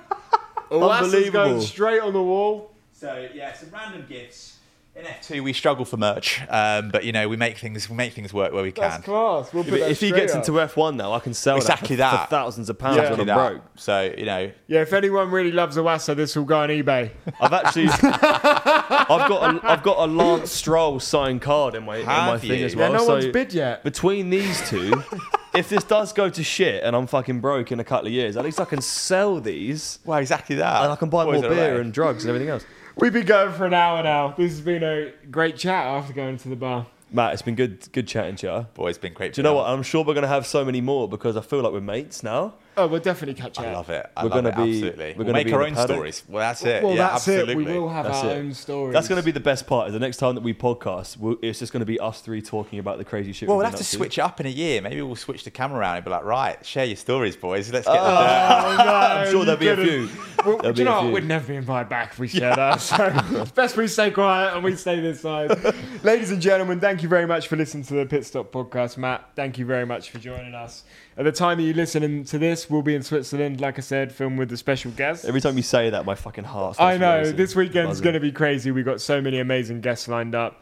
Unbelievable. 0.71 0.91
Unbelievable. 0.91 1.31
going 1.49 1.61
straight 1.61 2.01
on 2.01 2.13
the 2.13 2.21
wall. 2.23 2.71
So 2.93 3.27
yeah, 3.33 3.53
some 3.53 3.69
random 3.71 4.05
gifts. 4.07 4.56
In 4.97 5.03
F2, 5.05 5.43
we 5.43 5.53
struggle 5.53 5.85
for 5.85 5.95
merch, 5.95 6.41
um, 6.49 6.89
but 6.89 7.03
you 7.03 7.11
know 7.11 7.29
we 7.29 7.37
make 7.37 7.57
things 7.59 7.87
we 7.87 7.95
make 7.95 8.13
things 8.13 8.33
work 8.33 8.51
where 8.51 8.63
we 8.63 8.71
That's 8.71 8.95
can. 8.95 9.03
class. 9.03 9.53
We'll 9.53 9.63
put 9.63 9.73
If, 9.73 9.79
that 9.81 9.91
if 9.91 9.99
he 9.99 10.07
straight 10.07 10.19
gets 10.21 10.33
up. 10.33 10.39
into 10.39 10.53
F1 10.53 10.95
now, 10.95 11.13
I 11.13 11.19
can 11.19 11.35
sell 11.35 11.57
Exactly 11.57 11.97
that, 11.97 12.09
for, 12.09 12.17
that. 12.17 12.25
for 12.25 12.29
thousands 12.31 12.67
of 12.71 12.79
pounds 12.79 12.95
Yeah. 12.97 13.03
when 13.11 13.19
Exactly 13.19 13.31
I'm 13.31 13.37
that. 13.37 13.49
broke. 13.61 13.63
So 13.75 14.13
you 14.17 14.25
know, 14.25 14.51
Yeah, 14.67 14.81
if 14.81 14.93
anyone 14.93 15.29
really 15.29 15.51
loves 15.51 15.77
a 15.77 15.81
Iwasa, 15.81 16.15
this 16.15 16.35
will 16.35 16.45
go 16.45 16.61
on 16.61 16.69
eBay. 16.69 17.11
I've 17.39 17.53
actually, 17.53 17.89
I've 17.91 19.29
got 19.29 19.55
a, 19.55 19.67
I've 19.69 19.83
got 19.83 19.97
a 19.99 20.11
Lance 20.11 20.51
Stroll 20.51 20.99
signed 20.99 21.41
card 21.43 21.75
in 21.75 21.83
my 21.85 21.97
in 21.97 22.05
my 22.07 22.13
Have 22.31 22.41
thing 22.41 22.59
you? 22.59 22.65
as 22.65 22.73
Yeah, 22.73 22.79
well. 22.89 22.93
no 22.93 22.99
so 23.05 23.13
one's 23.13 23.27
bid 23.27 23.53
yet. 23.53 23.83
between 23.83 24.31
these 24.31 24.67
two, 24.67 25.03
if 25.55 25.69
this 25.69 25.83
does 25.83 26.11
go 26.11 26.29
to 26.29 26.43
shit 26.43 26.83
and 26.83 26.95
I'm 26.95 27.05
fucking 27.05 27.39
broke 27.39 27.71
in 27.71 27.79
a 27.79 27.83
couple 27.83 28.07
of 28.07 28.13
years, 28.13 28.35
at 28.35 28.43
least 28.43 28.59
I 28.59 28.65
can 28.65 28.81
sell 28.81 29.39
these 29.39 29.99
well, 30.05 30.17
exactly 30.17 30.55
that. 30.57 30.81
and 30.83 30.91
I 30.91 30.95
can 30.95 31.09
buy 31.09 31.25
Boys 31.25 31.41
more 31.41 31.51
are 31.51 31.55
beer 31.55 31.71
away. 31.73 31.81
and 31.81 31.93
drugs 31.93 32.23
and 32.23 32.29
everything 32.29 32.49
else. 32.49 32.65
We've 32.99 33.13
been 33.13 33.25
going 33.27 33.53
for 33.53 33.65
an 33.65 33.73
hour 33.75 34.01
now. 34.01 34.29
This 34.35 34.51
has 34.53 34.61
been 34.61 34.83
a 34.83 35.11
great 35.29 35.55
chat 35.57 35.85
after 35.85 36.13
going 36.13 36.37
to 36.37 36.49
the 36.49 36.55
bar. 36.55 36.87
Matt, 37.11 37.33
it's 37.33 37.41
been 37.41 37.55
good, 37.55 37.89
good 37.93 38.07
chatting 38.07 38.35
to 38.37 38.47
you. 38.47 38.67
Boys, 38.73 38.97
been 38.97 39.13
great. 39.13 39.33
Do 39.33 39.39
you 39.39 39.43
know 39.43 39.53
what? 39.53 39.69
I'm 39.69 39.81
sure 39.83 40.03
we're 40.03 40.13
gonna 40.15 40.27
have 40.27 40.45
so 40.45 40.65
many 40.65 40.81
more 40.81 41.07
because 41.07 41.37
I 41.37 41.41
feel 41.41 41.61
like 41.61 41.71
we're 41.71 41.79
mates 41.79 42.21
now. 42.21 42.55
Oh, 42.75 42.85
we'll 42.85 42.99
definitely 42.99 43.39
catch 43.41 43.57
up. 43.59 43.65
I 43.65 43.73
love 43.73 43.89
it. 43.89 44.05
I 44.15 44.23
We're 44.23 44.29
love 44.29 44.43
gonna 44.43 44.49
it, 44.49 44.55
be- 44.65 44.73
absolutely. 44.73 45.05
we're 45.11 45.17
We'll 45.17 45.25
gonna 45.25 45.33
make 45.33 45.47
be 45.47 45.53
our 45.53 45.63
own 45.63 45.75
stories. 45.75 46.23
Well, 46.27 46.41
that's 46.41 46.63
it. 46.63 46.83
Well, 46.83 46.91
yeah, 46.95 47.09
that's 47.09 47.27
absolutely. 47.27 47.53
it. 47.53 47.57
We 47.57 47.63
will 47.65 47.89
have 47.89 48.05
That's 48.05 48.23
our 48.23 48.31
it. 48.31 48.37
own 48.37 48.53
stories. 48.53 48.93
That's 48.93 49.07
going 49.07 49.19
to 49.19 49.25
be 49.25 49.31
the 49.31 49.39
best 49.39 49.65
part. 49.65 49.87
Is 49.87 49.93
the 49.93 49.99
next 49.99 50.17
time 50.17 50.35
that 50.35 50.41
we 50.43 50.53
podcast, 50.53 51.17
we'll, 51.17 51.37
it's 51.41 51.57
just 51.57 51.73
going 51.73 51.79
to 51.79 51.87
be 51.87 51.99
us 51.99 52.21
three 52.21 52.39
talking 52.39 52.77
about 52.77 52.99
the 52.99 53.03
crazy 53.03 53.31
shit. 53.31 53.47
Well, 53.49 53.57
we've 53.57 53.63
we'll 53.63 53.71
have 53.71 53.79
to 53.79 53.83
switch 53.83 54.19
it 54.19 54.21
up 54.21 54.39
in 54.41 54.45
a 54.45 54.49
year. 54.49 54.79
Maybe 54.83 55.01
we'll 55.01 55.15
switch 55.15 55.43
the 55.43 55.49
camera 55.49 55.79
around 55.79 55.95
and 55.95 56.05
be 56.05 56.11
like, 56.11 56.23
right, 56.23 56.63
share 56.63 56.85
your 56.85 56.97
stories, 56.97 57.35
boys. 57.35 57.71
Let's 57.73 57.87
get 57.87 57.97
oh, 57.99 58.03
the 58.03 58.11
Oh, 58.11 58.75
no, 58.85 58.93
I'm 58.93 59.31
sure 59.31 59.43
there'll 59.43 59.59
be 59.59 59.69
a 59.69 59.75
few. 59.75 60.07
Well, 60.45 60.57
There'll 60.57 60.73
do 60.73 60.81
you 60.81 60.85
know 60.85 61.03
what? 61.03 61.13
We'd 61.13 61.25
never 61.25 61.47
be 61.47 61.55
invited 61.55 61.89
back 61.89 62.13
if 62.13 62.19
we 62.19 62.27
shared 62.27 62.57
that. 62.57 62.79
So 62.81 63.11
it's 63.41 63.51
best 63.55 63.75
we 63.77 63.87
stay 63.87 64.11
quiet 64.11 64.53
and 64.55 64.63
we 64.63 64.75
stay 64.75 64.99
this 64.99 65.21
side. 65.21 65.51
Ladies 66.03 66.31
and 66.31 66.41
gentlemen, 66.41 66.79
thank 66.79 67.03
you 67.03 67.09
very 67.09 67.25
much 67.25 67.47
for 67.47 67.55
listening 67.55 67.83
to 67.85 67.95
the 67.95 68.05
Pit 68.05 68.25
Stop 68.25 68.51
podcast. 68.51 68.97
Matt, 68.97 69.29
thank 69.35 69.57
you 69.57 69.65
very 69.65 69.85
much 69.85 70.09
for 70.11 70.19
joining 70.19 70.53
us. 70.55 70.83
At 71.17 71.25
the 71.25 71.31
time 71.31 71.57
that 71.57 71.63
you're 71.63 71.73
listening 71.73 72.23
to 72.25 72.37
this, 72.37 72.69
we'll 72.69 72.81
be 72.81 72.95
in 72.95 73.03
Switzerland, 73.03 73.59
like 73.59 73.77
I 73.77 73.81
said, 73.81 74.11
filmed 74.11 74.37
with 74.37 74.51
a 74.51 74.57
special 74.57 74.91
guest. 74.91 75.25
Every 75.25 75.41
time 75.41 75.57
you 75.57 75.63
say 75.63 75.89
that, 75.89 76.05
my 76.05 76.15
fucking 76.15 76.43
heart. 76.43 76.75
Starts 76.75 76.95
I 76.95 76.97
know 76.97 77.17
racing. 77.19 77.35
this 77.35 77.55
weekend's 77.55 77.89
Buzzing. 77.89 78.03
going 78.03 78.13
to 78.13 78.19
be 78.19 78.31
crazy. 78.31 78.71
We've 78.71 78.85
got 78.85 79.01
so 79.01 79.19
many 79.21 79.39
amazing 79.39 79.81
guests 79.81 80.07
lined 80.07 80.35
up. 80.35 80.61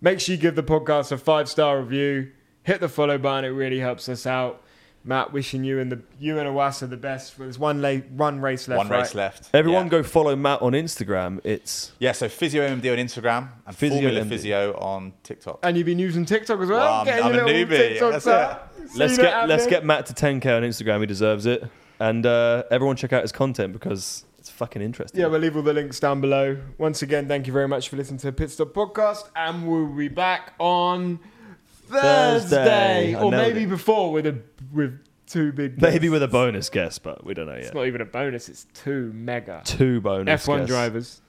Make 0.00 0.18
sure 0.20 0.34
you 0.34 0.40
give 0.40 0.56
the 0.56 0.62
podcast 0.64 1.12
a 1.12 1.18
five 1.18 1.48
star 1.48 1.80
review. 1.80 2.32
Hit 2.64 2.80
the 2.80 2.88
follow 2.88 3.18
button; 3.18 3.44
it 3.44 3.54
really 3.54 3.78
helps 3.78 4.08
us 4.08 4.26
out. 4.26 4.61
Matt, 5.04 5.32
wishing 5.32 5.64
you 5.64 5.80
and 5.80 5.90
the 5.90 6.00
you 6.20 6.38
and 6.38 6.48
Iwasa 6.48 6.88
the 6.88 6.96
best. 6.96 7.36
There's 7.38 7.58
one 7.58 7.82
la- 7.82 7.96
one 7.96 8.40
race 8.40 8.68
left. 8.68 8.78
one 8.78 8.88
right? 8.88 9.00
race 9.00 9.14
left. 9.14 9.50
Everyone 9.52 9.86
yeah. 9.86 9.90
go 9.90 10.02
follow 10.02 10.36
Matt 10.36 10.62
on 10.62 10.72
Instagram. 10.72 11.40
It's 11.44 11.92
Yeah, 11.98 12.12
so 12.12 12.28
Physio 12.28 12.66
MD 12.68 12.92
on 12.92 12.98
Instagram 12.98 13.48
and 13.66 13.76
Physio 13.76 14.00
Formula 14.00 14.20
MD. 14.24 14.28
Physio 14.28 14.78
on 14.78 15.12
TikTok. 15.22 15.58
And 15.62 15.76
you've 15.76 15.86
been 15.86 15.98
using 15.98 16.24
TikTok 16.24 16.60
as 16.60 16.68
well. 16.68 16.78
Well, 16.78 16.92
I'm- 16.92 17.06
Getting 17.06 17.24
I'm 17.24 17.34
a 17.34 17.38
newbie, 17.50 17.68
TikTok 17.68 18.12
that's 18.12 18.26
out. 18.26 18.72
let's 18.96 19.16
Seen 19.16 19.24
it 19.24 19.28
get 19.28 19.48
let's 19.48 19.66
get 19.66 19.84
Matt 19.84 20.06
to 20.06 20.12
10k 20.14 20.56
on 20.56 20.62
Instagram. 20.62 21.00
He 21.00 21.06
deserves 21.06 21.46
it. 21.46 21.64
And 21.98 22.24
uh, 22.26 22.64
everyone 22.70 22.96
check 22.96 23.12
out 23.12 23.22
his 23.22 23.32
content 23.32 23.72
because 23.72 24.24
it's 24.38 24.50
fucking 24.50 24.82
interesting. 24.82 25.20
Yeah, 25.20 25.28
we'll 25.28 25.38
leave 25.40 25.54
all 25.56 25.62
the 25.62 25.72
links 25.72 26.00
down 26.00 26.20
below. 26.20 26.58
Once 26.78 27.02
again, 27.02 27.28
thank 27.28 27.46
you 27.46 27.52
very 27.52 27.68
much 27.68 27.88
for 27.88 27.96
listening 27.96 28.18
to 28.18 28.26
the 28.26 28.32
Pit 28.32 28.50
Stop 28.50 28.72
podcast, 28.72 29.28
and 29.36 29.68
we'll 29.68 29.86
be 29.86 30.08
back 30.08 30.54
on 30.58 31.20
Thursday, 32.00 33.12
Thursday. 33.12 33.14
Or 33.16 33.30
maybe 33.30 33.62
it. 33.62 33.68
before 33.68 34.12
with 34.12 34.26
a 34.26 34.38
with 34.72 34.98
two 35.26 35.52
big. 35.52 35.80
Maybe 35.80 36.08
with 36.08 36.22
a 36.22 36.28
bonus 36.28 36.68
guest, 36.70 37.02
but 37.02 37.24
we 37.24 37.34
don't 37.34 37.46
know 37.46 37.54
yet. 37.54 37.64
It's 37.64 37.74
not 37.74 37.86
even 37.86 38.00
a 38.00 38.06
bonus; 38.06 38.48
it's 38.48 38.66
two 38.74 39.12
mega 39.14 39.62
Two 39.64 40.00
bonus 40.00 40.46
F1 40.46 40.66
drivers. 40.66 41.20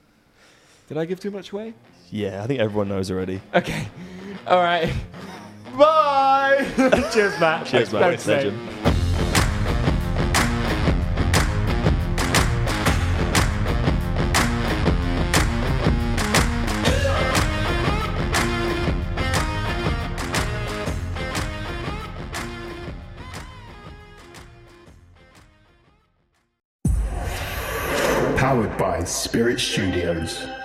Did 0.88 0.98
I 0.98 1.04
give 1.04 1.20
too 1.20 1.30
much 1.30 1.52
away? 1.52 1.74
Yeah, 2.10 2.42
I 2.42 2.46
think 2.46 2.60
everyone 2.60 2.88
knows 2.88 3.10
already. 3.10 3.40
Okay, 3.54 3.88
all 4.46 4.62
right. 4.62 4.92
Bye. 5.76 6.64
Cheers, 7.12 7.40
Matt. 7.40 7.66
Cheers, 7.66 7.92
Matt. 7.92 8.20
Thanks. 8.20 8.26
Legend. 8.26 8.93
Spirit 29.06 29.60
Studios. 29.60 30.63